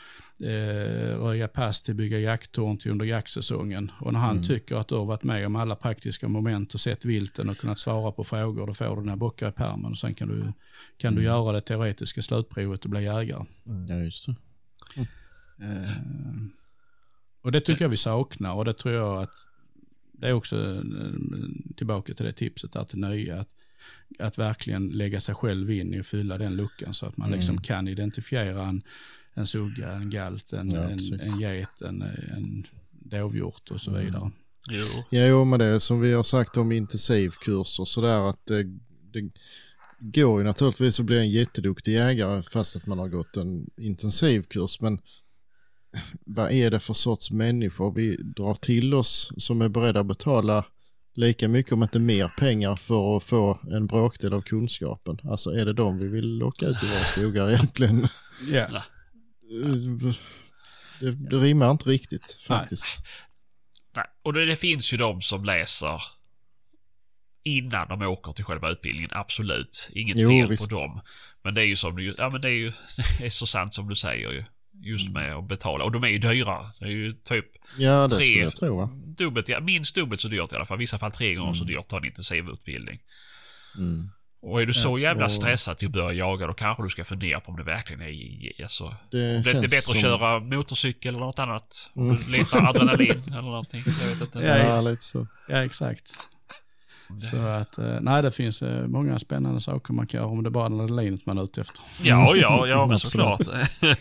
eh, 0.40 1.18
röja 1.18 1.48
pass 1.48 1.82
till 1.82 1.94
bygga 1.94 2.18
jakttorn 2.18 2.78
till 2.78 2.90
under 2.90 3.06
jaktsäsongen. 3.06 3.92
Och 4.00 4.12
när 4.12 4.20
han 4.20 4.42
tycker 4.42 4.76
att 4.76 4.88
du 4.88 4.94
har 4.94 5.04
varit 5.04 5.22
med 5.22 5.46
om 5.46 5.56
alla 5.56 5.76
praktiska 5.76 6.28
moment 6.28 6.74
och 6.74 6.80
sett 6.80 7.04
vilten 7.04 7.48
och 7.48 7.58
kunnat 7.58 7.78
svara 7.78 8.12
på 8.12 8.24
frågor, 8.24 8.66
då 8.66 8.74
får 8.74 8.96
du 8.96 9.02
dina 9.02 9.16
bockar 9.16 9.48
i 9.48 9.52
pärmen 9.52 9.90
och 9.90 9.98
sen 9.98 10.14
kan 10.14 10.28
du, 10.28 10.52
kan 10.96 11.14
du 11.14 11.22
göra 11.22 11.52
det 11.52 11.60
teoretiska 11.60 12.22
slutprovet 12.22 12.84
och 12.84 12.90
bli 12.90 13.04
jägare. 13.04 13.44
Ja, 13.88 13.94
just 13.94 14.26
det. 14.26 14.34
Eh, 15.64 15.90
och 17.42 17.52
det 17.52 17.60
tycker 17.60 17.84
jag 17.84 17.88
vi 17.88 17.96
saknar 17.96 18.54
och 18.54 18.64
det 18.64 18.72
tror 18.72 18.94
jag 18.94 19.22
att 19.22 19.46
det 20.12 20.28
är 20.28 20.32
också 20.32 20.74
eh, 20.74 20.82
tillbaka 21.76 22.14
till 22.14 22.26
det 22.26 22.32
tipset 22.32 22.72
där 22.72 22.84
till 22.84 22.98
nya. 22.98 23.40
Att, 23.40 23.48
att 24.18 24.38
verkligen 24.38 24.88
lägga 24.88 25.20
sig 25.20 25.34
själv 25.34 25.70
in 25.70 25.94
i 25.94 26.00
och 26.00 26.06
fylla 26.06 26.38
den 26.38 26.56
luckan 26.56 26.94
så 26.94 27.06
att 27.06 27.16
man 27.16 27.26
Mm. 27.28 27.38
liksom 27.38 27.60
kan 27.60 27.88
identifiera 27.88 28.62
en, 28.68 28.82
en 29.34 29.46
sugga, 29.46 29.92
en 29.92 30.10
galt, 30.10 30.52
en, 30.52 30.70
Ja, 30.70 30.80
en, 30.82 31.20
en 31.20 31.40
get, 31.40 31.82
en, 31.82 32.02
en 32.02 32.66
dovhjort 32.90 33.70
och 33.70 33.80
så 33.80 33.90
Mm. 33.90 34.04
vidare. 34.04 34.30
Jo. 34.70 35.04
Ja, 35.10 35.26
jo, 35.26 35.44
men 35.44 35.58
det 35.58 35.64
är 35.64 35.78
som 35.78 36.00
vi 36.00 36.12
har 36.12 36.22
sagt 36.22 36.56
om 36.56 36.72
intensivkurser 36.72 37.84
sådär 37.84 38.30
att 38.30 38.46
det, 38.46 38.62
det 39.12 39.30
går 40.00 40.38
ju 40.40 40.44
naturligtvis 40.44 41.00
att 41.00 41.06
bli 41.06 41.18
en 41.18 41.30
jätteduktig 41.30 41.92
jägare 41.92 42.42
fast 42.42 42.76
att 42.76 42.86
man 42.86 42.98
har 42.98 43.08
gått 43.08 43.36
en 43.36 43.66
intensivkurs. 43.76 44.80
Men 44.80 44.98
vad 46.24 46.52
är 46.52 46.70
det 46.70 46.80
för 46.80 46.94
sorts 46.94 47.30
människor 47.30 47.92
vi 47.92 48.16
drar 48.16 48.54
till 48.54 48.94
oss 48.94 49.32
som 49.36 49.62
är 49.62 49.68
beredda 49.68 50.00
att 50.00 50.06
betala 50.06 50.64
lika 51.16 51.48
mycket 51.48 51.72
om 51.72 51.82
inte 51.82 51.98
mer 51.98 52.28
pengar 52.38 52.76
för 52.76 53.16
att 53.16 53.24
få 53.24 53.58
en 53.72 53.86
bråkdel 53.86 54.32
av 54.32 54.40
kunskapen? 54.42 55.18
Alltså 55.24 55.50
är 55.50 55.64
det 55.64 55.72
de 55.72 55.98
vi 55.98 56.08
vill 56.08 56.38
locka 56.38 56.66
ut 56.66 56.82
i 56.82 56.86
våra 56.86 57.04
skogar 57.04 57.50
egentligen? 57.50 58.08
Ja, 58.52 58.82
Det, 61.00 61.10
det 61.30 61.36
rimmar 61.36 61.70
inte 61.70 61.88
riktigt 61.88 62.32
faktiskt. 62.32 62.86
Nej. 63.96 64.04
Och 64.22 64.32
det, 64.32 64.46
det 64.46 64.56
finns 64.56 64.92
ju 64.92 64.96
de 64.96 65.22
som 65.22 65.44
läser 65.44 66.02
innan 67.44 67.88
de 67.88 68.02
åker 68.02 68.32
till 68.32 68.44
själva 68.44 68.70
utbildningen. 68.70 69.10
Absolut. 69.14 69.88
Inget 69.92 70.18
Jo, 70.18 70.28
fel 70.28 70.48
visst. 70.48 70.68
på 70.70 70.74
dem. 70.78 71.00
Men 71.44 71.54
det 71.54 71.60
är 71.60 71.66
ju 71.66 71.76
som 71.76 71.96
du, 71.96 72.14
ja 72.18 72.30
men 72.30 72.40
det 72.40 72.48
är 72.48 72.52
ju 72.52 72.72
det 73.18 73.24
är 73.26 73.30
så 73.30 73.46
sant 73.46 73.74
som 73.74 73.88
du 73.88 73.94
säger 73.94 74.30
ju. 74.32 74.44
Just 74.80 75.08
Mm. 75.08 75.22
med 75.22 75.34
att 75.36 75.48
betala. 75.48 75.84
Och 75.84 75.92
de 75.92 76.04
är 76.04 76.08
ju 76.08 76.18
dyra. 76.18 76.70
Det 76.78 76.84
är 76.84 76.90
ju 76.90 77.12
typ 77.12 77.46
Ja, 77.78 78.08
det 78.08 78.16
Tre. 78.16 78.40
jag 78.42 78.54
tro. 78.54 78.76
Va? 78.76 78.90
dubbelt, 79.18 79.48
ja, 79.48 79.60
minst 79.60 79.94
dubbelt 79.94 80.20
så 80.20 80.28
dyrt 80.28 80.52
i 80.52 80.56
alla 80.56 80.66
fall. 80.66 80.78
I 80.78 80.80
vissa 80.80 80.98
fall 80.98 81.12
tre 81.12 81.34
gånger 81.34 81.52
så 81.54 81.62
Mm. 81.64 81.66
dyrt 81.74 81.78
att 81.80 81.88
ta 81.88 81.96
en 81.98 82.04
intensivutbildning. 82.04 82.98
Mm. 83.78 84.10
Och 84.42 84.62
är 84.62 84.66
du 84.66 84.74
så 84.74 84.98
jävla 84.98 85.24
och- 85.24 85.32
stressad 85.32 85.78
till 85.78 85.86
att 85.88 85.92
börja 85.92 86.12
jaga 86.12 86.46
då 86.46 86.52
kanske 86.54 86.82
du 86.82 86.88
ska 86.88 87.04
fundera 87.04 87.40
på 87.40 87.50
om 87.50 87.56
det 87.56 87.62
verkligen 87.62 88.02
är 88.02 88.62
alltså, 88.62 88.84
Det, 88.84 88.90
om 88.90 89.02
det 89.10 89.36
inte 89.36 89.50
är 89.50 89.52
känns 89.52 89.62
bättre 89.62 89.80
som... 89.80 89.92
att 89.94 90.00
köra 90.00 90.40
motorcykel 90.40 91.14
eller 91.14 91.24
något 91.26 91.38
annat. 91.38 91.90
Om 91.94 92.10
Mm. 92.10 92.20
du 92.26 92.30
letar 92.32 92.68
adrenalin 92.68 93.22
eller 93.26 93.42
någonting. 93.42 93.82
Jag 94.02 94.08
vet 94.08 94.20
inte. 94.20 94.38
Ja, 94.40 94.56
Ja, 94.58 94.80
lite 94.80 95.04
så. 95.04 95.26
ja 95.48 95.64
exakt. 95.64 96.10
Så 97.30 97.36
att, 97.36 97.78
eh, 97.78 97.96
nej 98.00 98.22
det 98.22 98.30
finns 98.30 98.62
eh, 98.62 98.86
många 98.86 99.18
spännande 99.18 99.60
saker 99.60 99.92
man 99.92 100.06
kan 100.06 100.20
göra 100.20 100.30
om 100.30 100.42
det 100.42 100.50
bara 100.50 100.66
är 100.66 100.70
adrenalinet 100.70 101.26
man 101.26 101.38
är 101.38 101.44
ute 101.44 101.60
efter. 101.60 101.80
Ja, 102.02 102.36
ja, 102.36 102.66
ja, 102.66 102.86
men 102.86 102.94
Absolut. 102.94 103.46
såklart. 103.46 103.66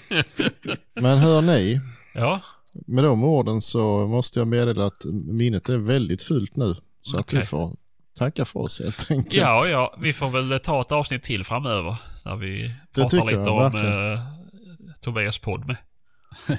Men 0.93 1.18
hör 1.18 1.41
ni, 1.41 1.82
ja, 2.14 2.39
med 2.88 3.03
de 3.03 3.24
orden 3.24 3.62
så 3.62 4.08
måste 4.08 4.39
jag 4.39 4.47
meddela 4.47 4.86
att 4.86 5.06
minnet 5.14 5.70
är 5.70 5.78
väldigt 5.78 6.22
fullt 6.22 6.56
nu. 6.56 6.76
Så 7.01 7.18
att 7.20 7.26
Okej. 7.26 7.39
vi 7.39 7.45
får 7.45 7.76
tacka 8.18 8.45
för 8.45 8.60
oss 8.60 8.82
helt 8.84 9.12
enkelt. 9.12 9.34
Ja, 9.36 9.66
ja, 9.72 9.95
vi 9.99 10.14
får 10.14 10.30
väl 10.30 10.60
ta 10.60 10.82
ett 10.82 10.91
avsnitt 10.91 11.24
till 11.24 11.43
framöver. 11.43 11.95
Där 12.24 12.36
vi 12.36 12.62
Det 12.93 13.01
pratar 13.01 13.26
lite 13.26 13.32
jag, 13.34 13.47
om 13.47 13.72
verkligen. 13.72 14.14
eh, 14.14 14.20
Tobias 15.01 15.38
podd 15.38 15.68
med. 15.68 15.78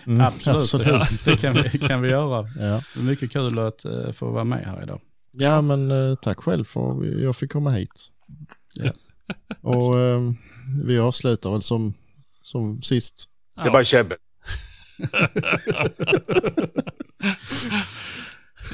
Mm, 0.07 0.21
Absolut, 0.27 0.87
Ja, 0.87 1.07
det 1.25 1.37
kan 1.37 1.55
vi, 1.55 1.79
kan 1.79 2.03
vi 2.03 2.09
göra. 2.09 2.49
Ja. 2.61 2.81
Mycket 2.97 3.33
kul 3.33 3.59
att 3.59 3.85
eh, 3.85 4.13
få 4.13 4.31
vara 4.31 4.45
med 4.45 4.65
här 4.67 4.83
idag. 4.83 5.01
Ja, 5.39 5.63
men 5.63 5.91
eh, 5.91 6.15
tack 6.17 6.39
själv 6.41 6.65
för 6.65 6.91
att 6.91 7.21
jag 7.23 7.37
fick 7.37 7.53
komma 7.53 7.71
hit. 7.71 8.09
Ja. 8.75 8.93
Och 9.61 9.99
eh, 9.99 10.21
vi 10.85 10.99
avslutar 10.99 11.51
väl 11.53 11.63
som, 11.63 11.95
som 12.43 12.83
sist. 12.83 13.25
Det 13.65 13.71
var 13.71 13.83
käbbel. 13.83 14.19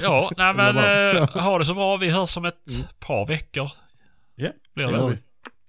Ja, 0.02 0.30
nej 0.36 0.54
men 0.54 0.76
eh, 0.76 1.28
ha 1.42 1.58
det 1.58 1.64
så 1.64 1.74
bra. 1.74 1.96
Vi 1.96 2.10
hörs 2.10 2.36
om 2.36 2.44
ett 2.44 2.70
Mm. 2.74 2.86
par 2.98 3.26
veckor. 3.26 3.70
Ja, 4.34 4.48
Blir 4.74 4.86
det 4.86 4.92
gör 4.92 5.08
vi. 5.08 5.18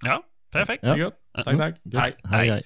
Ja, 0.05 0.23
perfekt. 0.51 0.83
Ja. 0.83 0.95
Gott. 0.97 1.13
Tack, 1.45 1.57
tack. 1.57 1.75
Gött. 1.83 2.01
Hej. 2.01 2.13
hej. 2.23 2.49
hej. 2.49 2.63